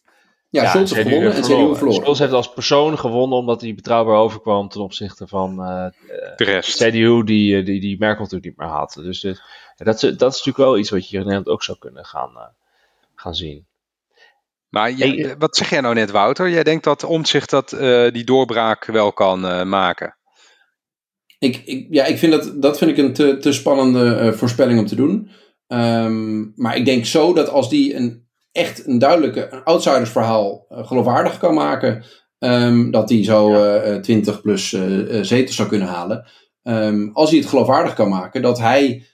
Ja, 0.49 0.61
Ja, 0.61 0.69
Scholz 0.69 0.93
heeft 0.93 1.07
CDU 1.07 1.15
gewonnen 1.15 1.35
en 1.35 1.41
CDU 1.43 1.53
heeft 1.55 1.77
verloren. 1.77 2.01
Scholz 2.01 2.19
heeft 2.19 2.31
als 2.31 2.53
persoon 2.53 2.97
gewonnen 2.99 3.37
omdat 3.37 3.61
hij 3.61 3.73
betrouwbaar 3.75 4.15
overkwam 4.17 4.69
ten 4.69 4.81
opzichte 4.81 5.27
van 5.27 5.63
eh 5.63 5.85
De 6.35 6.43
rest. 6.43 6.77
CDU 6.83 7.23
die, 7.23 7.57
eh, 7.57 7.65
die, 7.65 7.79
die 7.81 7.95
Merkel 7.99 8.23
natuurlijk 8.23 8.45
niet 8.49 8.57
meer 8.57 8.75
had. 8.77 8.93
Dus 9.01 9.21
dat, 9.75 9.95
is, 9.95 10.01
dat 10.01 10.31
is 10.31 10.37
natuurlijk 10.37 10.57
wel 10.57 10.77
iets 10.77 10.89
wat 10.89 11.01
je 11.01 11.07
hier 11.09 11.19
in 11.19 11.25
Nederland 11.25 11.47
ook 11.49 11.63
zou 11.63 11.77
kunnen 11.77 12.05
gaan, 12.05 12.31
eh, 12.35 12.43
gaan 13.15 13.35
zien. 13.35 13.65
Maar 14.69 14.91
ja, 14.91 15.07
Hey, 15.07 15.35
wat 15.37 15.55
zeg 15.55 15.69
jij 15.69 15.81
nou 15.81 15.93
net, 15.93 16.11
Wouter? 16.11 16.49
Jij 16.49 16.63
denkt 16.63 16.83
dat 16.83 17.03
Omtzigt 17.03 17.49
dat, 17.49 17.71
eh, 17.71 18.11
die 18.11 18.23
doorbraak 18.23 18.85
wel 18.85 19.13
kan 19.13 19.47
eh, 19.47 19.63
maken. 19.63 20.17
Ik, 21.39 21.61
ik, 21.65 21.87
ja, 21.89 22.05
ik 22.05 22.17
vind 22.17 22.31
dat, 22.31 22.61
dat 22.61 22.77
vind 22.77 22.91
ik 22.91 22.97
een 22.97 23.13
te, 23.13 23.37
te 23.37 23.51
spannende 23.51 24.15
eh, 24.15 24.31
voorspelling 24.31 24.79
om 24.79 24.85
te 24.85 24.95
doen. 24.95 25.29
Ehm, 25.67 26.45
maar 26.55 26.75
ik 26.75 26.85
denk 26.85 27.05
zo 27.05 27.33
dat 27.33 27.49
als 27.49 27.69
die 27.69 27.95
een 27.95 28.27
echt 28.51 28.87
een 28.87 28.99
duidelijke 28.99 29.47
een 29.51 29.63
outsidersverhaal 29.63 30.65
eh, 30.69 30.87
geloofwaardig 30.87 31.37
kan 31.37 31.53
maken, 31.53 32.03
ehm, 32.39 32.91
dat 32.91 33.07
die 33.07 33.23
zo 33.23 33.53
eh, 33.53 33.95
eh, 33.95 34.01
20 34.01 34.41
plus 34.41 34.73
eh, 34.73 35.17
eh, 35.17 35.23
zetels 35.23 35.55
zou 35.55 35.69
kunnen 35.69 35.87
halen. 35.87 36.25
Ehm, 36.63 37.09
als 37.13 37.29
hij 37.29 37.39
het 37.39 37.49
geloofwaardig 37.49 37.93
kan 37.93 38.09
maken, 38.09 38.41
dat 38.41 38.59
hij 38.59 39.05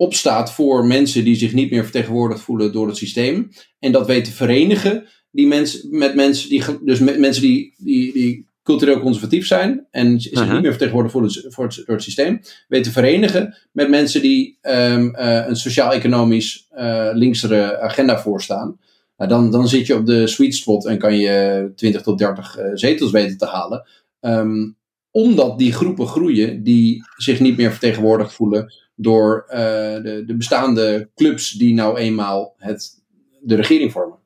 opstaat 0.00 0.52
voor 0.52 0.86
mensen 0.86 1.24
die 1.24 1.34
zich 1.34 1.52
niet 1.52 1.70
meer 1.70 1.82
vertegenwoordigd 1.82 2.40
voelen 2.40 2.72
door 2.72 2.86
het 2.86 2.96
systeem. 2.96 3.48
En 3.78 3.92
dat 3.92 4.06
weet 4.06 4.24
te 4.24 4.32
verenigen 4.32 5.06
die 5.30 5.46
mensen, 5.46 5.98
met 5.98 6.14
mensen 6.14 6.48
die, 6.48 6.62
dus 6.84 6.98
met 6.98 7.18
mensen 7.18 7.42
die, 7.42 7.74
die, 7.78 8.12
die 8.12 8.46
cultureel 8.62 9.00
conservatief 9.00 9.46
zijn 9.46 9.86
en 9.90 10.20
zich 10.20 10.32
Mhm. 10.32 10.52
niet 10.52 10.62
meer 10.62 10.70
vertegenwoordigd 10.70 11.14
voelen 11.14 11.52
voor 11.52 11.64
het, 11.64 11.74
door 11.74 11.94
het 11.94 12.04
systeem, 12.04 12.40
weet 12.68 12.84
te 12.84 12.92
verenigen 12.92 13.56
met 13.72 13.88
mensen 13.88 14.22
die 14.22 14.58
ehm, 14.60 15.08
eh, 15.14 15.46
een 15.46 15.56
sociaal-economisch 15.56 16.68
linksere 17.12 17.80
agenda 17.80 18.18
voorstaan. 18.20 18.78
Nou, 19.16 19.30
dan, 19.30 19.50
dan 19.50 19.68
zit 19.68 19.86
je 19.86 19.94
op 19.94 20.06
de 20.06 20.26
sweet 20.26 20.54
spot 20.54 20.86
en 20.86 20.98
kan 20.98 21.16
je 21.16 21.72
20 21.76 22.02
tot 22.02 22.18
30 22.18 22.56
eh, 22.56 22.70
zetels 22.74 23.10
weten 23.10 23.38
te 23.38 23.46
halen. 23.46 23.86
Ehm, 24.20 24.70
omdat 25.10 25.58
die 25.58 25.72
groepen 25.72 26.06
groeien 26.06 26.62
die 26.62 27.02
zich 27.16 27.40
niet 27.40 27.56
meer 27.56 27.70
vertegenwoordigd 27.70 28.32
voelen 28.32 28.72
door 29.00 29.44
eh, 29.48 29.58
de, 30.02 30.22
de 30.26 30.36
bestaande 30.36 31.10
clubs 31.14 31.50
die 31.50 31.74
nou 31.74 31.96
eenmaal 31.96 32.54
het, 32.56 33.02
de 33.40 33.54
regering 33.54 33.92
vormen. 33.92 34.18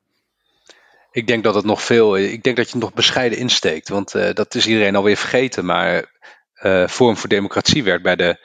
Ik 1.11 1.27
denk 1.27 1.43
dat 1.43 1.55
het 1.55 1.65
nog 1.65 1.81
veel. 1.83 2.17
Ik 2.17 2.43
denk 2.43 2.55
dat 2.57 2.65
je 2.65 2.71
het 2.71 2.81
nog 2.81 2.93
bescheiden 2.93 3.37
insteekt. 3.37 3.89
Want 3.89 4.15
eh, 4.15 4.33
dat 4.33 4.55
is 4.55 4.67
iedereen 4.67 4.95
alweer 4.95 5.17
vergeten. 5.17 5.65
Maar 5.65 6.13
Forum 6.89 7.17
voor 7.17 7.29
Democratie 7.29 7.83
werd 7.83 8.01
bij 8.01 8.15
de 8.15 8.39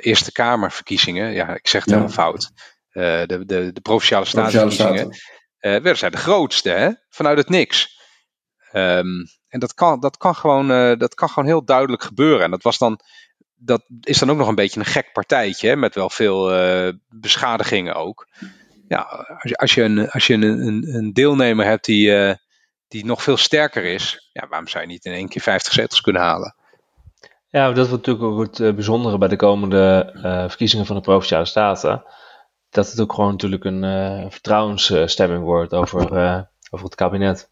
Eerste 0.00 0.32
Kamerverkiezingen. 0.32 1.32
Ja, 1.32 1.54
ik 1.54 1.68
zeg 1.68 1.80
het 1.84 1.90
Ja. 1.90 1.96
helemaal 1.96 2.16
fout. 2.16 2.50
de, 2.92 3.42
de, 3.46 3.72
de 3.72 3.80
provinciale 3.82 4.26
eh 5.58 5.70
werden 5.70 5.96
zij 5.96 6.10
de 6.10 6.16
grootste, 6.16 6.70
hè? 6.70 6.90
Vanuit 7.08 7.38
het 7.38 7.48
niks. 7.48 8.00
Ehm, 8.72 9.06
en 9.48 9.60
dat 9.60 9.74
kan, 9.74 10.00
dat, 10.00 10.16
kan 10.16 10.34
gewoon, 10.34 10.98
dat 10.98 11.14
kan 11.14 11.28
gewoon 11.28 11.48
heel 11.48 11.64
duidelijk 11.64 12.02
gebeuren. 12.02 12.44
En 12.44 12.50
dat 12.50 12.62
was 12.62 12.78
dan. 12.78 13.00
Dat 13.64 13.84
is 14.00 14.18
dan 14.18 14.30
ook 14.30 14.36
nog 14.36 14.48
een 14.48 14.54
beetje 14.54 14.80
een 14.80 14.86
gek 14.86 15.12
partijtje, 15.12 15.68
hè, 15.68 15.76
met 15.76 15.94
wel 15.94 16.10
veel 16.10 16.52
eh, 16.52 16.92
beschadigingen 17.08 17.94
ook. 17.94 18.28
Ja, 18.88 19.00
als 19.38 19.50
je, 19.50 19.56
als 19.56 19.74
je, 19.74 19.82
een, 19.82 20.10
als 20.10 20.26
je 20.26 20.34
een, 20.34 20.42
een, 20.42 20.94
een 20.94 21.12
deelnemer 21.12 21.64
hebt 21.64 21.84
die, 21.84 22.16
eh, 22.16 22.34
die 22.88 23.04
nog 23.04 23.22
veel 23.22 23.36
sterker 23.36 23.84
is, 23.84 24.30
ja, 24.32 24.48
waarom 24.48 24.68
zou 24.68 24.84
je 24.84 24.90
niet 24.90 25.04
in 25.04 25.12
één 25.12 25.28
keer 25.28 25.42
50 25.42 25.72
zetels 25.72 26.00
kunnen 26.00 26.22
halen? 26.22 26.54
Ja, 27.48 27.72
dat 27.72 27.88
wordt 27.88 28.06
natuurlijk 28.06 28.24
ook 28.24 28.40
het 28.40 28.60
eh, 28.60 28.74
bijzondere 28.74 29.18
bij 29.18 29.28
de 29.28 29.36
komende 29.36 30.10
verkiezingen 30.48 30.86
van 30.86 30.96
de 30.96 31.02
Provinciale 31.02 31.44
Staten. 31.44 32.04
Dat 32.70 32.90
het 32.90 33.00
ook 33.00 33.12
gewoon 33.12 33.30
natuurlijk 33.30 33.64
een 33.64 34.30
vertrouwensstemming 34.30 35.42
wordt 35.42 35.74
over, 35.74 36.00
over 36.70 36.86
het 36.86 36.94
kabinet. 36.94 37.50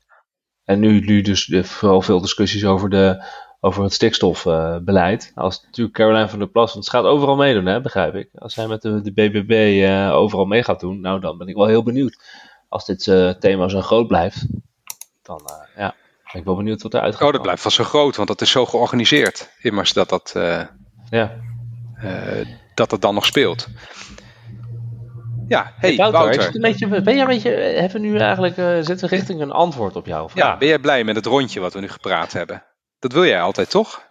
En 0.64 0.80
nu, 0.80 1.00
nu 1.00 1.20
dus 1.20 1.56
vooral 1.62 2.02
veel 2.02 2.20
discussies 2.20 2.64
over, 2.64 2.90
de, 2.90 3.24
over 3.60 3.82
het 3.82 3.92
stikstofbeleid. 3.92 5.32
Als 5.34 5.62
natuurlijk 5.64 5.96
Caroline 5.96 6.28
van 6.28 6.38
der 6.38 6.48
Plas, 6.48 6.72
want 6.72 6.84
ze 6.84 6.90
gaat 6.90 7.04
overal 7.04 7.36
meedoen, 7.36 7.66
hè, 7.66 7.80
begrijp 7.80 8.14
ik. 8.14 8.28
Als 8.34 8.54
zij 8.54 8.66
met 8.66 8.82
de, 8.82 9.00
de 9.00 9.12
BBB 9.12 9.82
eh, 9.84 10.12
overal 10.12 10.44
mee 10.44 10.62
gaat 10.62 10.80
doen, 10.80 11.00
nou 11.00 11.20
dan 11.20 11.38
ben 11.38 11.48
ik 11.48 11.54
wel 11.54 11.66
heel 11.66 11.82
benieuwd. 11.82 12.22
Als 12.68 12.84
dit 12.84 13.06
eh, 13.06 13.30
thema 13.30 13.68
zo 13.68 13.80
groot 13.80 14.06
blijft, 14.06 14.46
dan 15.22 15.40
eh, 15.46 15.76
ja, 15.82 15.94
ben 16.32 16.40
ik 16.40 16.44
wel 16.44 16.56
benieuwd 16.56 16.82
wat 16.82 16.94
eruit 16.94 17.16
gaat 17.16 17.26
Oh, 17.26 17.32
dat 17.32 17.42
blijft 17.42 17.62
wel 17.62 17.72
zo 17.72 17.84
groot, 17.84 18.16
want 18.16 18.28
dat 18.28 18.40
is 18.40 18.50
zo 18.50 18.66
georganiseerd. 18.66 19.50
Immers 19.60 19.92
dat 19.92 20.08
dat, 20.08 20.32
Ja. 21.10 21.32
dat 22.74 22.90
het 22.90 23.00
dan 23.00 23.14
nog 23.14 23.26
speelt. 23.26 23.68
Ja, 25.48 25.72
hey, 25.76 25.96
Wouter, 25.96 26.20
Wouter. 26.20 26.40
is 26.40 26.46
het 26.46 26.54
een 26.54 26.60
beetje, 26.60 26.88
ben 27.02 27.14
jij 27.14 27.22
een 27.22 27.28
beetje, 27.28 27.50
hebben 27.50 28.00
we 28.00 28.06
nu 28.06 28.18
eigenlijk, 28.18 28.54
zitten 28.84 29.08
we 29.08 29.16
richting 29.16 29.40
een 29.40 29.50
antwoord 29.50 29.96
op 29.96 30.06
jouw 30.06 30.28
vraag? 30.28 30.44
Ja, 30.44 30.56
ben 30.56 30.68
jij 30.68 30.78
blij 30.78 31.04
met 31.04 31.16
het 31.16 31.26
rondje 31.26 31.60
wat 31.60 31.72
we 31.72 31.80
nu 31.80 31.88
gepraat 31.88 32.32
hebben? 32.32 32.64
Dat 33.00 33.12
wil 33.12 33.24
jij 33.24 33.40
altijd, 33.40 33.70
toch? 33.70 34.08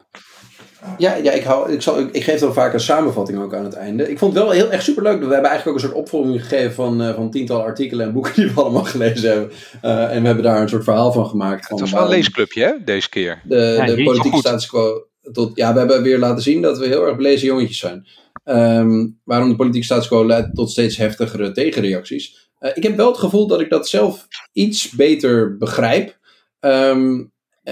Ja, 0.98 1.16
ja 1.16 1.32
ik, 1.32 1.44
hou, 1.44 1.72
ik, 1.72 1.82
zal, 1.82 2.00
ik, 2.00 2.12
ik 2.12 2.24
geef 2.24 2.40
dan 2.40 2.54
vaak 2.54 2.74
een 2.74 2.80
samenvatting 2.80 3.40
ook 3.42 3.56
aan 3.56 3.64
het 3.64 3.74
einde. 3.74 4.10
Ik 4.10 4.18
vond 4.18 4.34
het 4.34 4.44
wel 4.44 4.52
heel 4.52 4.72
erg 4.72 4.82
superleuk. 4.82 5.18
We 5.20 5.34
hebben 5.34 5.50
eigenlijk 5.50 5.68
ook 5.68 5.74
een 5.76 5.90
soort 5.90 6.02
opvolging 6.02 6.42
gegeven 6.42 6.74
van, 6.74 7.02
eh, 7.02 7.16
van 7.16 7.32
tientallen 7.32 7.66
artikelen 7.66 8.06
en 8.06 8.14
boeken 8.14 8.34
die 8.42 8.52
we 8.52 8.62
allemaal 8.62 8.84
gelezen 8.84 9.30
hebben. 9.30 9.52
Eh, 9.82 10.16
en 10.16 10.22
we 10.22 10.26
hebben 10.26 10.44
daar 10.44 10.62
een 10.62 10.70
soort 10.70 10.84
verhaal 10.84 11.12
van 11.12 11.26
gemaakt. 11.28 11.68
Van 11.68 11.72
Het 11.72 11.80
was 11.80 11.92
wel 11.92 12.00
een 12.02 12.08
waarom 12.08 12.24
leesclubje, 12.24 12.64
hè, 12.64 12.84
deze 12.84 13.10
keer. 13.10 13.42
De, 13.44 13.56
Ja, 13.56 13.86
de 13.86 14.04
politieke 14.04 14.30
Goed. 14.30 14.40
status 14.40 14.68
quo. 14.68 15.08
Tot, 15.32 15.58
ja, 15.58 15.74
we 15.74 15.80
hebben 15.80 16.04
weer 16.04 16.20
laten 16.20 16.44
zien 16.44 16.62
dat 16.62 16.78
we 16.78 16.88
heel 16.88 17.06
erg 17.06 17.16
belezen 17.16 17.48
jongetjes 17.48 17.80
zijn. 17.80 18.08
Ehm, 18.44 19.08
waarom 19.24 19.50
de 19.50 19.56
politieke 19.56 19.86
status 19.86 20.08
quo 20.08 20.26
leidt 20.26 20.56
tot 20.56 20.72
steeds 20.72 20.98
heftigere 20.98 21.52
tegenreacties. 21.52 22.50
Eh, 22.60 22.72
ik 22.74 22.84
heb 22.84 22.96
wel 22.96 23.08
het 23.08 23.18
gevoel 23.18 23.48
dat 23.48 23.60
ik 23.62 23.70
dat 23.70 23.88
zelf 23.88 24.28
iets 24.52 24.90
beter 24.90 25.58
begrijp. 25.58 26.18
Ehm, 26.60 27.24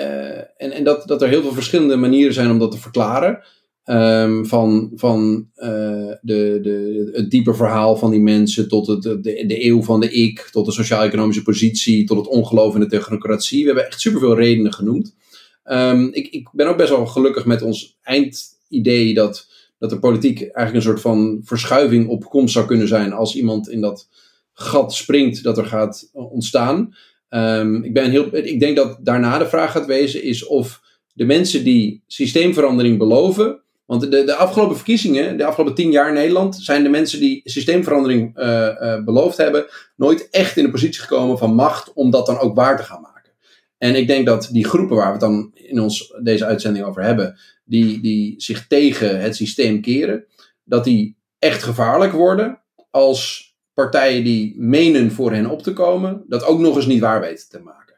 eh, 0.01 0.37
en 0.57 0.71
en 0.71 0.83
dat, 0.83 1.07
dat 1.07 1.21
er 1.21 1.27
heel 1.27 1.41
veel 1.41 1.53
verschillende 1.53 1.95
manieren 1.95 2.33
zijn 2.33 2.51
om 2.51 2.59
dat 2.59 2.71
te 2.71 2.79
verklaren. 2.79 3.43
Ehm, 3.83 4.43
van 4.43 4.91
van 4.95 5.49
eh, 5.55 6.11
de, 6.21 6.59
de, 6.61 7.09
het 7.13 7.31
diepe 7.31 7.53
verhaal 7.53 7.95
van 7.95 8.11
die 8.11 8.19
mensen 8.19 8.67
tot 8.67 8.87
het, 8.87 9.01
de, 9.01 9.21
de 9.21 9.65
eeuw 9.65 9.83
van 9.83 9.99
de 9.99 10.11
ik, 10.11 10.49
tot 10.51 10.65
de 10.65 10.71
sociaal-economische 10.71 11.43
positie, 11.43 12.05
tot 12.05 12.17
het 12.17 12.27
ongeloof 12.27 12.73
in 12.73 12.79
de 12.79 12.87
technocratie. 12.87 13.59
We 13.59 13.65
hebben 13.65 13.85
echt 13.85 14.01
superveel 14.01 14.35
redenen 14.35 14.73
genoemd. 14.73 15.15
Ehm, 15.63 16.07
ik, 16.11 16.27
ik 16.27 16.49
ben 16.51 16.67
ook 16.67 16.77
best 16.77 16.89
wel 16.89 17.05
gelukkig 17.05 17.45
met 17.45 17.61
ons 17.61 17.97
eindidee 18.01 19.13
dat, 19.13 19.47
dat 19.79 19.89
de 19.89 19.99
politiek 19.99 20.39
eigenlijk 20.39 20.75
een 20.75 20.91
soort 20.91 21.01
van 21.01 21.41
verschuiving 21.43 22.07
op 22.07 22.29
komst 22.29 22.53
zou 22.53 22.65
kunnen 22.65 22.87
zijn 22.87 23.13
als 23.13 23.35
iemand 23.35 23.69
in 23.69 23.81
dat 23.81 24.09
gat 24.53 24.93
springt 24.93 25.43
dat 25.43 25.57
er 25.57 25.65
gaat 25.65 26.09
ontstaan. 26.13 26.95
Ehm, 27.29 27.83
ik, 27.83 27.93
ben 27.93 28.09
heel, 28.09 28.35
ik 28.35 28.59
denk 28.59 28.75
dat 28.75 28.97
daarna 29.01 29.37
de 29.37 29.47
vraag 29.47 29.71
gaat 29.71 29.85
wezen 29.85 30.23
is 30.23 30.45
of 30.45 30.81
de 31.13 31.25
mensen 31.25 31.63
die 31.63 32.03
systeemverandering 32.07 32.97
beloven. 32.97 33.61
Want 33.85 34.11
de, 34.11 34.23
de 34.23 34.35
afgelopen 34.35 34.75
verkiezingen, 34.75 35.37
de 35.37 35.45
afgelopen 35.45 35.75
tien 35.75 35.91
jaar 35.91 36.07
in 36.07 36.13
Nederland, 36.13 36.55
zijn 36.55 36.83
de 36.83 36.89
mensen 36.89 37.19
die 37.19 37.41
systeemverandering 37.43 38.37
eh, 38.37 38.67
eh, 38.67 39.03
beloofd 39.03 39.37
hebben, 39.37 39.65
nooit 39.95 40.27
echt 40.29 40.57
in 40.57 40.63
de 40.63 40.71
positie 40.71 41.01
gekomen 41.01 41.37
van 41.37 41.55
macht 41.55 41.93
om 41.93 42.09
dat 42.09 42.25
dan 42.25 42.39
ook 42.39 42.55
waar 42.55 42.77
te 42.77 42.83
gaan 42.83 43.01
maken. 43.01 43.31
En 43.77 43.95
ik 43.95 44.07
denk 44.07 44.25
dat 44.25 44.49
die 44.51 44.65
groepen 44.65 44.95
waar 44.95 45.05
we 45.05 45.11
het 45.11 45.21
dan 45.21 45.51
in 45.53 45.79
ons, 45.79 46.13
deze 46.23 46.45
uitzending 46.45 46.85
over 46.85 47.03
hebben, 47.03 47.37
die, 47.65 48.01
die 48.01 48.33
zich 48.37 48.67
tegen 48.67 49.21
het 49.21 49.35
systeem 49.35 49.81
keren, 49.81 50.25
dat 50.63 50.83
die 50.83 51.17
echt 51.39 51.63
gevaarlijk 51.63 52.11
worden 52.11 52.61
als 52.91 53.46
partijen 53.83 54.23
die 54.23 54.55
menen 54.57 55.11
voor 55.11 55.31
hen 55.31 55.49
op 55.49 55.61
te 55.61 55.73
komen, 55.73 56.23
dat 56.27 56.45
ook 56.45 56.59
nog 56.59 56.75
eens 56.75 56.85
niet 56.85 57.01
waar 57.01 57.19
weten 57.19 57.49
te 57.49 57.59
maken. 57.59 57.95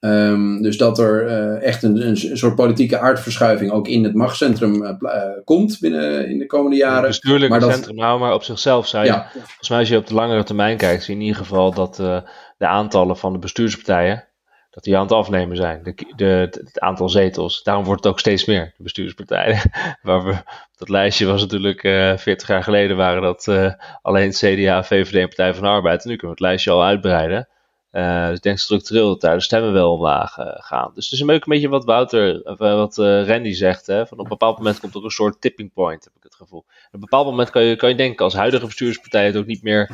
Um, 0.00 0.62
dus 0.62 0.76
dat 0.76 0.98
er 0.98 1.26
uh, 1.26 1.62
echt 1.62 1.82
een, 1.82 2.06
een, 2.06 2.16
soort 2.38 2.54
politieke 2.54 2.98
aardverschuiving 2.98 3.70
ook 3.70 3.88
in 3.88 4.04
het 4.04 4.14
machtscentrum 4.14 4.82
uh, 4.82 4.90
uh, 5.00 5.22
komt 5.44 5.80
binnen 5.80 6.28
in 6.28 6.38
de 6.38 6.46
komende 6.46 6.76
jaren. 6.76 6.96
Het 6.96 7.06
bestuurlijke 7.06 7.48
maar 7.48 7.60
dat, 7.60 7.72
centrum, 7.72 7.96
nou, 7.96 8.20
maar 8.20 8.34
op 8.34 8.42
zichzelf 8.42 8.86
je, 8.86 8.98
ja. 8.98 9.30
volgens 9.32 9.68
mij 9.68 9.78
als 9.78 9.88
je 9.88 9.96
op 9.96 10.06
de 10.06 10.14
langere 10.14 10.44
termijn 10.44 10.76
kijkt, 10.76 11.04
zie 11.04 11.14
je 11.14 11.20
in 11.20 11.26
ieder 11.26 11.42
geval 11.42 11.74
dat 11.74 11.98
uh, 12.00 12.20
de 12.58 12.66
aantallen 12.66 13.16
van 13.16 13.32
de 13.32 13.38
bestuurspartijen, 13.38 14.28
dat 14.74 14.84
die 14.84 14.96
aan 14.96 15.02
het 15.02 15.12
afnemen 15.12 15.56
zijn, 15.56 15.82
de, 15.82 15.94
de, 16.16 16.24
het 16.50 16.80
aantal 16.80 17.08
zetels. 17.08 17.62
Daarom 17.62 17.84
wordt 17.84 18.04
het 18.04 18.12
ook 18.12 18.18
steeds 18.18 18.44
meer, 18.44 18.72
de 18.76 18.82
bestuurspartijen. 18.82 19.70
Waar 20.02 20.24
we, 20.24 20.36
dat 20.76 20.88
lijstje 20.88 21.26
was 21.26 21.40
natuurlijk 21.40 21.82
uh, 21.82 22.12
eh, 22.12 22.18
40 22.18 22.48
jaar 22.48 22.62
geleden 22.62 22.96
waren 22.96 23.22
dat 23.22 23.46
uh, 23.46 23.72
alleen 24.02 24.30
CDA, 24.30 24.84
VVD 24.84 25.14
en 25.14 25.26
Partij 25.26 25.54
van 25.54 25.62
de 25.62 25.68
Arbeid. 25.68 26.04
En 26.04 26.10
nu 26.10 26.16
kunnen 26.16 26.36
we 26.36 26.42
het 26.42 26.50
lijstje 26.50 26.70
al 26.70 26.84
uitbreiden. 26.84 27.48
Uh, 27.92 28.26
dus 28.26 28.36
ik 28.36 28.42
denk 28.42 28.58
structureel 28.58 29.08
dat 29.08 29.20
daar 29.20 29.34
de 29.34 29.42
stemmen 29.42 29.72
wel 29.72 29.92
omlaag 29.92 30.34
gaan. 30.54 30.90
Dus 30.94 31.04
het 31.04 31.12
is 31.12 31.20
een 31.20 31.40
beetje 31.44 31.68
wat 31.68 31.84
Wouter, 31.84 32.56
wat 32.56 32.96
Randy 32.96 33.52
zegt. 33.52 33.86
Hè, 33.86 34.06
van 34.06 34.18
op 34.18 34.24
een 34.24 34.30
bepaald 34.30 34.56
moment 34.56 34.80
komt 34.80 34.94
er 34.94 35.04
een 35.04 35.10
soort 35.10 35.40
tipping 35.40 35.72
point, 35.72 36.04
heb 36.04 36.12
ik 36.16 36.22
het 36.22 36.34
gevoel. 36.34 36.58
Op 36.58 36.88
een 36.90 37.00
bepaald 37.00 37.26
moment 37.26 37.50
kan 37.50 37.62
je, 37.62 37.76
kan 37.76 37.88
je 37.88 37.94
denken, 37.94 38.24
als 38.24 38.34
huidige 38.34 38.66
bestuurspartij 38.66 39.26
het 39.26 39.36
ook 39.36 39.46
niet 39.46 39.62
meer 39.62 39.90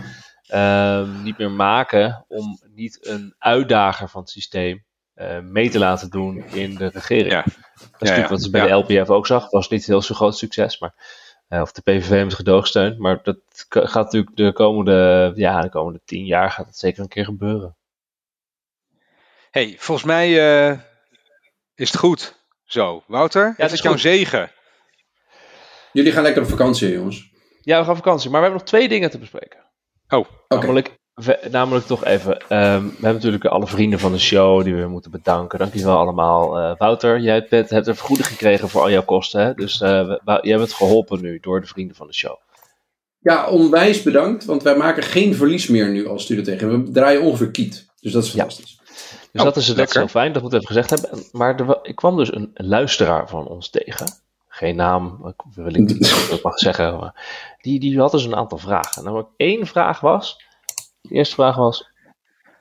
Ehm, 0.51 1.23
niet 1.23 1.39
meer 1.39 1.51
maken 1.51 2.25
om 2.29 2.61
niet 2.75 3.07
een 3.07 3.35
uitdager 3.39 4.09
van 4.09 4.21
het 4.21 4.31
systeem 4.31 4.85
uh, 5.17 5.39
mee 5.39 5.71
te 5.71 5.79
laten 5.79 6.11
doen 6.11 6.45
in 6.45 6.75
de 6.75 6.87
regering. 6.87 7.33
Ja. 7.33 7.43
Dat 7.43 7.53
is 7.77 7.91
natuurlijk 7.99 8.29
wat 8.29 8.43
ze 8.43 8.51
bij 8.51 8.67
de 8.67 8.73
LPF 8.73 9.11
ook 9.11 9.27
zag. 9.27 9.51
was 9.51 9.69
niet 9.69 9.87
heel 9.87 10.03
zo 10.03 10.15
groot 10.15 10.39
succes, 10.39 10.79
maar, 10.79 10.95
uh, 11.49 11.61
of 11.61 11.73
de 11.73 11.83
PVV 11.83 12.25
met 12.25 12.35
gedoogsteun. 12.35 13.01
Maar 13.01 13.21
dat 13.23 13.39
gaat 13.69 14.05
natuurlijk 14.05 14.37
de 14.37 14.53
komende, 14.53 15.33
ja, 15.35 15.61
de 15.61 15.69
komende 15.69 16.01
tien 16.05 16.25
jaar 16.25 16.51
gaat 16.51 16.67
het 16.67 16.79
zeker 16.79 17.03
een 17.03 17.09
keer 17.09 17.25
gebeuren. 17.25 17.77
hey, 19.51 19.75
volgens 19.79 20.07
mij 20.07 20.29
uh, 20.71 20.79
is 21.75 21.91
het 21.91 21.97
goed 21.97 22.39
zo. 22.65 23.03
Wouter, 23.07 23.55
ja, 23.57 23.65
het 23.65 23.73
is 23.73 23.83
jouw 23.83 23.97
zegen. 23.97 24.53
Jullie 25.93 26.13
gaan 26.13 26.23
lekker 26.23 26.43
op 26.43 26.49
vakantie, 26.49 26.93
jongens. 26.93 27.31
Ja, 27.61 27.79
we 27.79 27.85
gaan 27.85 27.97
op 27.97 28.05
vakantie. 28.05 28.31
Maar 28.31 28.41
we 28.41 28.47
hebben 28.47 28.65
nog 28.65 28.69
twee 28.69 28.89
dingen 28.89 29.11
te 29.11 29.19
bespreken. 29.19 29.70
Oh, 30.11 30.27
namelijk, 30.49 30.99
namelijk 31.51 31.87
toch 31.87 32.05
even. 32.05 32.33
Um, 32.33 32.39
we 32.49 32.93
hebben 32.93 33.13
natuurlijk 33.13 33.45
alle 33.45 33.67
vrienden 33.67 33.99
van 33.99 34.13
de 34.13 34.19
show 34.19 34.65
die 34.65 34.75
we 34.75 34.87
moeten 34.87 35.11
bedanken. 35.11 35.59
Dankjewel 35.59 35.97
allemaal. 35.97 36.61
Uh, 36.61 36.77
Wouter, 36.79 37.21
jij 37.21 37.47
bent, 37.51 37.71
hebt 37.71 37.87
een 37.87 37.97
vergoeding 37.97 38.29
gekregen 38.29 38.69
voor 38.69 38.81
al 38.81 38.91
jouw 38.91 39.05
kosten. 39.05 39.41
Hè? 39.41 39.55
Dus 39.55 39.81
uh, 39.81 40.17
jij 40.41 40.57
bent 40.57 40.73
geholpen 40.73 41.21
nu 41.21 41.39
door 41.41 41.61
de 41.61 41.67
vrienden 41.67 41.97
van 41.97 42.07
de 42.07 42.15
show. 42.15 42.37
Ja, 43.19 43.49
onwijs 43.49 44.03
bedankt. 44.03 44.45
Want 44.45 44.63
wij 44.63 44.77
maken 44.77 45.03
geen 45.03 45.35
verlies 45.35 45.67
meer 45.67 45.91
nu 45.91 46.09
als 46.09 46.23
Studio 46.23 46.43
tegen. 46.43 46.85
We 46.85 46.91
draaien 46.91 47.23
ongeveer 47.23 47.51
kiet. 47.51 47.87
Dus 48.01 48.13
dat 48.13 48.25
is 48.25 48.31
fantastisch. 48.31 48.79
Ja. 48.79 48.85
Dus 49.33 49.43
dat 49.43 49.57
is, 49.57 49.67
dat 49.67 49.89
is 49.89 49.95
heel 49.95 50.09
fijn, 50.09 50.33
dat 50.33 50.43
moet 50.43 50.53
even 50.53 50.67
gezegd 50.67 50.91
hebben. 50.91 51.25
Maar 51.33 51.57
ik 51.83 51.97
kwam 51.97 52.17
dus 52.17 52.35
een 52.35 52.51
luisteraar 52.55 53.29
van 53.29 53.47
ons 53.47 53.71
tegen 53.71 54.07
geen 54.61 54.77
naam, 54.77 55.35
wil 55.55 55.75
ik 55.75 55.77
niet 55.77 56.41
mag 56.43 56.59
zeggen. 56.69 56.99
Maar 56.99 57.50
die, 57.61 57.81
die 57.81 57.99
had 57.99 58.11
dus 58.11 58.25
een 58.25 58.37
aantal 58.37 58.59
vragen. 58.59 59.05
Namelijk 59.05 59.29
één 59.37 59.67
vraag 59.67 60.01
was, 60.01 60.45
de 61.01 61.15
eerste 61.15 61.35
vraag 61.35 61.57
was, 61.57 61.91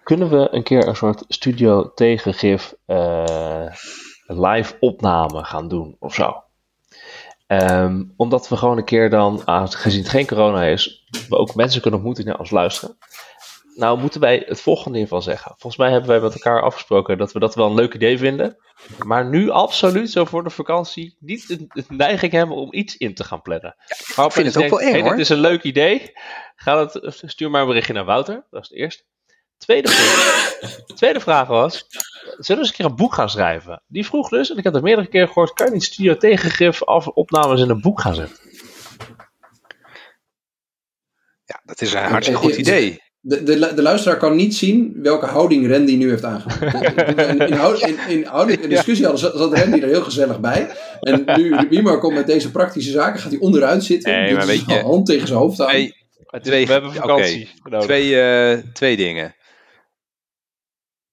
kunnen 0.03 0.29
we 0.29 0.47
een 0.51 0.63
keer 0.63 0.87
een 0.87 0.95
soort 0.95 1.23
studio 1.27 1.93
tegengif 1.93 2.75
uh, 2.87 3.67
live 4.25 4.77
opname 4.79 5.43
gaan 5.43 5.67
doen 5.67 5.95
of 5.99 6.13
zo? 6.13 6.43
Ehm, 7.47 8.03
omdat 8.15 8.49
we 8.49 8.57
gewoon 8.57 8.77
een 8.77 8.83
keer 8.83 9.09
dan, 9.09 9.41
gezien 9.45 10.01
het 10.01 10.09
geen 10.09 10.27
corona 10.27 10.63
is, 10.63 11.07
we 11.29 11.37
ook 11.37 11.55
mensen 11.55 11.81
kunnen 11.81 11.99
ontmoeten 11.99 12.23
die 12.23 12.33
naar 12.33 12.41
ons 12.41 12.51
luisteren 12.51 12.97
nou 13.79 13.99
moeten 13.99 14.21
wij 14.21 14.43
het 14.47 14.61
volgende 14.61 14.97
hiervan 14.97 15.21
zeggen. 15.21 15.51
Volgens 15.51 15.77
mij 15.77 15.91
hebben 15.91 16.09
wij 16.09 16.19
met 16.19 16.33
elkaar 16.33 16.61
afgesproken 16.61 17.17
dat 17.17 17.31
we 17.31 17.39
dat 17.39 17.55
wel 17.55 17.67
een 17.67 17.75
leuk 17.75 17.93
idee 17.93 18.17
vinden. 18.17 18.57
Maar 19.05 19.25
nu 19.25 19.49
absoluut 19.49 20.11
zo 20.11 20.25
voor 20.25 20.43
de 20.43 20.49
vakantie 20.49 21.15
niet 21.19 21.47
de, 21.47 21.83
neiging 21.87 22.31
hebben 22.31 22.55
om 22.55 22.73
iets 22.73 22.97
in 22.97 23.13
te 23.13 23.23
gaan 23.23 23.41
plannen. 23.41 23.75
Ja, 24.15 24.25
ik 24.25 24.31
vind 24.31 24.53
het 24.53 24.63
ook 24.63 24.69
wel 24.69 24.81
eng 24.81 25.01
hoor. 25.01 25.09
Dit 25.09 25.19
is 25.19 25.29
een 25.29 25.39
leuk 25.39 25.63
idee. 25.63 26.11
Ga 26.55 26.79
het, 26.79 27.21
stuur 27.25 27.49
maar 27.49 27.61
een 27.61 27.67
berichtje 27.67 27.93
naar 27.93 28.05
Wouter. 28.05 28.45
Dat 28.49 28.61
is 28.63 28.69
het 28.69 28.77
eerste. 28.77 29.03
Tweede 29.57 29.89
vraag, 29.89 30.59
tweede 30.95 31.19
vraag 31.19 31.47
was, 31.47 31.85
zullen 31.89 32.41
we 32.47 32.57
eens 32.57 32.67
een 32.67 32.75
keer 32.75 32.85
een 32.85 32.95
boek 32.95 33.13
gaan 33.13 33.29
schrijven? 33.29 33.83
Die 33.87 34.05
vroeg 34.05 34.29
dus, 34.29 34.51
en 34.51 34.57
ik 34.57 34.63
heb 34.63 34.73
het 34.73 34.83
meerdere 34.83 35.07
keren 35.07 35.27
gehoord, 35.27 35.53
kan 35.53 35.65
je 35.65 35.73
niet 35.73 35.83
studio 35.83 36.17
tegengif 36.17 36.83
af 36.83 37.07
opnames 37.07 37.61
in 37.61 37.69
een 37.69 37.81
boek 37.81 38.01
gaan 38.01 38.15
zetten? 38.15 38.37
Ja, 41.45 41.61
dat 41.63 41.81
is 41.81 41.93
een 41.93 42.03
hartstikke 42.03 42.41
goed 42.41 42.55
idee. 42.55 43.01
De, 43.29 43.43
de, 43.43 43.73
de 43.75 43.81
luisteraar 43.81 44.17
kan 44.17 44.35
niet 44.35 44.55
zien 44.55 44.93
welke 45.01 45.25
houding 45.25 45.71
Randy 45.71 45.95
nu 45.95 46.09
heeft 46.09 46.23
aangenomen. 46.23 46.95
In, 47.79 47.99
in, 48.07 48.25
in, 48.47 48.61
in 48.61 48.69
discussie 48.69 49.05
hadden, 49.05 49.37
zat 49.37 49.57
Randy 49.57 49.79
er 49.79 49.87
heel 49.87 50.01
gezellig 50.01 50.39
bij. 50.39 50.69
En 51.01 51.23
nu 51.35 51.67
Wimar 51.69 51.99
komt 51.99 52.13
met 52.13 52.27
deze 52.27 52.51
praktische 52.51 52.91
zaken, 52.91 53.19
gaat 53.19 53.31
hij 53.31 53.39
onderuit 53.39 53.83
zitten. 53.83 54.11
Nee, 54.11 54.33
maar 54.33 54.45
weet 54.45 54.65
je, 54.65 54.79
hand 54.79 55.05
tegen 55.05 55.27
zijn 55.27 55.39
hoofd 55.39 55.57
houden. 55.57 55.93
twee, 56.41 56.65
we 56.65 56.71
hebben 56.71 56.93
vakantie. 56.93 57.49
twee, 57.79 58.09
uh, 58.09 58.63
twee 58.73 58.97
dingen. 58.97 59.35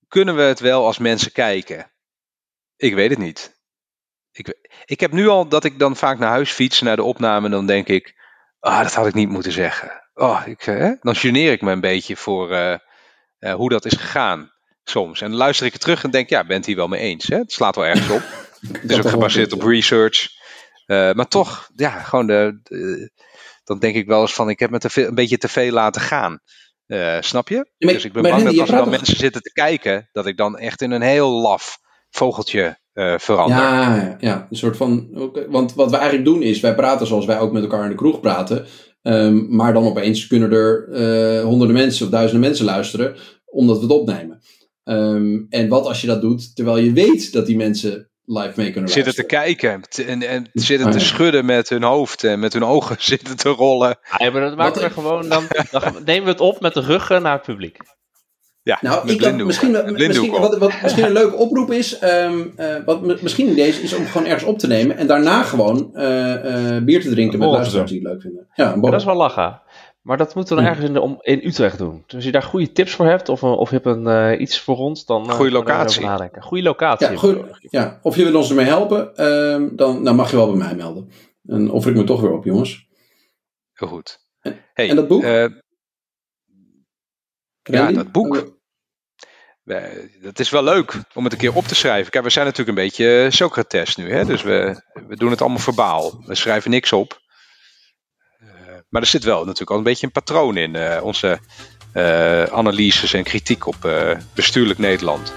Kunnen 0.09 0.36
we 0.36 0.43
het 0.43 0.60
wel 0.60 0.86
als 0.86 0.98
mensen 0.98 1.32
kijken? 1.32 1.90
Ik 2.76 2.94
weet 2.94 3.10
het 3.10 3.18
niet. 3.18 3.55
Ik, 4.32 4.55
ik 4.84 5.01
heb 5.01 5.12
nu 5.12 5.28
al 5.28 5.48
dat 5.48 5.64
ik 5.64 5.78
dan 5.78 5.97
vaak 5.97 6.18
naar 6.18 6.30
huis 6.30 6.51
fiets 6.51 6.80
naar 6.80 6.97
de 6.97 7.02
opname. 7.02 7.44
En 7.44 7.52
dan 7.52 7.66
denk 7.66 7.88
ik, 7.88 8.14
ah, 8.59 8.82
dat 8.82 8.94
had 8.94 9.06
ik 9.06 9.14
niet 9.14 9.28
moeten 9.28 9.52
zeggen 9.52 10.05
oh, 10.16 10.43
ik, 10.47 10.66
eh, 10.66 10.90
dan 11.01 11.16
geneer 11.16 11.52
ik 11.52 11.62
me 11.62 11.72
een 11.72 11.80
beetje 11.80 12.16
voor 12.16 12.51
uh, 12.51 12.74
uh, 13.40 13.55
hoe 13.55 13.68
dat 13.68 13.84
is 13.84 13.93
gegaan 13.94 14.52
soms. 14.84 15.20
En 15.20 15.28
dan 15.28 15.38
luister 15.38 15.66
ik 15.66 15.72
het 15.72 15.80
terug 15.80 16.05
en 16.05 16.10
denk, 16.10 16.28
ja, 16.28 16.47
bent 16.47 16.66
hier 16.66 16.76
wel 16.76 16.88
mee 16.88 17.01
eens. 17.01 17.26
Hè? 17.26 17.36
Het 17.36 17.52
slaat 17.52 17.76
wel 17.76 17.86
ergens 17.86 18.10
op. 18.10 18.22
het 18.80 18.90
is 18.90 18.98
ook 18.98 19.09
gebaseerd 19.09 19.52
op 19.52 19.62
research. 19.62 20.28
maar 20.86 21.28
toch, 21.28 21.70
ja, 21.74 21.90
gewoon 21.90 22.26
de, 22.26 22.60
dan 23.64 23.78
denk 23.78 23.94
ik 23.94 24.06
wel 24.06 24.20
eens 24.20 24.34
van, 24.34 24.51
ik 24.51 24.59
heb 24.59 24.70
me 24.70 24.78
te 24.78 24.90
veel, 24.90 25.06
een 25.06 25.14
beetje 25.14 25.38
te 25.38 25.48
veel 25.48 25.72
laten 25.72 26.01
gaan. 26.01 26.40
snap 27.20 27.48
je? 27.48 27.70
dus 27.78 28.05
ik 28.05 28.12
ben 28.12 28.22
bang 28.22 28.43
dat 28.43 28.59
als 28.59 28.68
er 28.68 28.76
dan 28.76 28.88
mensen 28.88 29.16
zitten 29.16 29.43
te 29.43 29.52
kijken, 29.52 30.09
dat 30.12 30.26
ik 30.26 30.36
dan 30.36 30.59
echt 30.59 30.82
in 30.82 30.90
een 30.90 31.02
heel 31.02 31.30
laf 31.30 31.78
vogeltje 32.10 32.78
verander. 33.16 33.56
Ja, 33.56 34.16
ja, 34.20 34.47
een 34.51 34.56
soort 34.56 34.76
van. 34.76 35.09
Want 35.48 35.74
wat 35.74 35.90
we 35.90 35.97
eigenlijk 35.97 36.24
doen 36.24 36.43
is, 36.43 36.60
wij 36.60 36.74
praten 36.74 37.06
zoals 37.06 37.26
wij 37.26 37.38
ook 37.38 37.52
met 37.52 37.62
elkaar 37.62 37.82
in 37.82 37.90
de 37.90 37.94
kroeg 37.94 38.20
praten. 38.20 38.66
Um, 39.07 39.47
maar 39.49 39.73
dan 39.73 39.85
opeens 39.85 40.27
kunnen 40.27 40.53
er 40.53 40.89
uh, 40.89 41.43
honderden 41.43 41.77
mensen 41.77 42.05
of 42.05 42.12
duizenden 42.12 42.49
mensen 42.49 42.65
luisteren, 42.65 43.16
omdat 43.45 43.77
we 43.77 43.83
het 43.83 43.93
opnemen. 43.93 44.41
Um, 44.85 45.47
en 45.51 45.69
wat 45.69 45.87
als 45.87 46.01
je 46.01 46.07
dat 46.07 46.20
doet 46.20 46.57
terwijl 46.57 46.78
je 46.78 46.93
weet 46.93 47.33
dat 47.33 47.47
die 47.47 47.57
mensen 47.57 48.11
live 48.24 48.53
mee 48.57 48.70
kunnen 48.70 48.91
zitten 48.91 49.15
te 49.15 49.27
kijken 49.27 49.83
en, 50.07 50.23
en 50.23 50.49
zitten 50.53 50.91
te 50.91 51.01
schudden 51.01 51.45
met 51.45 51.69
hun 51.69 51.83
hoofd 51.83 52.24
en 52.24 52.39
met 52.39 52.53
hun 52.53 52.65
ogen 52.65 52.97
zitten 53.12 53.37
te 53.37 53.49
rollen. 53.49 53.99
Ja, 54.19 54.31
maar 54.31 54.41
dat 54.41 54.57
maken 54.57 54.83
we 54.83 54.91
gewoon 54.91 55.28
dan, 55.28 55.45
dan 55.70 55.83
nemen 56.05 56.24
we 56.24 56.31
het 56.31 56.41
op 56.41 56.61
met 56.61 56.74
de 56.74 56.81
ruggen 56.81 57.23
naar 57.23 57.33
het 57.33 57.43
publiek. 57.43 57.77
Ja, 58.66 58.78
nou, 58.80 59.09
ik 59.09 59.20
had, 59.20 59.36
misschien, 59.36 59.70
misschien, 59.97 60.30
wat, 60.30 60.59
wat 60.59 60.82
misschien 60.82 61.05
een 61.05 61.12
leuke 61.12 61.36
oproep 61.36 61.70
is, 61.70 62.02
um, 62.02 62.52
uh, 62.56 62.84
wat 62.84 63.22
misschien 63.22 63.55
deze 63.55 63.82
is 63.82 63.94
om 63.94 64.06
gewoon 64.06 64.26
ergens 64.26 64.44
op 64.44 64.59
te 64.59 64.66
nemen 64.66 64.97
en 64.97 65.06
daarna 65.06 65.43
gewoon 65.43 65.90
uh, 65.94 66.74
uh, 66.74 66.82
bier 66.82 67.01
te 67.01 67.10
drinken 67.10 67.38
met 67.38 67.48
luisteraars 67.48 67.90
die 67.90 68.01
het 68.01 68.09
leuk 68.09 68.20
vinden. 68.20 68.47
Ja, 68.55 68.76
dat 68.76 68.94
is 68.94 69.05
wel 69.05 69.14
lachen. 69.14 69.62
Maar 70.02 70.16
dat 70.16 70.34
moeten 70.34 70.56
we 70.56 70.62
dan 70.62 70.70
ergens 70.70 70.86
in, 70.86 70.93
de, 70.93 71.01
om, 71.01 71.18
in 71.20 71.40
Utrecht 71.44 71.78
doen. 71.78 72.02
Dus 72.06 72.14
als 72.14 72.24
je 72.24 72.32
daar 72.32 72.43
goede 72.43 72.72
tips 72.72 72.93
voor 72.93 73.06
hebt 73.06 73.28
of, 73.28 73.43
of 73.43 73.70
je 73.70 73.80
hebt 73.82 73.97
een, 73.97 74.43
iets 74.43 74.60
voor 74.60 74.76
ons, 74.76 75.05
dan 75.05 75.30
goede 75.30 75.51
locatie. 75.51 76.05
nadenken. 76.05 76.43
Goede 76.43 76.62
locatie. 76.62 77.10
Ja, 77.10 77.16
goeie, 77.16 77.44
ja, 77.60 77.98
of 78.02 78.16
je 78.16 78.24
wil 78.24 78.36
ons 78.36 78.48
ermee 78.48 78.66
helpen, 78.66 79.24
um, 79.24 79.76
dan, 79.76 80.05
dan 80.05 80.16
mag 80.16 80.30
je 80.30 80.36
wel 80.36 80.47
bij 80.47 80.56
mij 80.56 80.74
melden. 80.74 81.10
En 81.47 81.70
offer 81.70 81.90
ik 81.90 81.97
me 81.97 82.05
toch 82.05 82.20
weer 82.20 82.32
op, 82.32 82.44
jongens. 82.44 82.88
Heel 83.72 83.88
goed. 83.88 84.18
Hey, 84.72 84.88
en 84.88 84.97
dat 84.97 85.09
boek? 85.09 85.22
ja, 87.62 87.93
dat 87.93 88.12
boek 88.12 88.56
dat 90.22 90.38
is 90.38 90.51
wel 90.51 90.62
leuk 90.62 90.94
om 91.14 91.24
het 91.24 91.32
een 91.32 91.38
keer 91.38 91.55
op 91.55 91.66
te 91.66 91.74
schrijven. 91.74 92.10
Kijk, 92.10 92.24
we 92.24 92.30
zijn 92.30 92.44
natuurlijk 92.44 92.78
een 92.78 92.84
beetje 92.84 93.26
Socrates 93.30 93.97
nu. 93.97 94.12
Hè? 94.12 94.24
Dus 94.24 94.43
we, 94.43 94.82
we 95.09 95.16
doen 95.16 95.30
het 95.30 95.40
allemaal 95.40 95.59
verbaal. 95.59 96.22
We 96.26 96.34
schrijven 96.34 96.70
niks 96.70 96.93
op. 96.93 97.20
Uh, 98.43 98.48
maar 98.88 99.02
er 99.02 99.09
zit 99.09 99.24
wel 99.24 99.38
natuurlijk 99.38 99.70
al 99.70 99.76
een 99.76 99.82
beetje 99.82 100.06
een 100.06 100.12
patroon 100.12 100.56
in. 100.56 100.74
Uh, 100.74 100.98
onze 101.02 101.38
uh, 101.94 102.43
analyses 102.43 103.12
en 103.12 103.22
kritiek 103.22 103.66
op 103.66 103.76
bestuurlijk 104.34 104.78
Nederland. 104.78 105.32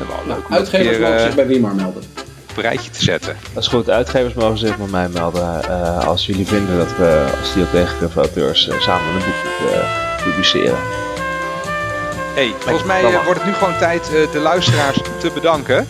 En 0.00 0.06
wel 0.06 0.36
leuk 0.36 0.46
om 0.46 0.54
uitgevers 0.54 0.98
mogen 0.98 1.20
zich 1.20 1.34
bij 1.34 1.46
Wimar 1.46 1.74
melden. 1.74 2.02
Op 2.50 2.56
een 2.56 2.62
rijtje 2.62 2.90
te 2.90 3.04
zetten. 3.04 3.36
Dat 3.52 3.62
is 3.62 3.68
goed. 3.68 3.90
Uitgevers 3.90 4.34
mogen 4.34 4.58
zich 4.58 4.76
bij 4.76 4.86
mij 4.86 5.08
melden. 5.08 5.68
als 6.06 6.26
jullie 6.26 6.46
vinden 6.46 6.78
dat 6.78 6.96
we 6.96 7.34
als 7.40 7.52
Tegengrif 7.70 8.16
auteurs 8.16 8.70
samen 8.78 9.06
een 9.06 9.18
boek 9.18 9.58
moeten 9.60 9.88
publiceren 10.24 11.12
hey, 12.34 12.54
volgens 12.58 12.84
mij 12.84 13.02
uh, 13.02 13.24
wordt 13.24 13.40
het 13.40 13.48
nu 13.48 13.54
gewoon 13.54 13.78
tijd 13.78 14.10
uh, 14.12 14.32
de 14.32 14.38
luisteraars 14.38 15.00
te 15.18 15.30
bedanken. 15.34 15.88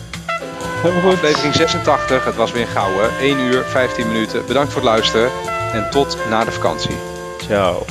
Aflevering 0.83 1.55
86, 1.55 2.25
het 2.25 2.35
was 2.35 2.51
weer 2.51 2.61
een 2.61 2.67
gouden. 2.67 3.09
1 3.19 3.39
uur, 3.39 3.63
15 3.63 4.07
minuten. 4.07 4.45
Bedankt 4.45 4.71
voor 4.71 4.81
het 4.81 4.89
luisteren 4.89 5.29
en 5.73 5.89
tot 5.89 6.17
na 6.29 6.43
de 6.43 6.51
vakantie. 6.51 6.97
Ciao. 7.37 7.85